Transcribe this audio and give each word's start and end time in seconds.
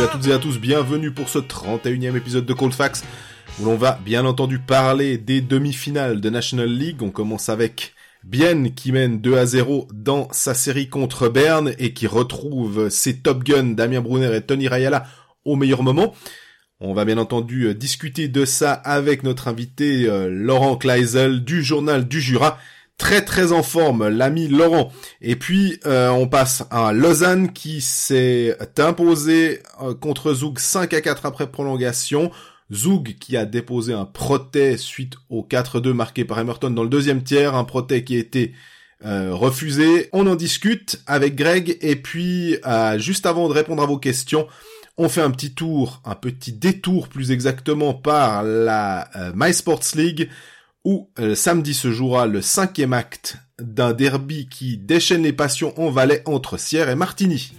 Salut 0.00 0.08
à 0.08 0.16
toutes 0.16 0.28
et 0.28 0.32
à 0.32 0.38
tous, 0.38 0.58
bienvenue 0.58 1.10
pour 1.10 1.28
ce 1.28 1.38
31e 1.38 2.16
épisode 2.16 2.46
de 2.46 2.54
Cold 2.54 2.72
Facts 2.72 3.04
où 3.60 3.66
l'on 3.66 3.76
va 3.76 4.00
bien 4.02 4.24
entendu 4.24 4.58
parler 4.58 5.18
des 5.18 5.42
demi-finales 5.42 6.22
de 6.22 6.30
National 6.30 6.70
League. 6.70 7.02
On 7.02 7.10
commence 7.10 7.50
avec 7.50 7.92
Bienne 8.24 8.72
qui 8.72 8.92
mène 8.92 9.20
2 9.20 9.36
à 9.36 9.44
0 9.44 9.88
dans 9.92 10.26
sa 10.32 10.54
série 10.54 10.88
contre 10.88 11.28
Berne 11.28 11.74
et 11.78 11.92
qui 11.92 12.06
retrouve 12.06 12.88
ses 12.88 13.18
Top 13.18 13.44
Guns 13.44 13.74
Damien 13.74 14.00
Brunner 14.00 14.34
et 14.34 14.40
Tony 14.40 14.68
Rayala 14.68 15.04
au 15.44 15.54
meilleur 15.54 15.82
moment. 15.82 16.14
On 16.80 16.94
va 16.94 17.04
bien 17.04 17.18
entendu 17.18 17.64
euh, 17.64 17.74
discuter 17.74 18.28
de 18.28 18.46
ça 18.46 18.72
avec 18.72 19.22
notre 19.22 19.48
invité 19.48 20.08
euh, 20.08 20.30
Laurent 20.30 20.76
Kleisel 20.76 21.44
du 21.44 21.62
journal 21.62 22.08
du 22.08 22.22
Jura. 22.22 22.56
Très 23.00 23.24
très 23.24 23.50
en 23.50 23.64
forme, 23.64 24.08
l'ami 24.08 24.46
Laurent. 24.46 24.92
Et 25.20 25.34
puis 25.34 25.80
euh, 25.86 26.10
on 26.10 26.28
passe 26.28 26.64
à 26.70 26.92
Lausanne 26.92 27.52
qui 27.52 27.80
s'est 27.80 28.56
imposé 28.78 29.60
contre 30.00 30.32
Zoug 30.34 30.60
5 30.60 30.94
à 30.94 31.00
4 31.00 31.26
après 31.26 31.50
prolongation. 31.50 32.30
Zoug 32.72 33.16
qui 33.18 33.36
a 33.36 33.46
déposé 33.46 33.94
un 33.94 34.04
proté 34.04 34.76
suite 34.76 35.14
au 35.28 35.42
4-2 35.42 35.92
marqué 35.92 36.24
par 36.24 36.38
Emerton 36.38 36.70
dans 36.70 36.84
le 36.84 36.88
deuxième 36.88 37.24
tiers, 37.24 37.56
un 37.56 37.64
proté 37.64 38.04
qui 38.04 38.14
a 38.14 38.20
été 38.20 38.52
refusé. 39.02 40.08
On 40.12 40.26
en 40.28 40.36
discute 40.36 41.00
avec 41.08 41.34
Greg 41.34 41.78
et 41.80 41.96
puis 41.96 42.58
juste 42.98 43.26
avant 43.26 43.48
de 43.48 43.54
répondre 43.54 43.82
à 43.82 43.86
vos 43.86 43.98
questions, 43.98 44.46
on 45.00 45.08
fait 45.08 45.22
un 45.22 45.30
petit 45.30 45.54
tour, 45.54 46.02
un 46.04 46.14
petit 46.14 46.52
détour 46.52 47.08
plus 47.08 47.30
exactement 47.30 47.94
par 47.94 48.42
la 48.42 49.08
euh, 49.16 49.32
My 49.34 49.54
Sports 49.54 49.94
League 49.94 50.28
où 50.84 51.10
euh, 51.18 51.34
samedi 51.34 51.74
se 51.74 51.90
jouera 51.90 52.26
le 52.26 52.40
cinquième 52.40 52.92
acte 52.92 53.36
d'un 53.58 53.92
derby 53.92 54.48
qui 54.48 54.78
déchaîne 54.78 55.22
les 55.22 55.32
passions 55.32 55.78
en 55.80 55.90
Valais 55.90 56.22
entre 56.26 56.58
Sierre 56.58 56.88
et 56.88 56.94
Martigny. 56.94 57.52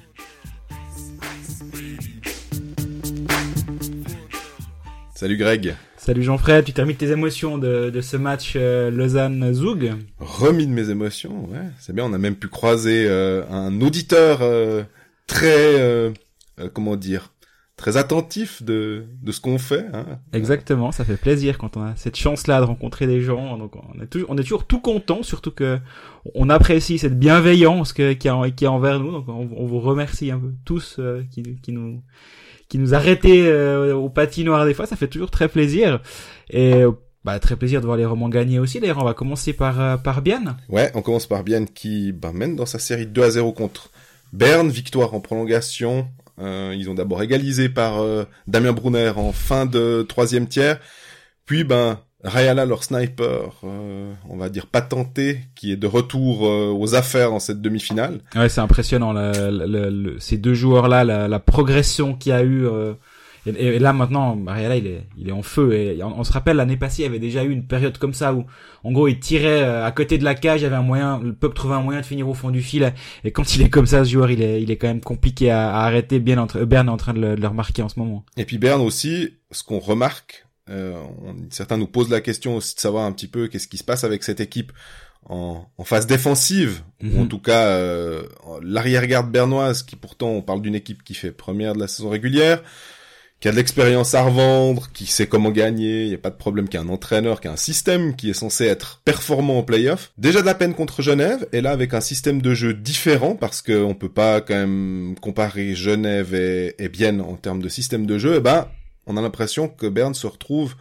Salut 5.16 5.38
Greg. 5.38 5.75
Salut 5.97 6.23
Jean-Fred, 6.23 6.66
tu 6.66 6.73
termines 6.73 6.97
tes 6.97 7.11
émotions 7.11 7.59
de, 7.59 8.02
ce 8.02 8.17
match 8.17 8.53
euh, 8.55 8.89
Lausanne-Zoug 8.89 9.94
Remis 10.19 10.66
de 10.66 10.72
mes 10.72 10.89
émotions, 10.89 11.47
ouais, 11.52 11.69
c'est 11.80 11.94
bien, 11.94 12.06
on 12.06 12.13
a 12.13 12.17
même 12.17 12.35
pu 12.35 12.47
croiser 12.47 13.08
un 13.08 13.81
auditeur 13.81 14.39
très 15.28 16.11
euh, 16.61 16.69
comment 16.73 16.95
dire, 16.95 17.33
très 17.81 17.97
attentif 17.97 18.61
de, 18.61 19.05
de 19.23 19.31
ce 19.31 19.41
qu'on 19.41 19.57
fait. 19.57 19.87
Hein. 19.91 20.05
Exactement, 20.33 20.91
ça 20.91 21.03
fait 21.03 21.17
plaisir 21.17 21.57
quand 21.57 21.77
on 21.77 21.81
a 21.81 21.95
cette 21.95 22.15
chance-là 22.15 22.59
de 22.59 22.65
rencontrer 22.65 23.07
des 23.07 23.21
gens. 23.21 23.57
Donc 23.57 23.73
on 23.75 23.99
est 23.99 24.05
toujours, 24.05 24.29
on 24.29 24.38
est 24.38 24.43
toujours 24.43 24.65
tout 24.65 24.79
content, 24.79 25.23
surtout 25.23 25.49
que 25.49 25.79
on 26.35 26.51
apprécie 26.51 26.99
cette 26.99 27.17
bienveillance 27.17 27.91
que, 27.91 28.13
qui 28.13 28.27
est 28.27 28.55
qui 28.55 28.67
envers 28.67 28.99
nous. 28.99 29.11
Donc 29.11 29.25
on, 29.27 29.65
vous 29.65 29.79
remercie 29.79 30.29
un 30.29 30.38
peu 30.38 30.53
tous 30.63 30.97
euh, 30.99 31.23
qui, 31.31 31.41
qui 31.63 31.71
nous 31.71 32.03
qui 32.69 32.77
nous 32.77 32.93
arrêtez 32.93 33.47
euh, 33.47 33.95
au 33.95 34.09
patinoire 34.09 34.63
des 34.67 34.75
fois. 34.75 34.85
Ça 34.85 34.95
fait 34.95 35.07
toujours 35.07 35.31
très 35.31 35.47
plaisir 35.47 36.01
et 36.51 36.83
bah, 37.25 37.39
très 37.39 37.55
plaisir 37.55 37.81
de 37.81 37.88
voir 37.88 37.97
les 37.97 38.05
romans 38.05 38.29
gagner 38.29 38.59
aussi. 38.59 38.79
D'ailleurs, 38.79 39.01
on 39.01 39.05
va 39.05 39.16
commencer 39.16 39.53
par 39.53 39.99
par 40.03 40.21
Bienne. 40.21 40.55
Ouais, 40.69 40.91
on 40.93 41.01
commence 41.01 41.25
par 41.25 41.43
Bienne 41.43 41.67
qui 41.67 42.11
bah, 42.11 42.31
mène 42.31 42.55
dans 42.55 42.67
sa 42.67 42.77
série 42.77 43.07
2 43.07 43.23
à 43.23 43.31
0 43.31 43.53
contre 43.53 43.89
Berne, 44.33 44.69
victoire 44.69 45.16
en 45.16 45.19
prolongation 45.19 46.07
euh, 46.42 46.73
ils 46.75 46.89
ont 46.89 46.94
d'abord 46.94 47.22
égalisé 47.22 47.70
par 47.70 48.02
euh, 48.02 48.23
Damien 48.47 48.73
Brunner 48.73 49.14
en 49.16 49.31
fin 49.31 49.66
de 49.66 50.06
troisième 50.08 50.47
tiers. 50.47 50.80
Puis 51.45 51.64
ben 51.64 52.00
Rayala, 52.23 52.66
leur 52.66 52.84
sniper, 52.84 53.59
euh, 53.64 54.14
on 54.30 54.38
va 54.38 54.50
dire 54.50 54.67
patenté, 54.67 55.39
qui 55.56 55.72
est 55.72 55.75
de 55.75 55.88
retour 55.88 56.44
aux 56.44 56.94
affaires 56.94 57.31
dans 57.31 57.39
cette 57.39 57.62
demi-finale. 57.62 58.19
Ouais, 58.36 58.47
c'est 58.47 58.62
impressionnant 58.62 59.16
ces 60.19 60.38
deux 60.38 60.53
joueurs-là, 60.53 61.03
la, 61.03 61.39
progression 61.39 62.13
qu'il 62.13 62.31
y 62.31 62.34
a 62.34 62.44
eu 62.44 62.68
et, 63.46 63.79
là 63.79 63.91
maintenant, 63.94 64.35
Mariala 64.35 64.78
il 64.78 64.88
est, 64.88 65.03
il 65.18 65.29
est 65.29 65.31
en 65.31 65.41
feu. 65.41 65.74
Et 65.74 66.03
on, 66.03 66.24
se 66.24 66.31
rappelle 66.31 66.57
l'année 66.57 66.78
passée, 66.78 67.02
il 67.02 67.06
y 67.06 67.07
avait 67.07 67.19
déjà 67.19 67.44
eu 67.44 67.52
une 67.52 67.66
période 67.66 67.97
comme 67.97 68.13
ça 68.13 68.34
où, 68.34 68.46
en 68.84 68.91
gros, 68.91 69.07
il 69.07 69.19
tirait 69.19 69.63
euh, 69.63 69.85
à 69.85 69.91
côté 69.91 70.18
de 70.18 70.24
la 70.24 70.35
cage, 70.35 70.62
il 70.62 70.63
y 70.63 70.68
avait 70.68 70.75
un 70.75 70.84
moyen, 70.84 71.19
le 71.19 71.34
peuple 71.34 71.56
trouvait 71.56 71.75
un 71.75 71.81
moyen 71.81 72.01
de 72.01 72.06
finir 72.06 72.28
au 72.30 72.34
fond 72.34 72.51
du 72.51 72.62
fil. 72.62 72.94
Et 73.24 73.31
quand 73.31 73.56
il 73.56 73.62
est 73.63 73.69
comme 73.69 73.88
ça, 73.88 74.06
ce 74.06 74.12
joueur, 74.12 74.30
il 74.30 74.41
est, 74.41 74.62
il 74.62 74.69
est 74.69 74.78
quand 74.78 74.88
même 74.88 75.01
compliqué 75.01 75.50
à, 75.50 75.75
arrêter. 75.78 76.19
Bien 76.19 76.38
entre, 76.38 76.63
Berne 76.66 76.88
est 76.88 76.91
en 76.91 76.97
train 76.97 77.13
de 77.13 77.35
le, 77.35 77.47
remarquer 77.47 77.81
en 77.81 77.90
ce 77.90 78.00
moment. 78.00 78.24
Et 78.38 78.46
puis 78.46 78.57
Berne 78.57 78.81
aussi, 78.81 79.35
ce 79.50 79.63
qu'on 79.63 79.80
remarque, 79.80 80.46
euh, 80.69 81.01
certains 81.50 81.78
nous 81.78 81.88
posent 81.88 82.09
la 82.09 82.22
question 82.22 82.56
aussi 82.56 82.75
de 82.75 82.80
savoir 82.80 83.06
un 83.06 83.12
petit 83.12 83.28
peu 83.28 83.47
qu'est-ce 83.47 83.68
qui 83.68 83.78
se 83.78 83.84
passe 83.84 84.03
avec 84.03 84.24
cette 84.24 84.40
équipe 84.40 84.72
en, 85.30 85.66
en 85.78 85.84
phase 85.84 86.07
défensive, 86.07 86.81
ou 87.03 87.19
en 87.19 87.22
mhm. 87.24 87.28
tout 87.28 87.40
cas 87.40 87.68
euh, 87.68 88.24
l'arrière-garde 88.63 89.31
bernoise, 89.31 89.84
qui 89.84 89.96
pourtant 89.96 90.30
on 90.30 90.41
parle 90.41 90.62
d'une 90.62 90.75
équipe 90.75 91.03
qui 91.03 91.13
fait 91.13 91.31
première 91.31 91.74
de 91.74 91.80
la 91.80 91.88
saison 91.88 92.09
régulière, 92.09 92.63
qui 93.41 93.47
a 93.47 93.52
de 93.52 93.57
l'expérience 93.57 94.13
à 94.13 94.22
revendre, 94.22 94.90
qui 94.94 95.07
sait 95.07 95.25
comment 95.25 95.50
gagner, 95.50 96.03
il 96.03 96.09
n'y 96.09 96.16
a 96.16 96.19
pas 96.19 96.29
de 96.29 96.35
problème, 96.35 96.69
qui 96.69 96.78
a 96.78 96.81
un 96.81 96.90
entraîneur, 96.90 97.41
qui 97.41 97.47
a 97.47 97.52
un 97.52 97.57
système 97.57 98.16
qui 98.16 98.29
est 98.29 98.34
censé 98.34 98.66
être 98.66 99.02
performant 99.03 99.57
en 99.57 99.63
playoff. 99.63 100.13
Déjà 100.19 100.41
de 100.41 100.46
la 100.46 100.53
peine 100.53 100.75
contre 100.75 101.02
Genève, 101.02 101.47
et 101.51 101.62
là 101.62 101.72
avec 101.72 101.96
un 101.96 102.01
système 102.01 102.41
de 102.41 102.53
jeu 102.53 102.75
différent, 102.75 103.35
parce 103.35 103.63
qu'on 103.63 103.96
peut 103.96 104.09
pas 104.09 104.41
quand 104.41 104.53
même 104.53 105.16
comparer 105.19 105.74
Genève 105.74 106.35
et, 106.35 106.75
et 106.78 106.88
Bienne 106.88 107.19
en 107.19 107.35
termes 107.35 107.63
de 107.63 107.69
système 107.69 108.06
de 108.06 108.19
jeu, 108.19 108.35
et 108.35 108.38
eh 108.38 108.41
ben 108.41 108.68
on 109.07 109.18
a 109.18 109.22
l'impression 109.22 109.68
que 109.68 109.88
Berne 109.88 110.13
se 110.13 110.28
retrouve 110.28 110.75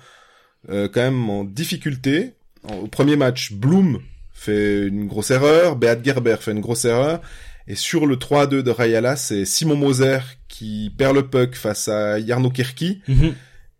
euh, 0.68 0.86
quand 0.92 1.00
même 1.00 1.30
en 1.30 1.44
difficulté. 1.44 2.34
Au 2.68 2.86
premier 2.88 3.16
match, 3.16 3.52
Bloom 3.52 4.00
fait 4.34 4.86
une 4.86 5.06
grosse 5.06 5.30
erreur, 5.30 5.76
Beat 5.76 6.04
Gerber 6.04 6.36
fait 6.40 6.52
une 6.52 6.60
grosse 6.60 6.84
erreur, 6.84 7.22
et 7.66 7.74
sur 7.74 8.06
le 8.06 8.16
3-2 8.16 8.62
de 8.62 8.70
Rayala, 8.70 9.16
c'est 9.16 9.44
Simon 9.44 9.76
Moser 9.76 10.18
qui 10.48 10.92
perd 10.96 11.14
le 11.14 11.28
puck 11.28 11.54
face 11.54 11.88
à 11.88 12.24
Jarno 12.24 12.50
Kirki. 12.50 13.02
Mhm. 13.08 13.34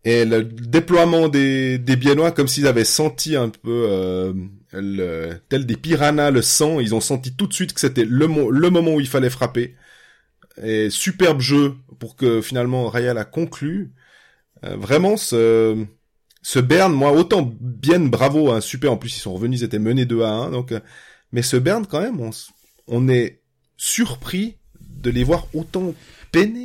Et 0.05 0.25
le 0.25 0.45
déploiement 0.45 1.29
des, 1.29 1.77
des 1.77 1.97
Biennois, 1.97 2.33
comme 2.33 2.49
s'ils 2.49 2.67
avaient 2.67 2.85
senti 2.85 3.37
un 3.37 3.51
peu, 3.51 3.87
euh, 3.89 4.33
le, 4.73 5.35
tel 5.49 5.67
des 5.67 5.77
piranhas, 5.77 6.31
le 6.31 6.41
sang, 6.41 6.81
ils 6.81 6.95
ont 6.95 7.01
senti 7.01 7.35
tout 7.35 7.47
de 7.47 7.53
suite 7.53 7.75
que 7.75 7.81
c'était 7.81 8.07
le, 8.07 8.27
le 8.51 8.71
moment 8.71 8.95
où 8.95 9.01
il 9.01 9.09
fallait 9.09 9.29
frapper. 9.29 9.75
Et 10.63 10.89
superbe 10.89 11.41
jeu 11.41 11.75
pour 11.99 12.17
que 12.17 12.41
finalement 12.41 12.89
Rayal 12.89 13.19
a 13.19 13.25
conclu. 13.25 13.93
Euh, 14.65 14.77
vraiment, 14.77 15.17
ce, 15.17 15.85
ce 16.43 16.59
Berne, 16.59 16.93
moi, 16.93 17.13
autant 17.13 17.51
bien 17.61 18.01
bravo, 18.01 18.51
hein, 18.51 18.61
super, 18.61 18.93
en 18.93 18.97
plus 18.97 19.17
ils 19.17 19.21
sont 19.21 19.35
revenus, 19.35 19.61
ils 19.61 19.65
étaient 19.65 19.79
menés 19.79 20.07
2 20.07 20.23
à 20.23 20.31
1, 20.31 20.51
donc, 20.51 20.73
euh, 20.73 20.81
mais 21.33 21.43
ce 21.43 21.57
Berne, 21.57 21.87
quand 21.87 22.01
même, 22.01 22.21
on, 22.21 22.31
on 22.87 23.09
est 23.09 23.40
surpris 23.81 24.57
de 25.03 25.11
les 25.11 25.25
voir 25.25 25.47
autant 25.55 25.95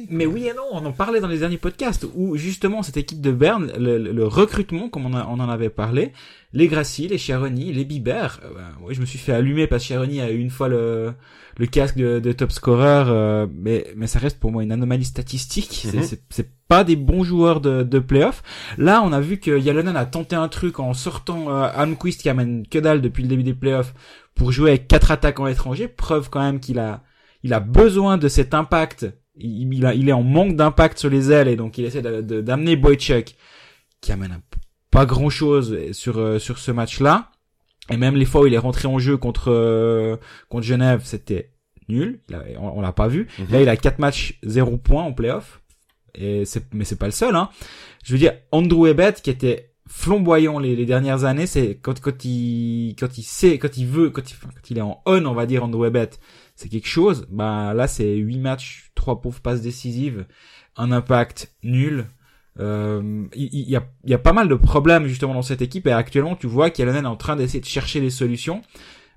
mais 0.09 0.25
oui 0.25 0.47
et 0.47 0.53
non, 0.53 0.63
on 0.71 0.85
en 0.85 0.91
parlait 0.91 1.19
dans 1.19 1.27
les 1.27 1.39
derniers 1.39 1.57
podcasts 1.57 2.05
où 2.15 2.37
justement 2.37 2.83
cette 2.83 2.97
équipe 2.97 3.21
de 3.21 3.31
Berne, 3.31 3.71
le, 3.77 4.25
recrutement, 4.27 4.89
comme 4.89 5.05
on, 5.07 5.13
en 5.15 5.49
avait 5.49 5.69
parlé, 5.69 6.11
les 6.53 6.67
Gracie, 6.67 7.07
les 7.07 7.17
Chironi, 7.17 7.73
les 7.73 7.83
Biber, 7.83 8.39
euh, 8.43 8.49
ben, 8.53 8.93
je 8.93 9.01
me 9.01 9.05
suis 9.05 9.17
fait 9.17 9.33
allumer 9.33 9.67
parce 9.67 9.83
que 9.83 9.87
Chironi 9.87 10.21
a 10.21 10.29
eu 10.29 10.37
une 10.37 10.51
fois 10.51 10.67
le, 10.67 11.13
le 11.57 11.65
casque 11.65 11.97
de, 11.97 12.31
top 12.31 12.51
scorer, 12.51 13.05
euh, 13.07 13.47
mais, 13.51 13.87
mais 13.95 14.07
ça 14.07 14.19
reste 14.19 14.39
pour 14.39 14.51
moi 14.51 14.61
une 14.61 14.71
anomalie 14.71 15.05
statistique. 15.05 15.87
Mhm. 15.91 16.03
C'est 16.29 16.49
pas 16.67 16.83
des 16.83 16.95
bons 16.95 17.23
joueurs 17.23 17.59
de, 17.59 17.83
de 17.83 17.99
playoff. 17.99 18.43
Là, 18.77 19.01
on 19.03 19.11
a 19.13 19.19
vu 19.19 19.39
que 19.39 19.57
Yalonen 19.57 19.95
a 19.95 20.05
tenté 20.05 20.35
un 20.35 20.47
truc 20.47 20.79
en 20.79 20.93
sortant 20.93 21.49
euh, 21.49 21.69
Amquist 21.75 22.21
qui 22.21 22.29
amène 22.29 22.67
que 22.67 22.79
dalle 22.79 23.01
depuis 23.01 23.23
le 23.23 23.29
début 23.29 23.43
des 23.43 23.53
playoffs 23.53 23.93
pour 24.35 24.51
jouer 24.51 24.71
avec 24.71 24.87
quatre 24.87 25.11
attaquants 25.11 25.47
étrangers. 25.47 25.87
Preuve 25.87 26.29
quand 26.29 26.41
même 26.41 26.59
qu'il 26.59 26.77
a 26.77 27.01
il 27.45 27.53
a 27.53 27.59
besoin 27.59 28.17
de 28.17 28.27
cet 28.27 28.53
impact 28.53 29.05
il, 29.37 29.73
il, 29.73 30.09
est 30.09 30.13
en 30.13 30.23
manque 30.23 30.55
d'impact 30.55 30.97
sur 30.97 31.09
les 31.09 31.31
ailes 31.31 31.47
et 31.47 31.55
donc 31.55 31.77
il 31.77 31.85
essaie 31.85 32.01
d'amener 32.01 32.75
Boychuk 32.75 33.35
qui 34.01 34.11
amène 34.11 34.39
pas 34.91 35.05
grand 35.05 35.29
chose 35.29 35.91
sur 35.91 36.17
euh, 36.19 36.39
sur 36.39 36.57
ce 36.57 36.71
match-là. 36.71 37.31
Et 37.91 37.97
même 37.97 38.15
les 38.15 38.25
fois 38.25 38.41
où 38.41 38.47
il 38.47 38.53
est 38.53 38.59
rentré 38.59 38.87
en 38.87 38.97
jeu 38.97 39.17
contre 39.17 39.51
euh, 39.51 40.17
contre 40.49 40.65
Genève, 40.65 41.01
c'était 41.03 41.51
nul. 41.89 42.19
on, 42.57 42.81
l'a 42.81 42.93
pas 42.93 43.07
vu. 43.07 43.27
Mhm. 43.37 43.47
Là, 43.51 43.61
il 43.61 43.69
a 43.69 43.77
quatre 43.77 43.99
matchs 43.99 44.39
zéro 44.43 44.77
points 44.77 45.03
en 45.03 45.13
playoff. 45.13 45.61
Et 46.15 46.45
c'est 46.45 46.73
mais 46.73 46.85
c'est 46.85 46.95
pas 46.95 47.07
le 47.07 47.11
seul. 47.11 47.35
Hein. 47.35 47.49
Je 48.03 48.13
veux 48.13 48.19
dire, 48.19 48.33
Andrew 48.51 48.87
Ebet 48.87 49.13
qui 49.21 49.29
était 49.29 49.73
flamboyant 49.87 50.57
les, 50.57 50.75
les 50.75 50.85
dernières 50.85 51.25
années, 51.25 51.45
c'est 51.45 51.77
quand 51.81 51.99
quand 51.99 52.23
il 52.23 52.95
quand 52.97 53.17
il 53.17 53.23
sait 53.23 53.59
quand 53.59 53.77
il 53.77 53.85
veut 53.85 54.09
quand 54.09 54.31
il, 54.31 54.35
quand 54.37 54.69
il 54.69 54.77
est 54.77 54.81
en 54.81 55.01
on, 55.05 55.25
on 55.25 55.33
va 55.33 55.45
dire 55.45 55.63
Andrew 55.63 55.85
Ebet 55.85 56.11
c'est 56.55 56.69
quelque 56.69 56.87
chose. 56.87 57.27
Bah 57.29 57.73
là, 57.73 57.87
c'est 57.87 58.15
huit 58.15 58.39
matchs, 58.39 58.91
trois 58.95 59.21
pauvres 59.21 59.41
passes 59.41 59.61
décisives, 59.61 60.25
un 60.75 60.91
impact 60.91 61.53
nul. 61.63 62.07
Euh, 62.57 63.25
il 63.35 63.69
y, 63.69 63.75
a, 63.75 63.83
y 64.05 64.13
a 64.13 64.17
pas 64.17 64.31
mal 64.31 64.47
de 64.47 64.55
problèmes 64.55 65.07
justement 65.07 65.33
dans 65.33 65.41
cette 65.41 65.61
équipe 65.61 65.87
et 65.87 65.91
actuellement 65.91 66.37
tu 66.37 66.47
vois 66.47 66.69
qu'Yalonen 66.69 67.03
est 67.03 67.07
en 67.07 67.17
train 67.17 67.35
d'essayer 67.35 67.59
de 67.59 67.65
chercher 67.65 67.99
des 67.99 68.09
solutions. 68.09 68.61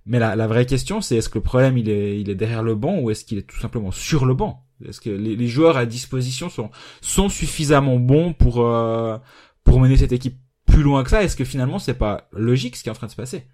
Mais 0.07 0.19
la, 0.19 0.35
la 0.35 0.49
vraie 0.49 0.67
question 0.67 1.01
c'est 1.01 1.17
est-ce 1.17 1.29
que 1.29 1.39
le 1.39 1.45
problème 1.45 1.79
il 1.79 1.89
est, 1.89 2.21
il 2.21 2.31
est 2.31 2.35
derrière 2.35 2.65
le 2.65 2.75
banc 2.75 2.99
ou 2.99 3.11
est-ce 3.11 3.25
qu'il 3.25 3.39
est 3.39 3.49
tout 3.49 3.61
simplement 3.61 3.93
sur 3.93 4.27
le 4.27 4.35
banc? 4.35 4.65
Est-ce 4.85 5.01
que 5.01 5.11
les, 5.11 5.37
les, 5.37 5.47
joueurs 5.47 5.77
à 5.77 5.87
disposition 5.87 6.49
sont, 6.49 6.71
sont 7.01 7.29
suffisamment 7.29 8.01
bons 8.01 8.33
pour, 8.33 8.67
euh, 8.67 9.19
pour 9.63 9.79
mener 9.79 9.97
cette 9.97 10.13
équipe 10.13 10.39
plus 10.67 10.83
loin 10.83 11.05
que 11.05 11.11
ça? 11.11 11.23
Est-ce 11.23 11.37
que 11.37 11.45
finalement 11.45 11.79
c'est 11.79 11.95
pas 11.95 12.29
logique 12.33 12.75
ce 12.75 12.83
qui 12.83 12.89
est 12.89 12.93
en 12.93 12.97
train 12.97 13.07
de 13.07 13.13
se 13.13 13.17
passer? 13.17 13.47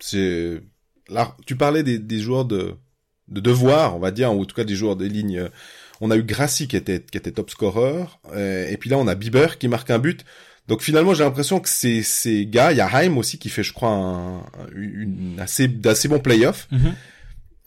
C'est 0.00 0.62
là 1.08 1.34
tu 1.46 1.56
parlais 1.56 1.82
des, 1.82 1.98
des 1.98 2.18
joueurs 2.18 2.44
de 2.44 2.74
de 3.28 3.40
devoir, 3.40 3.96
on 3.96 3.98
va 3.98 4.10
dire, 4.10 4.32
ou 4.34 4.42
en 4.42 4.44
tout 4.44 4.54
cas 4.56 4.64
des 4.64 4.74
joueurs 4.74 4.96
des 4.96 5.08
lignes. 5.08 5.48
On 6.00 6.10
a 6.10 6.16
eu 6.16 6.22
Grassi 6.22 6.68
qui 6.68 6.76
était 6.76 7.00
qui 7.00 7.18
était 7.18 7.32
top 7.32 7.50
scorer, 7.50 8.04
et 8.36 8.76
puis 8.78 8.88
là 8.90 8.98
on 8.98 9.06
a 9.08 9.14
Bieber 9.14 9.58
qui 9.58 9.68
marque 9.68 9.90
un 9.90 9.98
but. 9.98 10.24
Donc 10.68 10.82
finalement, 10.82 11.14
j'ai 11.14 11.24
l'impression 11.24 11.60
que 11.60 11.68
ces, 11.68 12.02
ces 12.02 12.44
gars, 12.46 12.72
il 12.72 12.76
y 12.78 12.80
a 12.82 12.86
Haim 12.86 13.16
aussi 13.16 13.38
qui 13.38 13.48
fait, 13.48 13.62
je 13.62 13.72
crois, 13.72 13.88
un, 13.90 14.42
une 14.74 15.36
assez 15.40 15.66
d'assez 15.66 16.08
bon 16.08 16.18
playoff, 16.20 16.68
Mhm. 16.70 16.92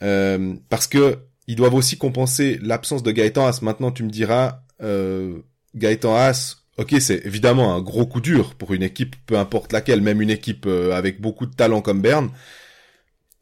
euh, 0.04 0.54
parce 0.70 0.88
que 0.88 1.18
ils 1.48 1.56
doivent 1.56 1.74
aussi 1.74 1.98
compenser 1.98 2.60
l'absence 2.62 3.04
de 3.04 3.12
Gaëtan 3.12 3.48
Haas. 3.48 3.60
Maintenant, 3.64 3.92
tu 3.92 4.04
me 4.04 4.10
diras, 4.10 4.62
euh, 4.84 5.40
Gaëtan 5.76 6.16
Haas, 6.16 6.58
ok, 6.78 6.96
c'est 7.00 7.26
évidemment 7.26 7.76
un 7.76 7.82
gros 7.82 8.06
coup 8.06 8.22
dur 8.22 8.54
pour 8.56 8.74
une 8.74 8.84
équipe, 8.84 9.16
peu 9.26 9.38
importe 9.38 9.74
laquelle, 9.74 10.02
même 10.02 10.22
une 10.22 10.30
équipe 10.30 10.66
euh, 10.68 10.94
avec 10.94 11.20
beaucoup 11.20 11.46
de 11.48 11.54
talent 11.56 11.82
comme 11.82 12.02
Berne. 12.02 12.30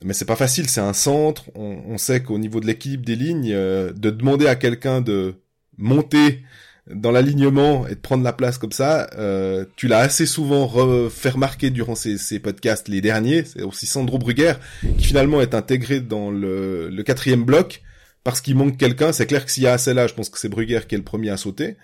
Mais 0.04 0.14
c'est 0.14 0.26
pas 0.26 0.38
facile, 0.38 0.70
c'est 0.70 0.82
un 0.82 0.94
centre. 0.94 1.46
On, 1.56 1.82
on 1.88 1.98
sait 1.98 2.24
qu'au 2.24 2.38
niveau 2.38 2.60
de 2.60 2.66
l'équipe, 2.66 3.06
des 3.06 3.16
lignes, 3.16 3.52
euh, 3.52 3.92
de 3.92 4.10
demander 4.10 4.48
à 4.48 4.56
quelqu'un 4.56 5.02
de 5.02 5.36
monter 5.78 6.44
dans 6.90 7.12
l'alignement 7.12 7.86
et 7.88 7.96
de 7.96 8.00
prendre 8.00 8.24
la 8.24 8.34
place 8.34 8.58
comme 8.58 8.72
ça, 8.72 9.10
euh, 9.18 9.66
tu 9.76 9.88
l'as 9.88 10.00
assez 10.00 10.26
souvent 10.26 10.68
fait 11.10 11.30
remarquer 11.30 11.70
durant 11.70 11.96
ces, 11.96 12.18
ces 12.18 12.40
podcasts, 12.40 12.88
les 12.88 13.02
derniers. 13.02 13.44
C'est 13.44 13.62
aussi 13.62 13.86
Sandro 13.86 14.18
Brugger 14.18 14.54
qui 14.98 15.06
finalement 15.06 15.42
est 15.42 15.54
intégré 15.54 16.00
dans 16.00 16.32
le, 16.32 16.90
le 16.90 17.04
quatrième 17.04 17.44
bloc 17.44 17.84
parce 18.24 18.42
qu'il 18.42 18.56
manque 18.56 18.78
quelqu'un. 18.78 19.12
C'est 19.12 19.28
clair 19.28 19.46
que 19.46 19.52
s'il 19.52 19.64
y 19.64 19.68
a 19.68 19.74
assez 19.74 19.94
là, 19.94 20.08
je 20.08 20.14
pense 20.14 20.30
que 20.30 20.40
c'est 20.40 20.50
Brugger 20.50 20.82
qui 20.88 20.96
est 20.96 20.98
le 20.98 21.04
premier 21.04 21.30
à 21.30 21.38
sauter. 21.38 21.78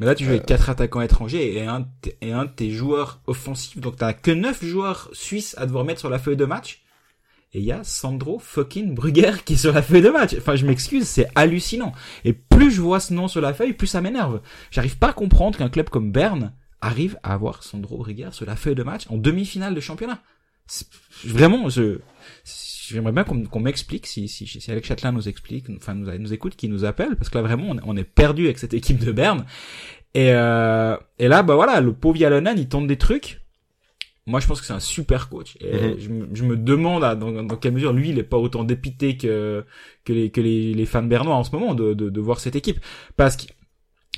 Mais 0.00 0.06
là, 0.06 0.14
tu 0.14 0.24
joues 0.24 0.30
avec 0.30 0.46
quatre 0.46 0.70
attaquants 0.70 1.02
étrangers 1.02 1.56
et 1.56 1.66
un, 1.66 1.86
et 2.20 2.32
un 2.32 2.46
de 2.46 2.50
tes 2.50 2.70
joueurs 2.70 3.20
offensifs. 3.26 3.78
Donc, 3.78 3.96
t'as 3.96 4.12
que 4.12 4.30
neuf 4.30 4.64
joueurs 4.64 5.08
suisses 5.12 5.54
à 5.56 5.66
devoir 5.66 5.84
mettre 5.84 6.00
sur 6.00 6.10
la 6.10 6.18
feuille 6.18 6.36
de 6.36 6.44
match. 6.44 6.83
Et 7.54 7.60
il 7.60 7.64
y 7.64 7.72
a 7.72 7.84
Sandro 7.84 8.40
fucking 8.40 8.94
Brugger 8.94 9.32
qui 9.44 9.54
est 9.54 9.56
sur 9.56 9.72
la 9.72 9.80
feuille 9.80 10.02
de 10.02 10.10
match. 10.10 10.34
Enfin, 10.36 10.56
je 10.56 10.66
m'excuse, 10.66 11.06
c'est 11.06 11.28
hallucinant. 11.36 11.92
Et 12.24 12.32
plus 12.32 12.72
je 12.72 12.80
vois 12.80 12.98
ce 12.98 13.14
nom 13.14 13.28
sur 13.28 13.40
la 13.40 13.54
feuille, 13.54 13.72
plus 13.72 13.86
ça 13.86 14.00
m'énerve. 14.00 14.40
J'arrive 14.72 14.98
pas 14.98 15.10
à 15.10 15.12
comprendre 15.12 15.56
qu'un 15.56 15.68
club 15.68 15.88
comme 15.88 16.10
Berne 16.10 16.52
arrive 16.80 17.16
à 17.22 17.32
avoir 17.32 17.62
Sandro 17.62 17.98
Brugger 17.98 18.30
sur 18.32 18.44
la 18.44 18.56
feuille 18.56 18.74
de 18.74 18.82
match 18.82 19.04
en 19.08 19.16
demi-finale 19.16 19.74
de 19.74 19.80
championnat. 19.80 20.20
Vraiment, 21.24 21.68
je, 21.68 22.00
j'aimerais 22.88 23.12
bien 23.12 23.22
qu'on 23.22 23.60
m'explique 23.60 24.06
si, 24.06 24.28
si, 24.28 24.46
si 24.46 24.70
Alex 24.70 24.88
Châtelain 24.88 25.12
nous 25.12 25.28
explique, 25.28 25.66
enfin 25.76 25.94
nous, 25.94 26.32
écoute, 26.32 26.56
qui 26.56 26.68
nous 26.68 26.84
appelle, 26.84 27.16
parce 27.16 27.28
que 27.28 27.38
là 27.38 27.42
vraiment 27.42 27.70
on 27.70 27.78
on 27.84 27.96
est 27.96 28.04
perdu 28.04 28.46
avec 28.46 28.58
cette 28.58 28.74
équipe 28.74 28.98
de 28.98 29.12
Berne. 29.12 29.44
Et, 30.14 30.32
euh, 30.32 30.96
et 31.18 31.28
là, 31.28 31.42
bah 31.42 31.54
voilà, 31.54 31.80
le 31.80 31.92
pauvre 31.92 32.16
Yalonen, 32.16 32.58
il 32.58 32.68
tente 32.68 32.86
des 32.86 32.96
trucs. 32.96 33.43
Moi, 34.26 34.40
je 34.40 34.46
pense 34.46 34.60
que 34.60 34.66
c'est 34.66 34.72
un 34.72 34.80
super 34.80 35.28
coach. 35.28 35.56
Et 35.60 35.72
Mhm. 35.72 35.98
je, 35.98 36.08
me- 36.08 36.28
je 36.34 36.44
me 36.44 36.56
demande 36.56 37.04
à- 37.04 37.14
dans, 37.14 37.30
dans 37.42 37.56
quelle 37.56 37.72
mesure 37.74 37.92
lui, 37.92 38.08
il 38.10 38.18
est 38.18 38.22
pas 38.22 38.38
autant 38.38 38.64
dépité 38.64 39.16
que 39.18 39.64
que 40.04 40.12
les 40.14 40.30
que 40.30 40.40
les, 40.40 40.72
les 40.72 40.86
fans 40.86 41.02
bernois 41.02 41.34
en 41.36 41.44
ce 41.44 41.50
moment 41.52 41.74
de, 41.74 41.92
de, 41.94 42.08
de 42.08 42.20
voir 42.20 42.40
cette 42.40 42.56
équipe, 42.56 42.80
parce 43.16 43.36
qu'il 43.36 43.50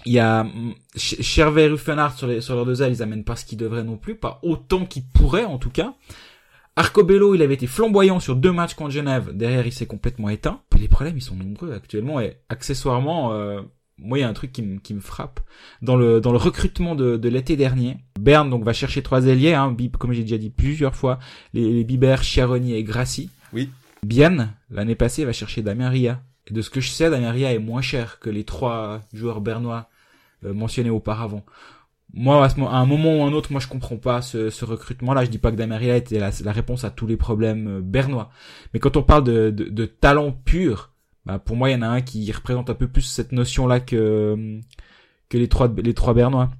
y 0.06 0.18
a 0.20 0.46
Ch- 0.94 1.20
Chervé 1.22 1.64
et 1.64 1.68
Ruffenhardt 1.68 2.16
sur 2.16 2.28
les 2.28 2.40
sur 2.40 2.54
leurs 2.54 2.66
deux 2.66 2.82
ailes, 2.82 2.92
ils 2.92 3.02
amènent 3.02 3.24
pas 3.24 3.34
ce 3.36 3.44
qu'ils 3.44 3.58
devraient 3.58 3.82
non 3.84 3.96
plus, 3.96 4.14
pas 4.14 4.38
autant 4.42 4.86
qu'ils 4.86 5.06
pourraient 5.12 5.44
en 5.44 5.58
tout 5.58 5.70
cas. 5.70 5.94
Arcobello, 6.78 7.34
il 7.34 7.40
avait 7.42 7.54
été 7.54 7.66
flamboyant 7.66 8.20
sur 8.20 8.36
deux 8.36 8.52
matchs 8.52 8.74
contre 8.74 8.90
Genève. 8.90 9.30
Derrière, 9.34 9.66
il 9.66 9.72
s'est 9.72 9.86
complètement 9.86 10.28
éteint. 10.28 10.60
Les 10.78 10.88
problèmes, 10.88 11.16
ils 11.16 11.22
sont 11.22 11.34
nombreux 11.34 11.72
actuellement. 11.72 12.20
Et 12.20 12.36
accessoirement, 12.50 13.32
euh, 13.32 13.62
moi, 13.98 14.18
il 14.18 14.20
y 14.20 14.24
a 14.24 14.28
un 14.28 14.32
truc 14.34 14.52
qui, 14.52 14.62
me- 14.62 14.78
qui 14.78 14.92
me 14.94 15.00
frappe. 15.00 15.40
Dans 15.82 15.96
le, 15.96 16.20
dans 16.20 16.32
le 16.32 16.38
recrutement 16.38 16.94
de, 16.94 17.16
de 17.16 17.28
l'été 17.28 17.56
dernier, 17.56 17.96
Berne 18.20 18.50
donc 18.50 18.62
va 18.64 18.72
chercher 18.72 19.02
trois 19.02 19.26
ailiers, 19.26 19.54
hein, 19.54 19.72
Bib- 19.72 19.96
comme 19.96 20.12
j'ai 20.12 20.22
déjà 20.22 20.38
dit 20.38 20.50
plusieurs 20.50 20.94
fois, 20.94 21.18
les, 21.54 21.72
les 21.72 21.84
Biber, 21.84 22.22
Chiaroni 22.22 22.74
et 22.74 22.82
Grassi. 22.84 23.30
Oui. 23.52 23.70
Bienne, 24.04 24.52
l'année 24.70 24.94
passée, 24.94 25.24
va 25.24 25.32
chercher 25.32 25.62
Damien 25.62 25.88
Ria. 25.88 26.22
Et 26.48 26.52
de 26.54 26.62
ce 26.62 26.70
que 26.70 26.80
je 26.80 26.90
sais, 26.90 27.10
Damien 27.10 27.30
Ria 27.32 27.52
est 27.52 27.58
moins 27.58 27.82
cher 27.82 28.20
que 28.20 28.30
les 28.30 28.44
trois 28.44 29.00
joueurs 29.12 29.40
bernois 29.40 29.88
euh, 30.44 30.52
mentionnés 30.52 30.90
auparavant. 30.90 31.44
Moi, 32.14 32.44
à, 32.44 32.48
ce 32.48 32.60
à 32.60 32.76
un 32.76 32.86
moment 32.86 33.18
ou 33.18 33.22
un 33.24 33.32
autre, 33.32 33.50
moi, 33.50 33.60
je 33.60 33.66
comprends 33.66 33.96
pas 33.96 34.22
ce, 34.22 34.48
ce 34.48 34.64
recrutement-là. 34.64 35.24
Je 35.24 35.30
dis 35.30 35.38
pas 35.38 35.50
que 35.50 35.56
Damien 35.56 35.76
Ria 35.76 35.96
était 35.96 36.20
la, 36.20 36.30
la 36.44 36.52
réponse 36.52 36.84
à 36.84 36.90
tous 36.90 37.06
les 37.06 37.16
problèmes 37.16 37.78
euh, 37.78 37.80
bernois. 37.80 38.30
Mais 38.72 38.80
quand 38.80 38.96
on 38.96 39.02
parle 39.02 39.24
de, 39.24 39.50
de, 39.50 39.64
de 39.64 39.86
talent 39.86 40.30
pur, 40.32 40.92
bah, 41.26 41.38
pour 41.38 41.56
moi, 41.56 41.68
il 41.68 41.72
y 41.72 41.76
en 41.76 41.82
a 41.82 41.88
un 41.88 42.00
qui 42.00 42.30
représente 42.32 42.70
un 42.70 42.74
peu 42.74 42.88
plus 42.88 43.02
cette 43.02 43.32
notion-là 43.32 43.80
que, 43.80 44.60
que 45.28 45.36
les 45.36 45.48
trois, 45.48 45.72
les 45.76 45.94
trois 45.94 46.14
bernois. 46.14 46.50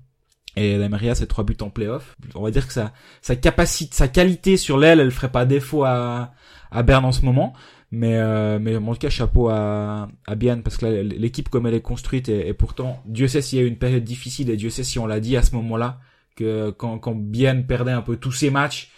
Et 0.57 0.79
Damien 0.79 0.97
Ria, 0.97 1.15
c'est 1.15 1.27
trois 1.27 1.45
buts 1.45 1.57
en 1.61 1.71
playoff. 1.71 2.17
On 2.35 2.43
va 2.43 2.51
dire 2.51 2.67
que 2.67 2.73
sa, 2.73 2.93
sa 3.21 3.37
capacité, 3.37 3.95
sa 3.95 4.09
qualité 4.09 4.57
sur 4.57 4.79
l'aile, 4.79 5.01
elle 5.01 5.11
ferait 5.11 5.31
pas 5.31 5.45
défaut 5.45 5.85
à, 5.85 6.33
à 6.71 6.83
Berne 6.83 7.05
en 7.05 7.13
ce 7.13 7.25
moment. 7.25 7.53
Mais, 7.93 8.17
euh, 8.17 8.59
mais 8.59 8.77
en 8.77 8.93
tout 8.93 8.99
cas, 8.99 9.11
chapeau 9.11 9.49
à, 9.49 10.09
à 10.27 10.37
parce 10.65 10.77
que 10.77 10.87
l'équipe 10.87 11.49
comme 11.49 11.67
elle 11.67 11.75
est 11.75 11.83
construite, 11.83 12.29
et, 12.29 12.53
pourtant, 12.53 13.01
Dieu 13.07 13.29
sait 13.29 13.43
s'il 13.43 13.59
y 13.59 13.63
a 13.63 13.65
eu 13.65 13.69
une 13.69 13.79
période 13.79 14.03
difficile, 14.03 14.51
et 14.51 14.57
Dieu 14.57 14.71
sait 14.71 14.83
si 14.83 14.99
on 14.99 15.07
l'a 15.07 15.21
dit 15.21 15.37
à 15.37 15.43
ce 15.43 15.55
moment-là, 15.55 16.01
que 16.35 16.71
quand, 16.71 16.99
quand 16.99 17.17
perdait 17.69 17.93
un 17.93 18.03
peu 18.03 18.17
tous 18.17 18.33
ses 18.33 18.51
matchs, 18.51 18.91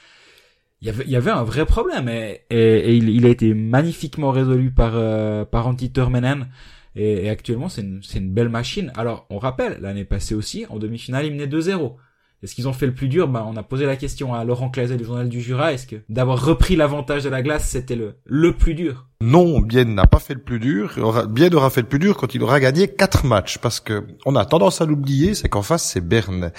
il 0.81 0.87
y 0.87 0.91
avait, 0.91 1.05
y 1.07 1.17
avait 1.17 1.31
un 1.31 1.43
vrai 1.43 1.67
problème, 1.67 2.09
et, 2.09 2.43
et, 2.51 2.95
il, 2.95 3.27
a 3.27 3.29
été 3.29 3.53
magnifiquement 3.55 4.31
résolu 4.31 4.71
par, 4.71 4.93
euh, 4.95 5.45
par 5.45 5.67
Antti 5.67 5.91
Turmenen, 5.91 6.49
et, 6.95 7.29
actuellement, 7.29 7.69
c'est 7.69 7.83
une, 7.83 8.01
une 8.15 8.33
belle 8.33 8.49
machine. 8.49 8.93
Alors, 8.97 9.27
on 9.31 9.39
rappelle, 9.39 9.79
l'année 9.81 10.05
passée 10.05 10.35
aussi, 10.35 10.67
en 10.69 10.79
demi-finale, 10.79 11.27
il 11.27 11.33
menait 11.33 11.47
2-0. 11.47 11.97
Est-ce 12.43 12.55
qu'ils 12.55 12.69
ont 12.69 12.73
fait 12.73 12.87
le 12.87 12.95
plus 12.95 13.09
dur? 13.09 13.29
Ben, 13.29 13.45
On 13.49 13.57
a 13.57 13.63
posé 13.63 13.87
la 13.87 13.97
question 13.97 14.35
à 14.35 14.45
Laurent 14.45 14.71
Clazet 14.71 14.97
du 14.97 15.05
Journal 15.05 15.29
du 15.29 15.41
Jura. 15.41 15.73
Est-ce 15.73 15.87
que 15.87 15.97
d'avoir 16.09 16.45
repris 16.45 16.77
l'avantage 16.77 17.25
de 17.25 17.29
la 17.29 17.43
glace, 17.43 17.69
c'était 17.69 17.97
le, 17.97 18.15
le 18.25 18.53
plus 18.53 18.75
dur? 18.75 19.08
Non, 19.21 19.59
Bien 19.61 19.85
n'a 19.85 20.07
pas 20.07 20.21
fait 20.21 20.35
le 20.35 20.41
plus 20.41 20.61
dur. 20.61 20.95
Bien 21.29 21.53
aura 21.53 21.71
fait 21.71 21.81
le 21.81 21.89
plus 21.89 21.99
dur 21.99 22.17
quand 22.17 22.37
il 22.37 22.43
aura 22.45 22.61
gagné 22.61 22.87
quatre 22.87 23.27
matchs, 23.27 23.59
parce 23.59 23.81
que 23.81 24.07
on 24.25 24.37
a 24.37 24.45
tendance 24.45 24.81
à 24.81 24.87
l'oublier, 24.87 25.35
c'est 25.35 25.49
qu'en 25.49 25.63
face 25.63 25.83
c'est 25.93 26.01
Berne. 26.01 26.53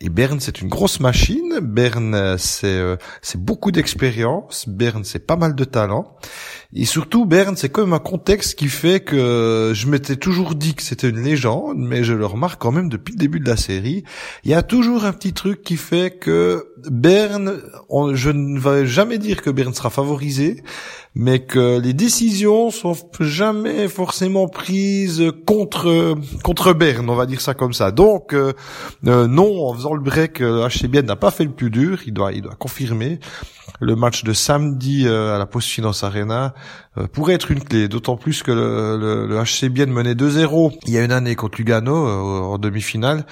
Et 0.00 0.08
Berne 0.08 0.40
c'est 0.40 0.60
une 0.60 0.68
grosse 0.68 0.98
machine. 0.98 1.60
Berne 1.62 2.36
c'est 2.36 2.66
euh, 2.66 2.96
beaucoup 3.36 3.70
d'expérience. 3.70 4.68
Berne 4.68 5.04
c'est 5.04 5.24
pas 5.24 5.36
mal 5.36 5.54
de 5.54 5.62
talent. 5.62 6.16
Et 6.74 6.84
surtout 6.84 7.26
Berne 7.26 7.54
c'est 7.56 7.68
quand 7.68 7.82
même 7.82 7.92
un 7.92 8.00
contexte 8.00 8.58
qui 8.58 8.66
fait 8.66 8.98
que 8.98 9.70
je 9.72 9.86
m'étais 9.86 10.16
toujours 10.16 10.56
dit 10.56 10.74
que 10.74 10.82
c'était 10.82 11.10
une 11.10 11.22
légende, 11.22 11.76
mais 11.78 12.02
je 12.02 12.14
le 12.14 12.26
remarque 12.26 12.60
quand 12.60 12.72
même 12.72 12.88
depuis 12.88 13.12
le 13.12 13.18
début 13.18 13.38
de 13.38 13.48
la 13.48 13.56
série. 13.56 14.02
Il 14.42 14.50
y 14.50 14.54
a 14.54 14.64
toujours 14.64 15.04
un 15.04 15.12
petit 15.12 15.32
truc 15.32 15.62
qui 15.62 15.76
fait 15.76 16.10
que 16.18 16.72
Berne, 16.90 17.60
on- 17.88 18.16
je 18.16 18.30
ne 18.30 18.58
vais 18.58 18.84
jamais 18.86 19.18
dire 19.18 19.42
que 19.42 19.50
Berne 19.50 19.74
sera 19.74 19.90
favorisé, 19.90 20.62
mais 21.14 21.40
que 21.40 21.80
les 21.80 21.92
décisions 21.92 22.70
sont 22.70 22.96
jamais 23.18 23.88
forcément 23.88 24.48
prises 24.48 25.24
contre 25.46 26.14
contre 26.44 26.72
Berne, 26.72 27.10
on 27.10 27.16
va 27.16 27.26
dire 27.26 27.40
ça 27.40 27.54
comme 27.54 27.72
ça. 27.72 27.90
Donc 27.90 28.32
euh, 28.32 28.52
euh, 29.06 29.26
non, 29.26 29.66
en 29.66 29.74
faisant 29.74 29.94
le 29.94 30.02
break, 30.02 30.40
euh, 30.40 30.68
HC 30.68 30.86
Bienne 30.86 31.06
n'a 31.06 31.16
pas 31.16 31.30
fait 31.30 31.44
le 31.44 31.50
plus 31.52 31.70
dur, 31.70 32.00
il 32.06 32.12
doit 32.12 32.32
il 32.32 32.42
doit 32.42 32.54
confirmer. 32.54 33.18
Le 33.80 33.96
match 33.96 34.24
de 34.24 34.32
samedi 34.32 35.06
euh, 35.06 35.34
à 35.34 35.38
la 35.38 35.46
Post 35.46 35.68
Finance 35.68 36.04
Arena 36.04 36.54
euh, 36.89 36.89
pourrait 37.12 37.34
être 37.34 37.50
une 37.52 37.60
clé, 37.62 37.86
d'autant 37.88 38.16
plus 38.16 38.42
que 38.42 38.50
le, 38.50 38.98
le, 38.98 39.26
le 39.26 39.36
HC 39.42 39.70
menait 39.88 40.14
2-0 40.14 40.76
il 40.86 40.92
y 40.92 40.98
a 40.98 41.04
une 41.04 41.12
année 41.12 41.36
contre 41.36 41.58
Lugano 41.58 41.94
euh, 41.94 42.40
en 42.54 42.58
demi-finale. 42.58 43.26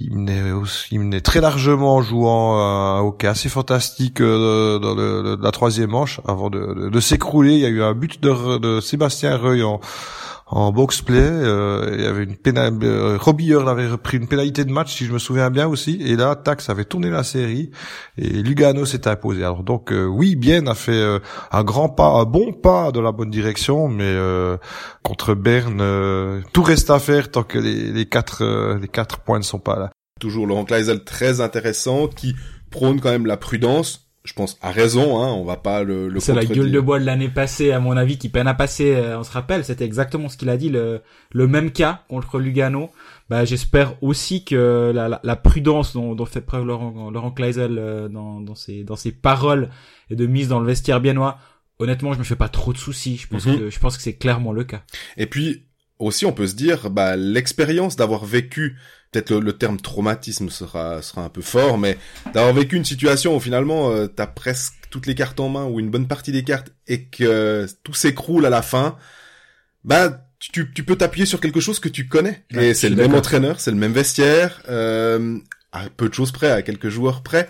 Il 0.00 0.16
menait, 0.16 0.50
aussi- 0.50 0.88
il 0.90 0.98
menait 1.00 1.20
très 1.20 1.40
largement 1.40 1.96
en 1.96 2.02
jouant 2.02 2.58
euh, 2.58 2.98
un 2.98 3.00
hockey 3.02 3.28
assez 3.28 3.48
fantastique 3.48 4.20
euh, 4.20 4.78
dans 4.80 4.94
le- 4.96 5.38
la 5.40 5.50
troisième 5.52 5.90
manche 5.90 6.20
avant 6.26 6.50
de, 6.50 6.58
de, 6.74 6.88
de 6.88 7.00
s'écrouler. 7.00 7.52
Il 7.54 7.60
y 7.60 7.66
a 7.66 7.68
eu 7.68 7.82
un 7.82 7.94
but 7.94 8.20
de, 8.20 8.58
de 8.58 8.80
Sébastien 8.80 9.36
Reuil 9.36 9.62
en, 9.62 9.80
en 10.54 10.70
box 10.70 11.02
play. 11.02 11.18
Euh, 11.20 11.94
il 11.98 12.04
y 12.04 12.06
avait 12.06 12.24
une 12.24 12.36
pénalité. 12.36 12.86
Euh, 12.86 13.18
avait 13.66 13.88
repris 13.88 14.18
une 14.18 14.28
pénalité 14.28 14.64
de 14.64 14.70
match 14.70 14.94
si 14.94 15.04
je 15.04 15.12
me 15.12 15.18
souviens 15.18 15.50
bien 15.50 15.66
aussi. 15.66 16.00
Et 16.00 16.16
là, 16.16 16.40
ça 16.58 16.72
avait 16.72 16.84
tourné 16.84 17.10
la 17.10 17.24
série 17.24 17.70
et 18.16 18.28
Lugano 18.28 18.86
s'est 18.86 19.08
imposé. 19.08 19.42
Alors 19.42 19.64
donc 19.64 19.92
euh, 19.92 20.04
oui, 20.04 20.36
Bien 20.36 20.66
a 20.68 20.74
fait 20.74 20.92
euh, 20.92 21.18
un 21.50 21.64
grand 21.64 21.88
pas, 21.88 22.06
un 22.06 22.24
bon 22.24 22.52
pas 22.52 22.92
dans 22.92 23.02
la 23.02 23.12
bonne 23.12 23.30
direction, 23.30 23.88
mais 23.88 24.04
euh, 24.04 24.56
contre 25.02 25.34
Berne, 25.34 25.80
euh, 25.80 26.40
tout 26.52 26.62
reste 26.62 26.90
à 26.90 27.00
faire 27.00 27.30
tant 27.30 27.42
que 27.42 27.58
les, 27.58 27.90
les 27.92 28.06
quatre 28.06 28.44
les 28.80 28.88
quatre 28.88 29.18
points 29.20 29.38
ne 29.38 29.44
sont 29.44 29.58
pas 29.58 29.78
là. 29.78 29.90
Toujours 30.20 30.46
Laurent 30.46 30.64
Kleisel 30.64 31.02
très 31.02 31.40
intéressant 31.40 32.06
qui 32.06 32.36
prône 32.70 33.00
quand 33.00 33.10
même 33.10 33.26
la 33.26 33.36
prudence. 33.36 34.03
Je 34.24 34.32
pense 34.32 34.56
à 34.62 34.70
raison, 34.70 35.22
hein, 35.22 35.32
on 35.32 35.44
va 35.44 35.58
pas 35.58 35.82
le, 35.82 36.08
le 36.08 36.18
C'est 36.18 36.32
la 36.32 36.46
gueule 36.46 36.72
de 36.72 36.80
bois 36.80 36.98
de 36.98 37.04
l'année 37.04 37.28
passée, 37.28 37.72
à 37.72 37.78
mon 37.78 37.94
avis, 37.94 38.16
qui 38.16 38.30
peine 38.30 38.46
à 38.46 38.54
passer. 38.54 38.94
euh, 38.94 39.18
on 39.18 39.22
se 39.22 39.30
rappelle, 39.30 39.64
c'était 39.66 39.84
exactement 39.84 40.30
ce 40.30 40.38
qu'il 40.38 40.48
a 40.48 40.56
dit, 40.56 40.70
le, 40.70 41.02
le 41.32 41.46
même 41.46 41.70
cas 41.70 42.04
contre 42.08 42.38
Lugano. 42.38 42.90
Bah, 43.28 43.44
j'espère 43.44 44.02
aussi 44.02 44.42
que 44.44 44.92
la, 44.94 45.08
la, 45.10 45.20
la 45.22 45.36
prudence 45.36 45.92
dont, 45.92 46.14
dont 46.14 46.24
fait 46.24 46.40
preuve 46.40 46.64
Laurent, 46.64 47.10
Laurent 47.10 47.32
Kleisel 47.32 47.76
euh, 47.78 48.08
dans, 48.08 48.40
dans, 48.40 48.54
ses, 48.54 48.82
dans 48.82 48.96
ses 48.96 49.12
paroles 49.12 49.68
et 50.08 50.16
de 50.16 50.26
mise 50.26 50.48
dans 50.48 50.60
le 50.60 50.66
vestiaire 50.66 51.02
biennois, 51.02 51.36
honnêtement, 51.78 52.14
je 52.14 52.18
me 52.18 52.24
fais 52.24 52.36
pas 52.36 52.48
trop 52.48 52.72
de 52.72 52.78
soucis. 52.78 53.18
Je 53.18 53.28
pense 53.28 53.44
Mhm. 53.44 53.58
que 53.58 53.70
je 53.70 53.78
pense 53.78 53.96
que 53.98 54.02
c'est 54.02 54.16
clairement 54.16 54.52
le 54.52 54.64
cas. 54.64 54.84
Et 55.18 55.26
puis, 55.26 55.66
aussi 55.98 56.24
on 56.24 56.32
peut 56.32 56.46
se 56.46 56.54
dire, 56.54 56.88
bah 56.90 57.16
l'expérience 57.16 57.94
d'avoir 57.96 58.24
vécu, 58.24 58.76
peut-être 59.14 59.32
le, 59.38 59.52
terme 59.52 59.78
traumatisme 59.78 60.50
sera 60.50 61.00
sera 61.00 61.22
un 61.22 61.28
peu 61.28 61.42
fort, 61.42 61.78
mais 61.78 61.96
d'avoir 62.32 62.52
vécu 62.52 62.76
une 62.76 62.84
situation 62.84 63.36
où 63.36 63.40
finalement 63.40 63.90
euh, 63.90 64.06
t'as 64.08 64.26
presque 64.26 64.74
toutes 64.90 65.06
les 65.06 65.14
cartes 65.14 65.38
en 65.38 65.48
main 65.48 65.66
ou 65.66 65.78
une 65.78 65.90
bonne 65.90 66.08
partie 66.08 66.32
des 66.32 66.42
cartes 66.42 66.72
et 66.88 67.04
que 67.04 67.66
tout 67.84 67.94
s'écroule 67.94 68.44
à 68.44 68.50
la 68.50 68.62
fin, 68.62 68.96
bah 69.84 70.26
tu, 70.40 70.70
tu 70.72 70.82
peux 70.82 70.96
t'appuyer 70.96 71.26
sur 71.26 71.40
quelque 71.40 71.60
chose 71.60 71.78
que 71.78 71.88
tu 71.88 72.08
connais. 72.08 72.44
et 72.50 72.74
c'est 72.74 72.90
le 72.90 72.96
même 72.96 73.14
entraîneur, 73.14 73.60
c'est 73.60 73.70
le 73.70 73.76
même 73.76 73.92
vestiaire, 73.92 74.62
euh, 74.68 75.38
à 75.72 75.88
peu 75.96 76.08
de 76.08 76.14
choses 76.14 76.32
près, 76.32 76.50
à 76.50 76.62
quelques 76.62 76.88
joueurs 76.88 77.22
près. 77.22 77.48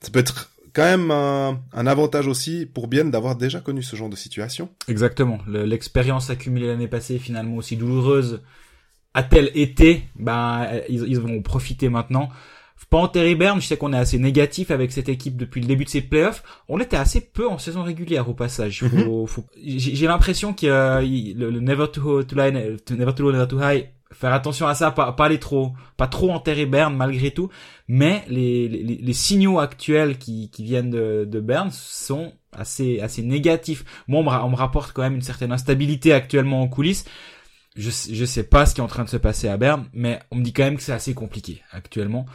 Ça 0.00 0.10
peut 0.10 0.18
être 0.18 0.50
quand 0.72 0.84
même 0.84 1.10
un, 1.10 1.60
un 1.72 1.86
avantage 1.86 2.26
aussi 2.26 2.66
pour 2.66 2.88
bien 2.88 3.04
d'avoir 3.04 3.36
déjà 3.36 3.60
connu 3.60 3.82
ce 3.82 3.94
genre 3.96 4.08
de 4.08 4.16
situation. 4.16 4.68
Exactement. 4.88 5.38
L'expérience 5.46 6.28
accumulée 6.28 6.66
l'année 6.66 6.88
passée, 6.88 7.18
finalement 7.18 7.56
aussi 7.56 7.76
douloureuse, 7.76 8.42
a-t-elle 9.14 9.50
été 9.54 10.04
Ben, 10.16 10.68
ils, 10.88 11.04
ils 11.08 11.18
vont 11.18 11.40
profiter 11.42 11.88
maintenant. 11.88 12.28
Pas 12.90 12.98
en 12.98 13.08
Terry 13.08 13.34
Bern, 13.34 13.60
je 13.60 13.66
sais 13.66 13.76
qu'on 13.76 13.92
est 13.92 13.98
assez 13.98 14.20
négatif 14.20 14.70
avec 14.70 14.92
cette 14.92 15.08
équipe 15.08 15.36
depuis 15.36 15.60
le 15.60 15.66
début 15.66 15.84
de 15.84 15.88
ses 15.88 16.00
playoffs. 16.00 16.44
On 16.68 16.78
était 16.78 16.96
assez 16.96 17.20
peu 17.20 17.48
en 17.48 17.58
saison 17.58 17.82
régulière 17.82 18.28
au 18.28 18.34
passage. 18.34 18.82
Mhm. 18.82 19.26
J'ai 19.64 20.06
l'impression 20.06 20.52
que 20.52 20.66
le, 21.02 21.50
le, 21.50 21.60
never 21.60 21.86
to, 21.92 22.22
to, 22.22 22.36
line, 22.36 22.76
never 22.90 23.12
to 23.12 23.22
low, 23.24 23.32
never 23.32 23.48
to 23.48 23.58
high 23.58 23.88
faire 24.12 24.32
attention 24.32 24.66
à 24.66 24.74
ça, 24.74 24.90
pas, 24.92 25.12
pas 25.12 25.24
aller 25.24 25.40
trop, 25.40 25.72
pas 25.96 26.06
trop 26.06 26.30
enterrer 26.30 26.66
Berne 26.66 26.96
malgré 26.96 27.32
tout, 27.32 27.50
mais 27.88 28.22
les, 28.28 28.68
les, 28.68 28.82
les 28.82 29.12
signaux 29.12 29.58
actuels 29.58 30.18
qui, 30.18 30.50
qui 30.50 30.62
viennent 30.62 30.90
de, 30.90 31.26
de 31.28 31.40
Berne 31.40 31.70
sont 31.72 32.32
assez, 32.52 33.00
assez 33.00 33.22
négatifs. 33.22 33.84
Moi, 34.08 34.20
on 34.20 34.50
me, 34.50 34.56
rapporte 34.56 34.92
quand 34.92 35.02
même 35.02 35.16
une 35.16 35.22
certaine 35.22 35.52
instabilité 35.52 36.12
actuellement 36.12 36.62
en 36.62 36.68
coulisses. 36.68 37.04
Je, 37.76 37.90
je 37.90 38.24
sais 38.24 38.44
pas 38.44 38.66
ce 38.66 38.74
qui 38.74 38.80
est 38.80 38.84
en 38.84 38.88
train 38.88 39.04
de 39.04 39.08
se 39.08 39.16
passer 39.16 39.48
à 39.48 39.56
Berne, 39.56 39.86
mais 39.92 40.20
on 40.30 40.36
me 40.36 40.42
dit 40.42 40.52
quand 40.52 40.64
même 40.64 40.76
que 40.76 40.82
c'est 40.82 40.92
assez 40.92 41.14
compliqué 41.14 41.62
actuellement. 41.72 42.26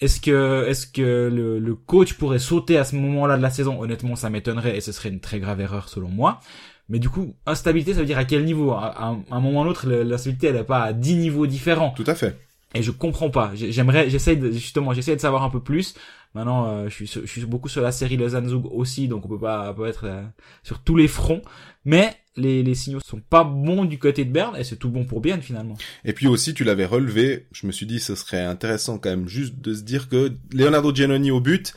Est-ce 0.00 0.20
que, 0.20 0.66
est-ce 0.68 0.86
que 0.86 1.30
le, 1.32 1.58
le 1.58 1.74
coach 1.74 2.14
pourrait 2.14 2.38
sauter 2.38 2.76
à 2.76 2.84
ce 2.84 2.96
moment-là 2.96 3.36
de 3.36 3.42
la 3.42 3.50
saison? 3.50 3.80
Honnêtement, 3.80 4.14
ça 4.14 4.30
m'étonnerait 4.30 4.76
et 4.76 4.80
ce 4.80 4.92
serait 4.92 5.08
une 5.08 5.20
très 5.20 5.40
grave 5.40 5.60
erreur 5.60 5.88
selon 5.88 6.08
moi. 6.08 6.40
Mais 6.88 6.98
du 6.98 7.08
coup, 7.08 7.34
instabilité, 7.46 7.94
ça 7.94 8.00
veut 8.00 8.06
dire 8.06 8.18
à 8.18 8.24
quel 8.24 8.44
niveau? 8.44 8.72
À, 8.72 9.16
un 9.30 9.40
moment 9.40 9.62
ou 9.62 9.64
l'autre, 9.64 9.88
l'instabilité, 9.88 10.48
elle 10.48 10.54
n'est 10.54 10.64
pas 10.64 10.82
à 10.82 10.92
10 10.92 11.16
niveaux 11.16 11.46
différents. 11.46 11.90
Tout 11.90 12.04
à 12.06 12.14
fait. 12.14 12.38
Et 12.74 12.82
je 12.82 12.90
comprends 12.90 13.30
pas. 13.30 13.52
J'aimerais, 13.54 14.10
j'essaie 14.10 14.36
de, 14.36 14.50
justement, 14.52 14.92
j'essaie 14.92 15.16
de 15.16 15.20
savoir 15.20 15.42
un 15.42 15.50
peu 15.50 15.60
plus. 15.60 15.94
Maintenant, 16.34 16.66
euh, 16.66 16.88
je, 16.88 16.94
suis, 16.94 17.06
je 17.06 17.26
suis 17.26 17.46
beaucoup 17.46 17.68
sur 17.68 17.82
la 17.82 17.90
série 17.90 18.16
Le 18.16 18.28
Zanzug 18.28 18.66
aussi, 18.66 19.08
donc 19.08 19.24
on 19.24 19.28
peut 19.28 19.38
pas, 19.38 19.72
peut 19.72 19.86
être 19.86 20.04
euh, 20.04 20.22
sur 20.62 20.80
tous 20.80 20.96
les 20.96 21.08
fronts. 21.08 21.42
Mais 21.84 22.14
les, 22.36 22.62
les 22.62 22.74
signaux 22.74 23.00
sont 23.00 23.20
pas 23.20 23.44
bons 23.44 23.84
du 23.84 23.98
côté 23.98 24.24
de 24.24 24.30
Berne, 24.30 24.56
et 24.56 24.64
c'est 24.64 24.76
tout 24.76 24.90
bon 24.90 25.04
pour 25.04 25.20
bien 25.20 25.40
finalement. 25.40 25.76
Et 26.04 26.12
puis 26.12 26.26
aussi, 26.26 26.54
tu 26.54 26.64
l'avais 26.64 26.84
relevé. 26.84 27.46
Je 27.52 27.66
me 27.66 27.72
suis 27.72 27.86
dit, 27.86 28.00
ce 28.00 28.14
serait 28.14 28.44
intéressant 28.44 28.98
quand 28.98 29.10
même 29.10 29.28
juste 29.28 29.60
de 29.60 29.74
se 29.74 29.82
dire 29.82 30.08
que 30.08 30.32
Leonardo 30.52 30.94
Giannoni 30.94 31.30
au 31.30 31.40
but, 31.40 31.74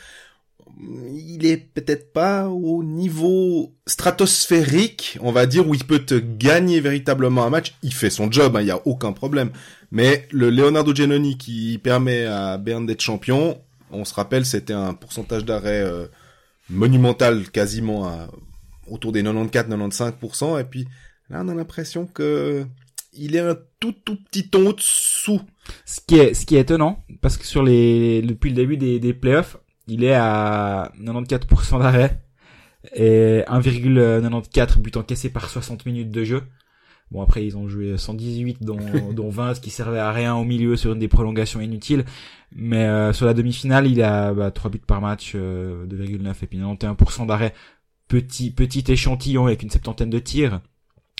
il 1.14 1.46
est 1.46 1.58
peut-être 1.58 2.14
pas 2.14 2.48
au 2.48 2.84
niveau 2.84 3.76
stratosphérique, 3.86 5.18
on 5.22 5.32
va 5.32 5.46
dire, 5.46 5.68
où 5.68 5.74
il 5.76 5.84
peut 5.84 6.00
te 6.00 6.16
gagner 6.16 6.80
véritablement 6.80 7.46
un 7.46 7.50
match. 7.50 7.76
Il 7.84 7.94
fait 7.94 8.10
son 8.10 8.32
job, 8.32 8.54
il 8.56 8.58
hein, 8.58 8.62
y 8.62 8.72
a 8.72 8.88
aucun 8.88 9.12
problème. 9.12 9.52
Mais 9.92 10.28
le 10.32 10.50
Leonardo 10.50 10.94
Giannoni 10.94 11.38
qui 11.38 11.80
permet 11.84 12.26
à 12.26 12.58
Berne 12.58 12.86
d'être 12.86 13.02
champion, 13.02 13.60
on 13.92 14.06
se 14.06 14.14
rappelle, 14.14 14.46
c'était 14.46 14.74
un 14.74 14.94
pourcentage 14.94 15.46
d'arrêt 15.46 15.82
euh, 15.82 16.08
monumental, 16.70 17.50
quasiment 17.50 18.08
à, 18.08 18.30
autour 18.92 19.12
des 19.12 19.24
94-95%. 19.24 20.60
Et 20.60 20.64
puis 20.64 20.88
là, 21.30 21.42
on 21.44 21.48
a 21.50 21.54
l'impression 21.54 22.06
que 22.06 22.66
il 23.14 23.36
est 23.36 23.40
un 23.40 23.58
tout 23.80 23.94
tout 24.06 24.16
petit 24.16 24.50
ton 24.50 24.72
dessous. 24.72 25.42
Ce 25.86 26.00
qui 26.06 26.16
est 26.16 26.34
ce 26.34 26.46
qui 26.46 26.56
est 26.56 26.62
étonnant, 26.62 27.04
parce 27.22 27.38
que 27.38 27.46
sur 27.46 27.64
les 27.64 28.22
depuis 28.22 28.50
le 28.50 28.56
début 28.56 28.78
des, 28.78 29.00
des 29.00 29.14
playoffs, 29.14 29.58
il 29.88 30.04
est 30.04 30.14
à 30.14 30.92
94% 31.02 31.80
d'arrêt 31.80 32.22
et 32.96 33.44
1,94 33.48 34.80
buts 34.80 34.92
encaissés 34.96 35.30
par 35.30 35.50
60 35.50 35.86
minutes 35.86 36.12
de 36.12 36.24
jeu. 36.24 36.44
Bon 37.12 37.24
après 37.24 37.44
ils 37.44 37.58
ont 37.58 37.68
joué 37.68 37.98
118 37.98 38.64
dont, 38.64 38.78
dont 39.14 39.30
20 39.30 39.60
qui 39.60 39.72
servait 39.72 40.00
à 40.00 40.12
rien 40.12 40.36
au 40.36 40.44
milieu 40.44 40.76
sur 40.76 40.94
une 40.94 41.00
des 41.00 41.08
prolongations 41.08 41.60
inutiles. 41.60 42.06
Mais 42.52 42.86
euh, 42.86 43.14
sur 43.14 43.26
la 43.26 43.34
demi-finale 43.34 43.88
il 43.88 44.02
a 44.02 44.34
bah, 44.34 44.52
3 44.52 44.72
buts 44.72 44.82
par 44.86 45.02
match, 45.02 45.34
euh, 45.36 45.86
2,9 45.88 46.34
et 46.44 46.48
puis 46.48 46.60
91% 46.60 47.26
d'arrêt. 47.26 47.54
Petit 48.10 48.52
petit 48.52 48.84
échantillon 48.92 49.46
avec 49.46 49.64
une 49.64 49.70
septantaine 49.70 50.10
de 50.10 50.20
tirs. 50.20 50.60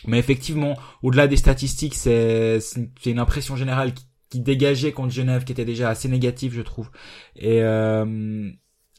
Mais 0.06 0.20
effectivement, 0.20 0.78
au-delà 1.04 1.28
des 1.28 1.38
statistiques, 1.38 1.96
c'est 1.96 2.60
c'est 2.60 3.12
une 3.12 3.20
impression 3.20 3.56
générale 3.56 3.94
qui 3.94 4.10
qui 4.30 4.40
dégageait 4.40 4.92
contre 4.92 5.14
Genève, 5.14 5.44
qui 5.44 5.52
était 5.52 5.66
déjà 5.66 5.90
assez 5.90 6.08
négatif, 6.08 6.54
je 6.54 6.62
trouve. 6.62 6.90
Et 7.36 7.64
euh, 7.64 8.06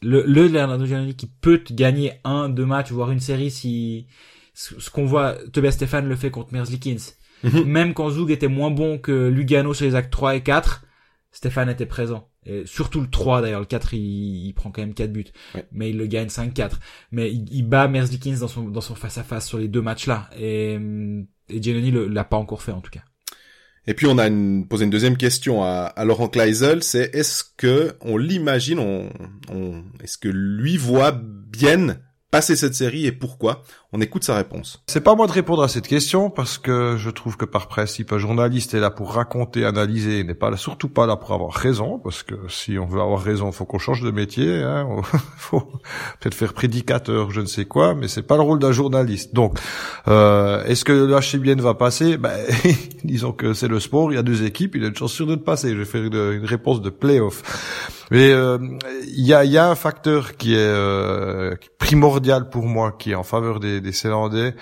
le, 0.01 0.23
le 0.23 0.47
Leonardo 0.47 0.85
Giannini 0.85 1.15
qui 1.15 1.27
peut 1.27 1.59
te 1.59 1.73
gagner 1.73 2.13
un, 2.23 2.49
deux 2.49 2.65
matchs, 2.65 2.91
voire 2.91 3.11
une 3.11 3.19
série 3.19 3.51
si 3.51 4.07
ce 4.53 4.89
qu'on 4.89 5.05
voit, 5.05 5.37
Tobias 5.53 5.71
Stéphane 5.71 6.07
le 6.07 6.15
fait 6.15 6.29
contre 6.29 6.53
Merzlikins. 6.53 7.13
Mhm. 7.43 7.63
Même 7.63 7.93
quand 7.93 8.09
Zug 8.09 8.29
était 8.29 8.49
moins 8.49 8.69
bon 8.69 8.97
que 8.97 9.29
Lugano 9.29 9.73
sur 9.73 9.85
les 9.85 9.95
actes 9.95 10.11
3 10.11 10.35
et 10.35 10.41
4, 10.41 10.83
Stéphane 11.31 11.69
était 11.69 11.85
présent. 11.85 12.29
Et 12.45 12.65
surtout 12.65 13.01
le 13.01 13.09
3 13.09 13.41
d'ailleurs, 13.41 13.59
le 13.59 13.65
4 13.65 13.93
il, 13.93 14.47
il, 14.47 14.53
prend 14.53 14.71
quand 14.71 14.81
même 14.81 14.93
4 14.93 15.11
buts. 15.11 15.25
Mais 15.71 15.91
il 15.91 15.97
le 15.97 16.07
gagne 16.07 16.27
5-4. 16.27 16.71
Mais 17.11 17.31
il, 17.31 17.45
il 17.51 17.63
bat 17.63 17.87
Merzlikins 17.87 18.37
dans 18.39 18.47
son 18.47 18.63
dans 18.63 18.81
son 18.81 18.95
face 18.95 19.17
à 19.17 19.23
face 19.23 19.47
sur 19.47 19.57
les 19.57 19.67
deux 19.67 19.81
matchs 19.81 20.07
là. 20.07 20.29
Et, 20.37 20.77
et 21.49 21.61
Giannini 21.61 21.91
l'a 22.09 22.23
pas 22.23 22.37
encore 22.37 22.61
fait 22.61 22.71
en 22.71 22.81
tout 22.81 22.91
cas. 22.91 23.01
Et 23.87 23.93
puis 23.93 24.05
on 24.05 24.17
a 24.17 24.27
une, 24.27 24.67
posé 24.67 24.85
une 24.85 24.91
deuxième 24.91 25.17
question 25.17 25.63
à, 25.63 25.85
à 25.85 26.05
Laurent 26.05 26.27
Kleisel, 26.27 26.83
c'est 26.83 27.15
est-ce 27.15 27.43
que 27.57 27.93
on 28.01 28.15
l'imagine, 28.17 28.77
on, 28.77 29.09
on 29.49 29.83
est-ce 30.03 30.19
que 30.19 30.29
lui 30.29 30.77
voit 30.77 31.11
bien 31.11 31.97
passer 32.29 32.55
cette 32.55 32.75
série 32.75 33.05
et 33.05 33.11
pourquoi? 33.11 33.63
On 33.93 33.99
écoute 33.99 34.23
sa 34.23 34.37
réponse. 34.37 34.81
C'est 34.87 35.01
pas 35.01 35.15
moi 35.15 35.27
de 35.27 35.33
répondre 35.33 35.61
à 35.61 35.67
cette 35.67 35.85
question 35.85 36.29
parce 36.29 36.57
que 36.57 36.95
je 36.97 37.09
trouve 37.09 37.35
que 37.35 37.43
par 37.43 37.67
principe 37.67 38.13
un 38.13 38.19
journaliste 38.19 38.73
est 38.73 38.79
là 38.79 38.89
pour 38.89 39.11
raconter, 39.11 39.65
analyser, 39.65 40.23
n'est 40.23 40.33
pas 40.33 40.55
surtout 40.55 40.87
pas 40.87 41.05
là 41.05 41.17
pour 41.17 41.33
avoir 41.33 41.51
raison 41.51 41.99
parce 41.99 42.23
que 42.23 42.35
si 42.47 42.79
on 42.79 42.85
veut 42.85 43.01
avoir 43.01 43.19
raison, 43.19 43.51
faut 43.51 43.65
qu'on 43.65 43.79
change 43.79 44.01
de 44.01 44.11
métier, 44.11 44.63
hein, 44.63 44.87
faut 45.35 45.69
peut-être 46.21 46.35
faire 46.35 46.53
prédicateur, 46.53 47.31
je 47.31 47.41
ne 47.41 47.45
sais 47.47 47.65
quoi, 47.65 47.93
mais 47.93 48.07
c'est 48.07 48.21
pas 48.21 48.37
le 48.37 48.43
rôle 48.43 48.59
d'un 48.59 48.71
journaliste. 48.71 49.33
Donc, 49.33 49.59
euh, 50.07 50.63
est-ce 50.63 50.85
que 50.85 50.93
le 50.93 51.19
HCBN 51.19 51.59
va 51.59 51.73
passer? 51.73 52.15
Ben, 52.15 52.31
disons 53.03 53.33
que 53.33 53.53
c'est 53.53 53.67
le 53.67 53.81
sport, 53.81 54.13
il 54.13 54.15
y 54.15 54.19
a 54.19 54.23
deux 54.23 54.45
équipes, 54.45 54.75
il 54.75 54.85
a 54.85 54.87
une 54.87 54.95
chance 54.95 55.11
sûre 55.11 55.27
de 55.27 55.35
passer. 55.35 55.71
Je 55.71 55.79
vais 55.79 55.85
faire 55.85 56.05
une, 56.05 56.39
une 56.39 56.45
réponse 56.45 56.81
de 56.81 56.89
playoff. 56.89 57.43
Mais 58.11 58.29
euh, 58.29 58.57
il 59.07 59.25
y, 59.25 59.33
a, 59.33 59.45
y, 59.45 59.57
a, 59.57 59.69
un 59.69 59.75
facteur 59.75 60.35
qui 60.35 60.53
est 60.53 60.57
euh, 60.57 61.55
primordial 61.77 62.49
pour 62.49 62.65
moi, 62.65 62.91
qui 62.91 63.11
est 63.11 63.15
en 63.15 63.23
faveur 63.23 63.61
des, 63.61 63.79
des 63.81 63.91
Célandais, 63.91 64.55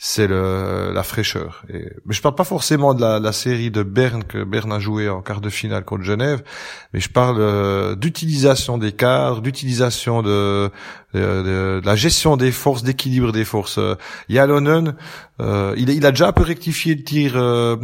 c'est 0.00 0.28
le, 0.28 0.92
la 0.94 1.02
fraîcheur. 1.02 1.64
Et, 1.68 1.90
mais 2.06 2.14
je 2.14 2.22
parle 2.22 2.36
pas 2.36 2.44
forcément 2.44 2.94
de 2.94 3.00
la, 3.00 3.18
la, 3.18 3.32
série 3.32 3.72
de 3.72 3.82
Berne 3.82 4.22
que 4.22 4.44
Berne 4.44 4.72
a 4.72 4.78
joué 4.78 5.08
en 5.08 5.22
quart 5.22 5.40
de 5.40 5.50
finale 5.50 5.84
contre 5.84 6.04
Genève, 6.04 6.44
mais 6.92 7.00
je 7.00 7.08
parle 7.08 7.38
euh, 7.40 7.96
d'utilisation 7.96 8.78
des 8.78 8.92
cadres, 8.92 9.42
d'utilisation 9.42 10.22
de, 10.22 10.70
de, 11.14 11.20
de, 11.20 11.80
la 11.84 11.96
gestion 11.96 12.36
des 12.36 12.52
forces, 12.52 12.84
d'équilibre 12.84 13.32
des 13.32 13.44
forces. 13.44 13.78
Euh, 13.78 13.96
Yalonen, 14.28 14.94
euh, 15.40 15.74
il, 15.76 15.90
il, 15.90 16.06
a 16.06 16.10
déjà 16.12 16.28
un 16.28 16.32
peu 16.32 16.44
rectifié 16.44 16.94
le 16.94 17.02
tir 17.02 17.32
euh, 17.34 17.76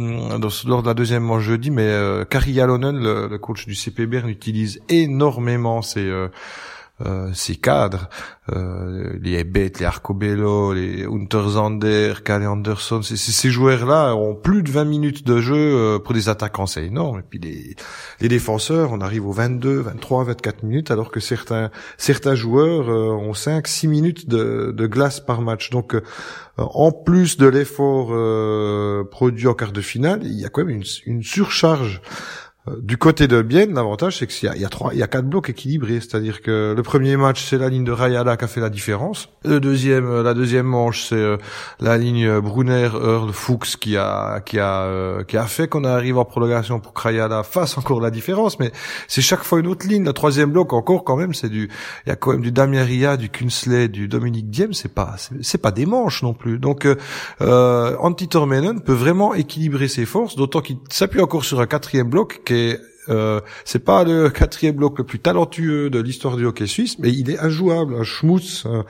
lors 0.65 0.83
de 0.83 0.87
la 0.87 0.93
deuxième 0.93 1.23
manche 1.23 1.43
jeudi, 1.43 1.69
mais 1.69 1.83
euh, 1.83 2.23
Kari 2.23 2.53
Yalonen, 2.53 2.97
le, 2.97 3.27
le, 3.27 3.37
coach 3.39 3.65
du 3.65 3.75
CP 3.75 4.05
Berne, 4.05 4.29
utilise 4.29 4.79
énormément 4.87 5.81
ses 5.81 6.07
euh, 6.07 6.29
ces 7.33 7.55
cadres, 7.55 8.09
euh, 8.53 9.17
les 9.21 9.39
Ebet, 9.39 9.71
les 9.79 9.85
Arcobello, 9.85 10.73
les 10.73 11.03
Unterzander, 11.05 12.13
Kalle 12.23 12.45
Anderson, 12.45 13.01
ces 13.01 13.49
joueurs-là 13.49 14.15
ont 14.15 14.35
plus 14.35 14.61
de 14.61 14.69
20 14.69 14.85
minutes 14.85 15.25
de 15.25 15.41
jeu 15.41 15.55
euh, 15.55 15.99
pour 15.99 16.13
des 16.13 16.29
attaquants, 16.29 16.67
c'est 16.67 16.85
énorme. 16.85 17.19
Et 17.19 17.23
puis 17.27 17.39
les, 17.39 17.75
les 18.21 18.27
défenseurs, 18.27 18.91
on 18.91 19.01
arrive 19.01 19.25
aux 19.25 19.31
22, 19.31 19.79
23, 19.79 20.25
24 20.25 20.63
minutes, 20.63 20.91
alors 20.91 21.09
que 21.09 21.19
certains 21.19 21.71
certains 21.97 22.35
joueurs 22.35 22.87
ont 22.87 23.33
5, 23.33 23.67
6 23.67 23.87
minutes 23.87 24.29
de, 24.29 24.71
de 24.75 24.87
glace 24.87 25.19
par 25.19 25.41
match. 25.41 25.71
Donc 25.71 25.95
en 26.57 26.91
plus 26.91 27.37
de 27.37 27.47
l'effort 27.47 28.09
produit 29.09 29.47
en 29.47 29.53
quart 29.55 29.71
de 29.71 29.81
finale, 29.81 30.19
il 30.23 30.39
y 30.39 30.45
a 30.45 30.49
quand 30.49 30.63
même 30.63 30.75
une, 30.75 30.83
une 31.05 31.23
surcharge 31.23 32.01
Euh, 32.44 32.44
du 32.81 32.97
côté 32.97 33.27
de 33.27 33.41
Bienne, 33.41 33.73
l'avantage 33.73 34.17
c'est 34.17 34.27
qu'il 34.27 34.51
y, 34.55 34.59
y 34.59 34.65
a, 34.65 34.69
trois, 34.69 34.93
il 34.93 34.99
y 34.99 35.03
a 35.03 35.07
quatre 35.07 35.27
blocs 35.27 35.49
équilibrés, 35.49 35.99
c'est-à-dire 35.99 36.41
que 36.41 36.73
le 36.75 36.83
premier 36.83 37.15
match 37.15 37.43
c'est 37.43 37.57
la 37.57 37.69
ligne 37.69 37.83
de 37.83 37.91
Rayala 37.91 38.37
qui 38.37 38.45
a 38.45 38.47
fait 38.47 38.61
la 38.61 38.69
différence. 38.69 39.29
Le 39.43 39.59
deuxième, 39.59 40.07
euh, 40.07 40.23
la 40.23 40.33
deuxième 40.33 40.65
manche 40.65 41.03
c'est 41.09 41.15
euh, 41.15 41.37
la 41.79 41.97
ligne 41.97 42.39
Brunner, 42.39 42.89
Earl, 42.93 43.31
Fuchs 43.33 43.77
qui 43.79 43.97
a 43.97 44.41
qui 44.41 44.59
a 44.59 45.23
qui 45.27 45.37
a 45.37 45.45
fait 45.45 45.67
qu'on 45.67 45.83
arrive 45.83 46.17
en 46.17 46.25
prolongation 46.25 46.79
pour 46.79 46.93
que 46.93 47.01
Rayala 47.01 47.43
fasse 47.43 47.77
encore 47.77 48.01
la 48.01 48.11
différence. 48.11 48.59
Mais 48.59 48.71
c'est 49.07 49.21
chaque 49.21 49.43
fois 49.43 49.59
une 49.59 49.67
autre 49.67 49.87
ligne. 49.87 50.03
Le 50.03 50.13
troisième 50.13 50.51
bloc 50.51 50.73
encore 50.73 51.03
quand 51.03 51.17
même 51.17 51.33
c'est 51.33 51.49
du, 51.49 51.69
il 52.05 52.09
y 52.09 52.11
a 52.11 52.15
quand 52.15 52.31
même 52.31 52.41
du 52.41 52.51
Damien 52.51 52.83
Ria, 52.83 53.17
du 53.17 53.29
Kunsley, 53.29 53.87
du 53.87 54.07
Dominique 54.07 54.49
Diem. 54.49 54.73
C'est 54.73 54.93
pas 54.93 55.15
c'est 55.41 55.59
pas 55.59 55.71
des 55.71 55.85
manches 55.85 56.23
non 56.23 56.33
plus. 56.33 56.57
Donc 56.57 56.87
euh, 57.41 57.95
Antti 57.99 58.27
peut 58.27 58.93
vraiment 58.93 59.33
équilibrer 59.33 59.87
ses 59.87 60.05
forces, 60.05 60.35
d'autant 60.35 60.61
qu'il 60.61 60.77
s'appuie 60.89 61.21
encore 61.21 61.45
sur 61.45 61.59
un 61.61 61.67
quatrième 61.67 62.09
bloc 62.09 62.41
est 62.55 62.94
euh, 63.09 63.41
c'est 63.63 63.83
pas 63.83 64.03
le 64.03 64.29
quatrième 64.29 64.75
bloc 64.75 64.97
le 64.97 65.03
plus 65.03 65.19
talentueux 65.19 65.89
de 65.89 65.99
l'histoire 65.99 66.37
du 66.37 66.45
hockey 66.45 66.67
suisse, 66.67 66.97
mais 66.99 67.11
il 67.11 67.29
est 67.29 67.39
injouable. 67.39 67.95
Un 67.95 68.03
Schmutz, 68.03 68.65
un, 68.65 68.85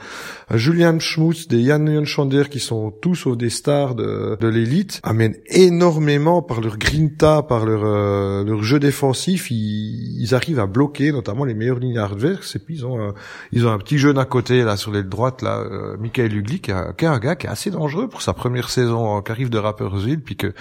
Julian 0.58 1.00
Schmutz, 1.00 1.48
des 1.48 1.66
Jan 1.66 1.86
Jonchander 1.86 2.44
qui 2.50 2.60
sont 2.60 2.92
tous 2.92 3.28
des 3.36 3.50
stars 3.50 3.96
de, 3.96 4.38
de 4.40 4.48
l'élite, 4.48 5.00
amènent 5.04 5.36
énormément 5.48 6.42
par 6.42 6.62
leur 6.62 6.78
grinta, 6.78 7.42
par 7.42 7.66
leur, 7.66 7.84
euh, 7.84 8.44
leur 8.44 8.64
jeu 8.64 8.80
défensif. 8.80 9.52
Ils, 9.52 10.22
ils, 10.22 10.36
arrivent 10.36 10.60
à 10.60 10.66
bloquer 10.66 11.12
notamment 11.12 11.46
les 11.46 11.54
meilleures 11.54 11.80
lignes 11.80 11.98
adverses. 11.98 12.56
Et 12.56 12.60
puis 12.60 12.76
ils 12.76 12.86
ont, 12.86 13.02
un, 13.02 13.14
ils 13.52 13.66
ont 13.68 13.72
un 13.72 13.80
petit 13.80 13.98
jeune 13.98 14.18
à 14.18 14.26
côté 14.26 14.64
là 14.64 14.78
sur 14.78 14.92
l'aile 14.92 15.10
droite 15.10 15.42
là, 15.42 15.60
euh, 15.60 15.98
Michael 15.98 16.34
Hugli, 16.34 16.60
qui, 16.60 16.72
qui, 16.98 17.06
est 17.06 17.08
un 17.08 17.20
gars 17.20 17.36
qui 17.36 17.48
est 17.48 17.50
assez 17.50 17.72
dangereux 17.72 18.08
pour 18.08 18.22
sa 18.22 18.34
première 18.34 18.70
saison, 18.70 19.22
qui 19.22 19.32
arrive 19.32 19.50
de 19.50 19.58
Rapperswil, 19.58 20.20
puis 20.20 20.36
que, 20.36 20.54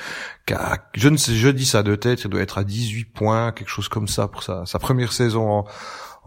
je 0.94 1.08
ne 1.08 1.16
sais, 1.16 1.34
je 1.34 1.48
dis 1.48 1.64
ça 1.64 1.82
de 1.82 1.94
tête, 1.94 2.22
il 2.24 2.30
doit 2.30 2.40
être 2.40 2.58
à 2.58 2.64
18 2.64 3.04
points 3.04 3.43
quelque 3.52 3.68
chose 3.68 3.88
comme 3.88 4.08
ça 4.08 4.28
pour 4.28 4.42
sa, 4.42 4.64
première 4.78 5.12
saison 5.12 5.50
en, 5.50 5.64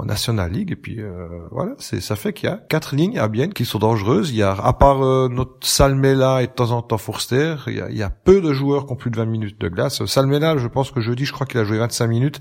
National 0.05 0.51
League. 0.51 0.71
Et 0.71 0.75
puis 0.75 1.01
euh, 1.01 1.27
voilà, 1.49 1.73
c'est 1.79 2.01
ça 2.01 2.15
fait 2.15 2.31
qu'il 2.31 2.47
y 2.47 2.51
a 2.51 2.57
quatre 2.69 2.95
lignes 2.95 3.17
à 3.17 3.27
Bienne 3.27 3.51
qui 3.51 3.65
sont 3.65 3.79
dangereuses. 3.79 4.29
Il 4.29 4.35
y 4.35 4.43
a 4.43 4.51
à 4.51 4.73
part 4.73 5.03
euh, 5.03 5.27
notre 5.27 5.65
Salmela 5.65 6.43
et 6.43 6.47
de 6.47 6.51
temps 6.51 6.69
en 6.69 6.83
temps 6.83 6.99
Forster, 6.99 7.55
il 7.65 7.77
y, 7.77 7.81
a, 7.81 7.89
il 7.89 7.97
y 7.97 8.03
a 8.03 8.11
peu 8.11 8.39
de 8.39 8.53
joueurs 8.53 8.85
qui 8.85 8.93
ont 8.93 8.95
plus 8.95 9.09
de 9.09 9.17
20 9.17 9.25
minutes 9.25 9.59
de 9.59 9.69
glace. 9.69 10.05
Salmela, 10.05 10.57
je 10.57 10.67
pense 10.67 10.91
que 10.91 11.01
jeudi, 11.01 11.25
je 11.25 11.33
crois 11.33 11.47
qu'il 11.47 11.59
a 11.59 11.63
joué 11.63 11.79
25 11.79 12.05
minutes 12.05 12.39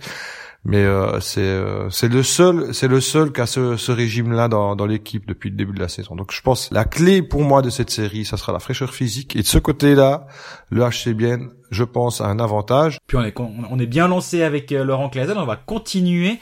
mais 0.69 0.83
euh, 0.83 1.21
c'est 1.21 1.41
euh, 1.41 1.89
c'est 1.91 2.09
le 2.09 2.25
seul 2.25 2.75
c'est 2.75 2.89
le 2.89 3.01
seul 3.01 3.33
qui 3.33 3.41
a 3.41 3.47
ce, 3.47 3.77
ce 3.77 3.93
régime 3.93 4.33
là 4.33 4.49
dans, 4.49 4.75
dans 4.75 4.85
l'équipe 4.85 5.25
depuis 5.25 5.49
le 5.49 5.57
début 5.57 5.73
de 5.73 5.79
la 5.79 5.87
saison. 5.87 6.17
Donc 6.17 6.33
je 6.33 6.43
pense 6.43 6.73
la 6.73 6.85
clé 6.85 7.23
pour 7.23 7.43
moi 7.43 7.63
de 7.63 7.71
cette 7.71 7.91
série 7.91 8.25
ça 8.25 8.37
sera 8.37 8.53
la 8.53 8.59
fraîcheur 8.59 8.93
physique. 8.93 9.37
Et 9.37 9.43
de 9.43 9.47
ce 9.47 9.59
côté 9.59 9.95
là 9.95 10.27
le 10.71 10.83
HC 10.83 11.15
bien 11.15 11.39
je 11.71 11.85
pense 11.85 12.21
a 12.21 12.27
un 12.27 12.41
avantage. 12.41 12.99
Puis 13.07 13.17
on 13.17 13.23
est 13.23 13.35
on 13.39 13.79
est 13.79 13.87
bien 13.87 14.09
lancé 14.09 14.43
avec 14.43 14.73
euh, 14.73 14.85
Laurent 14.85 15.09
Clazel. 15.09 15.39
On 15.39 15.47
va 15.47 15.55
continuer. 15.55 16.41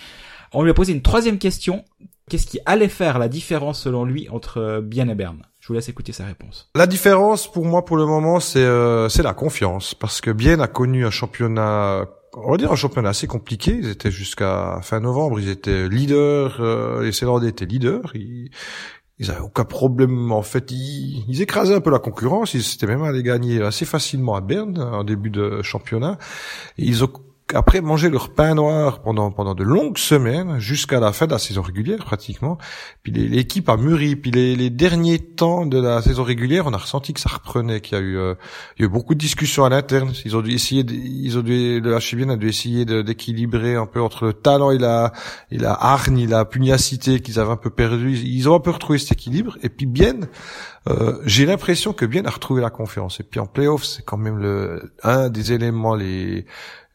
On 0.54 0.62
lui 0.62 0.70
a 0.70 0.74
posé 0.74 0.94
une 0.94 1.02
troisième 1.02 1.36
question. 1.36 1.84
Qu'est-ce 2.30 2.46
qui 2.46 2.60
allait 2.64 2.88
faire 2.88 3.18
la 3.18 3.28
différence 3.28 3.82
selon 3.82 4.06
lui 4.06 4.30
entre 4.30 4.80
Bien 4.82 5.06
et 5.10 5.14
Berne? 5.14 5.42
Je 5.60 5.68
vous 5.68 5.74
laisse 5.74 5.90
écouter 5.90 6.12
sa 6.12 6.24
réponse. 6.24 6.70
La 6.74 6.86
différence 6.86 7.50
pour 7.50 7.66
moi 7.66 7.84
pour 7.84 7.98
le 7.98 8.06
moment 8.06 8.40
c'est 8.40 8.66
c'est 9.10 9.22
la 9.22 9.34
confiance. 9.34 9.94
Parce 9.94 10.22
que 10.22 10.30
Bien 10.30 10.60
a 10.60 10.66
connu 10.66 11.04
un 11.04 11.10
championnat 11.10 12.06
on 12.36 12.50
va 12.50 12.56
dire 12.56 12.72
un 12.72 12.76
championnat 12.76 13.10
assez 13.10 13.26
compliqué. 13.26 13.72
Ils 13.72 13.88
étaient 13.88 14.10
jusqu'à 14.10 14.80
fin 14.82 15.00
novembre, 15.00 15.40
ils 15.40 15.48
étaient 15.48 15.88
leaders, 15.88 16.60
euh, 16.60 17.02
les 17.02 17.12
Célandais 17.12 17.48
étaient 17.48 17.66
leaders. 17.66 18.12
Ils, 18.14 18.50
ils 19.18 19.30
avaient 19.30 19.40
aucun 19.40 19.64
problème. 19.64 20.32
En 20.32 20.42
fait, 20.42 20.70
ils, 20.70 21.24
ils 21.28 21.42
écrasaient 21.42 21.74
un 21.74 21.80
peu 21.80 21.90
la 21.90 21.98
concurrence. 21.98 22.54
Ils 22.54 22.60
étaient 22.60 22.86
même 22.86 23.02
allés 23.02 23.22
gagner 23.22 23.62
assez 23.62 23.84
facilement 23.84 24.34
à 24.34 24.40
Berne 24.40 24.78
en 24.78 25.04
début 25.04 25.30
de 25.30 25.62
championnat. 25.62 26.18
ils 26.78 27.04
ont 27.04 27.10
après 27.52 27.82
manger 27.82 28.08
leur 28.08 28.32
pain 28.32 28.54
noir 28.54 29.02
pendant 29.02 29.30
pendant 29.30 29.54
de 29.54 29.62
longues 29.62 29.98
semaines 29.98 30.58
jusqu'à 30.58 30.98
la 30.98 31.12
fin 31.12 31.26
de 31.26 31.32
la 31.32 31.38
saison 31.38 31.60
régulière 31.60 32.04
pratiquement. 32.04 32.56
Puis 33.02 33.12
l'équipe 33.12 33.68
a 33.68 33.76
mûri. 33.76 34.16
Puis 34.16 34.30
les, 34.30 34.56
les, 34.56 34.70
derniers 34.70 35.18
temps 35.18 35.66
de 35.66 35.78
la 35.78 36.00
saison 36.00 36.22
régulière, 36.22 36.66
on 36.66 36.72
a 36.72 36.78
ressenti 36.78 37.12
que 37.12 37.20
ça 37.20 37.28
reprenait, 37.28 37.80
qu'il 37.80 37.98
y 37.98 38.00
a 38.00 38.04
eu 38.04 38.16
euh, 38.16 38.34
il 38.78 38.82
y 38.82 38.84
a 38.84 38.86
eu 38.86 38.90
beaucoup 38.90 39.14
de 39.14 39.18
discussions 39.18 39.64
à 39.64 39.68
l'interne. 39.68 40.12
Ils 40.24 40.36
ont 40.36 40.40
dû 40.40 40.52
essayer, 40.52 40.84
ils 40.88 41.36
ont 41.38 41.42
dû 41.42 41.80
le 41.80 41.98
HBN 41.98 42.30
a 42.30 42.36
dû 42.36 42.48
essayer 42.48 42.86
d'équilibrer 42.86 43.74
un 43.74 43.86
peu 43.86 44.00
entre 44.00 44.24
le 44.24 44.32
talent 44.32 44.70
et 44.70 44.78
la 44.78 45.12
et 45.50 45.58
la 45.58 45.74
hargne, 45.74 46.20
et 46.20 46.26
la 46.26 46.46
pugnacité 46.46 47.20
qu'ils 47.20 47.38
avaient 47.38 47.52
un 47.52 47.56
peu 47.56 47.70
perdu. 47.70 48.16
Ils 48.16 48.48
ont 48.48 48.54
un 48.54 48.60
peu 48.60 48.70
retrouvé 48.70 48.98
cet 48.98 49.12
équilibre. 49.12 49.58
Et 49.62 49.68
puis 49.68 49.86
bien, 49.86 50.14
euh, 50.88 51.18
j'ai 51.24 51.46
l'impression 51.46 51.92
que 51.92 52.06
bien 52.06 52.24
a 52.24 52.30
retrouvé 52.30 52.62
la 52.62 52.70
confiance. 52.70 53.20
Et 53.20 53.22
puis 53.22 53.40
en 53.40 53.46
playoff, 53.46 53.84
c'est 53.84 54.02
quand 54.02 54.16
même 54.16 54.38
le 54.38 54.94
un 55.02 55.28
des 55.28 55.52
éléments 55.52 55.94
les 55.94 56.46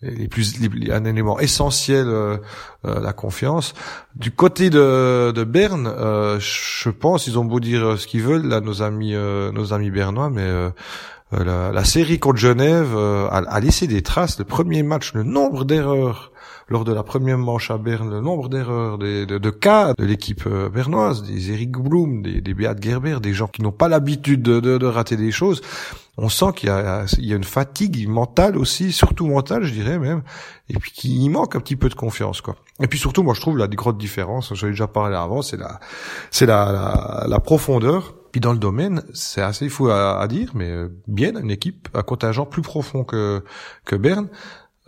les 0.02 0.28
plus 0.28 0.60
les, 0.60 0.92
un 0.92 1.04
élément 1.06 1.40
essentiel 1.40 2.08
euh, 2.08 2.38
euh, 2.86 3.00
la 3.02 3.14
confiance. 3.14 3.74
Du 4.16 4.32
côté 4.32 4.70
de, 4.70 5.32
de 5.32 5.44
Berne 5.44 5.88
euh, 5.88 6.40
je 6.40 6.90
pense 6.90 7.28
ils 7.28 7.38
ont 7.38 7.46
beau 7.46 7.60
dire 7.60 8.00
ce 8.00 8.08
qu'ils 8.08 8.22
veulent 8.22 8.48
là 8.48 8.62
nos 8.62 8.82
amis 8.82 9.14
nos 9.14 9.74
amis 9.74 9.92
bernois 9.92 10.30
mais 10.30 10.50
la, 11.32 11.72
la, 11.72 11.84
série 11.84 12.18
contre 12.18 12.40
Genève 12.40 12.98
a, 12.98 13.38
a, 13.38 13.60
laissé 13.60 13.86
des 13.86 14.02
traces. 14.02 14.40
Le 14.40 14.46
premier 14.46 14.84
match 14.84 15.14
le 15.14 15.24
nombre 15.24 15.64
d'erreurs 15.64 16.32
lors 16.70 16.86
de 16.86 16.94
la 16.94 17.04
première 17.04 17.38
manche 17.38 17.72
à 17.72 17.78
Berne, 17.78 18.10
le 18.10 18.22
nombre 18.22 18.48
d'erreurs, 18.48 18.98
de, 18.98 19.50
cas 19.50 19.94
de 19.98 20.06
l'équipe 20.06 20.44
euh, 20.46 20.70
bernoise, 20.70 21.24
des 21.24 21.52
Eric 21.52 21.72
Blum, 21.72 22.22
des, 22.22 22.54
Beat 22.54 22.82
Gerber, 22.82 23.20
des 23.22 23.34
gens 23.34 23.48
qui 23.48 23.62
n'ont 23.62 23.72
pas 23.72 23.90
l'habitude 23.90 24.42
de, 24.42 24.86
rater 24.86 25.18
des 25.18 25.32
choses, 25.32 25.62
on 26.18 26.30
sent 26.30 26.54
qu'il 26.56 26.70
y 26.70 26.72
a, 26.72 27.06
une 27.36 27.44
fatigue 27.44 28.08
mentale 28.08 28.58
aussi, 28.58 28.92
surtout 28.92 29.28
mentale, 29.28 29.64
je 29.64 29.74
dirais 29.74 30.00
même, 30.00 30.22
et 30.70 30.74
puis 30.74 30.92
qu'il 30.92 31.30
manque 31.30 31.56
un 31.56 31.60
petit 31.60 31.76
peu 31.76 31.90
de 31.90 31.96
confiance, 31.96 32.42
quoi. 32.42 32.56
Et 32.82 32.88
puis 32.88 33.00
surtout, 33.00 33.24
moi, 33.24 33.34
je 33.34 33.42
trouve 33.42 33.58
la 33.58 33.68
grosse 33.68 33.98
différence, 33.98 34.54
j'en 34.54 34.68
ai 34.68 34.72
déjà 34.72 34.88
parlé 34.88 35.16
avant, 35.16 35.42
c'est 35.42 35.58
la, 35.58 35.80
c'est 36.32 36.46
la, 36.46 37.26
la, 37.28 37.40
profondeur. 37.40 38.16
Puis 38.32 38.42
dans 38.42 38.54
le 38.54 38.60
domaine, 38.60 39.04
c'est 39.14 39.42
assez 39.42 39.70
fou 39.70 39.90
à, 39.90 40.20
à, 40.20 40.28
dire, 40.28 40.52
mais 40.54 40.70
euh, 40.70 40.90
bien 41.08 41.36
une 41.36 41.50
équipe, 41.50 41.90
un 41.94 42.04
contingent 42.04 42.46
plus 42.46 42.62
profond 42.62 43.04
que 43.04 43.44
que 43.86 43.96
Berne. 43.96 44.30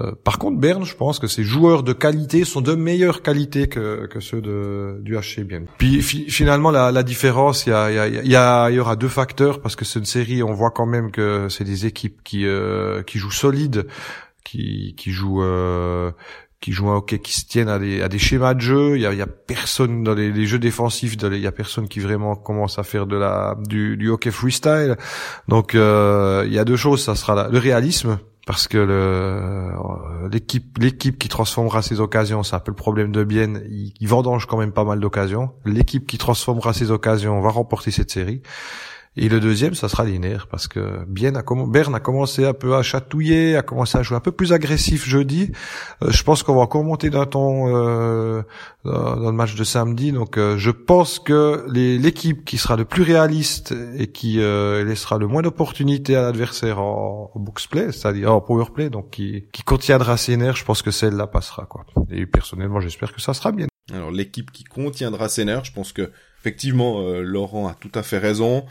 Euh, 0.02 0.12
par 0.24 0.40
contre, 0.40 0.60
Berne, 0.60 0.84
je 0.84 0.96
pense 0.96 1.20
que 1.20 1.28
ces 1.28 1.44
joueurs 1.44 1.84
de 1.84 1.94
qualité 1.94 2.44
sont 2.46 2.62
de 2.62 2.74
meilleure 2.74 3.22
qualité 3.22 3.68
que, 3.68 4.08
que 4.08 4.20
ceux 4.20 4.42
de, 4.42 5.00
du 5.02 5.16
HC 5.16 5.44
bien. 5.44 5.64
Puis 5.78 6.02
finalement, 6.02 6.72
la, 6.72 6.92
la 6.92 7.04
différence, 7.04 7.66
il 7.66 7.70
y, 7.70 7.74
a, 7.74 7.92
y 7.92 8.36
a, 8.36 8.70
il 8.70 8.76
y 8.76 8.80
aura 8.80 8.96
deux 8.96 9.08
facteurs 9.08 9.62
parce 9.62 9.76
que 9.76 9.86
c'est 9.86 10.00
une 10.00 10.06
série, 10.06 10.44
on 10.44 10.54
voit 10.54 10.72
quand 10.72 10.86
même 10.86 11.12
que 11.12 11.48
c'est 11.50 11.64
des 11.64 11.86
équipes 11.86 12.22
qui, 12.24 12.46
euh, 12.46 13.04
qui 13.04 13.18
jouent 13.18 13.32
solide, 13.32 13.88
qui, 14.44 14.96
qui 14.98 15.12
jouent 15.12 15.44
euh, 15.44 16.12
qui 16.62 16.72
jouent 16.74 16.90
un 16.90 16.98
hockey 16.98 17.18
qui 17.18 17.34
se 17.34 17.46
tiennent 17.46 17.70
à 17.70 17.80
des, 17.80 18.04
à 18.04 18.08
des 18.08 18.20
schémas 18.20 18.54
de 18.54 18.62
jeu. 18.62 18.96
Il 18.96 19.02
y 19.02 19.08
a, 19.08 19.12
il 19.12 19.18
y 19.18 19.22
a 19.22 19.28
personne 19.28 20.04
dans 20.04 20.14
les, 20.14 20.32
les 20.32 20.46
jeux 20.46 20.60
défensifs, 20.60 21.16
il 21.20 21.40
y 21.40 21.48
a 21.48 21.52
personne 21.52 21.88
qui 21.88 22.00
vraiment 22.00 22.36
commence 22.36 22.78
à 22.78 22.84
faire 22.84 23.08
de 23.08 23.18
la 23.18 23.58
du, 23.68 23.98
du 23.98 24.10
hockey 24.10 24.30
freestyle. 24.30 24.96
Donc 25.48 25.74
euh, 25.74 26.44
il 26.46 26.54
y 26.54 26.60
a 26.60 26.64
deux 26.64 26.76
choses, 26.76 27.04
ça 27.04 27.16
sera 27.16 27.50
le 27.50 27.58
réalisme 27.58 28.20
parce 28.45 28.67
que 28.67 28.77
le, 28.77 30.30
l'équipe 30.32 30.77
l'équipe 30.80 31.19
qui 31.19 31.30
transformera 31.30 31.82
ses 31.82 31.99
occasions, 31.99 32.43
c'est 32.43 32.56
un 32.56 32.60
peu 32.60 32.71
le 32.71 32.75
problème 32.75 33.12
de 33.12 33.23
Bienne, 33.23 33.63
il, 33.69 33.93
il 33.99 34.08
vendange 34.08 34.45
quand 34.47 34.58
même 34.58 34.71
pas 34.71 34.84
mal 34.84 34.99
d'occasions. 34.99 35.51
L'équipe 35.65 36.08
qui 36.08 36.17
transformera 36.17 36.73
ses 36.73 36.91
occasions 36.91 37.39
va 37.41 37.49
remporter 37.49 37.91
cette 37.91 38.12
série. 38.12 38.41
Et 39.17 39.28
le 39.28 39.41
deuxième, 39.41 39.74
ça 39.74 39.89
sera 39.89 40.06
linéaire, 40.06 40.47
parce 40.47 40.69
que 40.69 41.04
Bien 41.06 41.36
a 41.36 41.43
Berne 41.67 41.95
a 41.95 42.00
commencé 42.00 42.45
un 42.45 42.54
peu 42.54 42.76
à 42.78 42.82
chatouiller, 42.82 43.58
a 43.58 43.62
commencé 43.62 43.97
à 43.97 44.04
jouer 44.04 44.15
un 44.15 44.21
peu 44.21 44.32
plus 44.32 44.54
agressif 44.54 45.06
jeudi. 45.06 45.52
Euh, 46.02 46.12
je 46.12 46.24
pense 46.24 46.43
qu'on 46.43 46.56
va 46.56 46.62
encore 46.62 46.86
monter 46.86 47.10
d'un 47.10 47.26
ton 47.26 47.67
euh, 47.76 48.41
dans 48.86 49.19
le 49.30 49.34
match 49.34 49.56
de 49.56 49.65
samedi. 49.65 50.13
Donc 50.13 50.38
euh, 50.38 50.58
je 50.58 50.71
pense 50.71 51.19
que 51.19 51.65
l'équipe 51.67 52.45
qui 52.45 52.58
sera 52.58 52.78
le 52.78 52.86
plus 52.86 53.04
réaliste 53.04 53.76
et 53.97 54.08
qui 54.08 54.39
euh, 54.39 54.86
laissera 54.86 55.17
le 55.17 55.28
moins 55.28 55.41
d'opportunités 55.41 56.15
à 56.15 56.21
l'adversaire 56.21 56.80
en, 56.80 57.32
en 57.36 57.39
box 57.41 57.67
play, 57.67 57.91
c'est-à-dire 57.91 58.34
en 58.34 58.39
power 58.39 58.67
play, 58.74 58.89
donc 58.89 59.10
qui, 59.10 59.43
qui 59.52 59.63
contiendra 59.63 60.15
ses 60.15 60.38
nerfs, 60.38 60.56
je 60.56 60.63
pense 60.63 60.82
que 60.82 60.91
celle-là 60.91 61.28
passera. 61.28 61.65
quoi. 61.65 61.86
Et 62.12 62.26
personnellement, 62.26 62.80
j'espère 62.80 63.12
que 63.13 63.19
ça 63.19 63.34
sera 63.34 63.52
bien. 63.52 63.67
Alors 63.93 64.12
l'équipe 64.12 64.52
qui 64.52 64.63
contiendra 64.63 65.28
ses 65.28 65.43
nerfs, 65.43 65.65
je 65.65 65.74
pense 65.74 65.91
que 65.91 66.12
effectivement 66.39 67.02
Laurent 67.19 67.67
a 67.67 67.74
tout 67.74 67.91
à 67.93 68.04
fait 68.04 68.19
raison. 68.19 68.63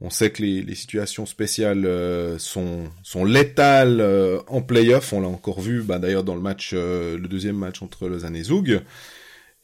On 0.00 0.10
sait 0.10 0.30
que 0.30 0.42
les, 0.42 0.62
les 0.62 0.74
situations 0.74 1.24
spéciales 1.24 1.86
euh, 1.86 2.38
sont, 2.38 2.90
sont 3.02 3.24
létales 3.24 4.00
euh, 4.00 4.40
en 4.46 4.60
playoff. 4.60 5.12
On 5.14 5.20
l'a 5.22 5.28
encore 5.28 5.60
vu, 5.60 5.82
bah, 5.82 5.98
d'ailleurs 5.98 6.24
dans 6.24 6.34
le 6.34 6.42
match, 6.42 6.72
euh, 6.74 7.16
le 7.16 7.28
deuxième 7.28 7.56
match 7.56 7.80
entre 7.80 8.08
Lausanne 8.08 8.36
et 8.36 8.42
Zoug. 8.42 8.82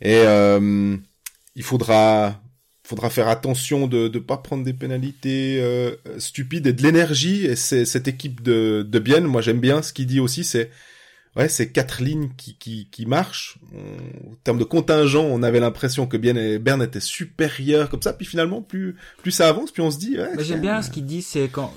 Et 0.01 0.23
il 1.55 1.63
faudra, 1.63 2.41
faudra 2.83 3.11
faire 3.11 3.29
attention 3.29 3.87
de 3.87 4.11
ne 4.13 4.19
pas 4.19 4.39
prendre 4.39 4.65
des 4.65 4.73
pénalités 4.73 5.63
stupides 6.19 6.67
et 6.67 6.73
de 6.73 6.83
l'énergie. 6.83 7.47
Et 7.47 7.55
c'est 7.55 7.85
cette 7.85 8.09
équipe 8.09 8.43
de, 8.43 8.85
de 8.89 8.99
Bienne, 8.99 9.25
moi 9.25 9.43
j'aime 9.43 9.61
bien 9.61 9.81
ce 9.83 9.93
qu'il 9.93 10.07
dit 10.07 10.19
aussi, 10.19 10.43
c'est 10.43 10.71
ouais, 11.37 11.49
c'est 11.49 11.71
quatre 11.71 12.03
lignes 12.03 12.31
qui, 12.37 12.57
qui, 12.57 12.89
qui 12.91 13.07
marchent. 13.07 13.59
En 13.75 14.35
termes 14.45 14.59
de 14.59 14.65
contingent, 14.65 15.25
on 15.25 15.43
avait 15.43 15.61
l'impression 15.61 16.07
que 16.07 16.17
bien 16.17 16.35
Berne 16.59 16.83
était 16.83 17.01
supérieur 17.01 17.89
comme 17.89 18.03
ça, 18.03 18.13
puis 18.13 18.27
finalement, 18.27 18.63
plus, 18.63 18.97
plus 19.23 19.31
ça 19.31 19.49
avance, 19.49 19.71
puis 19.71 19.83
on 19.83 19.91
se 19.91 19.99
dit. 19.99 20.19
Ouais, 20.19 20.31
J'aime 20.39 20.61
bien 20.61 20.83
ce 20.83 20.91
qu'il 20.91 21.07
dit, 21.07 21.23
c'est 21.23 21.49
quand 21.49 21.73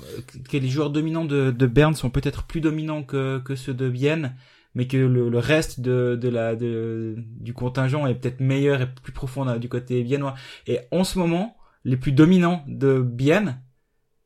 que 0.50 0.56
les 0.56 0.68
joueurs 0.68 0.90
dominants 0.90 1.24
de, 1.24 1.50
de 1.50 1.66
Berne 1.66 1.94
sont 1.94 2.10
peut-être 2.10 2.44
plus 2.44 2.60
dominants 2.60 3.02
que, 3.02 3.38
que 3.38 3.54
ceux 3.54 3.74
de 3.74 3.88
Bienne, 3.88 4.34
mais 4.74 4.86
que 4.86 4.96
le, 4.98 5.28
le 5.28 5.38
reste 5.38 5.80
de, 5.80 6.18
de 6.20 6.28
la 6.28 6.54
de, 6.54 7.14
du 7.16 7.54
contingent 7.54 8.06
est 8.06 8.14
peut-être 8.14 8.40
meilleur 8.40 8.82
et 8.82 8.86
plus 9.02 9.12
profond 9.12 9.56
du 9.56 9.68
côté 9.68 10.02
viennois. 10.02 10.34
Et 10.66 10.80
en 10.90 11.02
ce 11.02 11.18
moment, 11.18 11.56
les 11.84 11.96
plus 11.96 12.12
dominants 12.12 12.62
de 12.66 13.00
Bienne 13.00 13.62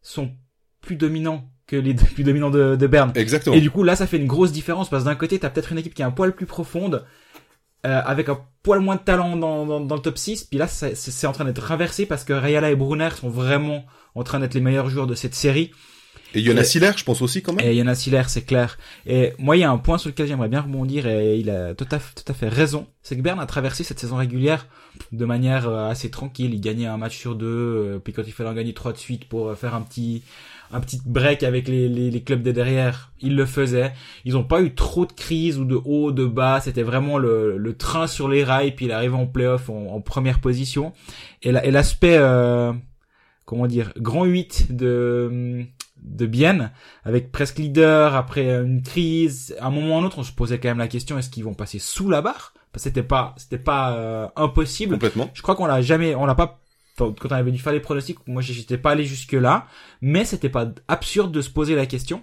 sont 0.02 0.32
plus 0.80 0.96
dominants 0.96 1.52
que 1.70 1.76
les 1.76 1.94
plus 1.94 2.24
dominants 2.24 2.50
de, 2.50 2.76
de 2.76 2.86
Berne. 2.86 3.12
Exactement. 3.14 3.54
Et 3.56 3.60
du 3.60 3.70
coup, 3.70 3.82
là, 3.82 3.96
ça 3.96 4.06
fait 4.06 4.16
une 4.16 4.26
grosse 4.26 4.52
différence 4.52 4.90
parce 4.90 5.04
que 5.04 5.08
d'un 5.08 5.14
côté, 5.14 5.38
t'as 5.38 5.50
peut-être 5.50 5.72
une 5.72 5.78
équipe 5.78 5.94
qui 5.94 6.02
est 6.02 6.04
un 6.04 6.10
poil 6.10 6.34
plus 6.34 6.46
profonde, 6.46 7.04
euh, 7.86 8.00
avec 8.04 8.28
un 8.28 8.38
poil 8.62 8.80
moins 8.80 8.96
de 8.96 9.00
talent 9.00 9.36
dans, 9.36 9.64
dans, 9.66 9.80
dans 9.80 9.94
le 9.96 10.02
top 10.02 10.18
6. 10.18 10.44
Puis 10.44 10.58
là, 10.58 10.66
c'est- 10.66 10.94
c'est 10.94 11.26
en 11.26 11.32
train 11.32 11.44
d'être 11.46 11.72
inversé 11.72 12.04
parce 12.06 12.24
que 12.24 12.32
Rayala 12.34 12.70
et 12.70 12.76
Brunner 12.76 13.08
sont 13.18 13.30
vraiment 13.30 13.84
en 14.14 14.22
train 14.24 14.40
d'être 14.40 14.54
les 14.54 14.60
meilleurs 14.60 14.90
joueurs 14.90 15.06
de 15.06 15.14
cette 15.14 15.34
série. 15.34 15.70
Et 16.32 16.42
Jonas 16.44 16.62
Siller, 16.62 16.92
je 16.96 17.02
pense 17.02 17.22
aussi 17.22 17.42
quand 17.42 17.52
même. 17.54 17.66
Et 17.66 17.74
Yana 17.74 17.94
Siller, 17.96 18.22
c'est 18.28 18.42
clair. 18.42 18.78
Et 19.04 19.32
moi, 19.38 19.56
il 19.56 19.60
y 19.60 19.64
a 19.64 19.70
un 19.70 19.78
point 19.78 19.98
sur 19.98 20.10
lequel 20.10 20.28
j'aimerais 20.28 20.48
bien 20.48 20.60
rebondir 20.60 21.06
et 21.08 21.38
il 21.38 21.50
a 21.50 21.74
tout 21.74 21.88
à, 21.90 21.98
fait- 21.98 22.22
tout 22.22 22.30
à 22.30 22.34
fait 22.34 22.48
raison. 22.48 22.86
C'est 23.02 23.16
que 23.16 23.22
Berne 23.22 23.40
a 23.40 23.46
traversé 23.46 23.82
cette 23.82 23.98
saison 23.98 24.14
régulière 24.16 24.66
de 25.10 25.24
manière 25.24 25.68
euh, 25.68 25.88
assez 25.90 26.08
tranquille. 26.10 26.54
Il 26.54 26.60
gagnait 26.60 26.86
un 26.86 26.98
match 26.98 27.16
sur 27.18 27.34
deux, 27.34 27.46
euh, 27.46 27.98
puis 27.98 28.12
quand 28.12 28.22
il 28.24 28.32
fallait 28.32 28.50
en 28.50 28.54
gagner 28.54 28.74
trois 28.74 28.92
de 28.92 28.98
suite 28.98 29.24
pour 29.28 29.48
euh, 29.48 29.54
faire 29.56 29.74
un 29.74 29.80
petit 29.82 30.22
un 30.72 30.80
petit 30.80 31.00
break 31.04 31.42
avec 31.42 31.66
les, 31.68 31.88
les, 31.88 32.10
les 32.10 32.22
clubs 32.22 32.42
de 32.42 32.52
derrière, 32.52 33.12
il 33.20 33.34
le 33.36 33.44
faisait. 33.46 33.92
Ils 34.24 34.34
n'ont 34.34 34.44
pas 34.44 34.62
eu 34.62 34.74
trop 34.74 35.04
de 35.06 35.12
crises 35.12 35.58
ou 35.58 35.64
de 35.64 35.78
haut, 35.84 36.12
de 36.12 36.24
bas. 36.26 36.60
C'était 36.60 36.82
vraiment 36.84 37.18
le, 37.18 37.56
le 37.58 37.76
train 37.76 38.06
sur 38.06 38.28
les 38.28 38.44
rails, 38.44 38.72
puis 38.74 38.86
il 38.86 38.92
arrive 38.92 39.14
en 39.14 39.26
playoff 39.26 39.68
en, 39.68 39.86
en 39.94 40.00
première 40.00 40.40
position. 40.40 40.92
Et 41.42 41.50
la- 41.52 41.64
et 41.64 41.70
l'aspect, 41.70 42.16
euh, 42.18 42.72
comment 43.46 43.66
dire, 43.66 43.92
grand 43.98 44.24
8 44.24 44.74
de 44.76 45.64
de 46.02 46.24
Bienne, 46.24 46.70
avec 47.04 47.30
presque 47.30 47.58
leader 47.58 48.14
après 48.16 48.48
une 48.48 48.80
crise. 48.82 49.54
À 49.60 49.66
un 49.66 49.70
moment 49.70 49.96
ou 49.96 49.98
à 49.98 50.00
un 50.00 50.04
autre, 50.04 50.18
on 50.18 50.22
se 50.22 50.32
posait 50.32 50.58
quand 50.58 50.68
même 50.68 50.78
la 50.78 50.88
question 50.88 51.18
est-ce 51.18 51.28
qu'ils 51.28 51.44
vont 51.44 51.52
passer 51.52 51.78
sous 51.78 52.08
la 52.08 52.22
barre? 52.22 52.54
Parce 52.72 52.84
que 52.84 52.88
c'était 52.90 53.02
pas, 53.02 53.34
c'était 53.36 53.58
pas 53.58 53.92
euh, 53.96 54.26
impossible. 54.36 54.92
Complètement. 54.94 55.28
Je 55.34 55.42
crois 55.42 55.56
qu'on 55.56 55.66
l'a 55.66 55.82
jamais, 55.82 56.14
on 56.14 56.24
l'a 56.24 56.34
pas. 56.34 56.59
Quand 57.20 57.28
on 57.30 57.34
avait 57.36 57.50
dû 57.52 57.58
faire 57.58 57.72
les 57.72 57.80
pronostics, 57.80 58.18
moi 58.26 58.42
j'étais 58.42 58.78
pas 58.78 58.90
allé 58.92 59.04
jusque 59.04 59.32
là, 59.32 59.66
mais 60.00 60.24
c'était 60.24 60.48
pas 60.48 60.68
absurde 60.88 61.32
de 61.32 61.40
se 61.40 61.50
poser 61.50 61.74
la 61.74 61.86
question 61.86 62.22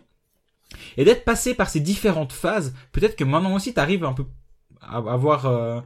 et 0.98 1.06
d'être 1.06 1.24
passé 1.26 1.54
par 1.54 1.70
ces 1.70 1.80
différentes 1.80 2.34
phases. 2.34 2.74
Peut-être 2.92 3.16
que 3.16 3.24
maintenant 3.24 3.56
aussi, 3.56 3.74
t'arrives 3.74 4.04
un 4.06 4.14
peu 4.14 4.26
à 4.82 4.98
avoir 4.98 5.46
euh, 5.46 5.80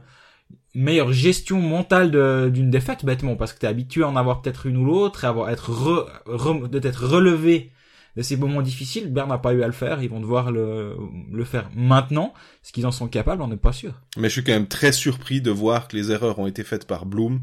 meilleure 0.74 1.12
gestion 1.12 1.60
mentale 1.60 2.10
de- 2.10 2.50
d'une 2.52 2.70
défaite 2.70 3.04
bêtement 3.04 3.36
parce 3.36 3.52
que 3.52 3.58
t'es 3.60 3.66
habitué 3.66 4.02
à 4.02 4.08
en 4.08 4.16
avoir 4.16 4.42
peut-être 4.42 4.66
une 4.66 4.76
ou 4.76 4.84
l'autre 4.84 5.24
et 5.24 5.26
avoir 5.26 5.50
être 5.50 5.70
re, 5.70 6.08
re- 6.26 6.68
d'être 6.68 7.04
relevé 7.06 7.70
de 8.16 8.22
ces 8.22 8.36
moments 8.36 8.60
difficiles. 8.60 9.10
Berne 9.12 9.30
n'a 9.30 9.38
pas 9.38 9.54
eu 9.54 9.62
à 9.62 9.66
le 9.66 9.72
faire. 9.72 10.02
Ils 10.02 10.10
vont 10.10 10.20
devoir 10.20 10.50
le, 10.52 10.96
le 11.30 11.44
faire 11.44 11.70
maintenant. 11.74 12.34
Est-ce 12.62 12.72
qu'ils 12.72 12.86
en 12.86 12.90
sont 12.92 13.08
capables 13.08 13.40
On 13.40 13.48
n'est 13.48 13.56
pas 13.56 13.72
sûr. 13.72 13.94
Mais 14.18 14.28
je 14.28 14.34
suis 14.34 14.44
quand 14.44 14.52
même 14.52 14.68
très 14.68 14.92
surpris 14.92 15.40
de 15.40 15.50
voir 15.50 15.88
que 15.88 15.96
les 15.96 16.10
erreurs 16.10 16.38
ont 16.38 16.46
été 16.46 16.62
faites 16.64 16.86
par 16.86 17.06
Bloom, 17.06 17.40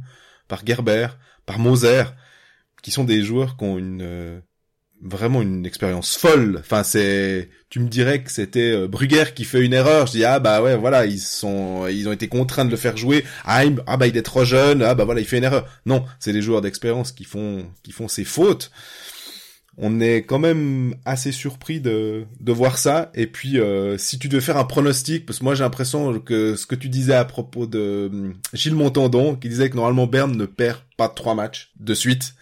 par 0.48 0.64
Gerber, 0.66 1.08
par 1.50 1.58
Moser, 1.58 2.04
qui 2.84 2.92
sont 2.92 3.04
des 3.04 3.24
joueurs 3.24 3.58
qui 3.58 3.64
ont 3.64 3.80
une 3.80 4.04
euh, 4.04 4.40
vraiment 5.02 5.42
une 5.42 5.66
expérience 5.66 6.16
folle. 6.16 6.58
Enfin, 6.60 6.84
c'est, 6.84 7.50
tu 7.72 7.80
me 7.80 7.88
dirais 7.88 8.22
que 8.22 8.32
c'était 8.32 8.72
euh, 8.72 8.88
qui 9.34 9.46
fait 9.46 9.66
une 9.66 9.74
erreur. 9.74 10.06
Je 10.06 10.12
dis 10.12 10.26
ah 10.26 10.40
bah 10.40 10.62
ouais 10.62 10.78
voilà 10.78 11.08
ils 11.08 11.20
sont 11.20 11.88
ils 11.88 12.08
ont 12.08 12.12
été 12.12 12.28
contraints 12.28 12.66
de 12.66 12.70
le 12.70 12.78
faire 12.78 12.98
jouer. 12.98 13.26
Ah, 13.46 13.64
ah 13.88 13.98
bah 13.98 14.06
il 14.06 14.16
est 14.16 14.22
trop 14.22 14.46
jeune. 14.46 14.84
Ah 14.84 14.94
bah 14.94 15.06
voilà 15.06 15.22
il 15.22 15.26
fait 15.26 15.40
une 15.40 15.44
erreur. 15.44 15.66
Non, 15.88 16.06
c'est 16.20 16.34
les 16.34 16.44
joueurs 16.44 16.62
d'expérience 16.62 17.12
qui 17.12 17.24
font 17.24 17.66
qui 17.82 17.94
font 17.94 18.08
ces 18.08 18.26
fautes. 18.26 18.70
On 19.82 20.02
est 20.02 20.24
quand 20.24 20.40
même 20.40 20.94
assez 21.06 21.32
surpris 21.32 21.80
de, 21.80 22.26
de 22.42 22.52
voir 22.52 22.78
ça. 22.78 23.12
Et 23.16 23.28
puis, 23.28 23.60
euh, 23.60 23.98
si 23.98 24.20
tu 24.20 24.28
devais 24.28 24.42
faire 24.42 24.58
un 24.58 24.66
pronostic, 24.66 25.26
parce 25.26 25.40
que 25.40 25.46
moi 25.46 25.56
j'ai 25.56 25.64
l'impression 25.64 26.20
que 26.20 26.58
ce 26.58 26.66
que 26.66 26.76
tu 26.76 26.90
disais 26.90 27.14
à 27.14 27.24
propos 27.24 27.66
de 27.66 28.10
hum, 28.12 28.34
Gilles 28.54 28.76
Montandon, 28.76 29.36
qui 29.36 29.48
disait 29.48 29.70
que 29.70 29.78
normalement 29.78 30.06
Berne 30.06 30.36
ne 30.36 30.46
perd 30.46 30.80
pas 30.98 31.08
trois 31.08 31.34
matchs 31.34 31.72
de 31.80 31.94
suite, 31.94 32.36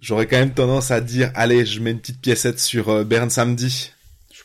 j'aurais 0.00 0.26
quand 0.26 0.36
même 0.36 0.54
tendance 0.54 0.90
à 0.90 1.00
dire, 1.00 1.32
allez, 1.34 1.64
je 1.64 1.80
mets 1.80 1.92
une 1.92 2.00
petite 2.00 2.20
piécette 2.20 2.60
sur 2.60 2.90
euh, 2.90 3.04
Berne 3.04 3.30
samedi. 3.30 3.92
Je 4.32 4.42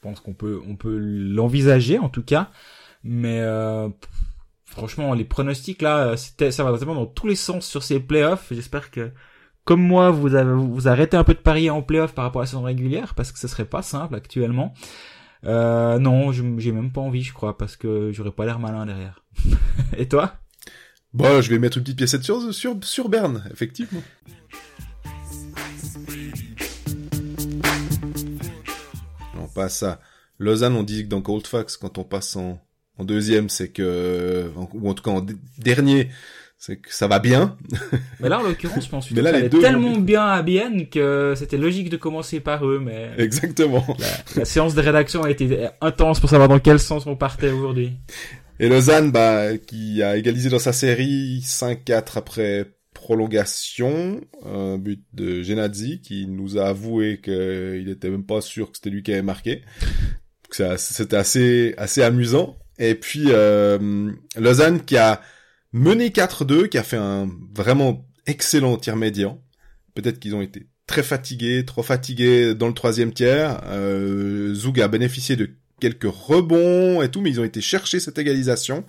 pense 0.00 0.20
qu'on 0.20 0.32
peut, 0.34 0.60
on 0.66 0.74
peut 0.74 0.96
l'envisager 0.98 1.98
en 1.98 2.08
tout 2.08 2.24
cas, 2.24 2.50
mais 3.04 3.38
euh, 3.40 3.88
franchement, 4.64 5.14
les 5.14 5.24
pronostics 5.24 5.82
là, 5.82 6.08
euh, 6.08 6.50
ça 6.50 6.64
va 6.64 6.76
tellement 6.76 6.96
dans 6.96 7.06
tous 7.06 7.28
les 7.28 7.36
sens 7.36 7.66
sur 7.66 7.82
ces 7.82 8.00
playoffs. 8.00 8.48
J'espère 8.50 8.90
que, 8.90 9.12
comme 9.64 9.82
moi, 9.82 10.10
vous 10.10 10.34
avez, 10.34 10.52
vous 10.52 10.88
arrêtez 10.88 11.16
un 11.16 11.24
peu 11.24 11.34
de 11.34 11.38
parier 11.38 11.70
en 11.70 11.82
playoffs 11.82 12.14
par 12.14 12.24
rapport 12.24 12.42
à 12.42 12.44
la 12.44 12.46
saison 12.46 12.62
régulière, 12.62 13.14
parce 13.14 13.30
que 13.30 13.38
ce 13.38 13.46
serait 13.48 13.64
pas 13.64 13.82
simple 13.82 14.14
actuellement. 14.14 14.74
Euh, 15.44 15.98
non, 15.98 16.32
j'ai 16.32 16.72
même 16.72 16.92
pas 16.92 17.00
envie, 17.00 17.22
je 17.22 17.32
crois, 17.32 17.56
parce 17.56 17.76
que 17.76 18.10
j'aurais 18.12 18.32
pas 18.32 18.44
l'air 18.44 18.58
malin 18.58 18.86
derrière. 18.86 19.24
Et 19.96 20.08
toi? 20.08 20.34
Bon, 21.12 21.40
je 21.42 21.50
vais 21.50 21.58
mettre 21.58 21.78
une 21.78 21.84
petite 21.84 21.98
piécette 21.98 22.22
sur, 22.22 22.52
sur, 22.54 22.76
sur 22.82 23.08
Berne, 23.08 23.44
effectivement. 23.52 24.02
On 29.38 29.46
passe 29.54 29.82
à 29.82 30.00
Lausanne, 30.38 30.74
on 30.74 30.82
dit 30.82 31.04
que 31.04 31.08
dans 31.08 31.20
Goldfax, 31.20 31.76
quand 31.76 31.98
on 31.98 32.04
passe 32.04 32.34
en, 32.36 32.60
en 32.98 33.04
deuxième, 33.04 33.48
c'est 33.48 33.68
que, 33.68 34.50
ou 34.72 34.88
en 34.88 34.94
tout 34.94 35.02
cas 35.02 35.10
en 35.10 35.26
dernier, 35.58 36.08
c'est 36.64 36.76
que 36.76 36.94
ça 36.94 37.08
va 37.08 37.18
bien. 37.18 37.56
Mais 38.20 38.28
là, 38.28 38.38
en 38.38 38.44
l'occurrence, 38.44 38.84
je 38.84 38.88
pense 38.88 39.08
que 39.08 39.20
ça 39.20 39.48
tellement 39.48 39.98
bien 39.98 40.24
à 40.24 40.42
Bienne 40.42 40.88
que 40.88 41.34
c'était 41.36 41.56
logique 41.56 41.90
de 41.90 41.96
commencer 41.96 42.38
par 42.38 42.64
eux, 42.64 42.78
mais 42.78 43.10
Exactement. 43.18 43.84
la 44.36 44.44
séance 44.44 44.76
de 44.76 44.80
rédaction 44.80 45.24
a 45.24 45.30
été 45.30 45.66
intense 45.80 46.20
pour 46.20 46.30
savoir 46.30 46.48
dans 46.48 46.60
quel 46.60 46.78
sens 46.78 47.04
on 47.06 47.16
partait 47.16 47.50
aujourd'hui. 47.50 47.94
Et 48.60 48.68
Lausanne, 48.68 49.10
bah, 49.10 49.58
qui 49.58 50.04
a 50.04 50.16
égalisé 50.16 50.50
dans 50.50 50.60
sa 50.60 50.72
série 50.72 51.40
5-4 51.40 52.16
après 52.16 52.70
prolongation, 52.94 54.20
un 54.46 54.78
but 54.78 55.02
de 55.14 55.42
Genadzi 55.42 56.00
qui 56.00 56.28
nous 56.28 56.58
a 56.58 56.66
avoué 56.66 57.20
qu'il 57.20 57.88
était 57.88 58.08
même 58.08 58.24
pas 58.24 58.40
sûr 58.40 58.70
que 58.70 58.76
c'était 58.76 58.90
lui 58.90 59.02
qui 59.02 59.12
avait 59.12 59.22
marqué. 59.22 59.62
C'était 60.52 61.16
assez 61.16 61.74
assez 61.76 62.04
amusant. 62.04 62.56
Et 62.78 62.94
puis 62.94 63.24
euh, 63.30 64.12
Lausanne 64.36 64.82
qui 64.84 64.96
a 64.96 65.20
mené 65.72 66.10
4-2, 66.10 66.68
qui 66.68 66.78
a 66.78 66.82
fait 66.82 66.96
un 66.96 67.30
vraiment 67.54 68.06
excellent 68.26 68.76
tir 68.76 68.96
médian. 68.96 69.42
Peut-être 69.94 70.18
qu'ils 70.18 70.34
ont 70.34 70.42
été 70.42 70.66
très 70.86 71.02
fatigués, 71.02 71.64
trop 71.64 71.82
fatigués 71.82 72.54
dans 72.54 72.68
le 72.68 72.74
troisième 72.74 73.12
tiers. 73.12 73.60
Euh, 73.66 74.54
Zug 74.54 74.80
a 74.80 74.88
bénéficié 74.88 75.36
de 75.36 75.50
quelques 75.80 76.04
rebonds 76.04 77.02
et 77.02 77.10
tout, 77.10 77.20
mais 77.20 77.30
ils 77.30 77.40
ont 77.40 77.44
été 77.44 77.60
chercher 77.60 78.00
cette 78.00 78.18
égalisation. 78.18 78.84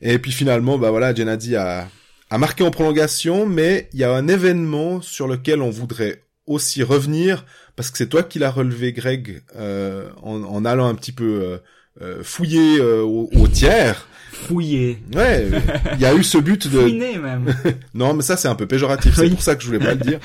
Et 0.00 0.18
puis 0.18 0.32
finalement, 0.32 0.78
bah 0.78 0.90
voilà, 0.90 1.14
Genadi 1.14 1.56
a, 1.56 1.88
a 2.30 2.38
marqué 2.38 2.64
en 2.64 2.70
prolongation, 2.70 3.46
mais 3.46 3.88
il 3.92 4.00
y 4.00 4.04
a 4.04 4.12
un 4.12 4.28
événement 4.28 5.02
sur 5.02 5.28
lequel 5.28 5.62
on 5.62 5.70
voudrait 5.70 6.24
aussi 6.46 6.82
revenir, 6.82 7.44
parce 7.76 7.90
que 7.90 7.98
c'est 7.98 8.08
toi 8.08 8.22
qui 8.22 8.38
l'as 8.38 8.50
relevé, 8.50 8.92
Greg, 8.92 9.42
euh, 9.56 10.10
en, 10.22 10.42
en 10.42 10.64
allant 10.64 10.86
un 10.86 10.94
petit 10.94 11.12
peu 11.12 11.42
euh, 11.42 11.58
euh, 12.02 12.22
fouiller 12.22 12.78
euh, 12.78 13.02
au, 13.02 13.28
au 13.34 13.48
tiers. 13.48 14.06
Fouillé. 14.32 14.98
Ouais, 15.14 15.48
il 15.94 16.00
y 16.00 16.06
a 16.06 16.14
eu 16.14 16.22
ce 16.22 16.38
but 16.38 16.66
de... 16.68 16.80
Fouiné 16.80 17.18
même. 17.18 17.54
Non, 17.94 18.14
mais 18.14 18.22
ça 18.22 18.36
c'est 18.36 18.48
un 18.48 18.54
peu 18.54 18.66
péjoratif, 18.66 19.14
c'est 19.14 19.22
Oui. 19.22 19.30
pour 19.30 19.42
ça 19.42 19.54
que 19.54 19.62
je 19.62 19.66
voulais 19.66 19.78
pas 19.80 19.94
le 19.94 20.00
dire. 20.00 20.18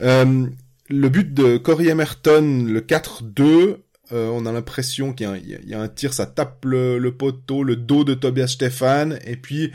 Euh, 0.00 0.46
le 0.88 1.08
but 1.08 1.34
de 1.34 1.56
Corey 1.56 1.86
Emerton, 1.88 2.64
le 2.68 2.80
4-2, 2.80 3.76
euh, 4.12 4.28
on 4.32 4.46
a 4.46 4.52
l'impression 4.52 5.12
qu'il 5.12 5.28
y, 5.44 5.68
y 5.70 5.74
a 5.74 5.80
un 5.80 5.88
tir, 5.88 6.14
ça 6.14 6.24
tape 6.26 6.64
le, 6.64 6.98
le 6.98 7.12
poteau, 7.12 7.62
le 7.64 7.76
dos 7.76 8.04
de 8.04 8.14
Tobias 8.14 8.46
Stefan, 8.48 9.18
et 9.26 9.36
puis 9.36 9.72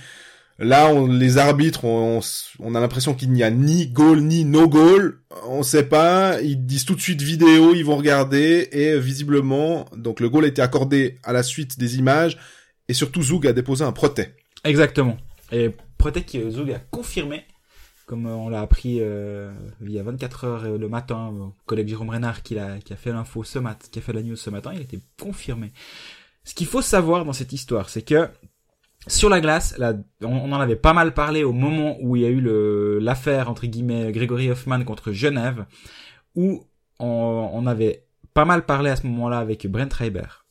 là, 0.59 0.87
on, 0.87 1.07
les 1.07 1.37
arbitres, 1.37 1.85
on, 1.85 2.19
on 2.59 2.75
a 2.75 2.79
l'impression 2.79 3.13
qu'il 3.13 3.31
n'y 3.31 3.43
a 3.43 3.49
ni 3.49 3.87
goal 3.87 4.21
ni 4.21 4.45
no 4.45 4.67
goal, 4.67 5.21
on 5.47 5.63
sait 5.63 5.83
pas, 5.83 6.41
ils 6.41 6.65
disent 6.65 6.85
tout 6.85 6.95
de 6.95 7.01
suite 7.01 7.21
vidéo, 7.21 7.73
ils 7.73 7.85
vont 7.85 7.97
regarder, 7.97 8.69
et 8.71 8.99
visiblement, 8.99 9.85
donc 9.95 10.19
le 10.19 10.29
goal 10.29 10.45
a 10.45 10.47
été 10.47 10.61
accordé 10.61 11.19
à 11.23 11.33
la 11.33 11.43
suite 11.43 11.77
des 11.79 11.97
images, 11.97 12.37
et 12.87 12.93
surtout 12.93 13.23
Zug 13.23 13.47
a 13.47 13.53
déposé 13.53 13.83
un 13.83 13.91
protêt. 13.91 14.35
Exactement. 14.63 15.17
Et 15.51 15.71
Protec 15.97 16.35
euh, 16.35 16.49
Zug 16.49 16.71
a 16.71 16.79
confirmé, 16.79 17.45
comme 18.05 18.25
euh, 18.25 18.35
on 18.35 18.49
l'a 18.49 18.61
appris 18.61 18.97
euh, 18.99 19.51
il 19.81 19.91
y 19.91 19.99
a 19.99 20.03
24 20.03 20.43
heures 20.45 20.63
euh, 20.65 20.77
le 20.77 20.89
matin, 20.89 21.31
mon 21.31 21.53
collègue 21.65 21.87
Jérôme 21.87 22.09
Renard 22.09 22.43
qui 22.43 22.57
a, 22.57 22.79
qui 22.79 22.93
a 22.93 22.95
fait 22.95 23.11
l'info 23.11 23.43
ce 23.43 23.59
matin, 23.59 23.87
qui 23.91 23.99
a 23.99 24.01
fait 24.01 24.13
la 24.13 24.21
news 24.21 24.35
ce 24.35 24.49
matin, 24.49 24.71
il 24.73 24.79
a 24.79 24.81
été 24.81 24.99
confirmé. 25.19 25.71
Ce 26.43 26.53
qu'il 26.53 26.67
faut 26.67 26.81
savoir 26.81 27.23
dans 27.23 27.33
cette 27.33 27.53
histoire, 27.53 27.89
c'est 27.89 28.01
que 28.01 28.29
sur 29.07 29.29
la 29.29 29.41
glace, 29.41 29.77
là, 29.77 29.93
on, 30.21 30.51
en 30.51 30.59
avait 30.59 30.75
pas 30.75 30.93
mal 30.93 31.13
parlé 31.13 31.43
au 31.43 31.51
moment 31.51 31.97
où 32.01 32.15
il 32.15 32.21
y 32.21 32.25
a 32.25 32.29
eu 32.29 32.41
l'affaire 32.99 33.49
entre 33.49 33.65
guillemets 33.65 34.11
Grégory 34.11 34.49
Hoffman 34.49 34.83
contre 34.83 35.11
Genève, 35.11 35.65
où 36.35 36.65
on, 36.99 37.67
avait 37.67 38.05
pas 38.33 38.45
mal 38.45 38.65
parlé 38.65 38.89
à 38.89 38.95
ce 38.95 39.05
moment-là 39.07 39.39
avec 39.39 39.67
Brent 39.67 39.93
Reiber 39.93 40.45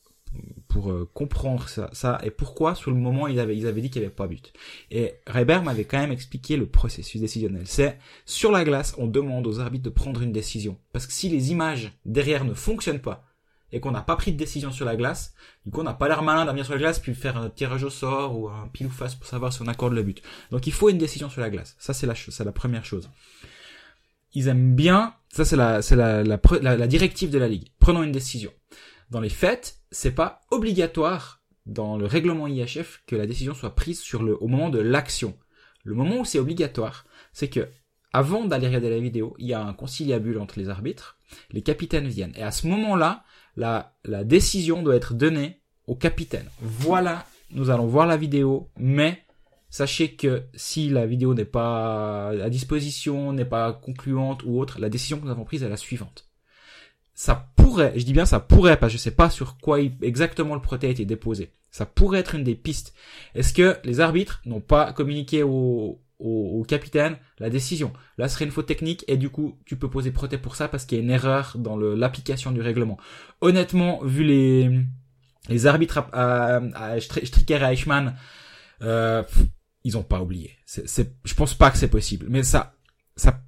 pour 0.67 0.91
euh, 0.91 1.07
comprendre 1.13 1.69
ça, 1.69 1.89
ça 1.93 2.19
et 2.23 2.31
pourquoi 2.31 2.73
sur 2.73 2.89
le 2.89 2.97
moment 2.97 3.27
ils 3.27 3.39
avaient 3.39 3.55
ils 3.55 3.67
avaient 3.67 3.81
dit 3.81 3.91
qu'il 3.91 4.01
n'y 4.01 4.07
avait 4.07 4.15
pas 4.15 4.27
but. 4.27 4.51
Et 4.89 5.13
Reiber 5.27 5.59
m'avait 5.63 5.83
quand 5.83 5.99
même 5.99 6.11
expliqué 6.11 6.57
le 6.57 6.65
processus 6.65 7.21
décisionnel. 7.21 7.63
C'est 7.65 7.99
sur 8.25 8.51
la 8.51 8.63
glace, 8.63 8.95
on 8.97 9.05
demande 9.05 9.45
aux 9.45 9.59
arbitres 9.59 9.83
de 9.83 9.89
prendre 9.91 10.21
une 10.21 10.31
décision 10.31 10.77
parce 10.91 11.05
que 11.05 11.13
si 11.13 11.29
les 11.29 11.51
images 11.51 11.91
derrière 12.05 12.45
ne 12.45 12.53
fonctionnent 12.53 13.01
pas 13.01 13.23
et 13.73 13.79
qu'on 13.79 13.91
n'a 13.91 14.01
pas 14.01 14.15
pris 14.15 14.31
de 14.31 14.37
décision 14.37 14.71
sur 14.71 14.85
la 14.85 14.95
glace, 14.95 15.33
du 15.65 15.71
coup 15.71 15.81
on 15.81 15.83
n'a 15.83 15.93
pas 15.93 16.07
l'air 16.07 16.21
malin 16.21 16.45
d'aller 16.45 16.63
sur 16.63 16.73
la 16.73 16.79
glace 16.79 16.99
puis 16.99 17.13
faire 17.15 17.37
un 17.37 17.49
tirage 17.49 17.83
au 17.83 17.89
sort 17.89 18.37
ou 18.37 18.47
un 18.47 18.69
pile 18.71 18.87
ou 18.87 18.91
face 18.91 19.15
pour 19.15 19.27
savoir 19.27 19.51
si 19.51 19.61
on 19.61 19.67
accorde 19.67 19.93
le 19.93 20.03
but. 20.03 20.21
Donc 20.51 20.67
il 20.67 20.73
faut 20.73 20.89
une 20.89 20.99
décision 20.99 21.29
sur 21.29 21.41
la 21.41 21.49
glace. 21.49 21.75
Ça 21.79 21.93
c'est 21.93 22.07
la 22.07 22.13
c'est 22.15 22.43
la 22.43 22.51
première 22.51 22.85
chose. 22.85 23.09
Ils 24.33 24.47
aiment 24.47 24.75
bien, 24.75 25.15
ça 25.29 25.43
c'est 25.43 25.55
la 25.55 25.81
c'est 25.81 25.95
la 25.95 26.23
la, 26.23 26.39
la 26.61 26.77
la 26.77 26.87
directive 26.87 27.31
de 27.31 27.39
la 27.39 27.47
ligue. 27.47 27.69
Prenons 27.79 28.03
une 28.03 28.11
décision. 28.11 28.51
Dans 29.09 29.19
les 29.19 29.29
faits, 29.29 29.79
c'est 29.91 30.15
pas 30.15 30.41
obligatoire 30.51 31.41
dans 31.65 31.97
le 31.97 32.05
règlement 32.05 32.47
IHF 32.47 33.03
que 33.07 33.15
la 33.15 33.25
décision 33.25 33.53
soit 33.53 33.75
prise 33.75 33.99
sur 33.99 34.21
le 34.23 34.41
au 34.41 34.47
moment 34.47 34.69
de 34.69 34.79
l'action. 34.79 35.35
Le 35.83 35.95
moment 35.95 36.19
où 36.19 36.25
c'est 36.25 36.39
obligatoire, 36.39 37.05
c'est 37.33 37.49
que 37.49 37.67
avant 38.13 38.45
d'aller 38.45 38.67
regarder 38.67 38.91
la 38.91 38.99
vidéo, 38.99 39.35
il 39.39 39.47
y 39.47 39.53
a 39.53 39.63
un 39.63 39.73
conciliabule 39.73 40.37
entre 40.37 40.59
les 40.59 40.69
arbitres, 40.69 41.17
les 41.51 41.63
capitaines 41.63 42.07
viennent. 42.07 42.33
Et 42.35 42.43
à 42.43 42.51
ce 42.51 42.67
moment-là, 42.67 43.23
la, 43.55 43.93
décision 44.23 44.81
doit 44.81 44.95
être 44.95 45.13
donnée 45.13 45.59
au 45.87 45.95
capitaine. 45.95 46.49
Voilà, 46.61 47.25
nous 47.51 47.69
allons 47.69 47.87
voir 47.87 48.07
la 48.07 48.17
vidéo, 48.17 48.69
mais 48.77 49.23
sachez 49.69 50.15
que 50.15 50.43
si 50.55 50.89
la 50.89 51.05
vidéo 51.05 51.33
n'est 51.33 51.45
pas 51.45 52.29
à 52.29 52.49
disposition, 52.49 53.33
n'est 53.33 53.45
pas 53.45 53.73
concluante 53.73 54.43
ou 54.43 54.59
autre, 54.59 54.79
la 54.79 54.89
décision 54.89 55.19
que 55.19 55.25
nous 55.25 55.31
avons 55.31 55.45
prise 55.45 55.63
est 55.63 55.69
la 55.69 55.77
suivante. 55.77 56.29
Ça 57.15 57.49
pourrait, 57.55 57.93
je 57.95 58.05
dis 58.05 58.13
bien 58.13 58.25
ça 58.25 58.39
pourrait, 58.39 58.77
parce 58.77 58.91
que 58.91 58.97
je 58.97 59.03
sais 59.03 59.11
pas 59.11 59.29
sur 59.29 59.57
quoi 59.57 59.79
exactement 59.79 60.55
le 60.55 60.61
proté 60.61 60.87
a 60.87 60.89
été 60.89 61.05
déposé. 61.05 61.51
Ça 61.69 61.85
pourrait 61.85 62.19
être 62.19 62.35
une 62.35 62.43
des 62.43 62.55
pistes. 62.55 62.93
Est-ce 63.35 63.53
que 63.53 63.77
les 63.83 63.99
arbitres 63.99 64.41
n'ont 64.45 64.61
pas 64.61 64.93
communiqué 64.93 65.43
au, 65.43 65.99
au, 66.19 66.63
capitaine 66.67 67.17
la 67.39 67.49
décision. 67.49 67.91
Là, 68.17 68.27
ce 68.27 68.35
serait 68.35 68.45
une 68.45 68.51
faute 68.51 68.65
technique 68.65 69.03
et 69.07 69.17
du 69.17 69.29
coup, 69.29 69.57
tu 69.65 69.75
peux 69.75 69.89
poser 69.89 70.11
proté 70.11 70.37
pour 70.37 70.55
ça 70.55 70.67
parce 70.67 70.85
qu'il 70.85 70.97
y 70.97 71.01
a 71.01 71.03
une 71.03 71.09
erreur 71.09 71.55
dans 71.57 71.75
l'application 71.77 72.51
du 72.51 72.61
règlement. 72.61 72.97
Honnêtement, 73.41 74.01
vu 74.03 74.23
les 74.23 74.71
les 75.49 75.67
arbitres 75.67 76.05
à, 76.13 76.61
à, 76.73 76.99
Stricker 77.01 77.61
et 77.61 77.73
Eichmann, 77.73 78.15
euh, 78.81 79.23
ils 79.83 79.97
ont 79.97 80.03
pas 80.03 80.21
oublié. 80.21 80.51
C'est, 80.65 81.13
je 81.25 81.33
pense 81.33 81.53
pas 81.53 81.69
que 81.69 81.77
c'est 81.77 81.89
possible. 81.89 82.27
Mais 82.29 82.43
ça, 82.43 82.75
ça, 83.17 83.41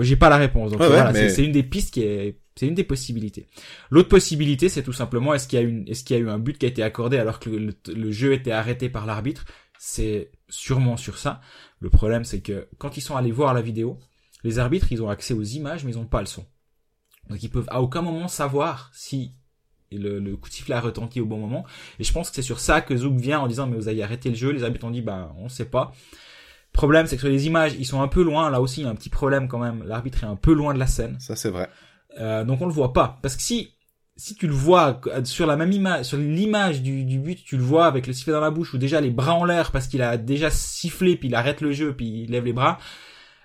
j'ai 0.00 0.16
pas 0.16 0.28
la 0.28 0.36
réponse. 0.36 0.70
Donc 0.70 0.80
voilà, 0.82 1.12
c'est 1.12 1.44
une 1.44 1.52
des 1.52 1.64
pistes 1.64 1.92
qui 1.92 2.02
est, 2.02 2.38
c'est 2.54 2.68
une 2.68 2.74
des 2.74 2.84
possibilités. 2.84 3.48
L'autre 3.90 4.08
possibilité, 4.08 4.68
c'est 4.68 4.84
tout 4.84 4.92
simplement 4.92 5.34
est-ce 5.34 5.48
qu'il 5.48 5.58
y 5.58 5.62
a 5.62 5.64
une, 5.64 5.88
est-ce 5.88 6.04
qu'il 6.04 6.16
y 6.16 6.20
a 6.20 6.22
eu 6.22 6.28
un 6.28 6.38
but 6.38 6.56
qui 6.56 6.66
a 6.66 6.68
été 6.68 6.84
accordé 6.84 7.18
alors 7.18 7.40
que 7.40 7.50
le 7.50 8.12
jeu 8.12 8.32
était 8.32 8.52
arrêté 8.52 8.88
par 8.88 9.06
l'arbitre? 9.06 9.44
C'est 9.86 10.30
sûrement 10.48 10.96
sur 10.96 11.18
ça. 11.18 11.42
Le 11.78 11.90
problème, 11.90 12.24
c'est 12.24 12.40
que 12.40 12.68
quand 12.78 12.96
ils 12.96 13.02
sont 13.02 13.16
allés 13.16 13.32
voir 13.32 13.52
la 13.52 13.60
vidéo, 13.60 13.98
les 14.42 14.58
arbitres, 14.58 14.90
ils 14.92 15.02
ont 15.02 15.10
accès 15.10 15.34
aux 15.34 15.42
images, 15.42 15.84
mais 15.84 15.92
ils 15.92 15.98
n'ont 15.98 16.06
pas 16.06 16.20
le 16.20 16.26
son. 16.26 16.46
Donc 17.28 17.42
ils 17.42 17.50
peuvent 17.50 17.68
à 17.68 17.82
aucun 17.82 18.00
moment 18.00 18.26
savoir 18.26 18.90
si 18.94 19.32
le, 19.92 20.36
coup 20.36 20.48
de 20.48 20.54
sifflet 20.54 20.74
a 20.74 20.80
retenti 20.80 21.20
au 21.20 21.26
bon 21.26 21.36
moment. 21.36 21.66
Et 21.98 22.04
je 22.04 22.10
pense 22.14 22.30
que 22.30 22.34
c'est 22.34 22.40
sur 22.40 22.60
ça 22.60 22.80
que 22.80 22.96
Zouk 22.96 23.16
vient 23.16 23.40
en 23.40 23.46
disant 23.46 23.66
mais 23.66 23.76
vous 23.76 23.88
avez 23.88 24.02
arrêté 24.02 24.30
le 24.30 24.36
jeu. 24.36 24.52
Les 24.52 24.64
arbitres 24.64 24.86
ont 24.86 24.90
dit 24.90 25.02
bah 25.02 25.34
on 25.36 25.50
sait 25.50 25.66
pas. 25.66 25.92
Problème 26.72 27.06
c'est 27.06 27.16
que 27.16 27.20
sur 27.20 27.28
les 27.28 27.46
images 27.46 27.74
ils 27.78 27.84
sont 27.84 28.00
un 28.00 28.08
peu 28.08 28.22
loin. 28.22 28.48
Là 28.48 28.62
aussi 28.62 28.80
il 28.80 28.84
y 28.84 28.86
a 28.86 28.90
un 28.90 28.94
petit 28.94 29.10
problème 29.10 29.48
quand 29.48 29.58
même. 29.58 29.82
L'arbitre 29.84 30.24
est 30.24 30.26
un 30.26 30.36
peu 30.36 30.54
loin 30.54 30.72
de 30.72 30.78
la 30.78 30.86
scène. 30.86 31.20
Ça 31.20 31.36
c'est 31.36 31.50
vrai. 31.50 31.68
Euh, 32.18 32.42
donc 32.44 32.62
on 32.62 32.66
le 32.66 32.72
voit 32.72 32.94
pas 32.94 33.18
parce 33.20 33.36
que 33.36 33.42
si 33.42 33.74
si 34.16 34.36
tu 34.36 34.46
le 34.46 34.52
vois 34.52 35.00
sur 35.24 35.46
la 35.46 35.56
même 35.56 35.72
image, 35.72 36.04
sur 36.06 36.18
l'image 36.18 36.82
du, 36.82 37.18
but, 37.18 37.44
tu 37.44 37.56
le 37.56 37.62
vois 37.62 37.86
avec 37.86 38.06
le 38.06 38.12
sifflet 38.12 38.32
dans 38.32 38.40
la 38.40 38.50
bouche 38.50 38.72
ou 38.74 38.78
déjà 38.78 39.00
les 39.00 39.10
bras 39.10 39.34
en 39.34 39.44
l'air 39.44 39.72
parce 39.72 39.88
qu'il 39.88 40.02
a 40.02 40.16
déjà 40.16 40.50
sifflé 40.50 41.16
puis 41.16 41.28
il 41.28 41.34
arrête 41.34 41.60
le 41.60 41.72
jeu 41.72 41.94
puis 41.94 42.22
il 42.22 42.30
lève 42.30 42.44
les 42.44 42.52
bras. 42.52 42.78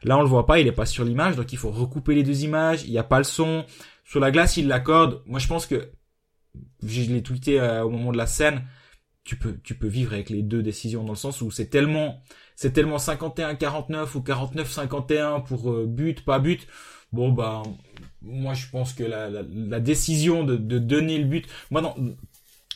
Là, 0.03 0.17
on 0.17 0.21
le 0.21 0.27
voit 0.27 0.45
pas, 0.45 0.60
il 0.60 0.67
est 0.67 0.71
pas 0.71 0.86
sur 0.86 1.03
l'image, 1.03 1.36
donc 1.36 1.51
il 1.51 1.58
faut 1.58 1.71
recouper 1.71 2.15
les 2.15 2.23
deux 2.23 2.43
images. 2.43 2.84
Il 2.84 2.91
y 2.91 2.97
a 2.97 3.03
pas 3.03 3.17
le 3.17 3.23
son. 3.25 3.65
Sur 4.05 4.19
la 4.19 4.32
glace, 4.32 4.58
il 4.58 4.67
l'accorde. 4.67 5.21
Moi, 5.25 5.39
je 5.39 5.47
pense 5.47 5.65
que 5.65 5.91
je 6.84 7.01
l'ai 7.12 7.21
tweeté 7.21 7.60
euh, 7.60 7.84
au 7.84 7.89
moment 7.89 8.12
de 8.12 8.17
la 8.17 8.27
scène. 8.27 8.65
Tu 9.23 9.36
peux, 9.36 9.60
tu 9.63 9.75
peux 9.75 9.88
vivre 9.88 10.13
avec 10.13 10.29
les 10.29 10.41
deux 10.41 10.63
décisions 10.63 11.03
dans 11.03 11.13
le 11.13 11.17
sens 11.17 11.41
où 11.41 11.51
c'est 11.51 11.69
tellement, 11.69 12.21
c'est 12.55 12.71
tellement 12.71 12.97
51-49 12.97 14.15
ou 14.15 14.21
49-51 14.21 15.43
pour 15.43 15.71
euh, 15.71 15.86
but, 15.86 16.23
pas 16.23 16.39
but. 16.39 16.65
Bon, 17.12 17.32
bah, 17.32 17.63
moi 18.21 18.53
je 18.53 18.67
pense 18.71 18.93
que 18.93 19.03
la, 19.03 19.29
la, 19.29 19.41
la 19.43 19.79
décision 19.79 20.43
de, 20.43 20.55
de, 20.58 20.79
donner 20.79 21.17
le 21.17 21.25
but, 21.25 21.47
moi 21.71 21.82
dans, 21.82 21.95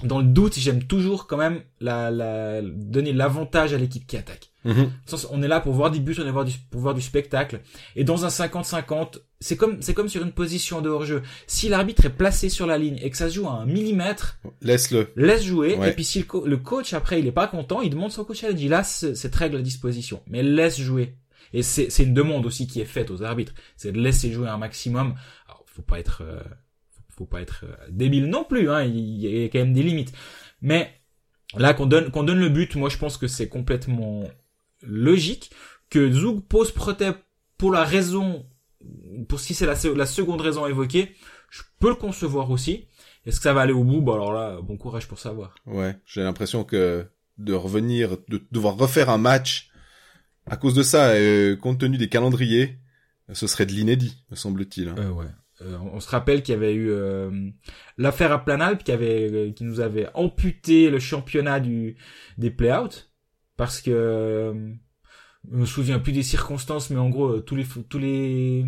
dans 0.01 0.19
le 0.19 0.25
doute, 0.25 0.57
j'aime 0.57 0.83
toujours 0.83 1.27
quand 1.27 1.37
même 1.37 1.61
la, 1.79 2.09
la 2.11 2.61
donner 2.61 3.13
l'avantage 3.13 3.73
à 3.73 3.77
l'équipe 3.77 4.05
qui 4.07 4.17
attaque. 4.17 4.49
Mhm. 4.65 4.91
On 5.31 5.43
est 5.43 5.47
là 5.47 5.59
pour 5.59 5.73
voir 5.73 5.91
des 5.91 5.99
buts, 5.99 6.15
on 6.17 6.23
est 6.23 6.31
là 6.31 6.45
pour 6.71 6.81
voir 6.81 6.93
du 6.93 7.01
spectacle. 7.01 7.61
Et 7.95 8.03
dans 8.03 8.25
un 8.25 8.29
50-50, 8.29 9.19
c'est 9.39 9.57
comme 9.57 9.81
c'est 9.81 9.93
comme 9.93 10.07
sur 10.07 10.23
une 10.23 10.31
position 10.31 10.81
de 10.81 10.89
hors-jeu. 10.89 11.21
Si 11.47 11.67
l'arbitre 11.67 12.05
est 12.05 12.15
placé 12.15 12.49
sur 12.49 12.65
la 12.65 12.77
ligne 12.77 12.97
et 13.01 13.09
que 13.09 13.17
ça 13.17 13.29
se 13.29 13.35
joue 13.35 13.47
à 13.47 13.51
un 13.51 13.65
millimètre, 13.65 14.39
laisse-le. 14.61 15.09
Laisse 15.15 15.43
jouer. 15.43 15.77
Et 15.83 15.91
puis 15.91 16.05
si 16.05 16.25
le, 16.45 16.57
coach 16.57 16.93
après 16.93 17.19
il 17.19 17.27
est 17.27 17.33
pas 17.33 17.47
content, 17.47 17.81
il 17.81 17.89
demande 17.89 18.11
son 18.11 18.23
coach, 18.23 18.43
il 18.47 18.55
dit 18.55 18.69
là 18.69 18.83
cette 18.83 19.35
règle 19.35 19.57
à 19.57 19.61
disposition, 19.61 20.21
mais 20.27 20.43
laisse 20.43 20.79
jouer. 20.79 21.15
Et 21.53 21.63
c'est, 21.63 21.89
c'est 21.89 22.03
une 22.03 22.13
demande 22.13 22.45
aussi 22.45 22.67
qui 22.67 22.81
est 22.81 22.85
faite 22.85 23.11
aux 23.11 23.23
arbitres, 23.23 23.53
c'est 23.77 23.91
de 23.91 24.01
laisser 24.01 24.31
jouer 24.31 24.49
un 24.49 24.57
maximum. 24.57 25.15
Alors, 25.47 25.63
faut 25.67 25.83
pas 25.83 25.99
être, 25.99 26.21
euh, 26.25 26.41
faut 27.15 27.25
pas 27.25 27.41
être 27.41 27.65
euh, 27.65 27.75
débile 27.89 28.27
non 28.27 28.43
plus, 28.43 28.69
hein, 28.69 28.83
il 28.83 29.17
y 29.17 29.43
a 29.43 29.45
quand 29.45 29.59
même 29.59 29.73
des 29.73 29.83
limites. 29.83 30.13
Mais 30.61 30.91
là, 31.55 31.73
qu'on 31.73 31.85
donne, 31.85 32.11
qu'on 32.11 32.23
donne 32.23 32.39
le 32.39 32.49
but, 32.49 32.75
moi 32.75 32.89
je 32.89 32.97
pense 32.97 33.17
que 33.17 33.27
c'est 33.27 33.49
complètement 33.49 34.23
logique 34.81 35.51
que 35.89 36.11
Zug 36.11 36.41
pose 36.41 36.71
Proté 36.71 37.11
pour 37.57 37.71
la 37.71 37.83
raison, 37.83 38.45
pour 39.29 39.39
si 39.39 39.53
c'est 39.53 39.65
la, 39.65 39.75
la 39.95 40.05
seconde 40.05 40.41
raison 40.41 40.65
évoquée, 40.65 41.15
je 41.49 41.61
peux 41.79 41.89
le 41.89 41.95
concevoir 41.95 42.49
aussi. 42.49 42.87
Est-ce 43.25 43.37
que 43.37 43.43
ça 43.43 43.53
va 43.53 43.61
aller 43.61 43.73
au 43.73 43.83
bout? 43.83 44.01
Bon 44.01 44.15
alors 44.15 44.33
là, 44.33 44.59
bon 44.61 44.75
courage 44.75 45.07
pour 45.07 45.19
savoir. 45.19 45.55
Ouais, 45.65 45.95
j'ai 46.05 46.23
l'impression 46.23 46.63
que 46.63 47.05
de 47.37 47.53
revenir, 47.53 48.17
de 48.27 48.41
devoir 48.51 48.75
refaire 48.75 49.09
un 49.09 49.17
match 49.17 49.69
à 50.45 50.57
cause 50.57 50.73
de 50.73 50.83
ça, 50.83 51.09
euh, 51.09 51.55
compte 51.55 51.79
tenu 51.79 51.97
des 51.97 52.09
calendriers, 52.09 52.79
ce 53.31 53.47
serait 53.47 53.65
de 53.65 53.71
l'inédit, 53.71 54.23
me 54.29 54.35
semble-t-il. 54.35 54.89
Hein. 54.89 54.95
Euh, 54.97 55.09
ouais. 55.11 55.25
Euh, 55.61 55.77
on 55.93 55.99
se 55.99 56.09
rappelle 56.09 56.41
qu'il 56.41 56.53
y 56.53 56.57
avait 56.57 56.73
eu 56.73 56.89
euh, 56.89 57.49
l'affaire 57.97 58.31
à 58.31 58.43
Planalp 58.43 58.83
qui 58.83 58.91
avait 58.91 59.53
qui 59.55 59.63
nous 59.63 59.79
avait 59.79 60.07
amputé 60.15 60.89
le 60.89 60.99
championnat 60.99 61.59
du 61.59 61.95
des 62.39 62.49
playouts 62.49 63.05
parce 63.55 63.79
que 63.79 64.53
je 65.51 65.55
me 65.55 65.65
souviens 65.65 65.99
plus 65.99 66.11
des 66.11 66.23
circonstances 66.23 66.89
mais 66.89 66.97
en 66.97 67.09
gros 67.09 67.39
tous 67.39 67.55
les 67.55 67.65
tous 67.87 67.99
les 67.99 68.65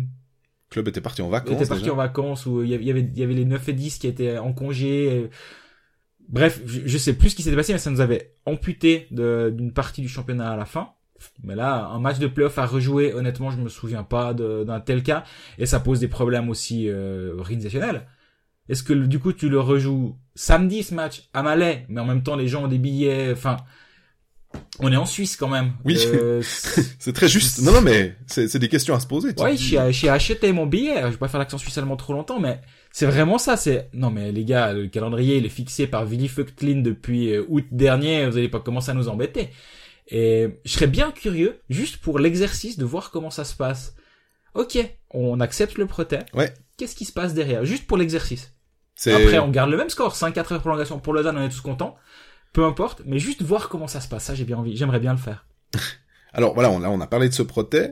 clubs 0.70 0.86
étaient 0.86 1.00
partis 1.00 1.22
en 1.22 1.28
vacances 1.28 1.56
étaient 1.56 1.68
partis 1.68 1.90
en 1.90 1.96
vacances 1.96 2.46
ou 2.46 2.62
il 2.62 2.70
y 2.70 2.74
avait 2.74 3.00
il 3.00 3.18
y 3.18 3.22
avait 3.24 3.34
les 3.34 3.44
9 3.44 3.68
et 3.68 3.72
10 3.72 3.98
qui 3.98 4.06
étaient 4.06 4.38
en 4.38 4.52
congé 4.52 5.28
bref 6.28 6.62
je, 6.66 6.82
je 6.86 6.98
sais 6.98 7.14
plus 7.14 7.30
ce 7.30 7.36
qui 7.36 7.42
s'était 7.42 7.56
passé 7.56 7.72
mais 7.72 7.80
ça 7.80 7.90
nous 7.90 8.00
avait 8.00 8.36
amputé 8.46 9.08
d'une 9.10 9.72
partie 9.72 10.02
du 10.02 10.08
championnat 10.08 10.52
à 10.52 10.56
la 10.56 10.66
fin 10.66 10.92
mais 11.42 11.54
là, 11.54 11.86
un 11.86 11.98
match 11.98 12.18
de 12.18 12.26
playoff 12.26 12.58
à 12.58 12.66
rejouer, 12.66 13.14
honnêtement, 13.14 13.50
je 13.50 13.58
me 13.58 13.68
souviens 13.68 14.02
pas 14.02 14.34
d'un 14.34 14.80
tel 14.80 15.02
cas. 15.02 15.24
Et 15.58 15.66
ça 15.66 15.80
pose 15.80 16.00
des 16.00 16.08
problèmes 16.08 16.48
aussi 16.48 16.88
euh, 16.88 17.36
organisationnels. 17.38 18.06
Est-ce 18.68 18.82
que 18.82 18.92
du 18.92 19.20
coup 19.20 19.32
tu 19.32 19.48
le 19.48 19.60
rejoues 19.60 20.16
samedi 20.34 20.82
ce 20.82 20.94
match 20.94 21.28
à 21.32 21.42
Malais, 21.42 21.86
mais 21.88 22.00
en 22.00 22.04
même 22.04 22.24
temps 22.24 22.34
les 22.34 22.48
gens 22.48 22.64
ont 22.64 22.68
des 22.68 22.78
billets, 22.78 23.30
enfin, 23.30 23.58
on 24.80 24.92
est 24.92 24.96
en 24.96 25.06
Suisse 25.06 25.36
quand 25.36 25.48
même. 25.48 25.72
Oui, 25.84 25.98
euh, 26.06 26.42
c'est 26.98 27.12
très 27.12 27.28
juste. 27.28 27.62
Non, 27.62 27.72
non, 27.72 27.80
mais 27.80 28.16
c'est 28.26 28.58
des 28.58 28.68
questions 28.68 28.94
à 28.94 29.00
se 29.00 29.06
poser. 29.06 29.34
Oui, 29.38 29.56
j'ai 29.56 30.08
acheté 30.08 30.52
mon 30.52 30.66
billet. 30.66 31.00
Je 31.02 31.06
vais 31.08 31.16
pas 31.16 31.28
faire 31.28 31.40
l'accent 31.40 31.58
suisse 31.58 31.76
allemand 31.78 31.96
trop 31.96 32.12
longtemps, 32.12 32.40
mais 32.40 32.60
c'est 32.92 33.06
vraiment 33.06 33.38
ça. 33.38 33.56
C'est 33.56 33.88
non, 33.92 34.10
mais 34.10 34.32
les 34.32 34.44
gars, 34.44 34.72
le 34.72 34.88
calendrier 34.88 35.38
il 35.38 35.46
est 35.46 35.50
fixé 35.50 35.86
par 35.86 36.04
Willy 36.04 36.28
Feuchtlin 36.28 36.80
depuis 36.82 37.32
euh, 37.32 37.44
août 37.48 37.64
dernier. 37.70 38.26
Vous 38.26 38.36
allez 38.36 38.48
pas 38.48 38.60
commencer 38.60 38.90
à 38.90 38.94
nous 38.94 39.08
embêter. 39.08 39.50
Et 40.08 40.60
je 40.64 40.72
serais 40.72 40.86
bien 40.86 41.10
curieux, 41.10 41.60
juste 41.68 41.98
pour 41.98 42.18
l'exercice, 42.18 42.78
de 42.78 42.84
voir 42.84 43.10
comment 43.10 43.30
ça 43.30 43.44
se 43.44 43.54
passe. 43.54 43.94
Ok, 44.54 44.78
on 45.10 45.40
accepte 45.40 45.78
le 45.78 45.86
proté. 45.86 46.20
Ouais. 46.32 46.52
Qu'est-ce 46.76 46.94
qui 46.94 47.04
se 47.04 47.12
passe 47.12 47.34
derrière? 47.34 47.64
Juste 47.64 47.86
pour 47.86 47.96
l'exercice. 47.96 48.52
Après, 49.06 49.38
on 49.38 49.50
garde 49.50 49.70
le 49.70 49.76
même 49.76 49.90
score, 49.90 50.14
5-4 50.14 50.54
heures 50.54 50.60
prolongation 50.60 50.98
pour 50.98 51.12
Lausanne, 51.12 51.36
on 51.36 51.42
est 51.42 51.50
tous 51.50 51.60
contents. 51.60 51.96
Peu 52.52 52.64
importe, 52.64 53.02
mais 53.04 53.18
juste 53.18 53.42
voir 53.42 53.68
comment 53.68 53.88
ça 53.88 54.00
se 54.00 54.08
passe. 54.08 54.24
Ça, 54.24 54.34
j'ai 54.34 54.44
bien 54.44 54.56
envie. 54.56 54.76
J'aimerais 54.76 55.00
bien 55.00 55.12
le 55.12 55.18
faire. 55.18 55.46
Alors 56.32 56.54
voilà, 56.54 56.70
on 56.70 56.82
a, 56.82 56.88
on 56.88 57.00
a 57.00 57.06
parlé 57.06 57.28
de 57.28 57.34
ce 57.34 57.42
proté. 57.42 57.90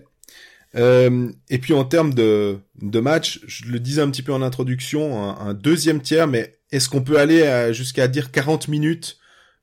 Euh, 0.76 1.30
et 1.50 1.58
puis 1.58 1.74
en 1.74 1.84
termes 1.84 2.14
de, 2.14 2.58
de 2.80 3.00
match, 3.00 3.40
je 3.46 3.66
le 3.66 3.78
disais 3.78 4.00
un 4.02 4.10
petit 4.10 4.22
peu 4.22 4.32
en 4.32 4.42
introduction, 4.42 5.22
un, 5.22 5.48
un 5.48 5.54
deuxième 5.54 6.00
tiers, 6.00 6.26
mais 6.26 6.58
est-ce 6.72 6.88
qu'on 6.88 7.02
peut 7.02 7.18
aller 7.18 7.72
jusqu'à 7.72 8.08
dire 8.08 8.32
40 8.32 8.68
minutes 8.68 9.18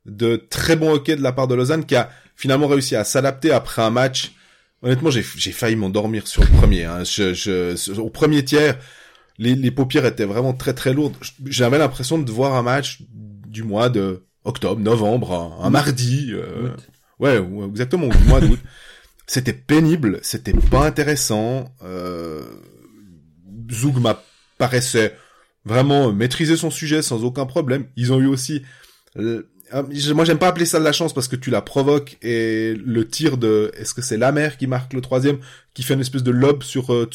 de 0.06 0.36
très 0.36 0.76
bon 0.76 0.92
hockey 0.92 1.16
de 1.16 1.22
la 1.22 1.32
part 1.32 1.48
de 1.48 1.56
Lausanne 1.56 1.86
qui 1.86 1.96
a 1.96 2.10
finalement 2.42 2.68
réussi 2.68 2.96
à 2.96 3.04
s'adapter 3.04 3.52
après 3.52 3.84
un 3.84 3.92
match. 3.92 4.32
Honnêtement, 4.82 5.12
j'ai, 5.12 5.22
failli 5.22 5.76
m'endormir 5.76 6.28
sur 6.28 6.42
le 6.42 6.50
premier. 6.58 6.86
Hein. 6.86 7.04
Je, 7.04 7.36
je, 7.36 8.00
au 8.00 8.10
premier 8.10 8.44
tiers, 8.44 8.80
les, 9.38 9.54
les 9.54 9.70
paupières 9.70 10.08
étaient 10.08 10.26
vraiment 10.26 10.54
très 10.54 10.74
très 10.74 10.92
lourdes. 10.92 11.16
J'avais 11.46 11.78
l'impression 11.78 12.18
de 12.18 12.32
voir 12.32 12.56
un 12.56 12.64
match 12.64 13.04
du 13.46 13.62
mois 13.62 13.90
de 13.90 14.24
octobre, 14.44 14.82
novembre, 14.82 15.56
un, 15.62 15.70
mardi. 15.70 16.32
Euh, 16.32 16.70
ouais, 17.20 17.40
exactement, 17.70 18.08
du 18.08 18.24
mois 18.28 18.42
d'août. 18.42 18.60
c'était 19.28 19.54
pénible, 19.54 20.20
c'était 20.24 20.54
pas 20.54 20.88
intéressant. 20.88 21.76
Euh, 21.84 22.42
Zoug 23.72 24.02
paraissait 24.58 25.16
vraiment 25.64 26.12
maîtriser 26.12 26.58
son 26.58 26.72
sujet 26.72 27.04
sans 27.04 27.24
aucun 27.24 27.46
problème. 27.46 27.86
Ils 27.96 28.12
ont 28.12 28.20
eu 28.20 28.26
aussi 28.26 28.64
euh, 29.18 29.51
moi 30.14 30.26
j'aime 30.26 30.38
pas 30.38 30.48
appeler 30.48 30.66
ça 30.66 30.80
de 30.80 30.84
la 30.84 30.92
chance 30.92 31.14
parce 31.14 31.28
que 31.28 31.36
tu 31.36 31.50
la 31.50 31.62
provoques 31.62 32.18
et 32.22 32.74
le 32.74 33.08
tir 33.08 33.38
de 33.38 33.72
est-ce 33.78 33.94
que 33.94 34.02
c'est 34.02 34.18
la 34.18 34.32
mère 34.32 34.58
qui 34.58 34.68
marque 34.68 34.94
le 34.94 35.02
troisième 35.02 35.40
qui 35.74 35.84
fait 35.84 35.94
une 35.94 36.02
espèce 36.02 36.24
de 36.24 36.32
lob 36.32 36.64
sur 36.64 36.94
euh, 36.94 37.10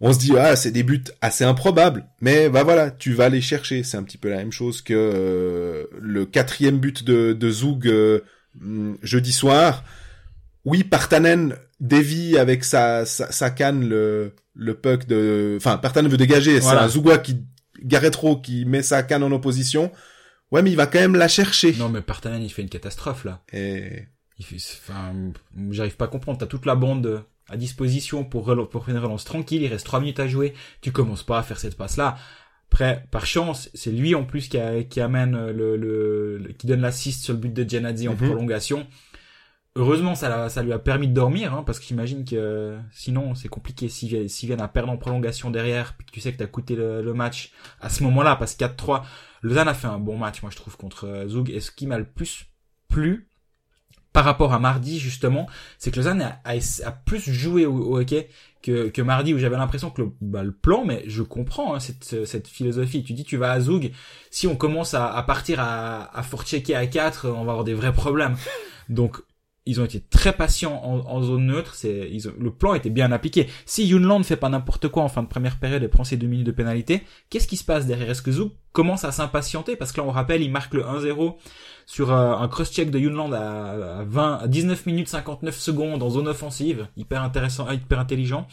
on 0.00 0.12
se 0.12 0.18
dit 0.18 0.32
ah 0.36 0.56
c'est 0.56 0.70
des 0.70 0.82
buts 0.82 1.04
assez 1.20 1.44
improbables 1.44 2.06
mais 2.20 2.48
bah 2.48 2.64
voilà 2.64 2.90
tu 2.90 3.12
vas 3.12 3.28
les 3.28 3.40
chercher. 3.40 3.82
C'est 3.82 3.96
un 3.96 4.02
petit 4.02 4.18
peu 4.18 4.28
la 4.28 4.38
même 4.38 4.52
chose 4.52 4.82
que 4.82 4.94
euh, 4.94 5.84
le 6.00 6.26
quatrième 6.26 6.78
but 6.78 7.04
de, 7.04 7.32
de 7.32 7.50
Zug 7.50 7.86
euh, 7.86 8.20
mm, 8.60 8.94
jeudi 9.02 9.32
soir. 9.32 9.84
Oui 10.64 10.82
Partanen 10.82 11.54
dévie 11.78 12.36
avec 12.38 12.64
sa, 12.64 13.06
sa, 13.06 13.30
sa 13.30 13.50
canne 13.50 13.88
le 13.88 14.32
le 14.54 14.74
puck 14.74 15.06
de 15.06 15.56
enfin 15.56 15.76
Partanen 15.78 16.10
veut 16.10 16.16
dégager. 16.16 16.60
C'est 16.60 16.68
un 16.68 16.88
Zugwa 16.88 17.18
qui 17.18 17.44
Garretro 17.84 18.36
qui 18.36 18.64
met 18.64 18.82
sa 18.82 19.02
canne 19.02 19.22
en 19.22 19.30
opposition 19.32 19.92
Ouais, 20.52 20.62
mais 20.62 20.70
il 20.70 20.76
va 20.76 20.86
quand 20.86 21.00
même 21.00 21.16
la 21.16 21.28
chercher. 21.28 21.74
Non, 21.76 21.88
mais 21.88 22.02
Partanen, 22.02 22.42
il 22.42 22.50
fait 22.50 22.62
une 22.62 22.68
catastrophe, 22.68 23.24
là. 23.24 23.42
Et... 23.52 24.04
Il 24.38 24.44
fait, 24.44 24.56
enfin, 24.56 25.14
j'arrive 25.70 25.96
pas 25.96 26.04
à 26.04 26.08
comprendre. 26.08 26.38
T'as 26.38 26.46
toute 26.46 26.66
la 26.66 26.74
bande 26.74 27.24
à 27.48 27.56
disposition 27.56 28.24
pour, 28.24 28.54
pour 28.68 28.84
faire 28.84 28.94
une 28.94 29.00
relance 29.00 29.24
tranquille. 29.24 29.62
Il 29.62 29.68
reste 29.68 29.86
trois 29.86 30.00
minutes 30.00 30.20
à 30.20 30.28
jouer. 30.28 30.52
Tu 30.82 30.92
commences 30.92 31.22
pas 31.22 31.38
à 31.38 31.42
faire 31.42 31.58
cette 31.58 31.76
passe-là. 31.76 32.18
Après, 32.70 33.06
par 33.10 33.24
chance, 33.24 33.70
c'est 33.74 33.92
lui 33.92 34.14
en 34.14 34.24
plus 34.24 34.48
qui, 34.48 34.58
qui 34.90 35.00
amène 35.00 35.50
le, 35.50 35.76
le, 35.76 36.52
qui 36.58 36.66
donne 36.66 36.80
l'assist 36.80 37.24
sur 37.24 37.32
le 37.32 37.38
but 37.38 37.54
de 37.54 37.68
Janadzi 37.68 38.08
en 38.08 38.12
mhm. 38.12 38.18
prolongation. 38.18 38.86
Heureusement, 39.78 40.14
ça, 40.14 40.48
ça 40.48 40.62
lui 40.62 40.72
a 40.72 40.78
permis 40.78 41.06
de 41.06 41.12
dormir, 41.12 41.52
hein, 41.52 41.62
parce 41.62 41.78
que 41.78 41.84
j'imagine 41.84 42.24
que 42.24 42.78
sinon 42.92 43.34
c'est 43.34 43.48
compliqué 43.48 43.90
s'ils 43.90 44.30
si 44.30 44.46
viennent 44.46 44.62
à 44.62 44.68
perdre 44.68 44.90
en 44.90 44.96
prolongation 44.96 45.50
derrière, 45.50 45.94
puis 45.98 46.06
que 46.06 46.12
tu 46.12 46.20
sais 46.22 46.32
que 46.32 46.38
t'as 46.38 46.46
coûté 46.46 46.74
le, 46.74 47.02
le, 47.02 47.12
match 47.12 47.52
à 47.82 47.90
ce 47.90 48.02
moment-là, 48.04 48.36
parce 48.36 48.54
que 48.54 48.64
4-3, 48.64 49.02
Lausanne 49.42 49.68
a 49.68 49.74
fait 49.74 49.86
un 49.86 49.98
bon 49.98 50.16
match, 50.16 50.40
moi 50.40 50.50
je 50.50 50.56
trouve, 50.56 50.78
contre 50.78 51.06
euh, 51.06 51.28
Zug. 51.28 51.50
Et 51.50 51.60
ce 51.60 51.70
qui 51.70 51.86
m'a 51.86 51.98
le 51.98 52.06
plus 52.06 52.46
plu 52.88 53.28
par 54.14 54.24
rapport 54.24 54.54
à 54.54 54.58
mardi, 54.58 54.98
justement, 54.98 55.46
c'est 55.76 55.90
que 55.90 55.96
Lausanne 55.96 56.22
a, 56.22 56.40
a, 56.44 56.90
plus 56.92 57.30
joué 57.30 57.66
au, 57.66 57.98
hockey 57.98 58.30
que, 58.62 58.88
que, 58.88 59.02
mardi, 59.02 59.34
où 59.34 59.38
j'avais 59.38 59.58
l'impression 59.58 59.90
que 59.90 60.00
le, 60.00 60.12
bah, 60.22 60.42
le, 60.42 60.52
plan, 60.52 60.86
mais 60.86 61.04
je 61.06 61.22
comprends 61.22 61.74
hein, 61.74 61.80
cette, 61.80 62.24
cette 62.24 62.48
philosophie. 62.48 63.04
Tu 63.04 63.12
dis, 63.12 63.24
tu 63.24 63.36
vas 63.36 63.52
à 63.52 63.60
Zug, 63.60 63.92
si 64.30 64.46
on 64.46 64.56
commence 64.56 64.94
à, 64.94 65.14
à 65.14 65.22
partir 65.22 65.60
à, 65.60 66.18
à 66.18 66.22
checker 66.44 66.74
à 66.74 66.86
4, 66.86 67.28
on 67.28 67.44
va 67.44 67.52
avoir 67.52 67.64
des 67.64 67.74
vrais 67.74 67.92
problèmes. 67.92 68.36
Donc, 68.88 69.20
ils 69.66 69.80
ont 69.80 69.84
été 69.84 70.00
très 70.00 70.32
patients 70.32 70.80
en, 70.84 71.22
zone 71.22 71.46
neutre. 71.46 71.76
Le 71.84 72.50
plan 72.50 72.74
était 72.74 72.88
bien 72.88 73.10
appliqué. 73.10 73.48
Si 73.66 73.84
Yunland 73.84 74.22
fait 74.22 74.36
pas 74.36 74.48
n'importe 74.48 74.88
quoi 74.88 75.02
en 75.02 75.08
fin 75.08 75.24
de 75.24 75.28
première 75.28 75.58
période 75.58 75.82
et 75.82 75.88
prend 75.88 76.04
ses 76.04 76.16
deux 76.16 76.28
minutes 76.28 76.46
de 76.46 76.52
pénalité, 76.52 77.02
qu'est-ce 77.30 77.48
qui 77.48 77.56
se 77.56 77.64
passe 77.64 77.84
derrière? 77.84 78.08
Est-ce 78.08 78.22
que 78.22 78.30
Zouk 78.30 78.52
commence 78.72 79.04
à 79.04 79.10
s'impatienter? 79.10 79.74
Parce 79.74 79.90
que 79.90 80.00
là, 80.00 80.06
on 80.06 80.12
rappelle, 80.12 80.40
il 80.42 80.52
marque 80.52 80.72
le 80.74 80.82
1-0 80.82 81.34
sur 81.84 82.12
euh, 82.12 82.36
un 82.36 82.46
cross-check 82.46 82.90
de 82.90 82.98
Yunland 83.00 83.32
à, 83.32 84.04
20, 84.06 84.38
à 84.42 84.46
19 84.46 84.86
minutes 84.86 85.08
59 85.08 85.58
secondes 85.58 86.02
en 86.02 86.10
zone 86.10 86.28
offensive. 86.28 86.86
Hyper 86.96 87.22
intéressant, 87.22 87.68
hyper 87.70 87.98
intelligent. 87.98 88.46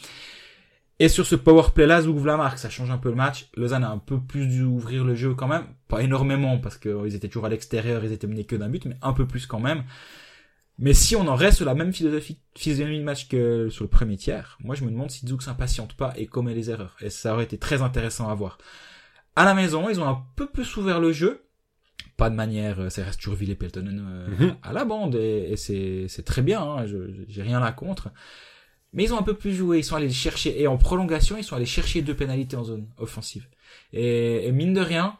Et 0.98 1.08
sur 1.08 1.26
ce 1.26 1.36
power 1.36 1.64
play 1.74 1.86
là, 1.86 2.02
Zouk 2.02 2.24
la 2.24 2.36
marque, 2.36 2.58
ça 2.58 2.70
change 2.70 2.90
un 2.90 2.98
peu 2.98 3.10
le 3.10 3.16
match. 3.16 3.48
Lausanne 3.56 3.84
a 3.84 3.90
un 3.90 3.98
peu 3.98 4.18
plus 4.18 4.46
dû 4.48 4.62
ouvrir 4.62 5.04
le 5.04 5.14
jeu 5.14 5.34
quand 5.34 5.48
même, 5.48 5.64
pas 5.88 6.02
énormément 6.02 6.58
parce 6.58 6.76
qu'ils 6.76 7.14
étaient 7.14 7.28
toujours 7.28 7.46
à 7.46 7.48
l'extérieur, 7.48 8.04
ils 8.04 8.12
étaient 8.12 8.28
menés 8.28 8.44
que 8.44 8.54
d'un 8.56 8.68
but, 8.68 8.84
mais 8.84 8.96
un 9.02 9.12
peu 9.12 9.26
plus 9.26 9.46
quand 9.46 9.60
même. 9.60 9.82
Mais 10.78 10.92
si 10.92 11.14
on 11.14 11.26
en 11.28 11.36
reste 11.36 11.58
sur 11.58 11.66
la 11.66 11.74
même 11.74 11.92
philosophie, 11.92 12.38
physionomie 12.56 12.98
de 12.98 13.04
match 13.04 13.28
que 13.28 13.68
sur 13.70 13.84
le 13.84 13.90
premier 13.90 14.16
tiers, 14.16 14.58
moi 14.60 14.74
je 14.74 14.84
me 14.84 14.90
demande 14.90 15.10
si 15.10 15.26
Zouk 15.26 15.42
s'impatiente 15.42 15.94
pas 15.94 16.12
et 16.16 16.26
commet 16.26 16.54
les 16.54 16.70
erreurs. 16.70 16.96
Et 17.00 17.10
ça 17.10 17.34
aurait 17.34 17.44
été 17.44 17.58
très 17.58 17.82
intéressant 17.82 18.28
à 18.28 18.34
voir. 18.34 18.58
À 19.36 19.44
la 19.44 19.54
maison, 19.54 19.88
ils 19.88 20.00
ont 20.00 20.08
un 20.08 20.24
peu 20.36 20.48
plus 20.48 20.76
ouvert 20.76 21.00
le 21.00 21.12
jeu. 21.12 21.44
Pas 22.16 22.30
de 22.30 22.34
manière, 22.34 22.80
euh, 22.80 22.90
ça 22.90 23.04
reste 23.04 23.20
toujours 23.20 23.40
et 23.40 23.54
Peltonen 23.54 24.06
euh, 24.08 24.28
mhm. 24.28 24.56
à 24.62 24.72
la 24.72 24.84
bande 24.84 25.16
et, 25.16 25.54
c'est, 25.56 26.06
c'est 26.08 26.22
très 26.24 26.42
bien, 26.42 26.62
hein, 26.62 26.86
j'ai 27.28 27.42
rien 27.42 27.60
là 27.60 27.72
contre. 27.72 28.10
Mais 28.92 29.04
ils 29.04 29.14
ont 29.14 29.18
un 29.18 29.24
peu 29.24 29.34
plus 29.34 29.52
joué, 29.52 29.78
ils 29.78 29.84
sont 29.84 29.96
allés 29.96 30.10
chercher, 30.10 30.60
et 30.60 30.68
en 30.68 30.76
prolongation, 30.76 31.36
ils 31.36 31.42
sont 31.42 31.56
allés 31.56 31.66
chercher 31.66 32.02
deux 32.02 32.14
pénalités 32.14 32.56
en 32.56 32.62
zone 32.62 32.86
offensive. 32.96 33.48
Et, 33.92 34.46
et 34.46 34.52
mine 34.52 34.72
de 34.72 34.80
rien, 34.80 35.16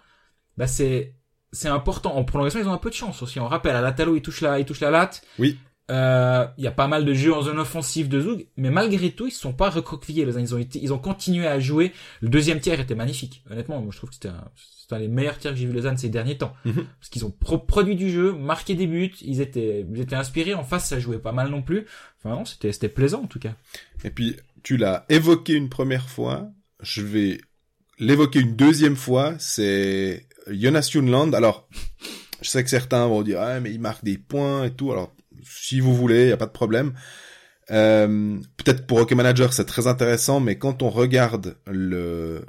bah 0.56 0.68
c'est 0.68 1.14
c'est 1.54 1.68
important. 1.68 2.16
En 2.16 2.24
prolongation, 2.24 2.60
ils 2.60 2.68
ont 2.68 2.72
un 2.72 2.78
peu 2.78 2.90
de 2.90 2.94
chance 2.94 3.22
aussi. 3.22 3.40
On 3.40 3.48
rappelle, 3.48 3.76
à 3.76 3.80
la 3.80 3.92
Talo, 3.92 4.16
il 4.16 4.22
touche 4.22 4.40
la, 4.40 4.58
il 4.58 4.64
touche 4.64 4.80
la 4.80 4.90
latte. 4.90 5.22
Oui. 5.38 5.58
Euh, 5.90 6.46
il 6.56 6.64
y 6.64 6.66
a 6.66 6.72
pas 6.72 6.88
mal 6.88 7.04
de 7.04 7.12
jeux 7.12 7.34
en 7.34 7.42
zone 7.42 7.58
offensive 7.58 8.08
de 8.08 8.18
Zug, 8.18 8.46
mais 8.56 8.70
malgré 8.70 9.10
tout, 9.10 9.26
ils 9.26 9.32
se 9.32 9.40
sont 9.40 9.52
pas 9.52 9.68
recroquevillés. 9.68 10.26
Ils 10.26 10.54
ont 10.54 10.58
été, 10.58 10.82
ils 10.82 10.92
ont 10.92 10.98
continué 10.98 11.46
à 11.46 11.60
jouer. 11.60 11.92
Le 12.22 12.28
deuxième 12.28 12.60
tiers 12.60 12.80
était 12.80 12.94
magnifique. 12.94 13.44
Honnêtement, 13.50 13.80
moi, 13.80 13.90
je 13.92 13.98
trouve 13.98 14.08
que 14.08 14.14
c'était 14.14 14.28
un, 14.28 14.48
c'était 14.54 14.96
un 14.96 15.00
des 15.00 15.08
meilleurs 15.08 15.38
tiers 15.38 15.52
que 15.52 15.58
j'ai 15.58 15.66
vu 15.66 15.72
les 15.74 15.86
Annes 15.86 15.98
ces 15.98 16.08
derniers 16.08 16.38
temps. 16.38 16.54
Mhm. 16.64 16.86
Parce 16.98 17.10
qu'ils 17.10 17.24
ont 17.26 17.30
produit 17.30 17.96
du 17.96 18.10
jeu, 18.10 18.32
marqué 18.32 18.74
des 18.74 18.86
buts, 18.86 19.12
ils 19.20 19.40
étaient, 19.42 19.86
ils 19.90 20.00
étaient 20.00 20.16
inspirés. 20.16 20.54
En 20.54 20.64
face, 20.64 20.88
ça 20.88 20.98
jouait 20.98 21.18
pas 21.18 21.32
mal 21.32 21.50
non 21.50 21.60
plus. 21.60 21.86
Enfin, 22.18 22.34
non, 22.34 22.44
c'était, 22.46 22.72
c'était 22.72 22.88
plaisant, 22.88 23.22
en 23.22 23.26
tout 23.26 23.38
cas. 23.38 23.54
Et 24.04 24.10
puis, 24.10 24.36
tu 24.62 24.78
l'as 24.78 25.04
évoqué 25.10 25.52
une 25.52 25.68
première 25.68 26.08
fois. 26.08 26.48
Je 26.82 27.02
vais 27.02 27.40
l'évoquer 27.98 28.40
une 28.40 28.56
deuxième 28.56 28.96
fois. 28.96 29.34
C'est 29.38 30.26
Jonas 30.48 30.88
Junland, 30.92 31.32
alors, 31.32 31.68
je 32.42 32.48
sais 32.48 32.62
que 32.62 32.70
certains 32.70 33.06
vont 33.06 33.22
dire, 33.22 33.40
ah, 33.40 33.60
mais 33.60 33.72
il 33.72 33.80
marque 33.80 34.04
des 34.04 34.18
points 34.18 34.64
et 34.64 34.70
tout. 34.70 34.92
Alors, 34.92 35.14
si 35.42 35.80
vous 35.80 35.94
voulez, 35.94 36.24
il 36.24 36.28
y 36.28 36.32
a 36.32 36.36
pas 36.36 36.46
de 36.46 36.50
problème. 36.50 36.92
Euh, 37.70 38.38
peut-être 38.58 38.86
pour 38.86 38.98
Hockey 38.98 39.14
Manager 39.14 39.54
c'est 39.54 39.64
très 39.64 39.86
intéressant, 39.86 40.38
mais 40.38 40.58
quand 40.58 40.82
on 40.82 40.90
regarde 40.90 41.56
le, 41.66 42.44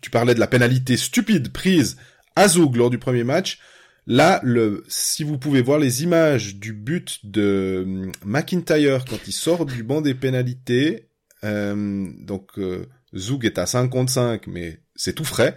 tu 0.00 0.10
parlais 0.10 0.34
de 0.34 0.40
la 0.40 0.48
pénalité 0.48 0.96
stupide 0.96 1.52
prise 1.52 1.96
à 2.34 2.48
Zoug 2.48 2.74
lors 2.74 2.90
du 2.90 2.98
premier 2.98 3.22
match, 3.22 3.60
là, 4.08 4.40
le, 4.42 4.82
si 4.88 5.22
vous 5.22 5.38
pouvez 5.38 5.62
voir 5.62 5.78
les 5.78 6.02
images 6.02 6.56
du 6.56 6.72
but 6.72 7.20
de 7.24 7.84
euh, 7.86 8.12
McIntyre 8.24 9.04
quand 9.04 9.20
il 9.28 9.32
sort 9.32 9.64
du 9.64 9.84
banc 9.84 10.00
des 10.00 10.14
pénalités, 10.14 11.08
euh, 11.44 12.08
donc 12.18 12.58
euh, 12.58 12.86
Zoug 13.16 13.44
est 13.44 13.58
à 13.58 13.66
5 13.66 13.88
contre 13.88 14.10
5, 14.10 14.48
mais 14.48 14.80
c'est 14.96 15.14
tout 15.14 15.24
frais, 15.24 15.56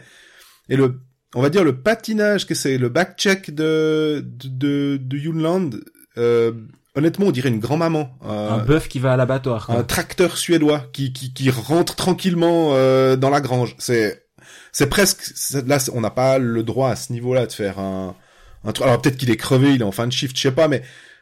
et 0.69 0.75
le 0.75 0.99
on 1.35 1.41
va 1.41 1.49
dire 1.49 1.63
le 1.63 1.77
patinage 1.77 2.45
que 2.45 2.55
c'est 2.55 2.77
le 2.77 2.89
back 2.89 3.17
check 3.17 3.53
de 3.53 4.25
de 4.25 4.97
de, 4.97 5.17
Yunland 5.17 5.69
euh, 6.17 6.51
honnêtement 6.95 7.27
on 7.27 7.31
dirait 7.31 7.49
une 7.49 7.59
grand-maman 7.59 8.17
euh, 8.25 8.49
un 8.49 8.57
bœuf 8.59 8.87
qui 8.87 8.99
va 8.99 9.13
à 9.13 9.17
l'abattoir 9.17 9.69
un 9.69 9.83
tracteur 9.83 10.37
suédois 10.37 10.85
qui 10.91 11.13
qui 11.13 11.33
qui 11.33 11.49
rentre 11.49 11.95
tranquillement 11.95 12.71
euh, 12.73 13.15
dans 13.15 13.29
la 13.29 13.41
grange. 13.41 13.75
C'est 13.77 14.25
c'est 14.71 14.87
presque 14.87 15.33
là 15.65 15.77
on 15.93 16.01
n'a 16.01 16.09
pas 16.09 16.37
le 16.37 16.63
droit 16.63 16.89
à 16.89 16.95
ce 16.95 17.13
niveau-là 17.13 17.45
de 17.45 17.51
faire 17.51 17.79
un 17.79 18.15
un 18.63 18.71
truc. 18.71 18.87
Alors 18.87 19.01
peut-être 19.01 19.17
qu'il 19.17 19.31
est 19.31 19.37
crevé 19.37 19.73
il 19.73 19.81
est 19.81 19.85
en 19.85 19.91
fin 19.91 20.07
de 20.07 20.11
shift 20.11 20.35
je 20.35 20.41
sais 20.41 20.51
pas 20.51 20.67
mais 20.67 20.81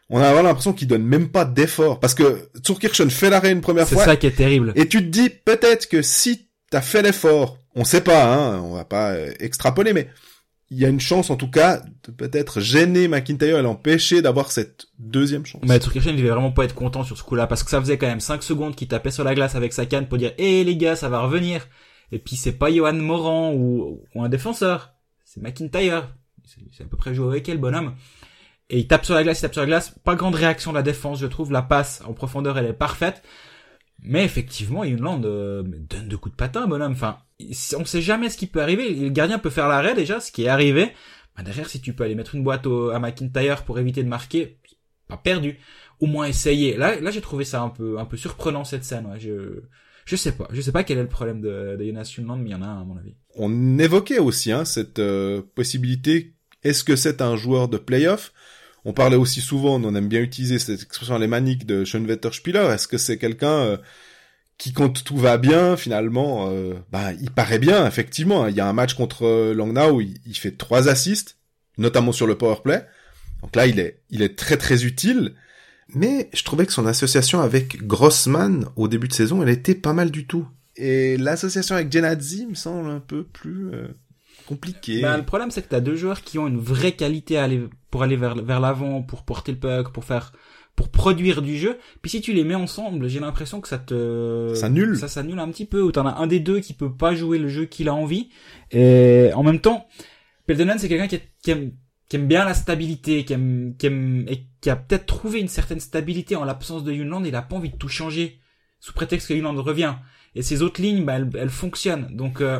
on 0.09 0.19
a 0.19 0.41
l'impression 0.41 0.73
qu'il 0.73 0.87
donne 0.87 1.03
même 1.03 1.29
pas 1.29 1.45
d'effort. 1.45 1.99
Parce 1.99 2.15
que 2.15 2.49
Zurkirchen 2.65 3.11
fait 3.11 3.29
l'arrêt 3.29 3.51
une 3.51 3.61
première 3.61 3.87
fois 3.87 3.99
c'est 3.99 4.09
ça 4.09 4.15
qui 4.15 4.25
est 4.25 4.35
terrible. 4.35 4.73
et 4.75 4.87
tu 4.87 4.99
te 4.99 5.09
dis 5.09 5.29
peut-être 5.29 5.87
que 5.87 6.01
si 6.01 6.49
t'as 6.71 6.81
fait 6.81 7.03
l'effort 7.03 7.59
on 7.79 7.83
sait 7.85 8.01
pas, 8.01 8.33
hein, 8.33 8.61
on 8.61 8.73
va 8.73 8.85
pas 8.85 9.11
euh, 9.11 9.31
extrapoler, 9.39 9.93
mais 9.93 10.09
il 10.69 10.77
y 10.77 10.85
a 10.85 10.89
une 10.89 10.99
chance 10.99 11.29
en 11.29 11.35
tout 11.35 11.49
cas 11.49 11.81
de 12.03 12.11
peut-être 12.11 12.59
gêner 12.59 13.07
McIntyre 13.07 13.57
et 13.57 13.61
l'empêcher 13.61 14.21
d'avoir 14.21 14.51
cette 14.51 14.87
deuxième 14.99 15.45
chance. 15.45 15.61
Mais 15.65 15.79
Turkishen, 15.79 16.13
il 16.13 16.17
devait 16.17 16.29
vraiment 16.29 16.51
pas 16.51 16.65
être 16.65 16.75
content 16.75 17.03
sur 17.03 17.17
ce 17.17 17.23
coup-là 17.23 17.47
parce 17.47 17.63
que 17.63 17.71
ça 17.71 17.79
faisait 17.79 17.97
quand 17.97 18.07
même 18.07 18.19
5 18.19 18.43
secondes 18.43 18.75
qu'il 18.75 18.87
tapait 18.87 19.11
sur 19.11 19.23
la 19.23 19.33
glace 19.33 19.55
avec 19.55 19.73
sa 19.73 19.85
canne 19.85 20.07
pour 20.07 20.17
dire 20.17 20.33
"Eh 20.37 20.63
les 20.63 20.77
gars, 20.77 20.95
ça 20.95 21.09
va 21.09 21.21
revenir." 21.21 21.67
Et 22.11 22.19
puis 22.19 22.35
c'est 22.35 22.51
pas 22.51 22.71
Johan 22.71 22.93
Moran 22.93 23.53
ou, 23.53 24.01
ou 24.13 24.23
un 24.23 24.29
défenseur, 24.29 24.93
c'est 25.23 25.41
McIntyre. 25.41 26.13
C'est 26.75 26.83
à 26.83 26.87
peu 26.87 26.97
près 26.97 27.13
joué 27.13 27.27
avec 27.27 27.47
elle, 27.47 27.59
bonhomme. 27.59 27.93
Et 28.69 28.79
il 28.79 28.87
tape 28.87 29.05
sur 29.05 29.15
la 29.15 29.23
glace, 29.23 29.39
il 29.39 29.41
tape 29.43 29.53
sur 29.53 29.61
la 29.61 29.67
glace. 29.67 29.93
Pas 30.03 30.15
grande 30.15 30.35
réaction 30.35 30.71
de 30.71 30.77
la 30.77 30.83
défense, 30.83 31.19
je 31.19 31.27
trouve. 31.27 31.51
La 31.51 31.61
passe 31.61 32.01
en 32.07 32.13
profondeur, 32.13 32.57
elle 32.57 32.65
est 32.65 32.73
parfaite. 32.73 33.23
Mais 34.01 34.23
effectivement, 34.23 34.83
Yunland 34.83 35.25
euh, 35.25 35.63
donne 35.63 36.07
deux 36.07 36.17
coups 36.17 36.33
de 36.33 36.37
patin, 36.37 36.67
bonhomme. 36.67 36.93
Enfin, 36.93 37.17
on 37.77 37.85
sait 37.85 38.01
jamais 38.01 38.29
ce 38.29 38.37
qui 38.37 38.47
peut 38.47 38.61
arriver. 38.61 38.93
Le 38.93 39.09
gardien 39.09 39.39
peut 39.39 39.49
faire 39.49 39.67
l'arrêt 39.67 39.95
déjà, 39.95 40.19
ce 40.19 40.31
qui 40.31 40.43
est 40.43 40.47
arrivé. 40.47 40.91
Bah, 41.35 41.43
derrière, 41.43 41.69
si 41.69 41.81
tu 41.81 41.93
peux 41.93 42.03
aller 42.03 42.15
mettre 42.15 42.35
une 42.35 42.43
boîte 42.43 42.65
au, 42.65 42.89
à 42.89 42.99
McIntyre 42.99 43.63
pour 43.63 43.79
éviter 43.79 44.03
de 44.03 44.09
marquer, 44.09 44.57
pas 45.07 45.17
perdu. 45.17 45.59
Au 45.99 46.05
moins 46.05 46.27
essayer. 46.27 46.77
Là, 46.77 46.99
là, 46.99 47.11
j'ai 47.11 47.21
trouvé 47.21 47.43
ça 47.43 47.61
un 47.61 47.69
peu, 47.69 47.99
un 47.99 48.05
peu 48.05 48.15
surprenant 48.15 48.63
cette 48.63 48.85
scène. 48.85 49.05
Ouais. 49.07 49.19
Je, 49.19 49.63
je 50.05 50.15
sais 50.15 50.31
pas. 50.31 50.47
Je 50.51 50.61
sais 50.61 50.71
pas 50.71 50.83
quel 50.83 50.97
est 50.97 51.03
le 51.03 51.09
problème 51.09 51.41
de, 51.41 51.75
de 51.77 51.83
Jonas 51.85 52.15
mais 52.37 52.49
il 52.49 52.51
y 52.51 52.55
en 52.55 52.61
a 52.61 52.67
un 52.67 52.81
à 52.81 52.85
mon 52.85 52.97
avis. 52.97 53.15
On 53.35 53.77
évoquait 53.77 54.19
aussi 54.19 54.51
hein, 54.51 54.63
cette 54.63 54.99
euh, 54.99 55.41
possibilité. 55.55 56.33
Est-ce 56.63 56.83
que 56.83 56.95
c'est 56.95 57.21
un 57.21 57.35
joueur 57.35 57.67
de 57.67 57.77
playoff? 57.77 58.33
On 58.85 58.93
parlait 58.93 59.15
aussi 59.15 59.41
souvent, 59.41 59.81
on 59.81 59.95
aime 59.95 60.07
bien 60.07 60.21
utiliser 60.21 60.59
cette 60.59 60.81
expression 60.81 61.15
alémanique 61.15 61.65
de 61.65 61.83
Schönwetter 61.83 62.31
Spieler. 62.31 62.69
Est-ce 62.73 62.87
que 62.87 62.97
c'est 62.97 63.17
quelqu'un 63.17 63.51
euh, 63.51 63.77
qui, 64.59 64.73
quand 64.73 65.03
tout 65.03 65.17
va 65.17 65.37
bien, 65.37 65.77
finalement, 65.77 66.49
euh, 66.51 66.73
bah, 66.91 67.13
il 67.13 67.31
paraît 67.31 67.59
bien, 67.59 67.87
effectivement. 67.87 68.47
Il 68.47 68.55
y 68.55 68.59
a 68.59 68.67
un 68.67 68.73
match 68.73 68.93
contre 68.93 69.25
euh, 69.25 69.53
Langnau 69.53 69.95
où 69.95 70.01
il, 70.01 70.37
fait 70.37 70.51
trois 70.51 70.89
assists, 70.89 71.37
notamment 71.77 72.11
sur 72.11 72.27
le 72.27 72.37
power 72.37 72.57
play. 72.63 72.85
Donc 73.41 73.55
là, 73.55 73.67
il 73.67 73.79
est, 73.79 74.01
il 74.09 74.21
est 74.21 74.37
très 74.37 74.57
très 74.57 74.85
utile. 74.85 75.33
Mais 75.95 76.29
je 76.33 76.43
trouvais 76.43 76.65
que 76.65 76.73
son 76.73 76.85
association 76.85 77.39
avec 77.39 77.87
Grossman 77.87 78.65
au 78.75 78.87
début 78.87 79.07
de 79.07 79.13
saison, 79.13 79.41
elle 79.41 79.49
était 79.49 79.75
pas 79.75 79.93
mal 79.93 80.11
du 80.11 80.27
tout. 80.27 80.47
et 80.75 81.17
l'association 81.17 81.75
avec 81.75 81.91
Genadzi 81.91 82.45
me 82.45 82.53
semble 82.53 82.89
un 82.89 82.99
peu 82.99 83.23
plus 83.23 83.73
euh, 83.73 83.87
compliquée. 84.49 85.01
Bah, 85.01 85.15
le 85.15 85.23
problème, 85.23 85.51
c'est 85.51 85.61
que 85.61 85.69
t'as 85.69 85.79
deux 85.79 85.95
joueurs 85.95 86.21
qui 86.21 86.39
ont 86.39 86.47
une 86.47 86.59
vraie 86.59 86.93
qualité 86.93 87.37
à 87.37 87.43
aller, 87.43 87.61
pour 87.91 88.01
aller 88.03 88.15
vers, 88.15 88.35
vers 88.35 88.59
l'avant, 88.59 89.03
pour 89.03 89.23
porter 89.23 89.51
le 89.51 89.59
puck, 89.59 89.93
pour 89.93 90.03
faire, 90.03 90.33
pour 90.75 90.89
produire 90.89 91.41
du 91.41 91.57
jeu. 91.57 91.77
Puis 92.01 92.09
si 92.09 92.21
tu 92.21 92.33
les 92.33 92.43
mets 92.43 92.55
ensemble, 92.55 93.07
j'ai 93.07 93.19
l'impression 93.19 93.61
que 93.61 93.67
ça 93.67 93.77
te... 93.77 94.53
Ça 94.55 94.69
nul. 94.69 94.97
Ça 94.97 95.07
s'annule 95.07 95.39
un 95.39 95.49
petit 95.49 95.65
peu, 95.65 95.81
ou 95.81 95.91
t'en 95.91 96.07
as 96.07 96.15
un 96.15 96.27
des 96.27 96.39
deux 96.39 96.59
qui 96.59 96.73
peut 96.73 96.91
pas 96.91 97.13
jouer 97.13 97.37
le 97.37 97.47
jeu 97.47 97.65
qu'il 97.65 97.89
a 97.89 97.93
envie. 97.93 98.29
Et 98.71 99.29
en 99.35 99.43
même 99.43 99.59
temps, 99.59 99.87
Peltonen, 100.47 100.79
c'est 100.79 100.89
quelqu'un 100.89 101.07
qui, 101.07 101.19
qui 101.43 101.51
aime 101.51 101.71
qui 102.09 102.15
aime 102.15 102.27
bien 102.27 102.43
la 102.43 102.55
stabilité, 102.55 103.23
qui 103.23 103.33
aime, 103.33 103.75
qui 103.77 103.85
aime, 103.85 104.25
et 104.27 104.47
qui 104.61 104.71
a 104.71 104.75
peut-être 104.75 105.05
trouvé 105.05 105.39
une 105.39 105.47
certaine 105.47 105.79
stabilité 105.79 106.35
en 106.35 106.43
l'absence 106.43 106.83
de 106.83 106.91
Yunland, 106.91 107.23
il 107.23 107.35
a 107.35 107.43
pas 107.43 107.55
envie 107.55 107.69
de 107.69 107.77
tout 107.77 107.87
changer, 107.87 108.39
sous 108.79 108.93
prétexte 108.93 109.27
que 109.27 109.35
Yunland 109.35 109.59
revient. 109.59 109.93
Et 110.33 110.41
ces 110.41 110.63
autres 110.63 110.81
lignes, 110.81 111.05
bah, 111.05 111.17
elles, 111.17 111.29
elles 111.37 111.49
fonctionnent. 111.49 112.07
Donc, 112.15 112.41
euh, 112.41 112.59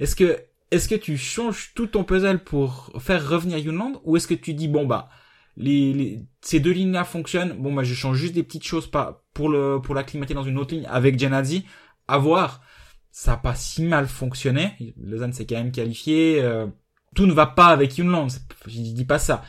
est-ce 0.00 0.16
que, 0.16 0.36
est-ce 0.72 0.88
que 0.88 0.94
tu 0.94 1.18
changes 1.18 1.72
tout 1.74 1.86
ton 1.86 2.02
puzzle 2.02 2.38
pour 2.38 2.92
faire 2.98 3.28
revenir 3.28 3.58
Yunland, 3.58 4.00
ou 4.04 4.16
est-ce 4.16 4.26
que 4.26 4.34
tu 4.34 4.54
dis, 4.54 4.68
bon, 4.68 4.86
bah, 4.86 5.10
ces 5.56 6.60
deux 6.60 6.70
lignes-là 6.70 7.04
fonctionnent, 7.04 7.52
bon, 7.58 7.74
bah, 7.74 7.84
je 7.84 7.94
change 7.94 8.16
juste 8.16 8.32
des 8.32 8.42
petites 8.42 8.64
choses 8.64 8.90
pas, 8.90 9.22
pour 9.34 9.50
le, 9.50 9.80
pour 9.82 9.94
l'acclimater 9.94 10.32
dans 10.32 10.42
une 10.42 10.58
autre 10.58 10.74
ligne 10.74 10.86
avec 10.88 11.18
Genadzi, 11.18 11.66
à 12.08 12.16
voir. 12.16 12.62
Ça 13.10 13.34
a 13.34 13.36
pas 13.36 13.54
si 13.54 13.82
mal 13.82 14.08
fonctionné. 14.08 14.94
Lausanne 14.96 15.34
s'est 15.34 15.44
quand 15.44 15.56
même 15.56 15.72
qualifié, 15.72 16.40
euh, 16.40 16.66
tout 17.14 17.26
ne 17.26 17.34
va 17.34 17.46
pas 17.46 17.66
avec 17.66 17.98
Yunland, 17.98 18.28
je 18.66 18.80
dis 18.80 19.04
pas 19.04 19.18
ça. 19.18 19.44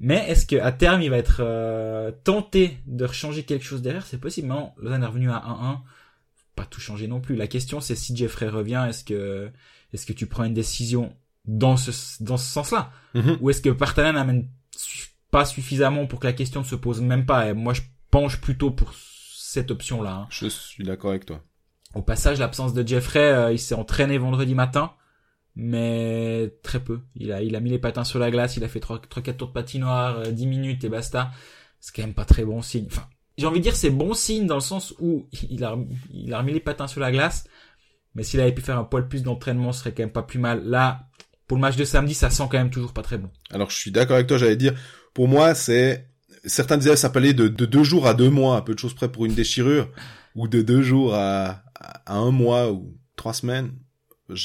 Mais 0.00 0.28
est-ce 0.28 0.44
que 0.44 0.56
à 0.56 0.72
terme 0.72 1.00
il 1.00 1.08
va 1.08 1.16
être 1.16 1.38
euh, 1.40 2.12
tenté 2.24 2.76
de 2.86 3.06
changer 3.06 3.44
quelque 3.44 3.64
chose 3.64 3.80
derrière? 3.80 4.04
C'est 4.04 4.20
possible. 4.20 4.48
Non, 4.48 4.72
Lausanne 4.76 5.02
est 5.02 5.06
revenu 5.06 5.30
à 5.30 5.38
1-1. 5.38 5.78
Pas 6.54 6.66
tout 6.66 6.80
changer 6.80 7.08
non 7.08 7.22
plus. 7.22 7.36
La 7.36 7.46
question 7.46 7.80
c'est 7.80 7.94
si 7.94 8.14
Jeffrey 8.14 8.48
revient, 8.48 8.84
est-ce 8.86 9.04
que 9.04 9.50
est-ce 9.94 10.04
que 10.06 10.12
tu 10.12 10.26
prends 10.26 10.44
une 10.44 10.54
décision 10.54 11.14
dans 11.46 11.76
ce 11.76 11.90
dans 12.22 12.36
ce 12.36 12.46
sens-là 12.50 12.90
Mhm. 13.14 13.38
ou 13.40 13.48
est-ce 13.50 13.62
que 13.62 13.70
Partanen 13.70 14.14
n'amène 14.14 14.48
pas 15.30 15.44
suffisamment 15.44 16.06
pour 16.06 16.20
que 16.20 16.26
la 16.26 16.32
question 16.32 16.60
ne 16.60 16.66
se 16.66 16.74
pose 16.74 17.00
même 17.00 17.24
pas? 17.26 17.48
Et 17.48 17.54
moi 17.54 17.72
je 17.74 17.82
penche 18.10 18.40
plutôt 18.40 18.70
pour 18.70 18.92
cette 18.94 19.70
option-là. 19.70 20.12
hein. 20.14 20.26
Je 20.30 20.46
suis 20.48 20.84
d'accord 20.84 21.10
avec 21.10 21.26
toi. 21.26 21.42
Au 21.94 22.02
passage, 22.02 22.38
l'absence 22.40 22.74
de 22.74 22.86
Jeffrey, 22.86 23.20
euh, 23.32 23.52
il 23.52 23.58
s'est 23.58 23.74
entraîné 23.76 24.18
vendredi 24.18 24.54
matin, 24.54 24.92
mais 25.56 26.52
très 26.62 26.80
peu. 26.82 27.00
Il 27.14 27.32
a, 27.32 27.42
il 27.42 27.54
a 27.56 27.60
mis 27.60 27.70
les 27.70 27.78
patins 27.78 28.04
sur 28.04 28.18
la 28.18 28.30
glace, 28.30 28.56
il 28.56 28.64
a 28.64 28.68
fait 28.68 28.80
3 28.80 29.00
trois, 29.08 29.22
quatre 29.22 29.36
tours 29.38 29.48
de 29.48 29.52
patinoire, 29.52 30.18
euh, 30.18 30.30
10 30.32 30.46
minutes 30.46 30.84
et 30.84 30.88
basta. 30.88 31.30
C'est 31.80 31.94
quand 31.94 32.02
même 32.02 32.14
pas 32.14 32.24
très 32.24 32.44
bon 32.44 32.62
signe. 32.62 32.86
Enfin, 32.86 33.06
j'ai 33.38 33.46
envie 33.46 33.58
de 33.60 33.62
dire 33.64 33.76
c'est 33.76 33.90
bon 33.90 34.14
signe 34.14 34.46
dans 34.46 34.54
le 34.56 34.60
sens 34.60 34.94
où 34.98 35.28
il 35.50 35.64
a, 35.64 35.76
il 36.12 36.32
a 36.34 36.38
remis 36.38 36.52
les 36.52 36.60
patins 36.60 36.86
sur 36.88 37.00
la 37.00 37.12
glace, 37.12 37.46
mais 38.14 38.22
s'il 38.22 38.40
avait 38.40 38.52
pu 38.52 38.62
faire 38.62 38.78
un 38.78 38.84
poil 38.84 39.08
plus 39.08 39.22
d'entraînement, 39.22 39.72
ce 39.72 39.80
serait 39.80 39.92
quand 39.92 40.02
même 40.02 40.12
pas 40.12 40.22
plus 40.22 40.38
mal. 40.38 40.64
Là, 40.64 41.08
pour 41.46 41.56
le 41.56 41.60
match 41.60 41.76
de 41.76 41.84
samedi, 41.84 42.14
ça 42.14 42.30
sent 42.30 42.44
quand 42.50 42.58
même 42.58 42.70
toujours 42.70 42.92
pas 42.92 43.02
très 43.02 43.18
bon. 43.18 43.30
Alors 43.50 43.70
je 43.70 43.76
suis 43.76 43.90
d'accord 43.90 44.16
avec 44.16 44.26
toi, 44.26 44.38
j'allais 44.38 44.56
dire, 44.56 44.74
pour 45.12 45.28
moi 45.28 45.54
c'est, 45.54 46.08
certains 46.44 46.76
disaient 46.76 46.90
ça 46.90 46.96
s'appelait 46.96 47.34
de, 47.34 47.48
de 47.48 47.66
deux 47.66 47.84
jours 47.84 48.06
à 48.06 48.14
deux 48.14 48.30
mois, 48.30 48.56
un 48.56 48.62
peu 48.62 48.74
de 48.74 48.78
choses 48.78 48.94
près 48.94 49.10
pour 49.10 49.26
une 49.26 49.34
déchirure, 49.34 49.90
ou 50.34 50.48
de 50.48 50.62
deux 50.62 50.82
jours 50.82 51.14
à, 51.14 51.62
à 51.74 52.14
un 52.14 52.30
mois 52.30 52.72
ou 52.72 52.96
trois 53.16 53.34
semaines. 53.34 53.72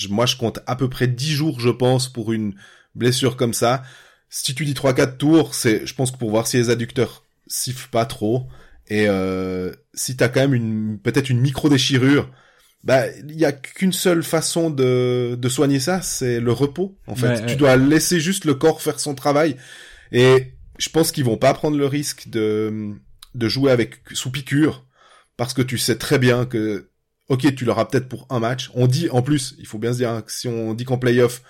Moi 0.10 0.26
je 0.26 0.36
compte 0.36 0.60
à 0.68 0.76
peu 0.76 0.90
près 0.90 1.08
dix 1.08 1.32
jours 1.32 1.60
je 1.60 1.70
pense 1.70 2.12
pour 2.12 2.34
une 2.34 2.54
blessure 2.96 3.38
comme 3.38 3.54
ça. 3.54 3.84
Si 4.30 4.54
tu 4.54 4.66
dis 4.66 4.74
trois 4.74 4.94
quatre 4.94 5.18
tours, 5.18 5.56
c'est, 5.56 5.88
je 5.88 5.96
pense 5.96 6.12
que 6.12 6.18
pour 6.18 6.30
voir 6.30 6.48
si 6.48 6.58
les 6.58 6.70
adducteurs 6.70 7.24
sifflent 7.48 7.90
pas 7.90 8.06
trop, 8.06 8.48
et 8.88 9.08
euh, 9.08 9.74
si 9.94 10.18
t'as 10.18 10.28
quand 10.28 10.42
même 10.42 10.54
une 10.54 11.00
peut-être 11.00 11.30
une 11.30 11.40
micro 11.40 11.70
déchirure, 11.70 12.30
bah 12.84 13.08
il 13.28 13.38
y 13.38 13.46
a 13.46 13.52
qu'une 13.52 13.92
seule 13.94 14.24
façon 14.24 14.70
de 14.70 15.36
de 15.38 15.50
soigner 15.50 15.80
ça, 15.80 16.02
c'est 16.02 16.40
le 16.40 16.52
repos. 16.52 16.98
En 17.08 17.16
fait, 17.16 17.28
Ouais, 17.28 17.40
tu 17.42 17.46
ouais. 17.48 17.56
dois 17.56 17.76
laisser 17.78 18.20
juste 18.20 18.46
le 18.46 18.54
corps 18.56 18.82
faire 18.82 19.00
son 19.00 19.16
travail. 19.16 19.56
Et 20.12 20.54
je 20.78 20.90
pense 20.90 21.12
qu'ils 21.12 21.26
vont 21.26 21.38
pas 21.38 21.54
prendre 21.54 21.78
le 21.78 21.86
risque 21.86 22.30
de 22.30 22.92
de 23.36 23.48
jouer 23.48 23.72
avec 23.72 24.00
sous 24.14 24.32
piqûre 24.32 24.86
parce 25.38 25.54
que 25.54 25.62
tu 25.62 25.78
sais 25.78 25.98
très 25.98 26.20
bien 26.20 26.46
que 26.46 26.90
ok 27.28 27.54
tu 27.56 27.66
l'auras 27.66 27.86
peut-être 27.86 28.08
pour 28.10 28.26
un 28.30 28.40
match. 28.40 28.72
On 28.74 28.88
dit 28.88 29.10
en 29.10 29.22
plus, 29.22 29.56
il 29.60 29.68
faut 29.68 29.78
bien 29.78 29.92
se 29.94 29.98
dire 29.98 30.10
hein, 30.12 30.22
que 30.22 30.32
si 30.32 30.48
on 30.48 30.74
dit 30.74 30.86
qu'en 30.86 30.98
playoff, 30.98 31.42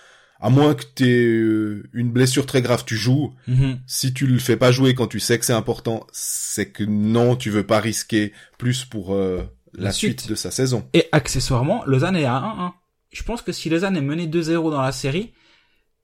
à 0.41 0.49
moins 0.49 0.73
que 0.73 0.83
t'aies 0.95 1.25
euh, 1.27 1.83
une 1.93 2.11
blessure 2.11 2.45
très 2.45 2.61
grave, 2.61 2.83
tu 2.85 2.95
joues. 2.97 3.33
Mhm. 3.47 3.79
Si 3.87 4.13
tu 4.13 4.25
le 4.25 4.39
fais 4.39 4.57
pas 4.57 4.71
jouer 4.71 4.95
quand 4.95 5.07
tu 5.07 5.19
sais 5.19 5.37
que 5.37 5.45
c'est 5.45 5.53
important, 5.53 6.05
c'est 6.11 6.71
que 6.71 6.83
non, 6.83 7.35
tu 7.35 7.49
veux 7.49 7.65
pas 7.65 7.79
risquer 7.79 8.33
plus 8.57 8.83
pour 8.85 9.13
euh, 9.13 9.43
la, 9.73 9.85
La 9.85 9.91
suite. 9.91 10.21
suite. 10.21 10.29
de 10.31 10.35
sa 10.35 10.51
saison. 10.51 10.87
Et 10.93 11.05
accessoirement, 11.11 11.83
Lausanne 11.85 12.15
est 12.15 12.25
à 12.25 12.35
1-1. 12.39 12.71
Je 13.11 13.23
pense 13.23 13.41
que 13.41 13.51
si 13.51 13.69
Lausanne 13.69 13.97
est 13.97 14.01
mené 14.01 14.27
2-0 14.27 14.71
dans 14.71 14.81
la 14.81 14.91
série, 14.91 15.31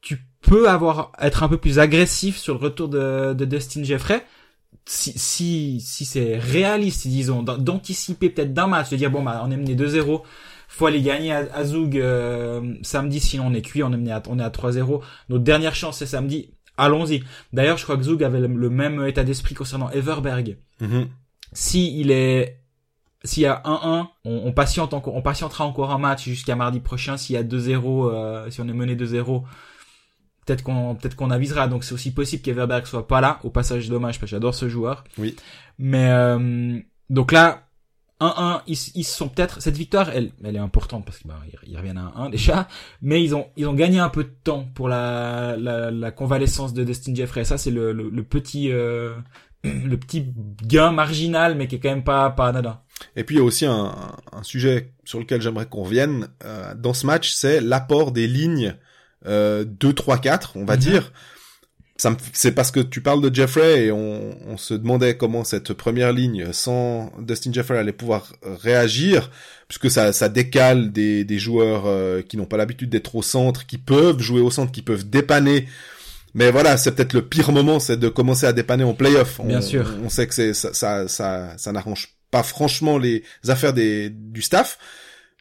tu 0.02 0.20
peux 0.42 0.70
avoir 0.70 1.12
être 1.20 1.44
un 1.44 1.48
peu 1.50 1.58
plus 1.58 1.80
agressif 1.80 2.38
sur 2.38 2.54
le 2.56 2.60
retour 2.60 2.88
de, 2.90 3.34
de 3.34 3.46
Dustin 3.46 3.84
Jeffrey. 3.84 4.24
Si 4.88 5.14
si 5.18 5.82
si 5.82 6.06
c'est 6.06 6.38
réaliste, 6.38 7.08
disons, 7.08 7.42
d'an- 7.42 7.58
d'anticiper 7.58 8.30
peut-être 8.30 8.54
d'un 8.54 8.68
match, 8.68 8.90
de 8.92 8.98
dire 8.98 9.10
bon 9.10 9.24
bah 9.24 9.42
on 9.44 9.50
est 9.50 9.58
mené 9.58 9.76
2-0, 9.76 10.22
faut 10.68 10.86
aller 10.86 11.02
gagner 11.02 11.32
à, 11.32 11.48
à 11.54 11.64
Zug 11.64 11.98
euh, 11.98 12.76
samedi, 12.84 13.20
sinon 13.20 13.46
on 13.48 13.54
est 13.54 13.62
cuit, 13.64 13.82
on 13.82 13.92
est 13.94 13.98
mené 13.98 14.12
à, 14.12 14.22
on 14.28 14.38
est 14.38 14.44
à 14.44 14.50
3-0. 14.50 15.02
Notre 15.30 15.44
dernière 15.44 15.74
chance 15.74 15.98
c'est 15.98 16.06
samedi. 16.06 16.52
Allons-y. 16.78 17.24
D'ailleurs, 17.54 17.78
je 17.78 17.84
crois 17.84 17.96
que 17.98 18.04
Zug 18.04 18.22
avait 18.24 18.42
le, 18.42 18.48
le 18.48 18.70
même 18.70 19.04
état 19.08 19.24
d'esprit 19.24 19.56
concernant 19.56 19.90
Everberg 19.92 20.58
Mhm. 20.82 21.08
si 21.54 21.98
il 22.00 22.12
est 22.12 22.58
s'il 23.26 23.44
y 23.44 23.46
a 23.48 23.62
1-1, 23.66 24.08
on, 24.26 24.42
on 24.46 24.52
patiente 24.54 24.94
encore, 24.94 25.16
on 25.16 25.22
patientera 25.22 25.66
encore 25.66 25.92
un 25.92 25.98
match 25.98 26.24
jusqu'à 26.26 26.56
mardi 26.56 26.80
prochain. 26.80 27.18
S'il 27.18 27.34
y 27.36 27.38
a 27.38 27.44
2-0, 27.44 28.10
euh, 28.14 28.50
si 28.50 28.62
on 28.62 28.68
est 28.68 28.74
mené 28.74 28.96
2-0, 28.96 29.44
peut-être 30.46 30.64
qu'on 30.64 30.96
peut-être 30.96 31.16
qu'on 31.16 31.32
avisera. 31.32 31.68
Donc 31.68 31.84
c'est 31.84 31.94
aussi 31.94 32.14
possible 32.14 32.42
qu'Everberg 32.44 32.86
soit 32.86 33.08
pas 33.08 33.22
là. 33.22 33.40
Au 33.44 33.50
passage, 33.50 33.90
dommage 33.90 34.20
parce 34.20 34.30
que 34.32 34.36
j'adore 34.36 34.54
ce 34.56 34.70
joueur. 34.70 35.04
Oui. 35.18 35.36
Mais 35.78 36.10
euh, 36.10 36.80
donc 37.10 37.32
là, 37.32 37.64
1-1, 38.22 38.62
ils, 38.68 38.78
ils 38.96 39.04
sont 39.04 39.28
peut-être 39.28 39.62
cette 39.62 39.76
victoire, 39.76 40.10
elle, 40.10 40.32
elle 40.44 40.56
est 40.56 40.60
importante 40.60 41.04
parce 41.04 41.18
qu'ils 41.18 41.28
bah, 41.28 41.40
ils- 41.68 41.76
reviennent 41.78 41.98
à 41.98 42.14
1 42.16 42.30
déjà. 42.30 42.68
Mais 43.02 43.22
ils 43.24 43.36
ont 43.36 43.48
ils 43.58 43.68
ont 43.68 43.74
gagné 43.74 44.00
un 44.00 44.10
peu 44.10 44.24
de 44.24 44.34
temps 44.44 44.66
pour 44.74 44.88
la 44.88 45.58
la, 45.58 45.92
la 45.92 46.12
convalescence 46.12 46.74
de 46.74 46.84
Dustin 46.84 47.14
Jeffrey. 47.14 47.44
Ça 47.44 47.58
c'est 47.58 47.72
le, 47.72 47.92
le, 47.92 48.10
le 48.10 48.24
petit 48.24 48.72
euh, 48.72 49.16
le 49.64 49.98
petit 49.98 50.28
gain 50.64 50.92
marginal, 50.92 51.56
mais 51.56 51.68
qui 51.68 51.76
est 51.76 51.80
quand 51.80 51.90
même 51.90 52.04
pas 52.06 52.30
pas 52.30 52.48
anodin. 52.48 52.80
Et 53.16 53.24
puis 53.24 53.36
il 53.36 53.40
y 53.40 53.42
a 53.42 53.46
aussi 53.46 53.66
un, 53.66 53.94
un 54.32 54.44
sujet 54.44 54.92
sur 55.04 55.20
lequel 55.20 55.42
j'aimerais 55.42 55.66
qu'on 55.66 55.84
revienne 55.84 56.28
euh, 56.46 56.74
dans 56.76 56.94
ce 56.94 57.06
match, 57.06 57.32
c'est 57.34 57.60
l'apport 57.62 58.12
des 58.12 58.28
lignes 58.28 58.76
euh, 59.26 59.64
2, 59.66 59.94
3, 59.94 60.18
4, 60.20 60.54
on 60.56 60.66
va 60.66 60.76
Mhm. 60.76 60.80
dire. 60.80 61.12
Ça 61.98 62.10
me- 62.10 62.18
c'est 62.34 62.52
parce 62.52 62.72
que 62.72 62.82
tu 62.82 63.00
parles 63.02 63.22
de 63.22 63.34
Jeffrey 63.34 63.86
et 63.86 63.92
on, 63.92 64.38
on 64.48 64.58
se 64.58 64.74
demandait 64.74 65.16
comment 65.16 65.46
cette 65.46 65.72
première 65.74 66.12
ligne 66.12 66.52
sans 66.52 67.10
Dustin 67.20 67.54
Jeffrey 67.54 67.78
allait 67.78 67.94
pouvoir 67.94 68.34
euh, 68.46 68.54
réagir, 68.62 69.32
puisque 69.70 69.90
ça, 69.90 70.12
ça 70.12 70.28
décale 70.28 70.92
des, 70.92 71.24
des 71.24 71.40
joueurs 71.40 71.84
euh, 71.86 72.22
qui 72.22 72.36
n'ont 72.36 72.46
pas 72.46 72.58
l'habitude 72.58 72.90
d'être 72.90 73.16
au 73.16 73.22
centre, 73.22 73.66
qui 73.66 73.78
peuvent 73.78 74.20
jouer 74.20 74.42
au 74.42 74.52
centre, 74.52 74.74
qui 74.74 74.82
peuvent 74.82 75.10
dépanner. 75.10 75.68
Mais 76.34 76.52
voilà, 76.52 76.76
c'est 76.76 76.92
peut-être 76.94 77.14
le 77.14 77.22
pire 77.26 77.54
moment, 77.54 77.80
c'est 77.80 77.96
de 77.98 78.10
commencer 78.10 78.46
à 78.46 78.52
dépanner 78.52 78.84
en 78.84 78.94
playoff. 78.94 79.40
Bien 79.42 79.60
on, 79.60 79.62
sûr. 79.62 79.90
On 80.04 80.10
sait 80.10 80.28
que 80.28 80.54
ça, 80.54 80.74
ça, 80.74 81.08
ça, 81.08 81.54
ça 81.58 81.72
n'arrange 81.72 82.10
pas 82.36 82.44
franchement 82.44 82.98
les 82.98 83.24
affaires 83.48 83.74
des, 83.74 84.10
du 84.10 84.42
staff. 84.42 84.78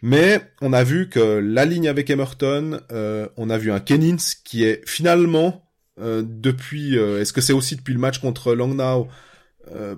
Mais 0.02 0.40
on 0.60 0.72
a 0.72 0.84
vu 0.84 1.08
que 1.08 1.18
la 1.38 1.64
ligne 1.64 1.88
avec 1.88 2.08
Emerton, 2.10 2.80
euh, 2.92 3.26
on 3.36 3.50
a 3.50 3.58
vu 3.58 3.72
un 3.72 3.80
Kennins 3.80 4.18
qui 4.44 4.62
est 4.64 4.86
finalement 4.88 5.64
euh, 6.00 6.22
depuis, 6.24 6.96
euh, 6.98 7.20
est-ce 7.20 7.32
que 7.32 7.40
c'est 7.40 7.52
aussi 7.52 7.74
depuis 7.76 7.94
le 7.94 8.00
match 8.00 8.18
contre 8.18 8.54
Langnau, 8.54 9.08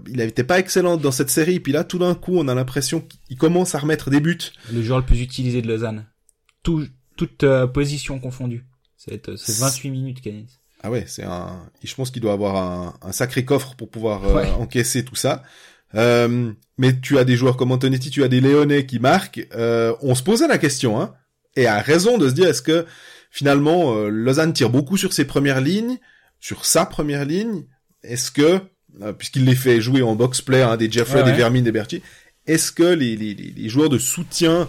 il 0.09 0.16
n'était 0.18 0.44
pas 0.44 0.59
excellent 0.61 0.97
dans 0.97 1.11
cette 1.11 1.28
série, 1.30 1.59
puis 1.59 1.72
là 1.72 1.82
tout 1.82 1.99
d'un 1.99 2.14
coup 2.14 2.38
on 2.38 2.47
a 2.47 2.55
l'impression 2.55 3.01
qu'il 3.01 3.36
commence 3.36 3.74
à 3.74 3.80
remettre 3.80 4.11
des 4.11 4.20
buts. 4.20 4.38
Le 4.72 4.80
joueur 4.82 5.01
le 5.01 5.05
plus 5.05 5.20
utilisé 5.20 5.61
de 5.61 5.66
Lausanne. 5.68 6.07
Tout, 6.62 6.86
toute 7.16 7.44
position 7.74 8.20
confondue. 8.20 8.64
C'est 8.97 9.28
euh, 9.28 9.36
c'est 9.36 9.59
28 9.59 9.90
minutes, 9.90 10.20
Canis. 10.20 10.61
Ah 10.84 10.90
ouais, 10.90 11.05
c'est 11.09 11.24
un, 11.24 11.68
je 11.82 11.94
pense 11.97 12.11
qu'il 12.12 12.22
doit 12.22 12.32
avoir 12.34 12.55
un, 12.57 12.94
un 13.03 13.11
sacré 13.12 13.44
coffre 13.44 13.74
pour 13.74 13.90
pouvoir 13.90 14.32
Ouais. 14.34 14.49
encaisser 14.53 15.05
tout 15.05 15.16
ça. 15.16 15.42
Euh, 15.95 16.53
mais 16.78 16.99
tu 17.01 17.18
as 17.18 17.24
des 17.24 17.37
joueurs 17.37 17.57
comme 17.57 17.72
Antonetti, 17.72 18.11
tu 18.11 18.24
as 18.24 18.28
des 18.28 18.41
Léonais 18.41 18.87
qui 18.87 18.99
marquent. 18.99 19.47
Euh, 19.55 19.95
on 20.03 20.14
se 20.14 20.22
posait 20.22 20.49
la 20.49 20.59
question, 20.59 21.01
hein, 21.01 21.14
et 21.55 21.66
a 21.66 21.80
raison 21.80 22.18
de 22.18 22.28
se 22.28 22.34
dire 22.34 22.49
est-ce 22.49 22.62
que 22.62 22.87
finalement 23.30 23.97
euh, 23.97 24.09
Lausanne 24.09 24.53
tire 24.53 24.70
beaucoup 24.70 24.97
sur 24.97 25.12
ses 25.12 25.24
premières 25.24 25.61
lignes, 25.61 25.99
sur 26.41 26.64
sa 26.64 26.84
première 26.84 27.24
ligne? 27.24 27.64
Est-ce 28.03 28.30
que, 28.30 28.61
euh, 29.03 29.12
puisqu'il 29.12 29.45
les 29.45 29.55
fait 29.55 29.80
jouer 29.80 30.03
en 30.03 30.14
box 30.14 30.43
play, 30.43 30.62
hein, 30.62 30.76
des 30.76 30.91
Jeffrey, 30.91 31.22
Ouais, 31.22 31.30
des. 31.30 31.37
Vermin, 31.37 31.62
des 31.62 31.72
Berti, 31.72 32.03
est-ce 32.47 32.72
que 32.72 32.84
les, 32.84 33.16
les, 33.16 33.34
les, 33.34 33.53
les 33.57 33.68
joueurs 33.68 33.89
de 33.89 33.99
soutien 33.99 34.68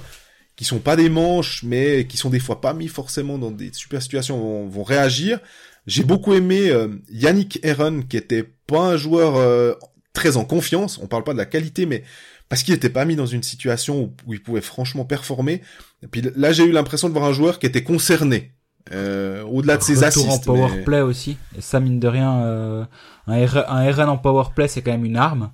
qui 0.56 0.66
sont 0.66 0.80
pas 0.80 0.96
des 0.96 1.10
manches, 1.10 1.62
mais 1.64 2.08
qui 2.08 2.18
sont 2.18 2.30
des 2.30 2.40
fois 2.40 2.62
pas 2.62 2.74
mis 2.74 2.88
forcément 2.88 3.38
dans 3.38 3.52
des 3.52 3.72
super 3.74 4.02
situations 4.02 4.40
vont, 4.40 4.68
vont 4.68 4.84
réagir? 4.84 5.40
J'ai 5.86 6.04
beaucoup 6.04 6.34
aimé 6.34 6.70
euh, 6.70 6.90
Yannick 7.10 7.60
Heron, 7.64 8.02
qui 8.02 8.18
était 8.18 8.44
pas 8.44 8.82
un 8.82 8.98
joueur 8.98 9.38
euh, 9.38 9.74
très 10.18 10.36
en 10.36 10.46
confiance. 10.46 11.00
On 11.02 11.08
parle 11.08 11.24
pas 11.24 11.34
de 11.34 11.38
la 11.38 11.46
qualité, 11.46 11.86
mais 11.86 12.04
parce 12.50 12.64
qu'il 12.64 12.74
n'était 12.74 12.90
pas 12.90 13.06
mis 13.06 13.16
dans 13.16 13.28
une 13.28 13.44
situation 13.44 14.02
où, 14.02 14.14
où, 14.26 14.34
il 14.34 14.42
pouvait 14.42 14.62
franchement 14.62 15.06
performer. 15.06 15.62
Et 16.02 16.08
puis 16.08 16.24
là, 16.36 16.52
j'ai 16.52 16.64
eu 16.64 16.72
l'impression 16.72 17.08
de 17.08 17.14
voir 17.14 17.26
un 17.26 17.34
joueur 17.34 17.60
qui 17.60 17.68
était 17.68 17.84
concerné. 17.84 18.52
Euh, 18.94 19.44
au-delà 19.44 19.78
de 19.78 19.84
ses 19.84 20.04
assists. 20.04 20.28
en 20.30 20.40
power 20.40 20.84
play 20.84 21.02
aussi. 21.02 21.38
Et 21.58 21.62
ça, 21.62 21.80
mine 21.80 22.00
de 22.00 22.08
rien, 22.08 22.42
euh, 22.42 22.86
un, 23.28 23.46
R 23.46 23.58
un 23.70 23.92
RN 23.92 24.10
en 24.10 24.18
power 24.18 24.46
play, 24.56 24.68
c'est 24.68 24.82
quand 24.82 24.92
même 24.92 25.06
une 25.06 25.18
arme. 25.18 25.52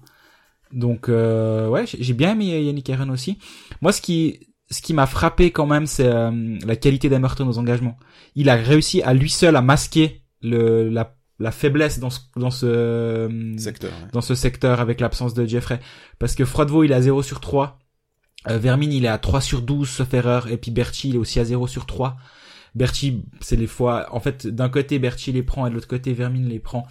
Donc, 0.72 1.10
euh, 1.10 1.68
ouais, 1.68 1.86
j'ai 1.86 2.14
bien 2.14 2.32
aimé 2.32 2.62
Yannick 2.64 2.90
RN 2.90 3.10
aussi. 3.10 3.40
Moi, 3.82 3.92
ce 3.92 4.02
qui, 4.02 4.40
ce 4.72 4.82
qui 4.82 4.94
m'a 4.94 5.08
frappé 5.08 5.52
quand 5.52 5.66
même, 5.66 5.88
c'est 5.88 6.08
euh, 6.08 6.58
la 6.66 6.76
qualité 6.76 7.10
d'Emerton 7.10 7.48
aux 7.48 7.58
engagements. 7.58 7.98
Il 8.36 8.50
a 8.50 8.56
réussi 8.56 9.02
à 9.02 9.14
lui 9.14 9.30
seul 9.30 9.56
à 9.56 9.62
masquer 9.62 10.22
le, 10.42 10.90
la, 10.90 11.16
la 11.40 11.52
faiblesse 11.52 12.00
dans 12.00 12.10
ce, 12.10 12.20
dans 12.36 12.52
ce 12.52 12.66
euh, 12.66 13.58
secteur, 13.58 13.92
dans 14.12 14.22
ce 14.22 14.36
secteur 14.36 14.80
avec 14.80 15.00
l'absence 15.00 15.34
de 15.34 15.46
Jeffrey. 15.46 15.80
Parce 16.20 16.36
que 16.36 16.46
Froidevaux, 16.46 16.84
il 16.84 16.92
est 16.92 16.96
à 16.96 17.02
0 17.02 17.24
sur 17.24 17.40
3. 17.40 17.80
Euh, 18.50 18.58
Vermine, 18.58 18.92
il 18.92 19.06
est 19.06 19.10
à 19.10 19.18
3 19.18 19.42
sur 19.42 19.62
12, 19.62 19.90
sauf 19.90 20.14
erreur. 20.14 20.48
Et 20.52 20.58
puis 20.58 20.72
Berti, 20.72 21.10
il 21.10 21.16
est 21.16 21.20
aussi 21.20 21.40
à 21.40 21.46
0 21.46 21.68
sur 21.68 21.86
3. 21.86 22.18
Berti, 22.76 23.24
c'est 23.42 23.56
les 23.56 23.68
fois... 23.68 24.08
En 24.12 24.20
fait, 24.20 24.48
d'un 24.48 24.70
côté, 24.70 25.00
Berti 25.00 25.32
les 25.32 25.44
prend 25.44 25.66
et 25.66 25.70
de 25.70 25.76
l'autre 25.76 25.88
côté, 25.88 26.14
Vermine 26.14 26.48
les 26.48 26.60
prend. 26.60 26.88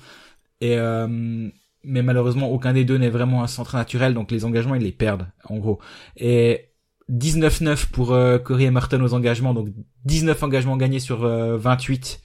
Et... 0.60 0.76
Euh, 0.76 1.48
mais 1.84 2.02
malheureusement, 2.02 2.48
aucun 2.48 2.72
des 2.72 2.84
deux 2.84 2.96
n'est 2.96 3.10
vraiment 3.10 3.42
un 3.42 3.48
centre 3.48 3.74
naturel, 3.74 4.14
donc 4.14 4.30
les 4.30 4.44
engagements, 4.44 4.76
ils 4.76 4.84
les 4.84 4.92
perdent, 4.92 5.26
en 5.48 5.56
gros. 5.58 5.80
Et 6.16 6.68
19-9 7.10 7.90
pour 7.90 8.12
euh, 8.12 8.38
Corey 8.38 8.66
Emerton 8.66 9.02
aux 9.02 9.14
engagements, 9.14 9.52
donc 9.52 9.66
19 10.04 10.40
engagements 10.44 10.76
gagnés 10.76 11.00
sur 11.00 11.26
28 11.26 12.20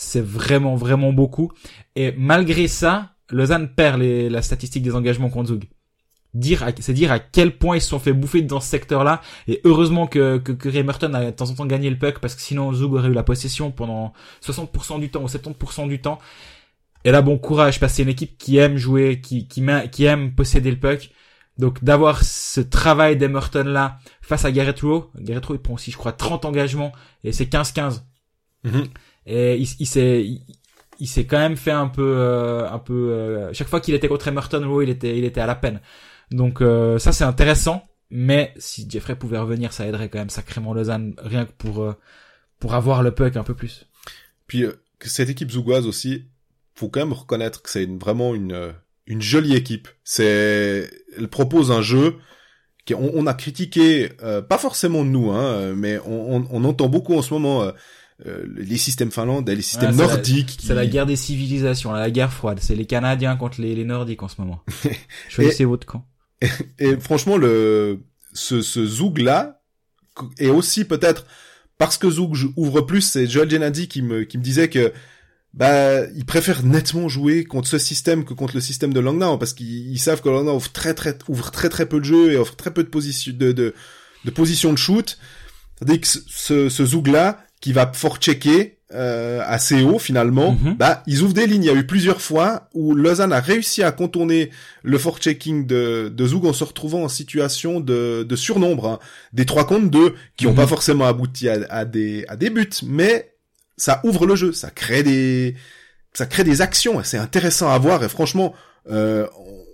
c'est 0.00 0.24
vraiment 0.24 0.76
vraiment 0.76 1.12
beaucoup. 1.12 1.52
Et 1.94 2.14
malgré 2.16 2.68
ça, 2.68 3.10
Lausanne 3.28 3.68
perd 3.74 4.00
les, 4.00 4.30
la 4.30 4.40
statistique 4.40 4.82
des 4.82 4.94
engagements 4.94 5.28
contre 5.28 5.50
Zug. 5.50 5.64
Dire, 6.32 6.64
c'est 6.78 6.94
dire 6.94 7.12
à 7.12 7.18
quel 7.18 7.58
point 7.58 7.76
ils 7.76 7.82
se 7.82 7.88
sont 7.88 7.98
fait 7.98 8.14
bouffer 8.14 8.40
dans 8.40 8.60
ce 8.60 8.68
secteur-là. 8.68 9.20
Et 9.46 9.60
heureusement 9.64 10.06
que, 10.06 10.38
que, 10.38 10.52
que 10.52 10.68
Ray 10.70 10.84
Merton 10.84 11.12
a 11.12 11.26
de 11.26 11.30
temps 11.32 11.50
en 11.50 11.54
temps 11.54 11.66
gagné 11.66 11.90
le 11.90 11.98
puck 11.98 12.18
parce 12.20 12.34
que 12.34 12.40
sinon 12.40 12.72
Zug 12.72 12.94
aurait 12.94 13.08
eu 13.08 13.12
la 13.12 13.22
possession 13.22 13.70
pendant 13.72 14.14
60% 14.42 15.00
du 15.00 15.10
temps 15.10 15.22
ou 15.22 15.26
70% 15.26 15.86
du 15.86 16.00
temps. 16.00 16.18
Et 17.04 17.10
là, 17.10 17.20
bon 17.20 17.36
courage 17.36 17.78
parce 17.78 17.92
que 17.92 17.96
c'est 17.96 18.02
une 18.02 18.08
équipe 18.08 18.38
qui 18.38 18.56
aime 18.56 18.78
jouer, 18.78 19.20
qui, 19.20 19.48
qui, 19.48 19.62
qui 19.92 20.04
aime 20.04 20.34
posséder 20.34 20.70
le 20.70 20.78
puck. 20.78 21.10
Donc 21.58 21.84
d'avoir 21.84 22.24
ce 22.24 22.62
travail 22.62 23.18
d'Emerton 23.18 23.64
là 23.64 23.98
face 24.22 24.46
à 24.46 24.52
Garrett 24.52 24.80
Rowe. 24.80 25.10
Garrett 25.18 25.44
Rowe 25.44 25.56
il 25.56 25.60
prend 25.60 25.74
aussi 25.74 25.90
je 25.90 25.98
crois 25.98 26.12
30 26.12 26.46
engagements 26.46 26.92
et 27.22 27.32
c'est 27.32 27.52
15-15. 27.52 28.00
Et 29.26 29.56
il, 29.58 29.86
s'est 29.86 30.26
il, 30.98 31.06
s'est 31.06 31.26
quand 31.26 31.38
même 31.38 31.56
fait 31.56 31.70
un 31.70 31.88
peu 31.88 32.16
euh, 32.16 32.68
un 32.70 32.78
peu 32.78 33.12
euh, 33.12 33.52
chaque 33.52 33.68
fois 33.68 33.80
qu'il 33.80 33.94
était 33.94 34.08
contre 34.08 34.28
Emerton 34.28 34.66
Rowe, 34.66 34.82
il 34.82 34.90
était 34.90 35.16
il 35.16 35.24
était 35.24 35.40
à 35.40 35.46
la 35.46 35.54
peine. 35.54 35.80
Donc 36.30 36.62
euh, 36.62 36.98
ça 36.98 37.12
c'est 37.12 37.24
intéressant, 37.24 37.84
mais 38.10 38.54
si 38.56 38.88
Jeffrey 38.88 39.16
pouvait 39.16 39.38
revenir, 39.38 39.72
ça 39.72 39.86
aiderait 39.86 40.08
quand 40.08 40.18
même 40.18 40.30
sacrément 40.30 40.72
Lausanne 40.72 41.14
rien 41.18 41.44
que 41.44 41.52
pour 41.52 41.94
pour 42.58 42.74
avoir 42.74 43.02
le 43.02 43.12
puck 43.12 43.36
un 43.36 43.44
peu 43.44 43.54
plus. 43.54 43.86
Puis 44.46 44.64
cette 45.02 45.28
équipe 45.28 45.50
zougoise 45.50 45.86
aussi, 45.86 46.24
faut 46.74 46.88
quand 46.88 47.00
même 47.00 47.12
reconnaître 47.12 47.62
que 47.62 47.70
c'est 47.70 47.86
vraiment 47.86 48.34
une 48.34 48.72
une 49.06 49.20
jolie 49.20 49.54
équipe. 49.54 49.88
C'est 50.02 50.90
elle 51.16 51.28
propose 51.28 51.70
un 51.70 51.82
jeu 51.82 52.16
qu'on 52.88 53.10
on 53.14 53.26
a 53.26 53.34
critiqué, 53.34 54.08
pas 54.48 54.58
forcément 54.58 55.04
nous, 55.04 55.30
hein, 55.30 55.74
mais 55.76 55.98
on, 56.06 56.36
on, 56.36 56.48
on, 56.50 56.64
entend 56.64 56.88
beaucoup 56.88 57.14
en 57.14 57.22
ce 57.22 57.34
moment 57.34 57.70
euh, 58.26 58.44
les 58.54 58.76
systèmes 58.76 59.10
finlandais, 59.10 59.54
les 59.54 59.62
systèmes 59.62 59.96
nordiques. 59.96 60.58
C'est 60.62 60.74
la 60.74 60.86
guerre 60.86 61.06
des 61.06 61.16
civilisations, 61.16 61.92
la 61.92 62.10
guerre 62.10 62.32
froide. 62.32 62.58
C'est 62.60 62.74
les 62.74 62.84
Canadiens 62.84 63.36
contre 63.36 63.60
les, 63.60 63.74
les 63.74 63.84
Nordiques 63.84 64.22
en 64.22 64.28
ce 64.28 64.40
moment. 64.40 64.62
Choisissez 65.28 65.64
votre 65.64 65.86
camp. 65.86 66.06
Et, 66.42 66.48
et, 66.78 66.96
franchement, 66.98 67.36
le 67.36 68.00
ce, 68.32 68.60
ce 68.62 68.84
Zoug 68.84 69.18
là 69.18 69.62
est 70.38 70.48
aussi 70.48 70.84
peut-être 70.84 71.26
parce 71.78 71.96
que 71.96 72.10
Zoug 72.10 72.36
ouvre 72.56 72.82
plus. 72.82 73.00
C'est 73.00 73.26
Joel 73.26 73.48
Gennady 73.48 73.88
qui 73.88 74.02
me 74.02 74.24
qui 74.24 74.36
me 74.36 74.42
disait 74.42 74.68
que 74.68 74.92
bah 75.54 76.06
il 76.14 76.24
préfère 76.26 76.62
nettement 76.62 77.08
jouer 77.08 77.44
contre 77.44 77.68
ce 77.68 77.78
système 77.78 78.24
que 78.24 78.34
contre 78.34 78.54
le 78.54 78.60
système 78.60 78.92
de 78.92 79.00
Langnau 79.00 79.38
parce 79.38 79.52
qu'ils 79.54 79.98
savent 79.98 80.20
que 80.20 80.28
Langnau 80.28 80.56
ouvre 80.56 80.72
très 80.72 80.94
très 80.94 81.16
ouvre 81.28 81.50
très 81.50 81.70
très 81.70 81.86
peu 81.86 82.00
de 82.00 82.04
jeux 82.04 82.32
et 82.32 82.36
offre 82.36 82.54
très 82.54 82.72
peu 82.72 82.84
de 82.84 82.88
position 82.88 83.32
de 83.34 83.52
de, 83.52 83.74
de 84.24 84.30
position 84.30 84.72
de 84.72 84.78
shoot. 84.78 85.18
Tandis 85.78 86.00
que 86.00 86.06
ce, 86.06 86.68
ce 86.68 86.84
Zoug 86.84 87.08
là 87.08 87.42
qui 87.60 87.72
va 87.72 87.90
fort 87.92 88.16
checker 88.16 88.78
euh, 88.92 89.40
assez 89.46 89.82
haut 89.82 90.00
finalement, 90.00 90.52
mhm. 90.52 90.74
bah 90.74 91.02
ils 91.06 91.22
ouvrent 91.22 91.34
des 91.34 91.46
lignes. 91.46 91.62
Il 91.62 91.66
y 91.66 91.70
a 91.70 91.74
eu 91.74 91.86
plusieurs 91.86 92.20
fois 92.20 92.68
où 92.74 92.94
Lausanne 92.94 93.32
a 93.32 93.38
réussi 93.38 93.84
à 93.84 93.92
contourner 93.92 94.50
le 94.82 94.98
fort 94.98 95.18
checking 95.18 95.64
de, 95.64 96.12
de 96.12 96.26
Zug 96.26 96.44
en 96.44 96.52
se 96.52 96.64
retrouvant 96.64 97.04
en 97.04 97.08
situation 97.08 97.78
de, 97.78 98.26
de 98.28 98.36
surnombre, 98.36 98.88
hein. 98.88 98.98
des 99.32 99.46
trois 99.46 99.64
contre 99.64 99.90
deux 99.90 100.14
qui 100.36 100.46
n'ont 100.46 100.52
mhm. 100.52 100.56
pas 100.56 100.66
forcément 100.66 101.06
abouti 101.06 101.48
à, 101.48 101.58
à, 101.70 101.84
des 101.84 102.24
à 102.26 102.36
des 102.36 102.50
buts, 102.50 102.68
mais 102.84 103.32
ça 103.76 104.00
ouvre 104.02 104.26
le 104.26 104.34
jeu, 104.34 104.52
ça 104.52 104.70
crée 104.70 105.04
des 105.04 105.54
ça 106.12 106.26
crée 106.26 106.42
des 106.42 106.60
actions. 106.60 107.00
C'est 107.04 107.18
intéressant 107.18 107.70
à 107.70 107.78
voir 107.78 108.02
et 108.02 108.08
franchement. 108.08 108.54
Euh, 108.90 109.26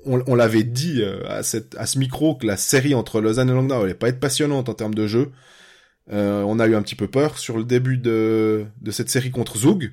on, 0.04 0.22
on 0.26 0.34
l'avait 0.34 0.62
dit 0.62 1.00
euh, 1.00 1.20
à, 1.28 1.42
cette, 1.42 1.76
à 1.76 1.86
ce 1.86 1.98
micro 1.98 2.34
que 2.34 2.46
la 2.46 2.56
série 2.56 2.94
entre 2.94 3.20
Lausanne 3.20 3.50
et 3.50 3.52
Langnau 3.52 3.82
allait 3.82 3.94
pas 3.94 4.08
être 4.08 4.20
passionnante 4.20 4.68
en 4.68 4.74
termes 4.74 4.94
de 4.94 5.06
jeu. 5.06 5.30
Euh, 6.12 6.42
on 6.42 6.58
a 6.60 6.66
eu 6.66 6.74
un 6.74 6.82
petit 6.82 6.94
peu 6.94 7.08
peur 7.08 7.38
sur 7.38 7.56
le 7.56 7.64
début 7.64 7.98
de, 7.98 8.66
de 8.80 8.90
cette 8.90 9.10
série 9.10 9.30
contre 9.30 9.58
Zug. 9.58 9.92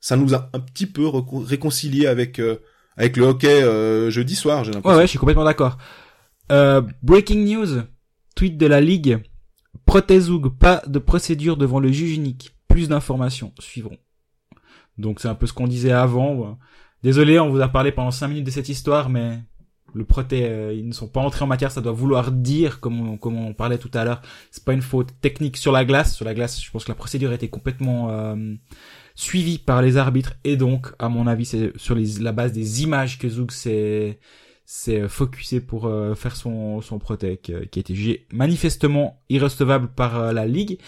Ça 0.00 0.16
nous 0.16 0.34
a 0.34 0.50
un 0.52 0.60
petit 0.60 0.86
peu 0.86 1.08
réconcilié 1.08 2.06
avec 2.06 2.38
euh, 2.38 2.56
avec 2.96 3.16
le 3.16 3.24
hockey 3.24 3.62
euh, 3.62 4.10
jeudi 4.10 4.34
soir, 4.34 4.64
j'ai 4.64 4.72
l'impression. 4.72 4.96
Ouais, 4.96 5.02
ouais, 5.02 5.06
je 5.06 5.10
suis 5.10 5.18
complètement 5.18 5.44
d'accord. 5.44 5.78
breaking 7.02 7.44
news, 7.44 7.82
tweet 8.34 8.58
de 8.58 8.66
la 8.66 8.80
ligue. 8.80 9.22
Protezug, 9.86 10.48
pas 10.58 10.82
de 10.86 10.98
procédure 10.98 11.56
devant 11.56 11.80
le 11.80 11.90
juge 11.90 12.12
unique. 12.12 12.54
Plus 12.68 12.88
d'informations 12.88 13.52
suivront. 13.58 13.96
Donc 14.98 15.20
c'est 15.20 15.28
un 15.28 15.34
peu 15.34 15.46
ce 15.46 15.52
qu'on 15.52 15.68
disait 15.68 15.92
avant. 15.92 16.58
Désolé, 17.02 17.38
on 17.38 17.50
vous 17.50 17.60
a 17.60 17.68
parlé 17.68 17.92
pendant 17.92 18.10
5 18.10 18.28
minutes 18.28 18.44
de 18.44 18.50
cette 18.50 18.68
histoire, 18.68 19.08
mais 19.08 19.38
le 19.94 20.04
proté, 20.04 20.44
euh, 20.44 20.72
ils 20.72 20.86
ne 20.86 20.92
sont 20.92 21.08
pas 21.08 21.20
entrés 21.20 21.44
en 21.44 21.48
matière, 21.48 21.70
ça 21.70 21.80
doit 21.80 21.92
vouloir 21.92 22.32
dire, 22.32 22.80
comme 22.80 23.10
on, 23.10 23.16
comme 23.16 23.36
on 23.36 23.54
parlait 23.54 23.78
tout 23.78 23.90
à 23.94 24.04
l'heure, 24.04 24.22
c'est 24.50 24.64
pas 24.64 24.72
une 24.72 24.82
faute 24.82 25.08
technique 25.20 25.56
sur 25.56 25.72
la 25.72 25.84
glace. 25.84 26.14
Sur 26.14 26.24
la 26.24 26.34
glace, 26.34 26.62
je 26.62 26.70
pense 26.70 26.84
que 26.84 26.90
la 26.90 26.94
procédure 26.94 27.30
a 27.30 27.34
été 27.34 27.48
complètement 27.48 28.10
euh, 28.10 28.54
suivie 29.14 29.58
par 29.58 29.82
les 29.82 29.96
arbitres, 29.96 30.34
et 30.44 30.56
donc, 30.56 30.88
à 30.98 31.08
mon 31.08 31.26
avis, 31.26 31.46
c'est 31.46 31.76
sur 31.76 31.94
les, 31.94 32.20
la 32.20 32.32
base 32.32 32.52
des 32.52 32.82
images 32.82 33.18
que 33.18 33.28
Zouk 33.28 33.52
s'est 33.52 34.18
s'est 34.70 35.08
focusé 35.08 35.62
pour 35.62 35.86
euh, 35.86 36.14
faire 36.14 36.36
son 36.36 36.82
son 36.82 36.98
qui, 36.98 37.54
a 37.54 37.60
été 37.62 37.94
jugé 37.94 38.26
manifestement 38.30 39.22
irrecevable 39.30 39.88
par 39.88 40.34
la 40.34 40.46
ligue. 40.46 40.78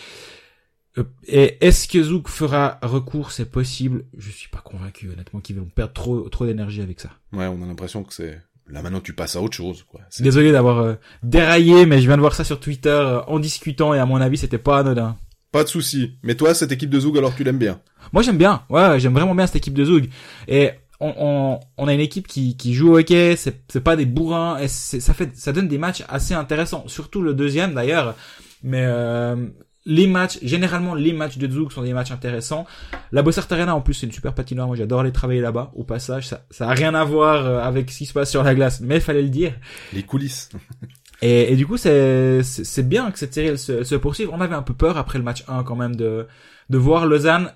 Et 1.27 1.57
est-ce 1.65 1.89
que 1.89 2.03
Zouk 2.03 2.29
fera 2.29 2.79
recours? 2.83 3.31
C'est 3.33 3.51
possible. 3.51 4.05
Je 4.19 4.31
suis 4.31 4.51
pas 4.51 4.61
convaincu, 4.61 5.09
honnêtement, 5.09 5.41
qu'ils 5.41 5.57
vont 5.57 5.65
perdre 5.65 5.95
trop 5.95 6.29
trop 6.29 6.45
d'énergie 6.45 6.83
avec 6.83 7.01
ça. 7.01 7.11
Ouais, 7.33 7.47
on 7.47 7.63
a 7.63 7.67
l'impression 7.67 8.03
que 8.03 8.13
c'est 8.13 8.43
Là 8.71 8.83
maintenant 8.83 9.01
tu 9.01 9.13
passes 9.13 9.37
à 9.37 9.41
autre 9.41 9.57
chose. 9.57 9.85
Quoi. 9.89 10.01
Désolé 10.21 10.53
d'avoir 10.53 10.79
euh, 10.79 10.95
déraillé, 11.23 11.87
mais 11.87 12.01
je 12.01 12.07
viens 12.07 12.17
de 12.17 12.21
voir 12.21 12.35
ça 12.35 12.45
sur 12.45 12.61
Twitter 12.61 12.89
euh, 12.91 13.21
en 13.27 13.39
discutant 13.39 13.95
et 13.95 13.99
à 13.99 14.07
mon 14.07 14.21
avis 14.21 14.39
c'était 14.39 14.59
pas 14.59 14.79
anodin. 14.79 15.17
Pas 15.53 15.65
de 15.65 15.69
souci. 15.69 16.13
Mais 16.23 16.35
toi 16.35 16.55
cette 16.55 16.73
équipe 16.73 16.91
de 16.91 17.01
Zoug 17.01 17.19
alors 17.19 17.35
tu 17.35 17.45
l'aimes 17.45 17.59
bien? 17.59 17.81
Moi 18.13 18.23
j'aime 18.23 18.39
bien. 18.39 18.63
Ouais, 18.71 19.01
j'aime 19.01 19.15
vraiment 19.15 19.35
bien 19.35 19.47
cette 19.47 19.57
équipe 19.57 19.75
de 19.75 19.85
Zoug. 19.85 20.09
Et 20.49 20.71
on, 21.01 21.15
on, 21.17 21.61
on, 21.79 21.89
a 21.89 21.95
une 21.95 22.01
équipe 22.01 22.27
qui, 22.27 22.57
qui 22.57 22.75
joue 22.75 22.93
au 22.93 22.99
hockey, 22.99 23.35
c'est, 23.37 23.63
c'est 23.69 23.81
pas 23.81 23.97
des 23.97 24.05
bourrins, 24.05 24.59
et 24.59 24.69
ça 24.69 25.15
fait 25.15 25.35
ça 25.35 25.53
donne 25.53 25.67
des 25.67 25.79
matchs 25.79 26.05
assez 26.09 26.35
intéressants. 26.35 26.85
Surtout 26.89 27.23
le 27.23 27.35
deuxième 27.35 27.75
d'ailleurs. 27.75 28.15
Mais 28.63 28.85
euh, 28.85 29.47
les 29.91 30.07
matchs, 30.07 30.39
généralement 30.43 30.95
les 30.95 31.13
matchs 31.13 31.37
de 31.37 31.51
Zug 31.51 31.73
sont 31.73 31.83
des 31.83 31.93
matchs 31.93 32.13
intéressants. 32.13 32.65
La 33.11 33.23
Bossart 33.23 33.49
Arena 33.51 33.75
en 33.75 33.81
plus 33.81 33.95
c'est 33.95 34.07
une 34.07 34.13
super 34.13 34.33
patinoire, 34.35 34.69
moi 34.69 34.77
j'adore 34.77 35.01
aller 35.01 35.11
travailler 35.11 35.41
là-bas. 35.41 35.73
Au 35.75 35.83
passage, 35.83 36.29
ça 36.29 36.47
ça 36.51 36.69
a 36.69 36.75
rien 36.75 36.95
à 36.95 37.03
voir 37.03 37.45
euh, 37.45 37.59
avec 37.59 37.91
ce 37.91 37.99
qui 37.99 38.07
se 38.07 38.13
passe 38.13 38.31
sur 38.31 38.45
la 38.45 38.55
glace, 38.55 38.81
mais 38.81 38.97
il 38.97 39.01
fallait 39.01 39.23
le 39.23 39.29
dire. 39.29 39.53
Les 39.93 40.05
coulisses. 40.05 40.49
et, 41.23 41.53
et 41.53 41.57
du 41.57 41.67
coup 41.67 41.77
c'est 41.77 42.45
c'est 42.45 42.89
bien 42.89 43.11
que 43.11 43.19
cette 43.19 43.35
série 43.35 43.59
se, 43.59 43.83
se 43.83 43.95
poursuive. 43.97 44.31
On 44.33 44.41
avait 44.41 44.55
un 44.55 44.63
peu 44.63 44.75
peur 44.75 44.97
après 44.97 45.19
le 45.19 45.25
match 45.25 45.43
1 45.49 45.65
quand 45.65 45.77
même 45.77 45.97
de 45.97 46.29
de 46.71 46.79
voir 46.79 47.05
Lausanne 47.07 47.53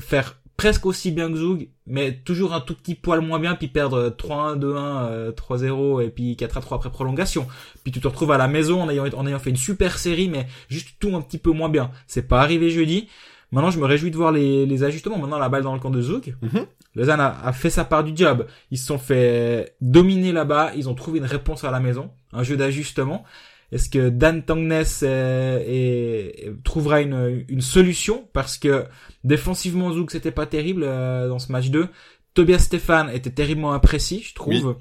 faire 0.00 0.39
presque 0.60 0.84
aussi 0.84 1.10
bien 1.10 1.32
que 1.32 1.36
Zug, 1.38 1.70
mais 1.86 2.12
toujours 2.12 2.52
un 2.52 2.60
tout 2.60 2.74
petit 2.74 2.94
poil 2.94 3.22
moins 3.22 3.38
bien, 3.38 3.54
puis 3.54 3.68
perdre 3.68 4.10
3-1, 4.10 4.58
2-1, 4.58 5.32
3-0, 5.32 6.04
et 6.04 6.10
puis 6.10 6.34
4-3 6.34 6.74
après 6.74 6.90
prolongation. 6.90 7.46
Puis 7.82 7.92
tu 7.92 7.98
te 7.98 8.06
retrouves 8.06 8.30
à 8.30 8.36
la 8.36 8.46
maison 8.46 8.82
en 8.82 8.90
ayant, 8.90 9.06
en 9.16 9.26
ayant 9.26 9.38
fait 9.38 9.48
une 9.48 9.56
super 9.56 9.98
série, 9.98 10.28
mais 10.28 10.46
juste 10.68 10.96
tout 11.00 11.16
un 11.16 11.22
petit 11.22 11.38
peu 11.38 11.50
moins 11.50 11.70
bien. 11.70 11.90
C'est 12.06 12.28
pas 12.28 12.42
arrivé 12.42 12.68
jeudi. 12.68 13.08
Maintenant, 13.52 13.70
je 13.70 13.78
me 13.78 13.86
réjouis 13.86 14.10
de 14.10 14.16
voir 14.18 14.32
les, 14.32 14.66
les 14.66 14.84
ajustements. 14.84 15.16
Maintenant, 15.16 15.38
la 15.38 15.48
balle 15.48 15.62
dans 15.62 15.72
le 15.72 15.80
camp 15.80 15.88
de 15.88 16.02
Zug. 16.02 16.36
Mm 16.42 16.60
Lausanne 16.96 17.20
a, 17.20 17.40
a, 17.42 17.52
fait 17.52 17.70
sa 17.70 17.84
part 17.84 18.02
du 18.02 18.12
job. 18.14 18.46
Ils 18.72 18.76
se 18.76 18.84
sont 18.84 18.98
fait 18.98 19.76
dominer 19.80 20.32
là-bas. 20.32 20.72
Ils 20.76 20.90
ont 20.90 20.94
trouvé 20.94 21.20
une 21.20 21.24
réponse 21.24 21.64
à 21.64 21.70
la 21.70 21.80
maison. 21.80 22.10
Un 22.32 22.42
jeu 22.42 22.56
d'ajustement. 22.56 23.24
Est-ce 23.72 23.88
que 23.88 24.08
Dan 24.08 24.42
Tangnes 24.42 24.84
euh, 25.02 26.54
trouvera 26.64 27.00
une, 27.00 27.44
une, 27.48 27.60
solution? 27.60 28.28
Parce 28.32 28.58
que 28.58 28.86
défensivement, 29.22 29.92
Zouk, 29.92 30.10
c'était 30.10 30.32
pas 30.32 30.46
terrible 30.46 30.82
euh, 30.84 31.28
dans 31.28 31.38
ce 31.38 31.52
match 31.52 31.68
2. 31.68 31.88
Tobias 32.34 32.58
Stéphane 32.58 33.10
était 33.10 33.30
terriblement 33.30 33.72
imprécis, 33.72 34.22
je 34.22 34.34
trouve. 34.34 34.76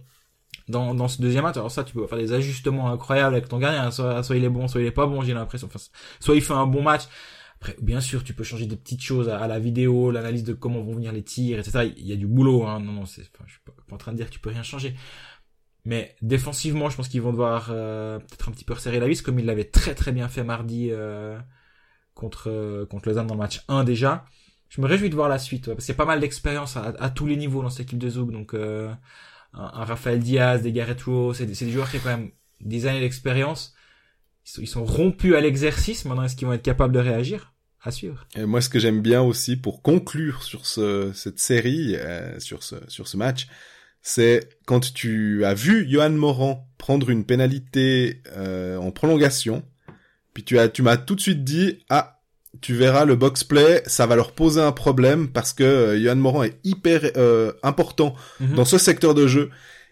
dans, 0.67 0.95
dans 0.95 1.07
ce 1.07 1.21
deuxième 1.21 1.43
match. 1.43 1.57
Alors 1.57 1.71
ça, 1.71 1.83
tu 1.83 1.93
peux 1.93 2.05
faire 2.07 2.17
des 2.17 2.33
ajustements 2.33 2.91
incroyables 2.91 3.35
avec 3.35 3.47
ton 3.47 3.59
gardien. 3.59 3.91
Soit, 3.91 4.23
soit 4.23 4.35
il 4.35 4.43
est 4.43 4.49
bon, 4.49 4.67
soit 4.67 4.81
il 4.81 4.87
est 4.87 4.91
pas 4.91 5.05
bon, 5.05 5.21
j'ai 5.21 5.33
l'impression. 5.33 5.67
Enfin, 5.67 5.79
soit 6.19 6.35
il 6.35 6.41
fait 6.41 6.53
un 6.53 6.67
bon 6.67 6.81
match. 6.81 7.03
Après, 7.61 7.75
bien 7.81 7.99
sûr, 7.99 8.23
tu 8.23 8.33
peux 8.33 8.45
changer 8.45 8.67
des 8.67 8.77
petites 8.77 9.01
choses 9.01 9.27
à, 9.27 9.45
la 9.45 9.59
vidéo, 9.59 10.11
l'analyse 10.11 10.45
de 10.45 10.53
comment 10.53 10.81
vont 10.81 10.93
venir 10.93 11.11
les 11.11 11.23
tirs, 11.23 11.59
etc. 11.59 11.91
Il 11.97 12.07
y 12.07 12.13
a 12.13 12.15
du 12.15 12.25
boulot, 12.25 12.65
hein. 12.65 12.79
Non, 12.79 12.93
non, 12.93 13.05
c'est, 13.05 13.21
enfin, 13.21 13.43
je 13.47 13.53
suis 13.53 13.61
pas, 13.65 13.73
en 13.93 13.97
train 13.97 14.13
de 14.13 14.17
dire 14.17 14.27
que 14.27 14.31
tu 14.31 14.39
peux 14.39 14.49
rien 14.49 14.63
changer. 14.63 14.95
Mais 15.85 16.15
défensivement, 16.21 16.89
je 16.89 16.97
pense 16.97 17.07
qu'ils 17.07 17.21
vont 17.21 17.31
devoir 17.31 17.69
euh, 17.71 18.19
peut-être 18.19 18.49
un 18.49 18.51
petit 18.51 18.65
peu 18.65 18.73
resserrer 18.73 18.99
la 18.99 19.07
vis, 19.07 19.21
comme 19.21 19.39
ils 19.39 19.45
l'avaient 19.45 19.63
très 19.65 19.95
très 19.95 20.11
bien 20.11 20.27
fait 20.27 20.43
mardi 20.43 20.89
euh, 20.91 21.39
contre 22.13 22.49
euh, 22.49 22.85
contre 22.85 23.07
Lausanne 23.07 23.27
dans 23.27 23.35
le 23.35 23.39
match 23.39 23.63
1 23.67 23.83
déjà. 23.83 24.25
Je 24.67 24.81
me 24.81 24.87
réjouis 24.87 25.09
de 25.09 25.15
voir 25.15 25.29
la 25.29 25.39
suite, 25.39 25.65
parce 25.67 25.85
qu'il 25.85 25.93
y 25.93 25.95
a 25.95 25.97
pas 25.97 26.05
mal 26.05 26.19
d'expérience 26.19 26.77
à, 26.77 27.09
tous 27.09 27.25
les 27.25 27.35
niveaux 27.35 27.63
dans 27.63 27.71
cette 27.71 27.87
équipe 27.87 27.97
de 27.97 28.07
Zoug. 28.07 28.31
Donc 28.31 28.53
un, 28.53 28.99
un, 29.53 29.83
Raphaël 29.83 30.19
Diaz, 30.19 30.61
des 30.61 30.71
Garrett 30.71 31.01
Rowe, 31.01 31.33
c'est 31.33 31.47
des, 31.47 31.71
joueurs 31.71 31.89
qui 31.89 31.97
ont 31.97 32.01
quand 32.03 32.17
même 32.17 32.29
des 32.61 32.85
années 32.85 32.99
d'expérience 32.99 33.73
ils 34.57 34.67
sont, 34.67 34.85
rompus 34.85 35.35
à 35.35 35.41
l'exercice. 35.41 36.05
Maintenant, 36.05 36.23
est-ce 36.23 36.35
qu'ils 36.35 36.47
vont 36.47 36.53
être 36.53 36.63
capables 36.63 36.93
de 36.93 36.99
réagir? 36.99 37.53
À 37.81 37.91
suivre. 37.91 38.27
Et 38.35 38.45
moi, 38.45 38.59
ce 38.59 38.67
que 38.67 38.77
j'aime 38.77 39.01
bien 39.01 39.21
aussi 39.21 39.55
pour 39.55 39.81
conclure 39.81 40.43
sur 40.43 40.65
ce, 40.65 41.13
cette 41.13 41.39
série, 41.39 41.95
euh, 41.95 42.37
sur 42.39 42.61
ce, 42.61 42.75
sur 42.89 43.07
ce 43.07 43.15
match, 43.15 43.47
c'est 44.01 44.49
quand 44.65 44.93
tu 44.93 45.45
as 45.45 45.53
vu 45.53 45.87
Johan 45.89 46.11
Morand 46.11 46.67
prendre 46.77 47.09
une 47.09 47.25
pénalité 47.25 48.21
euh, 48.35 48.77
en 48.77 48.91
prolongation, 48.91 49.63
puis 50.33 50.43
tu 50.43 50.57
as, 50.59 50.69
tu 50.69 50.81
m'as 50.81 50.97
tout 50.97 51.15
de 51.15 51.21
suite 51.21 51.43
dit, 51.43 51.79
ah, 51.89 52.19
tu 52.61 52.73
verras 52.73 53.05
le 53.05 53.15
box 53.15 53.43
play, 53.43 53.83
ça 53.85 54.05
va 54.05 54.15
leur 54.15 54.31
poser 54.31 54.61
un 54.61 54.71
problème 54.71 55.29
parce 55.29 55.53
que 55.53 55.63
euh, 55.63 56.01
Johan 56.01 56.15
Morand 56.15 56.43
est 56.43 56.59
hyper 56.63 57.01
euh, 57.15 57.53
important 57.63 58.15
mhm. 58.39 58.55
dans 58.55 58.65
ce 58.65 58.77
secteur 58.77 59.13
de 59.13 59.27
jeu. 59.27 59.49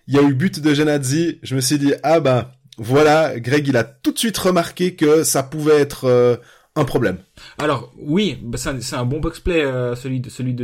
Il 0.08 0.16
y 0.16 0.18
a 0.18 0.22
eu 0.22 0.34
but 0.34 0.60
de 0.60 0.74
Genadzi, 0.74 1.39
je 1.43 1.55
me 1.55 1.62
suis 1.62 1.78
dit, 1.78 1.93
ah 2.03 2.20
ben, 2.20 2.49
voilà, 2.78 3.39
Greg, 3.39 3.68
il 3.68 3.78
a 3.78 3.84
tout 3.84 4.12
de 4.12 4.18
suite 4.18 4.38
remarqué 4.38 4.95
que 4.95 5.24
ça 5.24 5.43
pouvait 5.43 5.80
être 5.80 6.05
euh, 6.05 6.38
un 6.78 6.86
problème. 6.86 7.17
Alors 7.57 7.91
oui, 7.97 8.38
bah, 8.41 8.57
c'est 8.57 8.95
un, 8.95 9.05
bon 9.05 9.19
box-play 9.19 9.63
euh, 9.63 9.95
celui 9.95 10.19
de 10.19 10.30
celui 10.30 10.55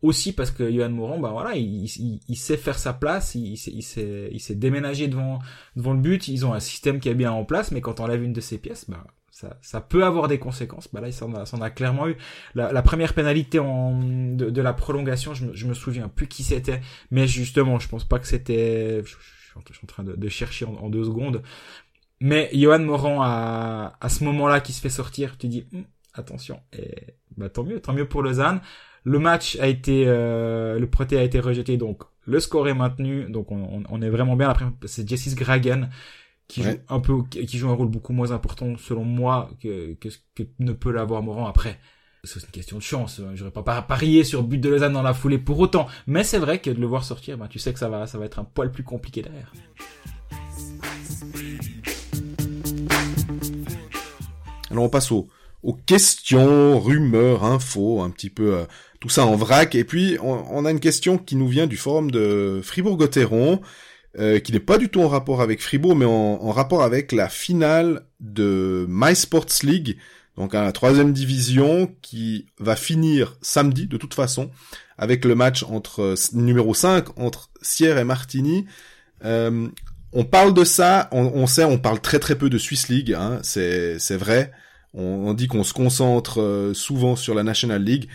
aussi 0.00 0.32
parce 0.32 0.50
que 0.50 0.70
Johan 0.72 0.90
Moran, 0.90 1.18
bah 1.18 1.30
voilà, 1.32 1.54
il, 1.56 1.84
il, 2.28 2.36
sait 2.36 2.56
faire 2.56 2.78
sa 2.78 2.92
place, 2.92 3.34
il, 3.34 3.56
s'est 3.56 4.54
déménagé 4.54 5.08
devant 5.08 5.40
devant 5.76 5.94
le 5.94 6.00
but. 6.00 6.28
Ils 6.28 6.46
ont 6.46 6.54
un 6.54 6.60
système 6.60 7.00
qui 7.00 7.08
est 7.08 7.14
bien 7.14 7.32
en 7.32 7.44
place, 7.44 7.72
mais 7.72 7.80
quand 7.80 8.00
on 8.00 8.06
lève 8.06 8.22
une 8.22 8.32
de 8.32 8.40
ses 8.40 8.58
pièces, 8.58 8.88
bah 8.88 9.04
ça, 9.60 9.80
peut 9.80 10.04
avoir 10.04 10.28
des 10.28 10.38
conséquences. 10.38 10.88
Bah 10.92 11.00
là, 11.00 11.08
il 11.08 11.12
s'en 11.12 11.32
a, 11.32 11.70
clairement 11.70 12.06
eu. 12.06 12.16
La, 12.54 12.82
première 12.82 13.12
pénalité 13.12 13.58
en, 13.58 13.98
de, 14.00 14.60
la 14.60 14.72
prolongation, 14.72 15.34
je 15.34 15.46
me, 15.46 15.68
me 15.68 15.74
souviens 15.74 16.08
plus 16.08 16.28
qui 16.28 16.44
c'était, 16.44 16.80
mais 17.10 17.26
justement, 17.26 17.80
je 17.80 17.88
pense 17.88 18.04
pas 18.04 18.20
que 18.20 18.28
c'était 18.28 19.02
je 19.68 19.74
suis 19.74 19.84
en 19.84 19.86
train 19.86 20.02
de, 20.02 20.14
de 20.14 20.28
chercher 20.28 20.64
en, 20.64 20.88
deux 20.88 21.04
secondes. 21.04 21.42
Mais 22.22 22.48
Johan 22.52 22.78
Moran, 22.78 23.20
à, 23.20 23.94
à 24.00 24.08
ce 24.08 24.22
moment-là, 24.22 24.60
qui 24.60 24.72
se 24.72 24.80
fait 24.80 24.88
sortir, 24.88 25.36
tu 25.36 25.48
dis, 25.48 25.66
hum, 25.74 25.82
attention, 26.14 26.60
et 26.72 27.14
bah, 27.36 27.48
tant 27.48 27.64
mieux, 27.64 27.80
tant 27.80 27.92
mieux 27.92 28.08
pour 28.08 28.22
Lausanne. 28.22 28.60
Le 29.02 29.18
match 29.18 29.58
a 29.58 29.66
été, 29.66 30.04
euh, 30.06 30.78
le 30.78 30.86
proté 30.88 31.18
a 31.18 31.24
été 31.24 31.40
rejeté, 31.40 31.76
donc 31.76 32.04
le 32.24 32.38
score 32.38 32.68
est 32.68 32.74
maintenu, 32.74 33.24
donc 33.28 33.50
on, 33.50 33.82
on, 33.88 34.02
est 34.02 34.08
vraiment 34.08 34.36
bien. 34.36 34.48
Après, 34.48 34.66
c'est 34.86 35.08
Jessis 35.08 35.34
Gragen 35.34 35.90
qui 36.46 36.62
joue 36.62 36.78
un 36.88 37.00
peu, 37.00 37.24
qui 37.24 37.58
joue 37.58 37.68
un 37.70 37.74
rôle 37.74 37.88
beaucoup 37.88 38.12
moins 38.12 38.30
important 38.30 38.76
selon 38.78 39.04
moi 39.04 39.50
que, 39.60 39.94
que, 39.94 40.08
que 40.36 40.44
ne 40.60 40.72
peut 40.72 40.92
l'avoir 40.92 41.22
Moran. 41.22 41.46
Après, 41.48 41.80
c'est 42.22 42.40
une 42.40 42.50
question 42.50 42.76
de 42.76 42.82
chance. 42.82 43.20
J'aurais 43.34 43.50
pas 43.50 43.82
parié 43.82 44.22
sur 44.22 44.44
but 44.44 44.58
de 44.58 44.68
Lausanne 44.68 44.92
dans 44.92 45.02
la 45.02 45.14
foulée 45.14 45.38
pour 45.38 45.58
autant. 45.58 45.88
Mais 46.06 46.22
c'est 46.22 46.38
vrai 46.38 46.60
que 46.60 46.70
de 46.70 46.80
le 46.80 46.86
voir 46.86 47.02
sortir, 47.02 47.36
ben, 47.36 47.48
tu 47.48 47.58
sais 47.58 47.72
que 47.72 47.80
ça 47.80 47.88
va, 47.88 48.06
ça 48.06 48.18
va 48.18 48.26
être 48.26 48.38
un 48.38 48.44
poil 48.44 48.70
plus 48.70 48.84
compliqué 48.84 49.22
derrière. 49.22 49.52
Alors 54.72 54.84
on 54.84 54.88
passe 54.88 55.12
aux, 55.12 55.28
questions, 55.86 56.80
rumeurs, 56.80 57.44
infos, 57.44 58.00
un 58.00 58.10
petit 58.10 58.30
peu 58.30 58.54
euh, 58.54 58.64
tout 59.00 59.10
ça 59.10 59.26
en 59.26 59.36
vrac. 59.36 59.74
Et 59.74 59.84
puis 59.84 60.16
on, 60.22 60.64
a 60.64 60.70
une 60.70 60.80
question 60.80 61.18
qui 61.18 61.36
nous 61.36 61.46
vient 61.46 61.66
du 61.66 61.76
forum 61.76 62.10
de 62.10 62.60
Fribourg-Gotteron, 62.64 63.60
euh, 64.18 64.40
qui 64.40 64.52
n'est 64.52 64.60
pas 64.60 64.78
du 64.78 64.88
tout 64.88 65.02
en 65.02 65.08
rapport 65.08 65.42
avec 65.42 65.62
Fribourg, 65.62 65.94
mais 65.94 66.06
en, 66.06 66.50
rapport 66.50 66.82
avec 66.82 67.12
la 67.12 67.28
finale 67.28 68.06
de 68.20 68.86
My 68.88 69.14
Sports 69.14 69.62
League 69.62 69.98
donc 70.38 70.54
la 70.54 70.72
troisième 70.72 71.12
division 71.12 71.94
qui 72.00 72.46
va 72.58 72.74
finir 72.74 73.36
samedi 73.42 73.86
de 73.86 73.98
toute 73.98 74.14
façon 74.14 74.50
avec 74.96 75.26
le 75.26 75.34
match 75.34 75.62
entre 75.64 76.00
euh, 76.00 76.14
numéro 76.32 76.72
5 76.72 77.18
entre 77.18 77.50
Sierre 77.60 77.98
et 77.98 78.04
Martini. 78.04 78.64
On 80.14 80.24
parle 80.24 80.52
de 80.52 80.64
ça, 80.64 81.08
on, 81.12 81.46
sait, 81.46 81.64
on 81.64 81.78
parle 81.78 81.98
très 81.98 82.18
très 82.18 82.36
peu 82.36 82.50
de 82.50 82.58
Swiss 82.58 82.88
League, 82.88 83.14
hein, 83.14 83.38
c'est 83.42 84.16
vrai. 84.16 84.52
On, 84.94 85.32
dit 85.32 85.48
qu'on 85.48 85.64
se 85.64 85.72
concentre 85.72 86.40
euh, 86.40 86.74
souvent 86.74 87.16
sur 87.16 87.34
la 87.34 87.42
National 87.42 87.82
League, 87.82 88.08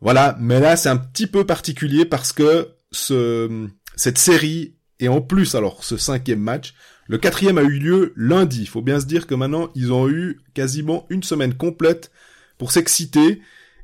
voilà. 0.00 0.36
Mais 0.40 0.60
là, 0.60 0.76
c'est 0.76 0.88
un 0.88 0.96
petit 0.96 1.26
peu 1.26 1.44
particulier 1.44 2.04
parce 2.04 2.32
que 2.32 2.70
ce 2.92 3.68
cette 3.96 4.18
série 4.18 4.76
et 5.00 5.08
en 5.08 5.20
plus 5.20 5.54
alors 5.54 5.84
ce 5.84 5.96
cinquième 5.96 6.40
match 6.40 6.74
le 7.06 7.18
quatrième 7.18 7.58
a 7.58 7.62
eu 7.62 7.78
lieu 7.78 8.12
lundi. 8.16 8.62
Il 8.62 8.68
faut 8.68 8.82
bien 8.82 9.00
se 9.00 9.06
dire 9.06 9.26
que 9.26 9.34
maintenant, 9.34 9.70
ils 9.74 9.92
ont 9.92 10.08
eu 10.08 10.40
quasiment 10.54 11.06
une 11.10 11.22
semaine 11.22 11.54
complète 11.54 12.10
pour 12.58 12.72
s'exciter. 12.72 13.42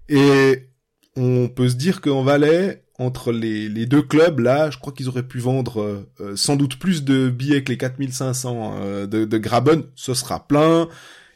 Et 0.08 0.70
on 1.16 1.48
peut 1.48 1.68
se 1.68 1.74
dire 1.74 2.00
qu'en 2.00 2.22
Valais, 2.22 2.84
entre 2.98 3.32
les, 3.32 3.68
les, 3.68 3.86
deux 3.86 4.02
clubs, 4.02 4.40
là, 4.40 4.70
je 4.70 4.78
crois 4.78 4.92
qu'ils 4.92 5.08
auraient 5.08 5.26
pu 5.26 5.38
vendre 5.38 5.80
euh, 5.80 6.10
euh, 6.20 6.36
sans 6.36 6.56
doute 6.56 6.78
plus 6.78 7.04
de 7.04 7.30
billets 7.30 7.62
que 7.62 7.72
les 7.72 7.78
4500 7.78 8.74
euh, 8.80 9.06
de, 9.06 9.24
de 9.24 9.38
Graben. 9.38 9.84
Ce 9.94 10.14
sera 10.14 10.46
plein. 10.46 10.88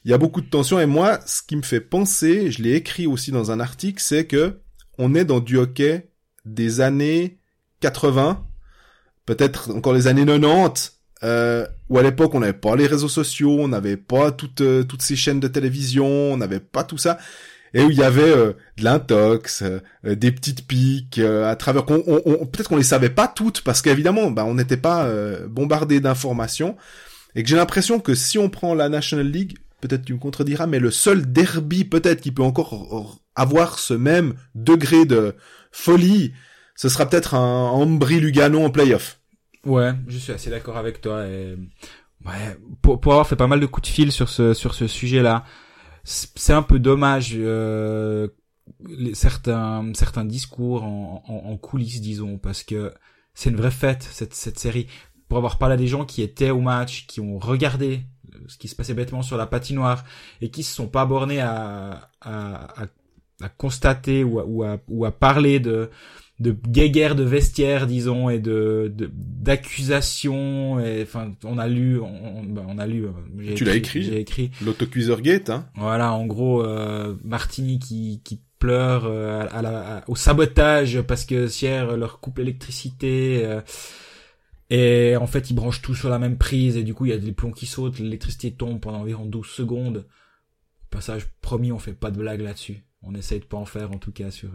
Il 0.04 0.10
y 0.10 0.14
a 0.14 0.18
beaucoup 0.18 0.40
de 0.40 0.46
tension. 0.46 0.78
Et 0.78 0.86
moi, 0.86 1.20
ce 1.26 1.42
qui 1.42 1.56
me 1.56 1.62
fait 1.62 1.80
penser, 1.80 2.50
je 2.50 2.62
l'ai 2.62 2.74
écrit 2.74 3.06
aussi 3.06 3.30
dans 3.30 3.50
un 3.50 3.60
article, 3.60 4.02
c'est 4.02 4.26
que 4.26 4.60
on 4.98 5.14
est 5.14 5.24
dans 5.24 5.40
du 5.40 5.56
hockey 5.56 6.10
des 6.44 6.80
années 6.80 7.38
80, 7.80 8.46
peut-être 9.26 9.70
encore 9.70 9.92
les 9.94 10.06
années 10.06 10.26
90, 10.26 11.00
euh, 11.22 11.66
où 11.88 11.98
à 11.98 12.02
l'époque 12.02 12.34
on 12.34 12.40
n'avait 12.40 12.52
pas 12.52 12.76
les 12.76 12.86
réseaux 12.86 13.08
sociaux, 13.08 13.56
on 13.60 13.68
n'avait 13.68 13.96
pas 13.96 14.30
toutes 14.30 14.60
euh, 14.60 14.84
toutes 14.84 15.02
ces 15.02 15.16
chaînes 15.16 15.40
de 15.40 15.48
télévision, 15.48 16.06
on 16.06 16.36
n'avait 16.36 16.60
pas 16.60 16.84
tout 16.84 16.98
ça, 16.98 17.18
et 17.72 17.82
où 17.82 17.90
il 17.90 17.96
y 17.96 18.02
avait 18.02 18.22
euh, 18.22 18.52
de 18.76 18.84
l'intox, 18.84 19.62
euh, 19.62 19.80
des 20.14 20.30
petites 20.30 20.66
piques 20.66 21.18
à 21.18 21.56
travers. 21.56 21.84
On, 21.90 22.22
on, 22.26 22.46
Peut-être 22.46 22.68
qu'on 22.68 22.76
les 22.76 22.82
savait 22.82 23.10
pas 23.10 23.26
toutes 23.26 23.62
parce 23.62 23.80
qu'évidemment, 23.80 24.30
bah, 24.30 24.44
on 24.44 24.54
n'était 24.54 24.76
pas 24.76 25.08
bombardé 25.48 26.00
d'informations, 26.00 26.76
et 27.34 27.42
que 27.42 27.48
j'ai 27.48 27.56
l'impression 27.56 28.00
que 28.00 28.14
si 28.14 28.38
on 28.38 28.48
prend 28.50 28.74
la 28.74 28.88
National 28.88 29.26
League, 29.26 29.56
peut-être 29.86 30.06
tu 30.06 30.14
me 30.14 30.18
contrediras, 30.18 30.66
mais 30.66 30.78
le 30.78 30.90
seul 30.90 31.30
derby 31.30 31.84
peut-être 31.84 32.22
qui 32.22 32.32
peut 32.32 32.42
encore 32.42 33.20
avoir 33.34 33.78
ce 33.78 33.92
même 33.92 34.32
degré 34.54 35.04
de 35.04 35.34
folie, 35.72 36.32
ce 36.74 36.88
sera 36.88 37.06
peut-être 37.06 37.34
un 37.34 37.68
Ambry 37.68 38.18
Lugano 38.18 38.64
en 38.64 38.70
playoff. 38.70 39.20
Ouais, 39.66 39.92
je 40.08 40.16
suis 40.16 40.32
assez 40.32 40.48
d'accord 40.48 40.78
avec 40.78 41.02
toi. 41.02 41.26
Et... 41.26 41.56
Ouais, 42.24 42.56
pour, 42.80 42.98
pour 42.98 43.12
avoir 43.12 43.28
fait 43.28 43.36
pas 43.36 43.46
mal 43.46 43.60
de 43.60 43.66
coups 43.66 43.86
de 43.88 43.92
fil 43.92 44.10
sur 44.10 44.30
ce 44.30 44.54
sur 44.54 44.74
ce 44.74 44.86
sujet-là, 44.86 45.44
c'est 46.04 46.54
un 46.54 46.62
peu 46.62 46.78
dommage 46.78 47.34
euh, 47.36 48.28
certains 49.12 49.92
certains 49.94 50.24
discours 50.24 50.84
en, 50.84 51.22
en, 51.28 51.50
en, 51.50 51.56
coulisses, 51.58 52.00
disons, 52.00 52.38
parce 52.38 52.62
que 52.62 52.94
c'est 53.34 53.50
une 53.50 53.56
vraie 53.56 53.70
fête 53.70 54.02
cette 54.02 54.32
cette 54.32 54.58
série. 54.58 54.86
Pour 55.28 55.36
avoir 55.36 55.58
parlé 55.58 55.74
à 55.74 55.78
des 55.78 55.88
gens 55.88 56.06
qui 56.06 56.22
étaient 56.22 56.50
au 56.50 56.60
match, 56.60 57.06
qui 57.06 57.20
ont 57.20 57.38
regardé 57.38 58.06
ce 58.48 58.58
qui 58.58 58.68
se 58.68 58.76
passait 58.76 58.94
bêtement 58.94 59.22
sur 59.22 59.36
la 59.36 59.46
patinoire 59.46 60.04
et 60.40 60.50
qui 60.50 60.62
se 60.62 60.74
sont 60.74 60.88
pas 60.88 61.06
bornés 61.06 61.40
à 61.40 62.10
à, 62.20 62.82
à, 62.82 62.86
à 63.40 63.48
constater 63.48 64.24
ou 64.24 64.40
à, 64.40 64.44
ou 64.46 64.62
à, 64.64 64.78
ou 64.88 65.04
à 65.04 65.12
parler 65.12 65.60
de 65.60 65.90
de 66.40 66.50
guéguerre 66.50 67.14
de 67.14 67.22
vestiaire 67.22 67.86
disons 67.86 68.28
et 68.28 68.40
de 68.40 68.92
d'accusations 68.98 70.80
et 70.80 71.02
enfin 71.02 71.32
on 71.44 71.58
a 71.58 71.68
lu 71.68 72.00
on, 72.00 72.42
ben, 72.42 72.64
on 72.68 72.78
a 72.78 72.86
lu 72.86 73.06
euh, 73.06 73.54
tu 73.54 73.64
l'as 73.64 73.76
écrit 73.76 74.02
j'ai 74.02 74.18
écrit. 74.20 74.50
L'autocuiseur 74.64 75.20
gate 75.20 75.50
hein. 75.50 75.66
Voilà 75.76 76.12
en 76.12 76.26
gros 76.26 76.64
euh, 76.64 77.14
Martini 77.22 77.78
qui 77.78 78.20
qui 78.24 78.40
pleure 78.58 79.04
euh, 79.04 79.46
à, 79.52 79.62
la, 79.62 80.04
au 80.08 80.16
sabotage 80.16 81.02
parce 81.02 81.24
que 81.24 81.46
Sierre 81.46 81.96
leur 81.96 82.18
coupe 82.18 82.38
l'électricité 82.38 83.42
euh, 83.44 83.60
et 84.70 85.16
en 85.16 85.26
fait 85.26 85.50
ils 85.50 85.54
branchent 85.54 85.82
tout 85.82 85.94
sur 85.94 86.08
la 86.08 86.18
même 86.18 86.38
prise 86.38 86.76
et 86.76 86.82
du 86.82 86.94
coup 86.94 87.06
il 87.06 87.10
y 87.10 87.14
a 87.14 87.18
des 87.18 87.32
plombs 87.32 87.52
qui 87.52 87.66
sautent 87.66 87.98
l'électricité 87.98 88.52
tombe 88.52 88.80
pendant 88.80 89.00
environ 89.00 89.26
12 89.26 89.46
secondes 89.46 90.06
passage 90.90 91.26
promis 91.42 91.70
on 91.70 91.78
fait 91.78 91.92
pas 91.92 92.10
de 92.10 92.18
blague 92.18 92.40
là-dessus 92.40 92.84
on 93.02 93.14
essaye 93.14 93.40
de 93.40 93.44
pas 93.44 93.58
en 93.58 93.66
faire 93.66 93.92
en 93.92 93.98
tout 93.98 94.12
cas 94.12 94.30
sur 94.30 94.50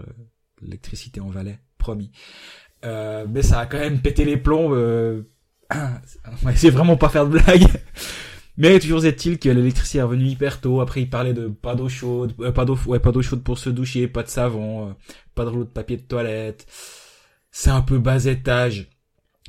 l'électricité 0.62 1.22
en 1.22 1.30
Valais 1.30 1.60
promis. 1.78 2.12
Euh, 2.86 3.26
mais 3.28 3.42
ça 3.42 3.60
a 3.60 3.66
quand 3.66 3.80
même 3.80 4.00
pété 4.00 4.26
les 4.26 4.38
plombs. 4.38 4.74
Euh... 4.76 5.24
On 5.74 6.50
va 6.50 6.52
vraiment 6.70 6.98
pas 6.98 7.10
faire 7.10 7.26
de 7.28 7.40
blagues. 7.40 7.68
Mais 8.58 8.78
toujours 8.80 9.06
est-il 9.06 9.40
que 9.40 9.48
l'électricité 9.48 10.00
est 10.00 10.04
revenue 10.04 10.26
hyper 10.26 10.60
tôt. 10.60 10.82
Après, 10.82 11.02
il 11.02 11.10
parlait 11.10 11.34
de 11.34 11.48
pas 11.48 11.76
d'eau 11.76 11.88
chaude, 11.88 12.34
euh, 12.42 12.52
pas 12.52 12.66
d'eau, 12.66 12.78
ouais, 12.88 13.00
pas 13.00 13.14
d'eau 13.14 13.22
chaude 13.22 13.42
pour 13.42 13.58
se 13.58 13.70
doucher, 13.70 14.10
pas 14.10 14.22
de 14.22 14.28
savon, 14.28 14.90
euh, 14.90 14.94
pas 15.34 15.46
de 15.46 15.50
rouleau 15.50 15.64
de 15.64 15.70
papier 15.70 15.96
de 15.96 16.02
toilette. 16.02 16.68
C'est 17.52 17.70
un 17.70 17.82
peu 17.82 18.00
bas 18.00 18.26
étage. 18.26 18.90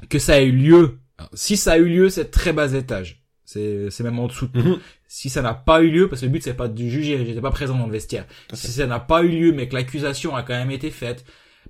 Que 0.08 0.18
ça 0.18 0.40
ait 0.40 0.46
eu 0.46 0.52
lieu 0.52 0.98
Alors, 1.18 1.30
si 1.34 1.56
ça 1.56 1.72
a 1.72 1.78
eu 1.78 1.88
lieu, 1.88 2.10
c'est 2.10 2.30
très 2.30 2.52
bas 2.52 2.72
étage. 2.72 3.22
C'est, 3.44 3.90
c'est 3.90 4.04
même 4.04 4.18
en 4.18 4.28
dessous 4.28 4.46
de 4.46 4.60
tout. 4.60 4.68
Mhm. 4.68 4.78
Si 5.08 5.28
ça 5.28 5.42
n'a 5.42 5.54
pas 5.54 5.82
eu 5.82 5.90
lieu, 5.90 6.08
parce 6.08 6.20
que 6.20 6.26
le 6.26 6.32
but 6.32 6.42
c'est 6.42 6.54
pas 6.54 6.68
de 6.68 6.86
juger, 6.86 7.24
j'étais 7.26 7.40
pas 7.40 7.50
présent 7.50 7.76
dans 7.76 7.86
le 7.86 7.92
vestiaire. 7.92 8.26
Tout. 8.48 8.54
Si 8.54 8.68
ça 8.68 8.86
n'a 8.86 9.00
pas 9.00 9.22
eu 9.24 9.28
lieu, 9.28 9.52
mais 9.52 9.68
que 9.68 9.74
l'accusation 9.74 10.36
a 10.36 10.44
quand 10.44 10.54
même 10.54 10.70
été 10.70 10.90
faite, 10.90 11.24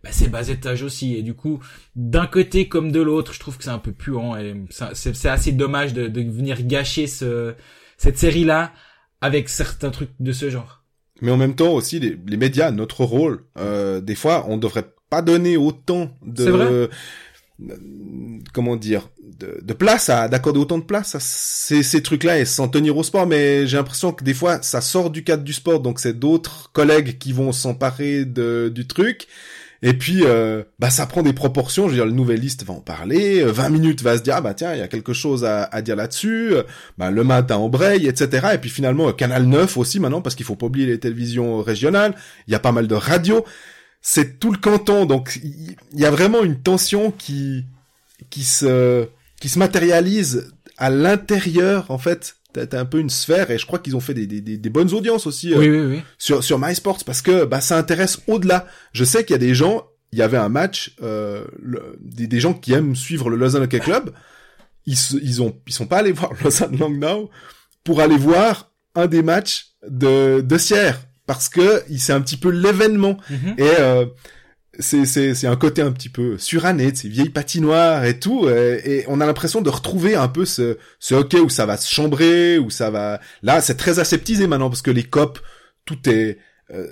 bah 0.05 0.11
c'est 0.13 0.29
bas 0.29 0.47
étage 0.49 0.83
aussi. 0.83 1.17
Et 1.17 1.23
du 1.23 1.33
coup, 1.33 1.59
d'un 1.97 2.27
côté 2.27 2.69
comme 2.69 2.93
de 2.93 3.01
l'autre, 3.01 3.33
je 3.33 3.41
trouve 3.41 3.57
que 3.57 3.65
c'est 3.65 3.71
un 3.71 3.79
peu 3.79 3.93
puant 3.93 4.37
et 4.37 4.55
c'est, 4.69 5.15
c'est 5.15 5.29
assez 5.29 5.53
dommage 5.53 5.95
de, 5.95 6.07
de 6.07 6.21
venir 6.21 6.63
gâcher 6.67 7.07
ce, 7.07 7.55
cette 7.97 8.19
série-là 8.19 8.73
avec 9.23 9.49
certains 9.49 9.91
trucs 9.91 10.13
de 10.21 10.33
ce 10.33 10.51
genre. 10.51 10.85
Mais 11.23 11.31
en 11.31 11.37
même 11.37 11.55
temps 11.55 11.73
aussi, 11.73 11.99
les, 11.99 12.19
les 12.27 12.37
médias, 12.37 12.71
notre 12.71 13.05
rôle, 13.05 13.45
euh, 13.59 14.01
des 14.01 14.15
fois, 14.15 14.47
on 14.49 14.57
devrait 14.57 14.93
pas 15.11 15.23
donner 15.23 15.57
autant 15.57 16.17
de... 16.25 16.89
Euh, 17.69 17.75
comment 18.53 18.77
dire 18.77 19.11
de, 19.39 19.61
de 19.63 19.73
place 19.73 20.09
à 20.09 20.29
d'accorder 20.29 20.59
autant 20.59 20.79
de 20.79 20.85
place 20.85 21.15
à 21.15 21.21
ces, 21.21 21.83
ces 21.83 22.03
trucs-là 22.03 22.39
et 22.39 22.45
s'en 22.45 22.69
tenir 22.69 22.97
au 22.97 23.03
sport. 23.03 23.27
Mais 23.27 23.67
j'ai 23.67 23.77
l'impression 23.77 24.13
que 24.13 24.25
des 24.25 24.35
fois 24.35 24.63
ça 24.63 24.81
sort 24.81 25.11
du 25.11 25.25
cadre 25.25 25.45
du 25.45 25.53
sport. 25.53 25.81
Donc 25.81 26.01
c'est 26.01 26.19
d'autres 26.19 26.71
collègues 26.73 27.19
qui 27.19 27.33
vont 27.33 27.53
s'emparer 27.53 28.25
de 28.25 28.71
du 28.75 28.87
truc. 28.87 29.27
Et 29.83 29.95
puis 29.95 30.21
euh, 30.25 30.63
bah 30.79 30.91
ça 30.91 31.07
prend 31.07 31.23
des 31.23 31.33
proportions. 31.33 31.85
Je 31.85 31.91
veux 31.91 31.97
dire 31.97 32.07
le 32.07 32.13
nouvelliste 32.13 32.65
va 32.65 32.75
en 32.75 32.81
parler. 32.81 33.43
Euh, 33.43 33.51
20 33.51 33.71
minutes 33.71 34.03
va 34.03 34.19
se 34.19 34.23
dire 34.23 34.35
ah 34.37 34.41
bah 34.41 34.55
tiens 34.55 34.75
il 34.75 34.79
y 34.79 34.83
a 34.83 34.89
quelque 34.89 35.13
chose 35.13 35.45
à, 35.45 35.65
à 35.65 35.81
dire 35.81 35.97
là-dessus. 35.97 36.55
Euh, 36.55 36.63
bah 36.99 37.11
le 37.11 37.25
matin 37.25 37.57
embraye 37.57 38.07
etc 38.07 38.49
et 38.55 38.59
puis 38.59 38.71
finalement 38.71 39.09
euh, 39.09 39.13
Canal 39.13 39.45
9 39.45 39.77
aussi 39.79 39.99
maintenant 40.01 40.21
parce 40.21 40.35
qu'il 40.35 40.45
faut 40.45 40.57
pas 40.57 40.67
oublier 40.67 40.87
les 40.87 41.01
télévisions 41.01 41.63
régionales. 41.63 42.15
Il 42.47 42.53
y 42.53 42.55
a 42.55 42.59
pas 42.61 42.73
mal 42.73 42.89
de 42.89 42.95
radios 42.95 43.45
c'est 44.03 44.39
tout 44.41 44.51
le 44.53 44.59
canton, 44.59 45.05
donc 45.07 45.39
il 45.43 45.77
y 45.95 46.05
a 46.07 46.11
vraiment 46.11 46.43
une 46.43 46.61
tension 46.61 47.11
qui 47.11 47.65
qui 48.31 48.45
se 48.45 49.07
qui 49.41 49.49
se 49.49 49.59
matérialise 49.59 50.53
à 50.79 50.91
l'intérieur 50.91 51.91
en 51.91 51.99
fait. 51.99 52.37
T'as 52.53 52.81
un 52.81 52.85
peu 52.85 52.99
une 52.99 53.11
sphère 53.11 53.53
et 53.53 53.59
je 53.59 53.67
crois 53.67 53.79
qu'ils 53.79 53.95
ont 53.95 54.01
fait 54.01 54.13
des, 54.13 54.27
des, 54.27 54.41
des- 54.41 54.71
bonnes 54.71 54.93
audiences 54.93 55.25
aussi 55.29 55.53
euh, 55.55 55.59
Oui, 55.59 55.71
oui, 55.71 55.79
oui. 55.87 56.03
sur 56.19 56.43
sur 56.43 56.59
MySports 56.59 57.05
parce 57.07 57.23
que 57.23 57.45
bah 57.45 57.61
ça 57.61 57.79
intéresse 57.79 58.19
au-delà. 58.27 58.67
Je 58.93 59.05
sais 59.05 59.25
qu'il 59.25 59.35
y 59.35 59.37
a 59.37 59.39
des 59.39 59.55
gens, 59.55 59.87
il 60.11 60.19
y 60.19 60.23
avait 60.23 60.37
un 60.37 60.49
match, 60.49 60.97
euh, 61.01 61.45
le- 61.63 61.97
des, 62.01 62.27
des 62.27 62.41
gens 62.41 62.53
qui 62.53 62.73
aiment 62.73 62.97
suivre 62.97 63.31
le 63.31 63.37
Lausanne 63.37 63.63
Hockey 63.63 63.79
Club, 63.79 64.11
ils 64.85 64.97
ils 65.23 65.41
ont 65.43 65.57
ils 65.69 65.73
sont 65.73 65.87
pas 65.87 65.99
allés 65.99 66.11
voir 66.11 66.33
Lausanne 66.43 66.77
Langnau 66.77 67.31
pour 67.85 68.01
aller 68.01 68.17
voir 68.19 68.73
un 68.97 69.07
des 69.07 69.23
matchs 69.23 69.69
de 69.89 70.41
de 70.41 70.59
Sierre 70.59 70.99
parce 71.33 71.49
que 71.49 71.83
il- 71.89 72.01
c'est 72.01 72.13
un 72.13 72.21
petit 72.21 72.37
peu 72.37 72.51
l'événement 72.51 73.17
Mhm. 73.31 73.55
et 73.59 73.73
euh, 73.79 74.07
c'est 74.81 75.05
c'est 75.05 75.35
c'est 75.35 75.47
un 75.47 75.55
côté 75.57 75.81
un 75.83 75.93
petit 75.93 76.09
peu 76.09 76.39
suranné 76.39 76.91
de 76.91 76.97
ces 76.97 77.09
vieilles 77.09 77.29
patinoires 77.31 78.05
et 78.05 78.19
tout 78.19 78.47
euh, 78.47 78.81
et 78.85 79.05
on 79.09 79.21
a 79.21 79.27
l'impression 79.27 79.61
de 79.63 79.71
retrouver 79.71 80.17
un 80.17 80.27
peu 80.29 80.45
ce 80.45 80.77
ce 80.99 81.15
hockey 81.15 81.39
où 81.39 81.49
ça 81.49 81.67
va 81.67 81.77
se 81.77 81.89
chambrer 81.93 82.59
où 82.59 82.69
ça 82.71 82.91
va 82.91 83.21
là 83.43 83.61
c'est 83.61 83.77
très 83.77 84.01
aseptisé 84.01 84.49
maintenant 84.49 84.71
parce 84.71 84.83
que 84.83 84.91
les 84.91 85.05
copes 85.05 85.39
tout 85.85 86.01
est 86.09 86.39
euh, 86.73 86.87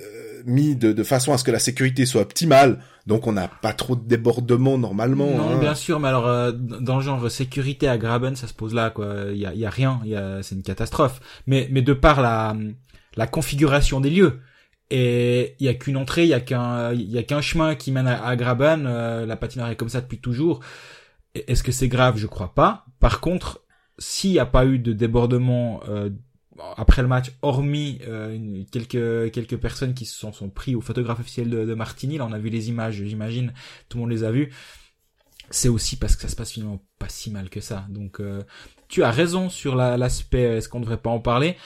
mis 0.44 0.76
de, 0.76 0.92
de 0.92 1.02
façon 1.02 1.32
à 1.32 1.38
ce 1.38 1.44
que 1.44 1.50
la 1.50 1.58
sécurité 1.58 2.06
soit 2.06 2.22
optimale 2.22 2.78
donc 3.06 3.26
on 3.26 3.32
n'a 3.32 3.48
pas 3.48 3.72
trop 3.72 3.96
de 3.96 4.06
débordements 4.06 4.76
normalement 4.76 5.30
Non, 5.30 5.50
hein. 5.54 5.58
bien 5.58 5.74
sûr, 5.74 5.98
mais 5.98 6.08
alors 6.08 6.26
euh, 6.28 6.52
dans 6.52 6.96
le 6.96 7.02
genre 7.02 7.30
sécurité 7.30 7.88
à 7.88 7.96
Graben, 7.96 8.36
ça 8.36 8.46
se 8.46 8.52
pose 8.52 8.74
là, 8.74 8.90
quoi. 8.90 9.06
Il 9.32 9.38
y 9.38 9.46
a, 9.46 9.54
il 9.54 9.60
y 9.60 9.64
a 9.64 9.70
rien, 9.70 9.98
il 10.04 10.10
y 10.10 10.14
a, 10.14 10.42
c'est 10.42 10.54
une 10.56 10.62
catastrophe. 10.62 11.18
Mais, 11.46 11.68
mais 11.72 11.80
de 11.80 11.94
par 11.94 12.20
la, 12.20 12.54
la 13.18 13.26
configuration 13.26 14.00
des 14.00 14.10
lieux, 14.10 14.40
et 14.90 15.54
il 15.58 15.66
y 15.66 15.68
a 15.68 15.74
qu'une 15.74 15.98
entrée, 15.98 16.24
il 16.24 16.30
y 16.30 16.34
a 16.34 16.40
qu'un, 16.40 16.92
il 16.94 17.10
y 17.10 17.18
a 17.18 17.22
qu'un 17.22 17.42
chemin 17.42 17.74
qui 17.74 17.92
mène 17.92 18.06
à, 18.06 18.24
à 18.24 18.36
Graben. 18.36 18.86
euh, 18.86 19.26
la 19.26 19.36
patinoire 19.36 19.70
est 19.70 19.76
comme 19.76 19.90
ça 19.90 20.00
depuis 20.00 20.20
toujours. 20.20 20.60
Est-ce 21.34 21.62
que 21.62 21.72
c'est 21.72 21.88
grave? 21.88 22.16
Je 22.16 22.26
crois 22.26 22.54
pas. 22.54 22.86
Par 22.98 23.20
contre, 23.20 23.60
s'il 23.98 24.30
n'y 24.30 24.38
a 24.38 24.46
pas 24.46 24.64
eu 24.64 24.78
de 24.78 24.92
débordement 24.94 25.80
euh, 25.88 26.08
après 26.76 27.02
le 27.02 27.08
match, 27.08 27.32
hormis 27.42 28.00
euh, 28.08 28.64
quelques 28.72 29.30
quelques 29.32 29.58
personnes 29.58 29.94
qui 29.94 30.06
se 30.06 30.16
sont, 30.18 30.32
sont 30.32 30.50
pris 30.50 30.74
au 30.74 30.80
photographe 30.80 31.20
officiel 31.20 31.50
de, 31.50 31.64
de 31.64 31.74
Martigny, 31.74 32.16
là 32.18 32.26
on 32.26 32.32
a 32.32 32.38
vu 32.38 32.48
les 32.48 32.68
images, 32.68 33.02
j'imagine, 33.04 33.52
tout 33.88 33.98
le 33.98 34.02
monde 34.02 34.10
les 34.10 34.24
a 34.24 34.30
vues. 34.30 34.50
C'est 35.50 35.68
aussi 35.68 35.96
parce 35.96 36.14
que 36.16 36.22
ça 36.22 36.28
se 36.28 36.36
passe 36.36 36.52
finalement 36.52 36.80
pas 36.98 37.08
si 37.08 37.30
mal 37.30 37.48
que 37.50 37.60
ça. 37.60 37.86
Donc 37.90 38.20
euh, 38.20 38.42
tu 38.88 39.02
as 39.02 39.10
raison 39.10 39.50
sur 39.50 39.76
la- 39.76 39.96
l'aspect 39.96 40.46
euh, 40.46 40.56
est-ce 40.56 40.68
qu'on 40.68 40.80
devrait 40.80 41.02
pas 41.02 41.10
en 41.10 41.20
parler? 41.20 41.56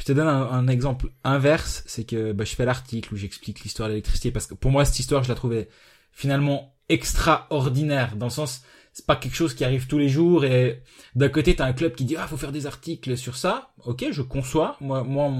Je 0.00 0.06
te 0.06 0.12
donne 0.12 0.28
un, 0.28 0.66
exemple 0.68 1.10
inverse, 1.24 1.84
c'est 1.86 2.04
que 2.04 2.32
bah, 2.32 2.44
je 2.44 2.54
fais 2.54 2.64
l'article 2.64 3.12
où 3.12 3.18
j'explique 3.18 3.60
l'histoire 3.60 3.86
de 3.86 3.92
l'électricité 3.92 4.30
parce 4.30 4.46
que 4.46 4.54
pour 4.54 4.70
moi 4.70 4.86
cette 4.86 4.98
histoire 4.98 5.22
je 5.22 5.28
la 5.28 5.34
trouvais 5.34 5.68
finalement 6.10 6.74
extraordinaire 6.88 8.16
dans 8.16 8.26
le 8.26 8.30
sens 8.30 8.62
c'est 8.94 9.04
pas 9.04 9.14
quelque 9.14 9.36
chose 9.36 9.52
qui 9.52 9.62
arrive 9.62 9.86
tous 9.86 9.98
les 9.98 10.08
jours 10.08 10.46
et 10.46 10.82
d'un 11.14 11.28
côté 11.28 11.54
t'as 11.54 11.66
un 11.66 11.74
club 11.74 11.94
qui 11.94 12.06
dit 12.06 12.16
ah 12.16 12.26
faut 12.26 12.38
faire 12.38 12.50
des 12.50 12.66
articles 12.66 13.14
sur 13.18 13.36
ça. 13.36 13.72
Ok 13.84 14.06
je 14.10 14.22
conçois. 14.22 14.78
Moi 14.80 15.04
moi 15.04 15.30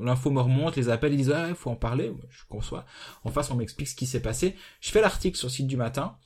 l'info 0.00 0.30
me 0.30 0.40
remonte 0.40 0.76
les 0.76 0.88
appels 0.88 1.12
ils 1.12 1.18
disent 1.18 1.32
ah 1.32 1.54
faut 1.54 1.70
en 1.70 1.76
parler. 1.76 2.10
Je 2.30 2.42
conçois. 2.48 2.86
En 3.22 3.30
face 3.30 3.50
on 3.50 3.56
m'explique 3.56 3.88
ce 3.88 3.96
qui 3.96 4.06
s'est 4.06 4.20
passé. 4.20 4.56
Je 4.80 4.90
fais 4.92 5.02
l'article 5.02 5.36
sur 5.36 5.48
le 5.48 5.52
site 5.52 5.66
du 5.66 5.76
matin 5.76 6.16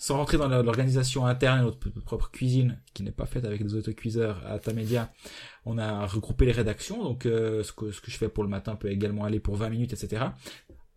sans 0.00 0.16
rentrer 0.16 0.36
dans 0.38 0.48
l'organisation 0.48 1.26
interne 1.26 1.62
notre 1.62 1.78
propre 2.00 2.30
cuisine 2.32 2.80
qui 2.94 3.04
n'est 3.04 3.12
pas 3.12 3.26
faite 3.26 3.44
avec 3.44 3.62
des 3.62 3.74
autocuiseurs 3.74 4.42
à 4.46 4.58
Tamedia 4.58 5.12
on 5.66 5.78
a 5.78 6.06
regroupé 6.06 6.46
les 6.46 6.52
rédactions 6.52 7.04
donc 7.04 7.26
euh, 7.26 7.62
ce 7.62 7.72
que 7.72 7.92
ce 7.92 8.00
que 8.00 8.10
je 8.10 8.16
fais 8.16 8.28
pour 8.28 8.42
le 8.42 8.50
matin 8.50 8.74
peut 8.74 8.90
également 8.90 9.24
aller 9.24 9.40
pour 9.40 9.56
20 9.56 9.68
minutes 9.68 9.92
etc 9.92 10.24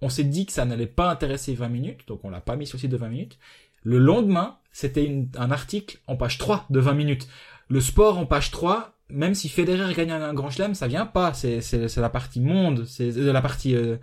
on 0.01 0.09
s'est 0.09 0.23
dit 0.23 0.45
que 0.45 0.51
ça 0.51 0.65
n'allait 0.65 0.87
pas 0.87 1.09
intéresser 1.11 1.53
20 1.53 1.69
minutes 1.69 2.07
donc 2.07 2.21
on 2.23 2.29
l'a 2.29 2.41
pas 2.41 2.55
mis 2.55 2.65
sur 2.65 2.77
le 2.77 2.81
site 2.81 2.91
de 2.91 2.97
20 2.97 3.09
minutes 3.09 3.37
le 3.83 3.99
lendemain, 3.99 4.57
c'était 4.71 5.27
un 5.37 5.51
article 5.51 5.99
en 6.07 6.15
page 6.15 6.37
3 6.37 6.65
de 6.69 6.79
20 6.79 6.93
minutes. 6.93 7.27
Le 7.67 7.81
sport 7.81 8.17
en 8.17 8.25
page 8.25 8.49
3, 8.51 8.93
même 9.09 9.35
si 9.35 9.49
Federer 9.49 9.93
gagne 9.93 10.11
un, 10.11 10.33
grand 10.33 10.49
chelem, 10.49 10.73
ça 10.73 10.87
vient 10.87 11.05
pas. 11.05 11.33
C'est, 11.33 11.61
la 11.97 12.09
partie 12.09 12.39
monde, 12.39 12.85
c'est 12.85 13.11
la 13.11 13.41
partie 13.41 13.75
euh, 13.75 13.97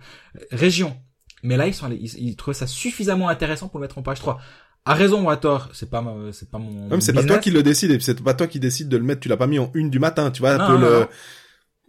région. 0.51 0.95
Mais 1.43 1.57
là, 1.57 1.67
ils 1.67 1.73
sont 1.73 1.87
allés- 1.87 1.97
ils 1.97 2.35
trouvaient 2.35 2.55
ça 2.55 2.67
suffisamment 2.67 3.27
intéressant 3.27 3.67
pour 3.67 3.79
le 3.79 3.85
mettre 3.85 3.97
en 3.97 4.03
page 4.03 4.19
3. 4.19 4.39
À 4.85 4.93
raison 4.95 5.23
ou 5.25 5.29
à 5.29 5.37
tort, 5.37 5.69
c'est 5.73 5.89
pas 5.89 6.01
ma- 6.01 6.31
c'est 6.33 6.49
pas 6.49 6.57
mon. 6.57 6.87
Même 6.89 7.01
c'est 7.01 7.13
pas 7.13 7.23
toi 7.23 7.37
qui 7.37 7.51
le 7.51 7.61
décide 7.63 7.91
et 7.91 7.99
c'est 7.99 8.19
pas 8.23 8.33
toi 8.33 8.47
qui 8.47 8.59
décide 8.59 8.89
de 8.89 8.97
le 8.97 9.03
mettre 9.03 9.21
tu 9.21 9.29
l'as 9.29 9.37
pas 9.37 9.45
mis 9.47 9.59
en 9.59 9.69
une 9.75 9.89
du 9.91 9.99
matin 9.99 10.31
tu 10.31 10.41
vois 10.41 10.57
Non, 10.57 10.69
non, 10.69 10.79
le 10.79 10.99
non. 11.01 11.07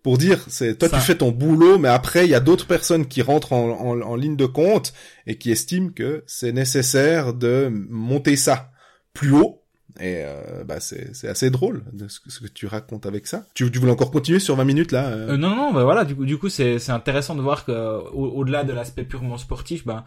pour 0.03 0.19
dire 0.19 0.45
c'est 0.49 0.77
toi 0.79 0.89
Ça. 0.91 0.99
tu 0.99 1.03
fais 1.03 1.15
ton 1.17 1.31
boulot 1.31 1.79
mais 1.79 1.89
après 1.89 2.27
il 2.27 2.31
y 2.31 2.35
a 2.35 2.41
d'autres 2.41 2.67
personnes 2.67 3.07
qui 3.07 3.23
rentrent 3.23 3.53
en, 3.55 3.71
en, 3.71 4.01
en 4.03 4.15
ligne 4.17 4.37
de 4.37 4.47
compte 4.47 4.93
et 5.27 5.39
qui 5.39 5.51
estiment 5.51 5.91
que 5.91 6.23
c'est 6.27 6.53
nécessaire 6.53 7.33
de 7.33 7.71
monter 7.89 8.37
ça 8.37 8.71
plus 9.15 9.33
haut 9.33 9.63
et 10.01 10.23
euh, 10.25 10.65
bah 10.65 10.81
c'est 10.81 11.15
c'est 11.15 11.29
assez 11.29 11.51
drôle 11.51 11.85
de 11.93 12.09
ce, 12.09 12.19
que- 12.21 12.47
tu 12.49 12.67
racontes 12.67 13.07
avec 13.07 13.27
ça 13.27 13.47
tu, 13.55 13.71
tu 13.71 13.79
voulais 13.79 13.93
encore 13.93 14.11
continuer 14.11 14.39
sur 14.41 14.57
20 14.57 14.65
minutes 14.65 14.93
là 14.93 15.07
euh? 15.09 15.31
Euh, 15.31 15.37
non, 15.37 15.55
non, 15.55 15.73
bah 15.73 15.85
voilà, 15.85 16.05
du 16.05 16.17
coup, 16.17 16.25
du 16.25 16.39
coup, 16.39 16.49
c'est, 16.49 16.79
c'est 16.79 16.93
intéressant 16.93 17.35
de 17.35 17.43
voir 17.43 17.65
que, 17.67 17.73
au, 18.13 18.27
au-delà 18.39 18.65
de 18.65 18.73
l'aspect 18.73 19.05
purement 19.05 19.37
sportif, 19.37 19.87
ben, 19.87 20.03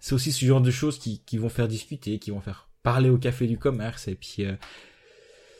c'est 0.00 0.14
aussi 0.14 0.32
ce 0.32 0.44
genre 0.44 0.60
de 0.60 0.70
choses 0.70 0.98
qui, 0.98 1.22
qui 1.24 1.38
vont 1.38 1.48
faire 1.48 1.68
discuter, 1.68 2.18
qui 2.18 2.30
vont 2.30 2.40
faire 2.40 2.68
parler 2.82 3.10
au 3.10 3.18
café 3.18 3.46
du 3.46 3.58
commerce, 3.58 4.08
et 4.08 4.14
puis, 4.14 4.44
euh, 4.44 4.54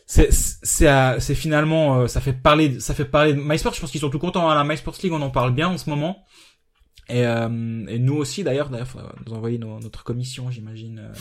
c'est, 0.06 0.32
c'est, 0.32 0.88
euh, 0.88 1.20
finalement, 1.20 2.00
euh, 2.00 2.06
ça 2.08 2.20
fait 2.20 2.32
parler, 2.32 2.80
ça 2.80 2.94
fait 2.94 3.04
parler 3.04 3.34
de 3.34 3.40
MySports, 3.40 3.74
je 3.74 3.80
pense 3.80 3.90
qu'ils 3.90 4.00
sont 4.00 4.10
tout 4.10 4.18
contents, 4.18 4.48
à 4.48 4.54
la 4.54 4.64
MySports 4.64 4.96
League, 5.02 5.12
on 5.12 5.22
en 5.22 5.30
parle 5.30 5.54
bien 5.54 5.68
en 5.68 5.78
ce 5.78 5.88
moment. 5.88 6.24
Et, 7.08 7.26
euh, 7.26 7.84
et 7.88 7.98
nous 7.98 8.14
aussi, 8.16 8.42
d'ailleurs, 8.44 8.70
d'ailleurs, 8.70 8.88
nous 9.26 9.34
envoyer 9.34 9.58
notre 9.58 10.04
commission, 10.04 10.50
j'imagine. 10.50 10.98
euh, 10.98 11.12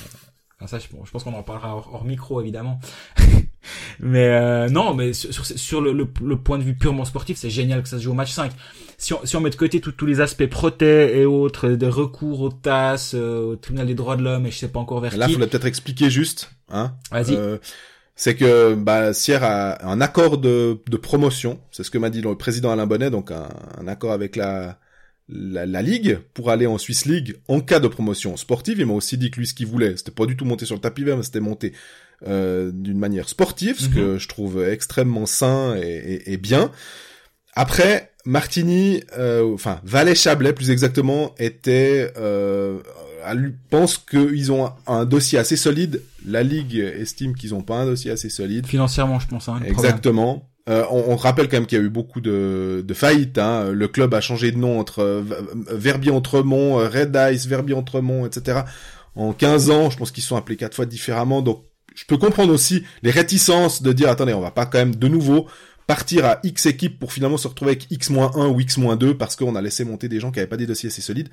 Enfin, 0.61 0.77
ça, 0.77 0.79
je, 0.79 1.09
pense 1.09 1.23
qu'on 1.23 1.33
en 1.33 1.43
parlera 1.43 1.73
hors, 1.73 1.93
hors 1.93 2.03
micro, 2.03 2.41
évidemment. 2.41 2.79
mais 3.99 4.27
euh, 4.27 4.67
non, 4.67 4.93
mais 4.93 5.13
sur, 5.13 5.33
sur, 5.33 5.45
sur 5.45 5.79
le, 5.81 5.93
le, 5.93 6.05
le 6.21 6.41
point 6.41 6.57
de 6.57 6.63
vue 6.63 6.75
purement 6.75 7.05
sportif, 7.05 7.37
c'est 7.37 7.49
génial 7.49 7.81
que 7.81 7.87
ça 7.87 7.97
se 7.97 8.03
joue 8.03 8.11
au 8.11 8.15
match 8.15 8.31
5. 8.31 8.51
Si 8.99 9.13
on, 9.13 9.25
si 9.25 9.35
on 9.37 9.39
met 9.41 9.49
de 9.49 9.55
côté 9.55 9.79
tous 9.79 10.05
les 10.05 10.19
aspects 10.21 10.45
protés 10.45 11.17
et 11.17 11.25
autres, 11.25 11.69
des 11.69 11.87
recours 11.87 12.41
au 12.41 12.49
TAS, 12.49 13.11
euh, 13.15 13.53
au 13.53 13.55
tribunal 13.55 13.87
des 13.87 13.95
droits 13.95 14.17
de 14.17 14.21
l'homme, 14.23 14.45
et 14.45 14.51
je 14.51 14.57
sais 14.57 14.67
pas 14.67 14.79
encore 14.79 14.99
vers 14.99 15.15
là 15.17 15.25
qui. 15.27 15.33
faudrait 15.33 15.47
peut-être 15.47 15.65
expliquer 15.67 16.09
juste 16.09 16.51
hein 16.69 16.93
Vas-y. 17.11 17.33
Euh, 17.35 17.57
c'est 18.15 18.35
que 18.35 18.73
bah, 18.75 19.13
Sierre 19.13 19.45
a 19.45 19.89
un 19.89 20.01
accord 20.01 20.37
de, 20.37 20.79
de 20.89 20.97
promotion, 20.97 21.59
c'est 21.71 21.83
ce 21.83 21.89
que 21.89 21.97
m'a 21.97 22.09
dit 22.09 22.21
le 22.21 22.35
président 22.35 22.71
Alain 22.71 22.85
Bonnet, 22.85 23.09
donc 23.09 23.31
un, 23.31 23.47
un 23.79 23.87
accord 23.87 24.11
avec 24.11 24.35
la, 24.35 24.77
la, 25.29 25.65
la 25.65 25.81
Ligue 25.81 26.19
pour 26.33 26.49
aller 26.51 26.67
en 26.67 26.77
Swiss 26.77 27.05
League 27.05 27.37
en 27.47 27.61
cas 27.61 27.79
de 27.79 27.87
promotion 27.87 28.35
sportive. 28.35 28.79
Il 28.79 28.85
m'a 28.87 28.93
aussi 28.93 29.17
dit 29.17 29.31
que 29.31 29.39
lui, 29.39 29.47
ce 29.47 29.53
qu'il 29.53 29.67
voulait, 29.67 29.95
c'était 29.95 30.11
pas 30.11 30.25
du 30.25 30.35
tout 30.35 30.43
monter 30.43 30.65
sur 30.65 30.75
le 30.75 30.81
tapis 30.81 31.05
vert, 31.05 31.15
mais 31.15 31.23
c'était 31.23 31.39
monter 31.39 31.71
euh, 32.27 32.71
d'une 32.73 32.99
manière 32.99 33.29
sportive, 33.29 33.79
ce 33.79 33.87
Mhm. 33.87 33.93
que 33.95 34.17
je 34.17 34.27
trouve 34.27 34.61
extrêmement 34.67 35.25
sain 35.25 35.77
et, 35.77 35.87
et, 35.87 36.33
et 36.33 36.37
bien. 36.37 36.71
Après, 37.53 38.08
Martini, 38.29 39.03
euh, 39.17 39.53
enfin 39.53 39.81
Valais 39.83 40.15
Chablais 40.15 40.53
plus 40.53 40.69
exactement, 40.69 41.33
était 41.39 42.13
euh, 42.17 42.79
pense 43.69 43.97
qu'ils 43.97 44.51
ont 44.51 44.71
un, 44.87 45.05
dossier 45.05 45.39
assez 45.39 45.55
solide. 45.55 46.01
La 46.25 46.43
Ligue 46.43 46.75
estime 46.75 47.35
qu'ils 47.35 47.55
ont 47.55 47.61
pas 47.61 47.77
un 47.77 47.85
dossier 47.85 48.11
assez 48.11 48.29
solide. 48.29 48.67
Financièrement, 48.67 49.19
je 49.19 49.27
pense. 49.27 49.49
Hein. 49.49 49.59
Exactement. 49.65 50.49
Euh, 50.69 50.85
on, 50.91 51.13
on 51.13 51.15
rappelle 51.15 51.47
quand 51.47 51.57
même 51.57 51.65
qu'il 51.65 51.79
y 51.79 51.81
a 51.81 51.83
eu 51.83 51.89
beaucoup 51.89 52.21
de, 52.21 52.83
de 52.87 52.93
faillites. 52.93 53.39
Hein. 53.39 53.71
Le 53.71 53.87
club 53.87 54.13
a 54.13 54.21
changé 54.21 54.51
de 54.51 54.57
nom 54.57 54.79
entre 54.79 54.99
euh, 54.99 55.23
Verbier-Entremont, 55.71 56.79
euh, 56.79 56.87
Red 56.87 57.17
Ice, 57.33 57.47
Verbier-Entremont, 57.47 58.25
etc. 58.27 58.61
En 59.15 59.33
15 59.33 59.71
ans, 59.71 59.89
je 59.89 59.97
pense 59.97 60.11
qu'ils 60.11 60.23
sont 60.23 60.35
appelés 60.35 60.57
quatre 60.57 60.75
fois 60.75 60.85
différemment. 60.85 61.41
Donc, 61.41 61.63
je 61.95 62.05
peux 62.05 62.17
comprendre 62.17 62.53
aussi 62.53 62.83
les 63.01 63.09
réticences 63.09 63.81
de 63.81 63.91
dire 63.91 64.09
attendez, 64.09 64.33
on 64.33 64.41
va 64.41 64.51
pas 64.51 64.67
quand 64.67 64.77
même 64.77 64.95
de 64.95 65.07
nouveau 65.07 65.47
partir 65.89 66.23
à 66.23 66.39
X 66.43 66.67
équipes 66.67 66.99
pour 66.99 67.11
finalement 67.11 67.37
se 67.37 67.47
retrouver 67.47 67.71
avec 67.71 67.87
X-1 67.89 68.45
ou 68.45 68.59
X-2 68.59 69.15
parce 69.15 69.35
qu'on 69.35 69.55
a 69.55 69.61
laissé 69.61 69.83
monter 69.85 70.07
des 70.07 70.19
gens 70.19 70.29
qui 70.31 70.37
avaient 70.37 70.47
pas 70.47 70.55
des 70.55 70.67
dossiers 70.67 70.89
assez 70.89 71.01
solides. 71.01 71.29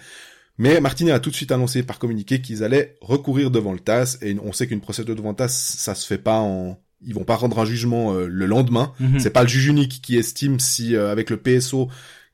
Mais 0.56 0.80
Martinet 0.80 1.10
a 1.10 1.20
tout 1.20 1.28
de 1.28 1.34
suite 1.34 1.52
annoncé 1.52 1.82
par 1.82 1.98
communiqué 1.98 2.40
qu'ils 2.40 2.64
allaient 2.64 2.96
recourir 3.02 3.50
devant 3.50 3.74
le 3.74 3.80
TAS 3.80 4.16
et 4.22 4.34
on 4.42 4.54
sait 4.54 4.66
qu'une 4.66 4.80
procédure 4.80 5.14
devant 5.14 5.28
le 5.28 5.36
TAS, 5.36 5.48
ça 5.48 5.94
se 5.94 6.06
fait 6.06 6.16
pas 6.16 6.38
en, 6.38 6.78
ils 7.04 7.12
vont 7.12 7.24
pas 7.24 7.36
rendre 7.36 7.58
un 7.58 7.66
jugement 7.66 8.14
euh, 8.14 8.28
le 8.28 8.46
lendemain. 8.46 8.94
Mhm. 8.98 9.20
C'est 9.20 9.28
pas 9.28 9.42
le 9.42 9.48
juge 9.48 9.66
unique 9.66 10.00
qui 10.00 10.16
estime 10.16 10.58
si 10.58 10.96
euh, 10.96 11.12
avec 11.12 11.28
le 11.28 11.36
PSO 11.36 11.90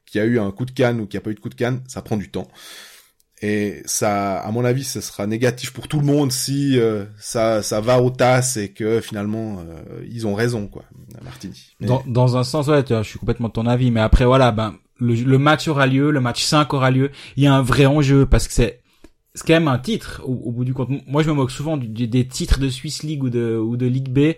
qui 0.06 0.20
a 0.20 0.24
eu 0.24 0.38
un 0.38 0.52
coup 0.52 0.64
de 0.64 0.70
canne 0.70 1.00
ou 1.00 1.06
qui 1.06 1.16
a 1.16 1.20
pas 1.20 1.30
eu 1.30 1.34
de 1.34 1.40
coup 1.40 1.48
de 1.48 1.56
canne, 1.56 1.82
ça 1.88 2.02
prend 2.02 2.16
du 2.16 2.30
temps. 2.30 2.46
Et 3.44 3.82
ça, 3.86 4.38
à 4.38 4.50
mon 4.52 4.64
avis, 4.64 4.84
ce 4.84 5.00
sera 5.00 5.26
négatif 5.26 5.72
pour 5.72 5.88
tout 5.88 5.98
le 5.98 6.06
monde 6.06 6.30
si 6.30 6.78
euh, 6.78 7.04
ça, 7.18 7.60
ça 7.62 7.80
va 7.80 8.00
au 8.00 8.10
TAS 8.10 8.56
et 8.56 8.68
que 8.68 9.00
finalement 9.00 9.58
euh, 9.58 10.04
ils 10.08 10.26
ont 10.28 10.34
raison, 10.34 10.68
quoi, 10.68 10.84
Martini. 11.24 11.60
Mais- 11.80 11.88
Dans, 11.88 12.04
dans 12.06 12.36
un 12.36 12.44
sens, 12.44 12.68
ouais, 12.68 12.84
je 12.88 13.02
suis 13.02 13.18
complètement 13.18 13.48
de 13.48 13.52
ton 13.54 13.66
avis, 13.66 13.90
mais 13.90 14.00
après, 14.00 14.24
voilà, 14.26 14.52
ben, 14.52 14.76
le, 15.00 15.14
le 15.14 15.38
match 15.38 15.66
aura 15.66 15.88
lieu, 15.88 16.12
le 16.12 16.20
match 16.20 16.44
5 16.44 16.72
aura 16.72 16.92
lieu, 16.92 17.10
il 17.36 17.42
y 17.42 17.48
a 17.48 17.52
un 17.54 17.62
vrai 17.62 17.84
enjeu, 17.86 18.26
parce 18.26 18.46
que 18.46 18.54
c'est, 18.54 18.80
c'est 19.34 19.44
quand 19.44 19.54
même 19.54 19.66
un 19.66 19.78
titre, 19.78 20.22
au, 20.24 20.34
au 20.44 20.52
bout 20.52 20.64
du 20.64 20.72
compte. 20.72 20.90
Moi, 21.08 21.24
je 21.24 21.28
me 21.30 21.34
moque 21.34 21.50
souvent 21.50 21.76
du- 21.76 21.88
du- 21.88 22.06
des 22.06 22.26
titres 22.28 22.60
de 22.60 22.68
Swiss 22.68 23.02
League 23.02 23.24
ou 23.24 23.28
de, 23.30 23.56
ou 23.56 23.76
de 23.76 23.86
Ligue 23.86 24.10
B, 24.10 24.36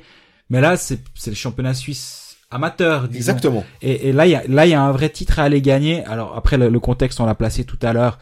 mais 0.49 0.63
là, 0.63 0.79
c'est, 0.79 1.01
c'est 1.15 1.31
le 1.31 1.37
championnat 1.37 1.75
suisse 1.75 2.37
amateur, 2.51 3.09
disons. 3.09 3.19
Exactement. 3.33 3.65
Et, 3.83 4.09
et 4.09 4.13
là, 4.13 4.27
il 4.27 4.31
y 4.31 4.35
a, 4.35 4.45
là, 4.49 4.65
il 4.65 4.71
y 4.71 4.75
a 4.75 4.83
un 4.83 4.93
vrai 4.93 5.11
titre 5.11 5.41
à 5.41 5.43
aller 5.43 5.61
gagner. 5.61 6.03
Alors 6.05 6.35
après, 6.37 6.57
le, 6.57 6.71
le 6.71 6.81
contexte, 6.81 7.21
on 7.21 7.27
l'a 7.27 7.35
placé 7.35 7.65
tout 7.65 7.79
à 7.83 7.93
l'heure. 7.93 8.19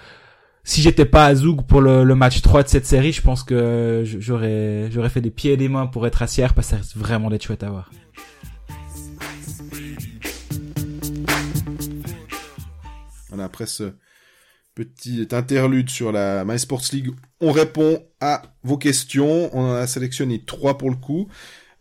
Si 0.65 0.81
j'étais 0.81 1.05
pas 1.05 1.27
à 1.27 1.35
Zoug 1.35 1.67
pour 1.67 1.81
le, 1.81 2.05
match 2.15 2.41
3 2.41 2.63
de 2.63 2.69
cette 2.69 2.87
série, 2.87 3.13
je 3.13 3.21
pense 3.21 3.43
que 3.43 4.05
j'aurais, 4.05 4.89
fait 5.09 5.21
des 5.21 5.31
pieds 5.31 5.53
et 5.53 5.57
des 5.57 5.69
mains 5.69 5.87
pour 5.87 6.07
être 6.07 6.23
à 6.23 6.27
parce 6.27 6.55
que 6.55 6.63
ça 6.63 6.81
vraiment 6.95 7.31
d'être 7.31 7.45
chouette 7.45 7.65
à 7.65 7.71
voir. 7.71 7.91
Voilà, 13.29 13.45
après 13.45 13.67
ce 13.67 13.95
petit 14.75 15.27
interlude 15.33 15.91
sur 15.91 16.13
la 16.13 16.45
My 16.45 16.59
Sports 16.59 16.85
League, 16.93 17.11
on 17.41 17.51
répond 17.51 18.07
à 18.21 18.43
vos 18.63 18.79
questions. 18.79 19.51
On 19.57 19.63
en 19.63 19.75
a 19.75 19.87
sélectionné 19.89 20.45
trois 20.45 20.79
pour 20.79 20.91
le 20.91 20.97
coup. 20.97 21.29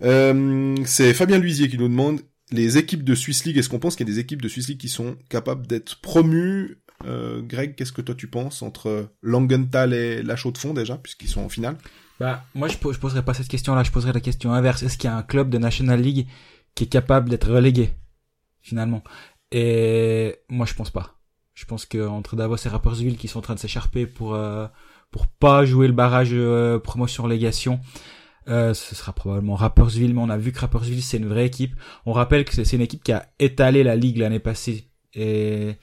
Euh, 0.02 0.76
c'est 0.86 1.14
Fabien 1.14 1.38
Luisier 1.38 1.70
qui 1.70 1.78
nous 1.78 1.88
demande 1.88 2.22
les 2.52 2.80
équipes 2.80 3.04
de 3.04 3.14
Swiss 3.14 3.46
League. 3.46 3.58
Est-ce 3.58 3.70
qu'on 3.70 3.80
pense 3.80 3.96
qu'il 3.96 4.08
y 4.08 4.12
a 4.12 4.14
des 4.14 4.20
équipes 4.20 4.42
de 4.42 4.48
Swiss 4.48 4.70
League 4.70 4.80
qui 4.80 4.90
sont 4.90 5.18
capables 5.30 5.68
d'être 5.68 6.02
promues? 6.02 6.82
Euh, 7.06 7.42
Greg, 7.42 7.76
qu'est-ce 7.76 7.92
que 7.92 8.02
toi 8.02 8.16
tu 8.16 8.28
penses 8.28 8.62
entre 8.62 9.10
Langenthal 9.22 9.94
et 9.94 10.24
La 10.24 10.36
Chaux 10.36 10.52
de 10.52 10.58
Fonds 10.58 10.74
déjà, 10.74 10.98
puisqu'ils 10.98 11.30
sont 11.30 11.42
en 11.42 11.50
finale? 11.50 11.78
Bah, 12.20 12.44
moi, 12.54 12.68
je, 12.68 12.74
je 12.74 13.00
poserais 13.00 13.24
pas 13.24 13.34
cette 13.34 13.48
question-là. 13.48 13.84
Je 13.84 13.92
poserais 13.92 14.14
la 14.14 14.20
question 14.20 14.54
inverse. 14.54 14.84
Est-ce 14.84 14.98
qu'il 14.98 15.10
y 15.10 15.14
a 15.14 15.18
un 15.18 15.24
club 15.24 15.50
de 15.50 15.58
National 15.58 16.00
League 16.00 16.28
qui 16.76 16.84
est 16.84 16.88
capable 16.88 17.30
d'être 17.30 17.52
relégué, 17.52 17.96
finalement? 18.62 19.04
Et 19.52 20.36
moi, 20.50 20.66
je 20.66 20.74
pense 20.76 20.92
pas. 20.92 21.18
Je 21.54 21.66
pense 21.66 21.86
que 21.86 22.08
entre 22.08 22.36
Davos 22.36 22.56
et 22.66 22.70
Rapperswil 22.70 23.18
qui 23.18 23.28
sont 23.28 23.40
en 23.40 23.42
train 23.42 23.56
de 23.56 23.60
s'écharper 23.60 24.08
pour 24.08 24.36
euh, 24.36 24.68
pour 25.12 25.28
pas 25.28 25.66
jouer 25.66 25.88
le 25.88 25.94
barrage 25.94 26.30
euh, 26.32 26.80
promotion-légation, 26.80 27.82
euh, 28.48 28.74
ce 28.74 28.96
sera 28.96 29.14
probablement 29.14 29.56
Rapperswil. 29.56 30.14
Mais 30.14 30.22
on 30.22 30.30
a 30.30 30.38
vu 30.38 30.54
que 30.54 30.60
Rapperswil 30.60 31.02
c'est 31.02 31.18
une 31.18 31.28
vraie 31.28 31.46
équipe. 31.46 31.76
On 32.06 32.14
rappelle 32.14 32.46
que 32.46 32.54
c'est 32.54 32.76
une 32.76 32.82
équipe 32.82 33.04
qui 33.04 33.12
a 33.12 33.28
étalé 33.40 33.84
la 33.84 33.96
ligue 33.96 34.18
l'année 34.18 34.40
passée 34.40 34.90
et 35.14 35.76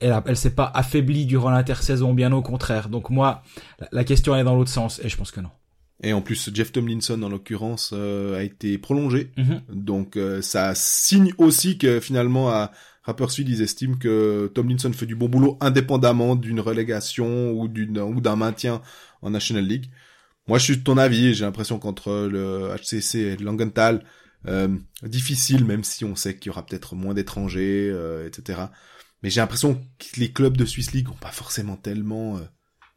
elle, 0.00 0.12
a- 0.12 0.22
elle 0.26 0.36
s'est 0.36 0.54
pas 0.54 0.70
affaiblie 0.74 1.26
durant 1.26 1.50
l'intersaison, 1.50 2.14
bien 2.14 2.32
au 2.32 2.42
contraire. 2.42 2.88
Donc 2.88 3.10
moi, 3.10 3.42
la, 3.80 3.88
la 3.92 4.04
question 4.04 4.34
elle 4.34 4.42
est 4.42 4.44
dans 4.44 4.54
l'autre 4.56 4.70
sens 4.70 5.00
et 5.04 5.08
je 5.08 5.16
pense 5.16 5.30
que 5.30 5.40
non. 5.40 5.50
Et 6.02 6.12
en 6.12 6.20
plus, 6.20 6.50
Jeff 6.52 6.72
Tomlinson, 6.72 7.22
en 7.22 7.30
l'occurrence, 7.30 7.92
euh, 7.94 8.38
a 8.38 8.42
été 8.42 8.76
prolongé. 8.76 9.30
Mhm. 9.38 9.62
Donc 9.70 10.16
euh, 10.16 10.42
ça 10.42 10.74
signe 10.74 11.32
aussi 11.38 11.78
que 11.78 12.00
finalement 12.00 12.50
à 12.50 12.70
Rapperswil, 13.04 13.48
ils 13.48 13.62
estiment 13.62 13.96
que 13.96 14.50
Tomlinson 14.54 14.92
fait 14.92 15.06
du 15.06 15.14
bon 15.16 15.28
boulot 15.28 15.56
indépendamment 15.60 16.34
d'une 16.36 16.60
relégation 16.60 17.52
ou 17.52 17.68
d'une 17.68 17.98
ou 18.00 18.20
d'un 18.20 18.36
maintien 18.36 18.82
en 19.22 19.30
National 19.30 19.64
League. 19.64 19.86
Moi, 20.48 20.58
je 20.58 20.64
suis 20.64 20.76
de 20.76 20.82
ton 20.82 20.98
avis. 20.98 21.32
J'ai 21.34 21.44
l'impression 21.44 21.78
qu'entre 21.78 22.28
le 22.30 22.74
HCC 22.76 23.18
et 23.18 23.36
Langenthal, 23.36 24.04
euh, 24.48 24.68
difficile, 25.02 25.64
même 25.64 25.82
si 25.82 26.04
on 26.04 26.14
sait 26.14 26.36
qu'il 26.36 26.48
y 26.48 26.50
aura 26.50 26.64
peut-être 26.66 26.94
moins 26.94 27.14
d'étrangers, 27.14 27.88
euh, 27.92 28.26
etc. 28.28 28.60
Mais 29.26 29.30
j'ai 29.30 29.40
l'impression 29.40 29.74
que 29.98 30.20
les 30.20 30.30
clubs 30.30 30.56
de 30.56 30.64
Swiss 30.64 30.92
League 30.92 31.08
ont 31.10 31.14
pas 31.20 31.32
forcément 31.32 31.74
tellement 31.74 32.36
euh, 32.36 32.42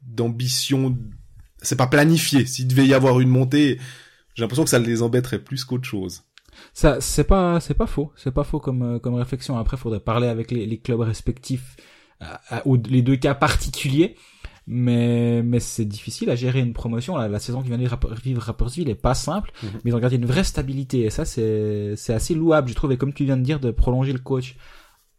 d'ambition. 0.03 0.95
C'est 1.59 1.75
pas 1.75 1.87
planifié. 1.87 2.45
S'il 2.45 2.67
devait 2.67 2.85
y 2.85 2.93
avoir 2.93 3.19
une 3.19 3.29
montée, 3.29 3.79
j'ai 4.35 4.43
l'impression 4.43 4.63
que 4.63 4.69
ça 4.69 4.77
les 4.77 5.01
embêterait 5.01 5.39
plus 5.39 5.63
qu'autre 5.65 5.85
chose. 5.87 6.21
Ça, 6.71 7.01
c'est 7.01 7.23
pas, 7.23 7.59
c'est 7.59 7.73
pas 7.73 7.87
faux. 7.87 8.11
C'est 8.15 8.29
pas 8.29 8.43
faux 8.43 8.59
comme, 8.59 8.83
euh, 8.83 8.99
comme 8.99 9.15
réflexion. 9.15 9.57
Après, 9.57 9.75
faudrait 9.75 10.01
parler 10.01 10.27
avec 10.27 10.51
les, 10.51 10.67
les 10.67 10.77
clubs 10.77 10.99
respectifs, 10.99 11.77
à- 12.19 12.57
à- 12.57 12.67
ou 12.67 12.77
les 12.77 13.01
deux 13.01 13.15
cas 13.15 13.33
particuliers. 13.33 14.15
Mais, 14.67 15.41
mais 15.41 15.59
c'est 15.59 15.85
difficile 15.85 16.29
à 16.29 16.35
gérer 16.35 16.59
une 16.59 16.73
promotion. 16.73 17.17
La, 17.17 17.27
la 17.27 17.39
saison 17.39 17.63
qui 17.63 17.69
vient 17.69 17.77
de 17.79 17.89
vivre 18.23 18.41
Rapperswil 18.43 18.87
est 18.87 18.93
pas 18.93 19.15
simple, 19.15 19.51
Mhm. 19.63 19.69
mais 19.83 19.89
ils 19.89 19.95
ont 19.95 19.99
gardé 19.99 20.17
une 20.17 20.27
vraie 20.27 20.43
stabilité. 20.43 20.99
Et 21.05 21.09
ça, 21.09 21.25
c'est, 21.25 21.95
c'est 21.95 22.13
assez 22.13 22.35
louable, 22.35 22.69
je 22.69 22.75
trouve. 22.75 22.91
Et 22.91 22.97
comme 22.97 23.13
tu 23.13 23.25
viens 23.25 23.37
de 23.37 23.41
dire, 23.41 23.59
de 23.59 23.71
prolonger 23.71 24.13
le 24.13 24.19
coach 24.19 24.55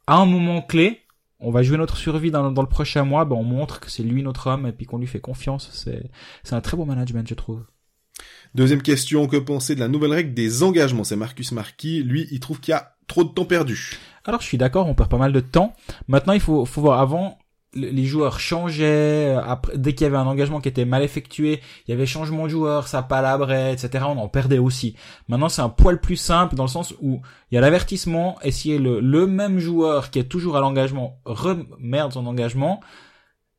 à 0.07 0.16
un 0.16 0.26
moment 0.26 0.62
clé, 0.62 1.01
on 1.38 1.51
va 1.51 1.62
jouer 1.62 1.78
notre 1.78 1.96
survie 1.96 2.30
dans, 2.30 2.51
dans 2.53 2.62
le 2.62 2.68
prochain 2.68 3.05
mois, 3.05 3.24
ben 3.24 3.36
on 3.36 3.44
montre 3.44 3.80
que 3.80 3.90
c'est 3.90 4.03
lui 4.03 4.22
notre 4.22 4.46
homme 4.48 4.66
et 4.66 4.72
puis 4.72 4.86
qu'on 4.86 4.98
lui 4.98 5.07
fait 5.07 5.20
confiance. 5.20 5.70
C'est, 5.72 6.11
c'est 6.42 6.55
un 6.55 6.61
très 6.61 6.76
bon 6.76 6.86
management, 6.86 7.26
je 7.28 7.34
trouve. 7.34 7.64
Deuxième 8.55 8.82
question, 8.82 9.26
que 9.26 9.36
penser 9.36 9.74
de 9.74 9.80
la 9.80 9.88
nouvelle 9.88 10.12
règle 10.12 10.34
des 10.34 10.62
engagements? 10.62 11.05
C'est 11.05 11.16
Marcus 11.16 11.53
Marquis, 11.53 12.03
lui, 12.03 12.28
il 12.30 12.40
trouve 12.40 12.61
qu'il 12.61 12.72
y 12.72 12.74
a 12.74 12.96
trop 13.07 13.24
de 13.24 13.30
temps 13.30 13.44
perdu. 13.44 13.98
Alors 14.24 14.40
je 14.40 14.46
suis 14.46 14.59
d'accord, 14.59 14.86
on 14.86 14.94
perd 14.94 15.09
pas 15.09 15.16
mal 15.18 15.32
de 15.32 15.40
temps. 15.40 15.74
Maintenant, 16.09 16.34
il 16.34 16.40
faut, 16.40 16.64
faut 16.64 16.80
voir 16.80 17.01
avant. 17.01 17.38
Le- 17.74 17.88
Les 17.90 18.04
joueurs 18.04 18.40
changeaient. 18.40 19.34
euh, 19.36 19.40
Après, 19.42 19.76
dès 19.78 19.94
qu'il 19.94 20.04
y 20.04 20.08
avait 20.08 20.16
un 20.16 20.26
engagement 20.26 20.60
qui 20.60 20.68
était 20.68 20.84
mal 20.84 21.02
effectué, 21.02 21.60
il 21.86 21.90
y 21.90 21.94
avait 21.94 22.06
changement 22.06 22.44
de 22.44 22.48
joueur, 22.48 22.88
ça 22.88 23.02
palabrait, 23.02 23.72
etc. 23.72 24.04
On 24.08 24.18
en 24.18 24.28
perdait 24.28 24.58
aussi. 24.58 24.96
Maintenant, 25.28 25.48
c'est 25.48 25.62
un 25.62 25.68
poil 25.68 26.00
plus 26.00 26.16
simple 26.16 26.54
dans 26.56 26.64
le 26.64 26.68
sens 26.68 26.94
où 27.00 27.20
il 27.50 27.54
y 27.54 27.58
a 27.58 27.60
l'avertissement 27.60 28.38
et 28.42 28.50
si 28.50 28.76
le, 28.78 29.00
le 29.00 29.26
même 29.26 29.58
joueur 29.58 30.10
qui 30.10 30.18
est 30.18 30.24
toujours 30.24 30.56
à 30.56 30.60
l'engagement 30.60 31.18
remerde 31.24 32.12
son 32.12 32.26
engagement, 32.26 32.80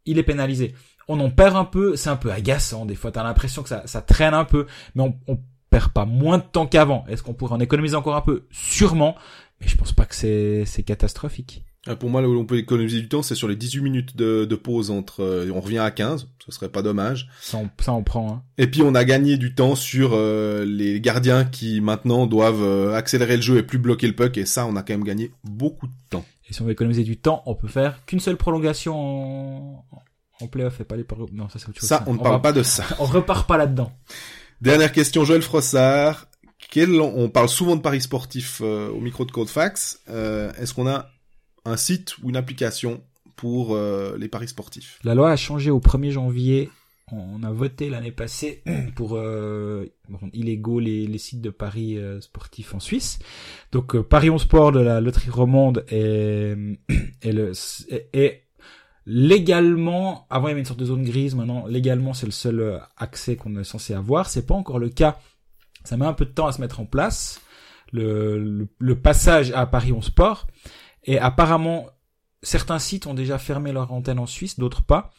il 0.05 0.17
est 0.17 0.23
pénalisé. 0.23 0.73
On 1.07 1.19
en 1.19 1.29
perd 1.29 1.55
un 1.55 1.65
peu, 1.65 1.95
c'est 1.95 2.09
un 2.09 2.15
peu 2.15 2.31
agaçant 2.31 2.85
des 2.85 2.95
fois. 2.95 3.11
T'as 3.11 3.23
l'impression 3.23 3.63
que 3.63 3.69
ça, 3.69 3.83
ça 3.85 4.01
traîne 4.01 4.33
un 4.33 4.45
peu, 4.45 4.65
mais 4.95 5.03
on, 5.03 5.15
on 5.27 5.39
perd 5.69 5.91
pas 5.93 6.05
moins 6.05 6.37
de 6.37 6.43
temps 6.43 6.67
qu'avant. 6.67 7.05
Est-ce 7.07 7.23
qu'on 7.23 7.33
pourrait 7.33 7.53
en 7.55 7.59
économiser 7.59 7.95
encore 7.95 8.15
un 8.15 8.21
peu? 8.21 8.45
Sûrement, 8.51 9.15
mais 9.59 9.67
je 9.67 9.75
pense 9.77 9.93
pas 9.93 10.05
que 10.05 10.15
c'est 10.15 10.83
catastrophique. 10.85 11.63
Euh, 11.87 11.95
Pour 11.95 12.09
moi, 12.11 12.21
là 12.21 12.29
où 12.29 12.37
on 12.39 12.45
peut 12.45 12.57
économiser 12.57 12.99
du 13.01 13.07
temps, 13.09 13.23
c'est 13.23 13.33
sur 13.33 13.47
les 13.47 13.55
18 13.55 13.81
minutes 13.81 14.15
de, 14.15 14.45
de 14.45 14.55
pause 14.55 14.91
entre... 14.91 15.23
euh, 15.23 15.51
on 15.53 15.61
revient 15.61 15.79
à 15.79 15.89
15, 15.89 16.27
ce 16.45 16.51
serait 16.51 16.69
pas 16.69 16.83
dommage. 16.83 17.27
Ça 17.41 17.57
on, 17.57 17.69
ça 17.81 17.91
on 17.93 18.03
prend. 18.03 18.31
Hein. 18.33 18.43
Et 18.59 18.67
puis 18.67 18.83
on 18.83 18.93
a 18.93 19.03
gagné 19.03 19.37
du 19.37 19.55
temps 19.55 19.73
sur 19.75 20.11
euh, 20.13 20.63
les 20.63 21.01
gardiens 21.01 21.43
qui 21.43 21.81
maintenant 21.81 22.27
doivent 22.27 22.61
euh, 22.61 22.93
accélérer 22.95 23.35
le 23.37 23.41
jeu 23.41 23.57
et 23.57 23.63
plus 23.63 23.79
bloquer 23.79 24.05
le 24.07 24.13
puck, 24.13 24.37
et 24.37 24.45
ça, 24.45 24.67
on 24.67 24.75
a 24.75 24.83
quand 24.83 24.93
même 24.93 25.03
gagné 25.03 25.31
beaucoup 25.43 25.87
de 25.87 25.93
temps. 26.11 26.23
Et 26.49 26.53
si 26.53 26.61
on 26.61 26.65
veut 26.65 26.71
économiser 26.71 27.03
du 27.03 27.17
temps, 27.17 27.41
on 27.47 27.55
peut 27.55 27.67
faire 27.67 28.05
qu'une 28.05 28.19
seule 28.19 28.37
prolongation 28.37 28.95
en, 28.95 29.85
en 30.41 30.47
playoff 30.47 30.79
et 30.81 30.83
pas 30.83 30.95
les 30.97 31.05
Non, 31.31 31.49
ça 31.49 31.57
c'est 31.57 31.69
autre 31.69 31.79
chose. 31.79 31.89
Ça, 31.89 32.03
on 32.05 32.13
ne 32.13 32.17
va- 32.19 32.23
parle 32.25 32.41
pas 32.41 32.53
de 32.53 32.61
ça. 32.61 32.83
On 32.99 33.05
repart 33.05 33.47
pas 33.47 33.57
là-dedans. 33.57 33.91
Dernière 34.61 34.91
question, 34.91 35.23
Joël 35.25 35.41
Frossard. 35.41 36.27
Quel, 36.69 36.91
on 37.01 37.27
parle 37.29 37.49
souvent 37.49 37.75
de 37.75 37.81
paris 37.81 38.01
sportifs 38.01 38.61
euh, 38.63 38.89
au 38.89 38.99
micro 39.01 39.25
de 39.25 39.31
Codefax. 39.31 40.01
Euh, 40.09 40.51
Est-ce 40.59 40.73
qu'on 40.75 40.87
a 40.87 41.09
un 41.65 41.77
site 41.77 42.17
ou 42.19 42.29
une 42.29 42.37
application 42.37 43.01
pour 43.35 43.75
euh, 43.75 44.17
les 44.17 44.27
paris 44.27 44.47
sportifs 44.47 44.99
La 45.03 45.15
loi 45.15 45.31
a 45.31 45.35
changé 45.35 45.71
au 45.71 45.79
1er 45.79 46.11
janvier. 46.11 46.69
On 47.11 47.43
a 47.43 47.51
voté 47.51 47.89
l'année 47.89 48.11
passée 48.11 48.63
pour 48.95 49.15
euh, 49.15 49.85
illégaux 50.33 50.79
les, 50.79 51.17
sites 51.17 51.41
de 51.41 51.49
paris 51.49 51.97
euh, 51.97 52.21
sportifs 52.21 52.73
en 52.73 52.79
Suisse. 52.79 53.19
Donc 53.71 53.95
euh, 53.95 54.03
Paris 54.03 54.29
on 54.29 54.37
Sport 54.37 54.71
de 54.71 54.79
la 54.79 55.01
loterie 55.01 55.29
romande 55.29 55.83
est, 55.89 56.55
est, 57.21 57.31
le, 57.33 57.51
est, 57.89 58.09
est 58.13 58.43
légalement, 59.05 60.27
avant 60.29 60.47
il 60.47 60.51
y 60.51 60.53
avait 60.53 60.61
une 60.61 60.65
sorte 60.65 60.79
de 60.79 60.85
zone 60.85 61.03
grise, 61.03 61.35
maintenant 61.35 61.65
légalement 61.67 62.13
c'est 62.13 62.27
le 62.27 62.31
seul 62.31 62.79
accès 62.95 63.35
qu'on 63.35 63.59
est 63.59 63.63
censé 63.63 63.93
avoir. 63.93 64.29
C'est 64.29 64.45
pas 64.45 64.55
encore 64.55 64.79
le 64.79 64.89
cas. 64.89 65.19
Ça 65.83 65.97
met 65.97 66.05
un 66.05 66.13
peu 66.13 66.25
de 66.25 66.31
temps 66.31 66.47
à 66.47 66.51
se 66.51 66.61
mettre 66.61 66.79
en 66.79 66.85
place. 66.85 67.41
Le 67.91 68.93
passage 68.93 69.51
à 69.51 69.65
Paris 69.65 69.91
on 69.91 70.01
Sport. 70.01 70.47
Et 71.03 71.17
apparemment, 71.19 71.87
certains 72.43 72.79
sites 72.79 73.07
ont 73.07 73.13
déjà 73.13 73.37
fermé 73.37 73.71
leur 73.71 73.91
antenne 73.91 74.19
en 74.19 74.25
Suisse, 74.27 74.59
d'autres 74.59 74.83
pas. 74.83 75.11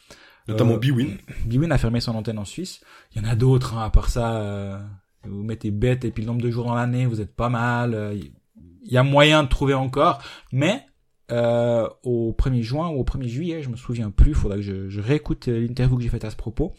Notamment 0.47 0.73
Euh, 0.73 0.77
Bwin. 0.79 1.17
Bwin 1.45 1.71
a 1.71 1.77
fermé 1.77 1.99
son 2.01 2.15
antenne 2.15 2.37
en 2.39 2.45
Suisse. 2.45 2.81
Il 3.15 3.21
y 3.21 3.25
en 3.25 3.29
a 3.29 3.35
d'autres, 3.35 3.75
hein, 3.77 3.83
à 3.83 3.89
part 3.89 4.09
ça. 4.09 4.35
euh, 4.37 4.77
vous 5.25 5.43
mettez 5.43 5.71
bête 5.71 6.03
et 6.03 6.11
puis 6.11 6.21
le 6.23 6.27
nombre 6.27 6.41
de 6.41 6.51
jours 6.51 6.65
dans 6.65 6.75
l'année, 6.75 7.05
vous 7.05 7.21
êtes 7.21 7.33
pas 7.33 7.47
mal. 7.49 7.93
euh, 7.93 8.13
Il 8.13 8.91
y 8.91 8.97
a 8.97 9.03
moyen 9.03 9.43
de 9.43 9.47
trouver 9.49 9.73
encore. 9.73 10.21
Mais 10.51 10.85
euh, 11.31 11.87
au 12.03 12.33
1er 12.37 12.61
juin 12.61 12.89
ou 12.89 12.99
au 12.99 13.03
1er 13.05 13.27
juillet, 13.27 13.63
je 13.63 13.69
me 13.69 13.77
souviens 13.77 14.09
plus, 14.11 14.33
faudra 14.33 14.57
que 14.57 14.61
je, 14.63 14.89
je 14.89 14.99
réécoute 14.99 15.47
euh, 15.47 15.61
l'interview 15.65 15.95
que 15.97 16.03
j'ai 16.03 16.09
faite 16.09 16.25
à 16.25 16.29
ce 16.29 16.35
propos. 16.35 16.73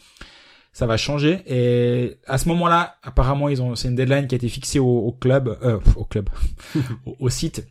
ça 0.75 0.87
va 0.87 0.99
changer. 0.99 1.41
Et 1.47 2.19
à 2.27 2.37
ce 2.37 2.49
moment-là, 2.51 2.97
apparemment, 3.03 3.49
ils 3.49 3.63
ont, 3.63 3.75
c'est 3.75 3.89
une 3.89 3.95
deadline 3.95 4.27
qui 4.27 4.35
a 4.35 4.37
été 4.37 4.49
fixée 4.51 4.79
au, 4.79 4.99
au 4.99 5.13
club, 5.13 5.57
euh, 5.63 5.81
au 5.97 6.05
club, 6.05 6.29
au, 7.07 7.17
au, 7.19 7.29
site 7.31 7.67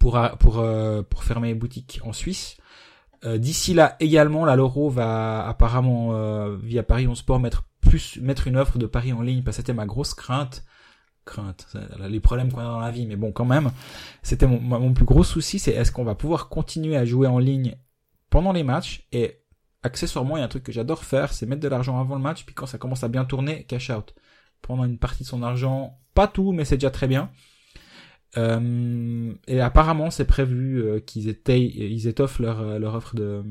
pour 0.00 0.18
pour 0.40 0.58
euh, 0.58 1.02
pour 1.02 1.22
fermer 1.22 1.48
les 1.48 1.54
boutiques 1.54 2.00
en 2.02 2.12
Suisse. 2.12 2.56
Euh, 3.24 3.38
D'ici 3.38 3.74
là, 3.74 3.96
également, 4.00 4.44
la 4.44 4.56
Loro 4.56 4.90
va 4.90 5.46
apparemment 5.46 6.14
euh, 6.14 6.56
via 6.60 6.82
Paris 6.82 7.06
On 7.06 7.14
Sport 7.14 7.38
mettre 7.38 7.64
plus 7.80 8.18
mettre 8.20 8.48
une 8.48 8.56
offre 8.56 8.78
de 8.78 8.86
paris 8.86 9.12
en 9.12 9.22
ligne 9.22 9.42
parce 9.44 9.58
que 9.58 9.62
c'était 9.62 9.74
ma 9.74 9.86
grosse 9.86 10.14
crainte 10.14 10.64
crainte, 11.26 11.68
les 12.08 12.18
problèmes 12.18 12.50
qu'on 12.50 12.60
a 12.60 12.64
dans 12.64 12.80
la 12.80 12.90
vie, 12.90 13.06
mais 13.06 13.14
bon, 13.14 13.30
quand 13.30 13.44
même, 13.44 13.70
c'était 14.22 14.46
mon, 14.46 14.58
mon 14.58 14.92
plus 14.94 15.04
gros 15.04 15.22
souci, 15.22 15.58
c'est 15.58 15.70
est-ce 15.70 15.92
qu'on 15.92 16.02
va 16.02 16.14
pouvoir 16.16 16.48
continuer 16.48 16.96
à 16.96 17.04
jouer 17.04 17.28
en 17.28 17.38
ligne 17.38 17.76
pendant 18.30 18.52
les 18.52 18.64
matchs? 18.64 19.06
Et 19.12 19.38
accessoirement, 19.82 20.38
il 20.38 20.40
y 20.40 20.42
a 20.42 20.46
un 20.46 20.48
truc 20.48 20.64
que 20.64 20.72
j'adore 20.72 21.04
faire, 21.04 21.32
c'est 21.32 21.46
mettre 21.46 21.60
de 21.60 21.68
l'argent 21.68 22.00
avant 22.00 22.16
le 22.16 22.22
match, 22.22 22.44
puis 22.46 22.54
quand 22.54 22.66
ça 22.66 22.78
commence 22.78 23.04
à 23.04 23.08
bien 23.08 23.24
tourner, 23.26 23.64
cash 23.64 23.90
out. 23.90 24.14
Prendre 24.62 24.82
une 24.82 24.98
partie 24.98 25.22
de 25.22 25.28
son 25.28 25.42
argent, 25.42 25.98
pas 26.14 26.26
tout, 26.26 26.52
mais 26.52 26.64
c'est 26.64 26.76
déjà 26.76 26.90
très 26.90 27.06
bien. 27.06 27.30
Euh, 28.36 29.32
et 29.46 29.60
apparemment, 29.60 30.10
c'est 30.10 30.24
prévu 30.24 30.82
euh, 30.82 31.00
qu'ils 31.00 31.34
ils 31.48 32.06
étoffent 32.06 32.38
leur, 32.38 32.60
euh, 32.60 32.80
offre 32.82 33.14
de, 33.16 33.42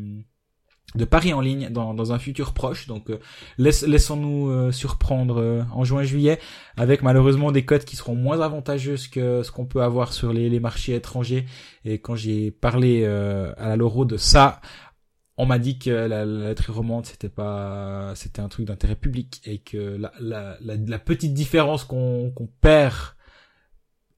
paris 1.05 1.34
en 1.34 1.41
ligne 1.41 1.69
dans, 1.69 2.11
un 2.13 2.19
futur 2.19 2.53
proche. 2.53 2.88
Donc, 2.88 3.11
laissons-nous 3.57 4.71
surprendre 4.71 5.65
en 5.71 5.84
juin-juillet 5.84 6.39
avec 6.77 7.03
malheureusement 7.03 7.51
des 7.51 7.63
cotes 7.63 7.86
qui 7.86 7.95
seront 7.95 8.15
moins 8.15 8.39
avantageuses 8.41 9.07
que 9.07 9.43
ce 9.43 9.51
qu'on 9.51 9.65
peut 9.65 9.84
avoir 9.84 10.13
sur 10.13 10.34
les, 10.34 10.59
marchés 10.59 10.95
étrangers. 10.95 11.45
Et 11.86 11.99
quand 11.99 12.15
j'ai 12.15 12.49
parlé 12.49 13.05
à 13.05 13.67
la 13.67 13.75
Loro 13.75 14.03
de 14.05 14.17
ça, 14.17 14.61
on 15.38 15.45
m'a 15.45 15.59
dit 15.59 15.77
que 15.77 15.91
la, 15.91 16.25
lettre 16.25 16.71
romande 16.71 17.05
c'était 17.05 17.30
pas 17.30 18.13
c'était 18.15 18.41
un 18.41 18.49
truc 18.49 18.65
d'intérêt 18.65 18.95
public 18.95 19.41
et 19.45 19.59
que 19.59 19.97
la, 20.19 20.99
petite 20.99 21.34
différence 21.36 21.84
qu'on 21.84 22.34
perd 22.61 22.95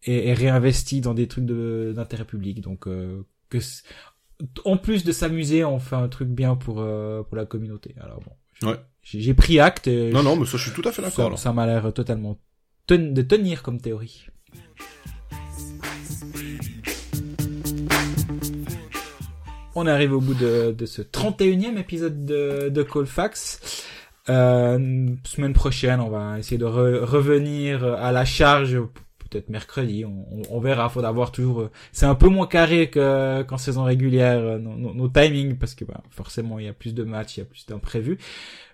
est, 0.04 0.28
est 0.28 0.34
réinvestie 0.34 1.02
dans 1.02 1.14
des 1.14 1.28
trucs 1.28 1.46
d'intérêt 1.46 2.26
public 2.26 2.62
donc 2.62 2.88
euh, 2.88 3.24
que 3.50 3.60
en 4.66 4.78
plus 4.78 5.04
de 5.04 5.12
s'amuser 5.12 5.64
on 5.64 5.80
fait 5.80 5.96
un 5.96 6.08
truc 6.08 6.30
bien 6.30 6.56
pour 6.56 6.82
euh, 6.82 7.24
pour 7.24 7.38
la 7.38 7.46
communauté 7.46 7.96
alors 8.00 8.22
bon 8.22 8.70
ouais. 8.70 8.78
j'ai 9.04 9.34
pris 9.34 9.60
acte 9.60 9.88
non 9.88 10.24
non 10.24 10.36
mais 10.36 10.46
ça 10.46 10.58
je 10.58 10.70
suis 10.70 10.72
tout 10.72 10.88
à 10.88 10.92
fait 10.92 11.02
d'accord 11.02 11.38
ça 11.38 11.54
m'a 11.54 11.66
l'air 11.66 11.94
totalement 11.94 12.38
de 12.88 13.22
tenir 13.22 13.64
comme 13.64 13.80
théorie 13.80 14.28
On 19.74 19.88
arrive 19.88 20.12
au 20.14 20.20
bout 20.20 20.34
de, 20.34 20.76
de 20.78 20.86
ce 20.86 21.02
31e 21.02 21.78
épisode 21.78 22.26
de, 22.26 22.70
de 22.70 22.84
Colfax. 22.84 23.86
Euh, 24.30 25.08
semaine 25.24 25.54
prochaine, 25.54 26.02
on 26.02 26.10
va 26.10 26.40
essayer 26.40 26.58
de 26.58 26.66
revenir 26.66 27.86
à 27.86 28.12
la 28.12 28.26
charge, 28.26 28.78
peut-être 29.32 29.50
mercredi, 29.50 30.06
on, 30.06 30.26
on, 30.50 30.60
verra. 30.60 30.90
Faut 30.90 31.02
d'avoir 31.02 31.32
toujours. 31.32 31.70
C'est 31.92 32.06
un 32.06 32.16
peu 32.16 32.28
moins 32.28 32.46
carré 32.46 32.90
que 32.90 33.42
qu'en 33.44 33.58
saison 33.58 33.84
régulière 33.84 34.60
nos, 34.60 34.94
nos, 34.94 35.08
timings 35.08 35.58
parce 35.58 35.74
que 35.74 35.86
bah, 35.86 36.04
forcément 36.12 36.60
il 36.60 36.66
y 36.66 36.68
a 36.68 36.74
plus 36.74 36.94
de 36.94 37.04
matchs, 37.04 37.38
il 37.38 37.40
y 37.40 37.44
a 37.44 37.46
plus 37.46 37.66
d'imprévus. 37.66 38.18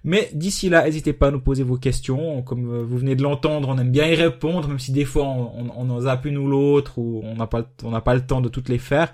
Mais 0.03 0.29
d'ici 0.33 0.69
là, 0.69 0.83
n'hésitez 0.83 1.13
pas 1.13 1.27
à 1.27 1.31
nous 1.31 1.39
poser 1.39 1.63
vos 1.63 1.77
questions. 1.77 2.41
Comme 2.41 2.81
vous 2.81 2.97
venez 2.97 3.15
de 3.15 3.23
l'entendre, 3.23 3.69
on 3.69 3.77
aime 3.77 3.91
bien 3.91 4.07
y 4.07 4.15
répondre, 4.15 4.67
même 4.67 4.79
si 4.79 4.91
des 4.91 5.05
fois 5.05 5.23
on, 5.23 5.67
on, 5.67 5.71
on 5.75 5.89
en 5.89 6.01
zappe 6.01 6.25
une 6.25 6.37
ou 6.37 6.47
l'autre 6.47 6.97
ou 6.97 7.21
on 7.23 7.35
n'a 7.35 7.47
pas 7.47 7.65
on 7.83 7.91
n'a 7.91 8.01
pas 8.01 8.15
le 8.15 8.25
temps 8.25 8.41
de 8.41 8.49
toutes 8.49 8.69
les 8.69 8.79
faire. 8.79 9.13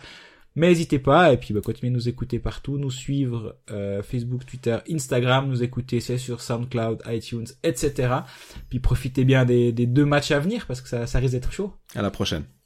Mais 0.55 0.67
n'hésitez 0.67 0.99
pas, 0.99 1.33
et 1.33 1.37
puis 1.37 1.53
bah, 1.53 1.61
continuez 1.63 1.89
de 1.89 1.95
nous 1.95 2.09
écouter 2.09 2.39
partout, 2.39 2.77
nous 2.77 2.91
suivre 2.91 3.57
euh, 3.71 4.03
Facebook, 4.03 4.45
Twitter, 4.45 4.77
Instagram, 4.89 5.47
nous 5.47 5.63
écouter 5.63 5.99
c'est 5.99 6.17
sur 6.17 6.41
SoundCloud, 6.41 7.01
iTunes, 7.07 7.47
etc. 7.63 8.13
Puis 8.69 8.79
profitez 8.79 9.25
bien 9.25 9.45
des, 9.45 9.71
deux 9.71 10.05
matchs 10.05 10.31
à 10.31 10.39
venir 10.39 10.65
parce 10.67 10.81
que 10.81 11.05
ça 11.07 11.19
risque 11.19 11.33
d'être 11.33 11.51
chaud. 11.51 11.73
À 11.95 12.01
la 12.01 12.11
prochaine. 12.11 12.43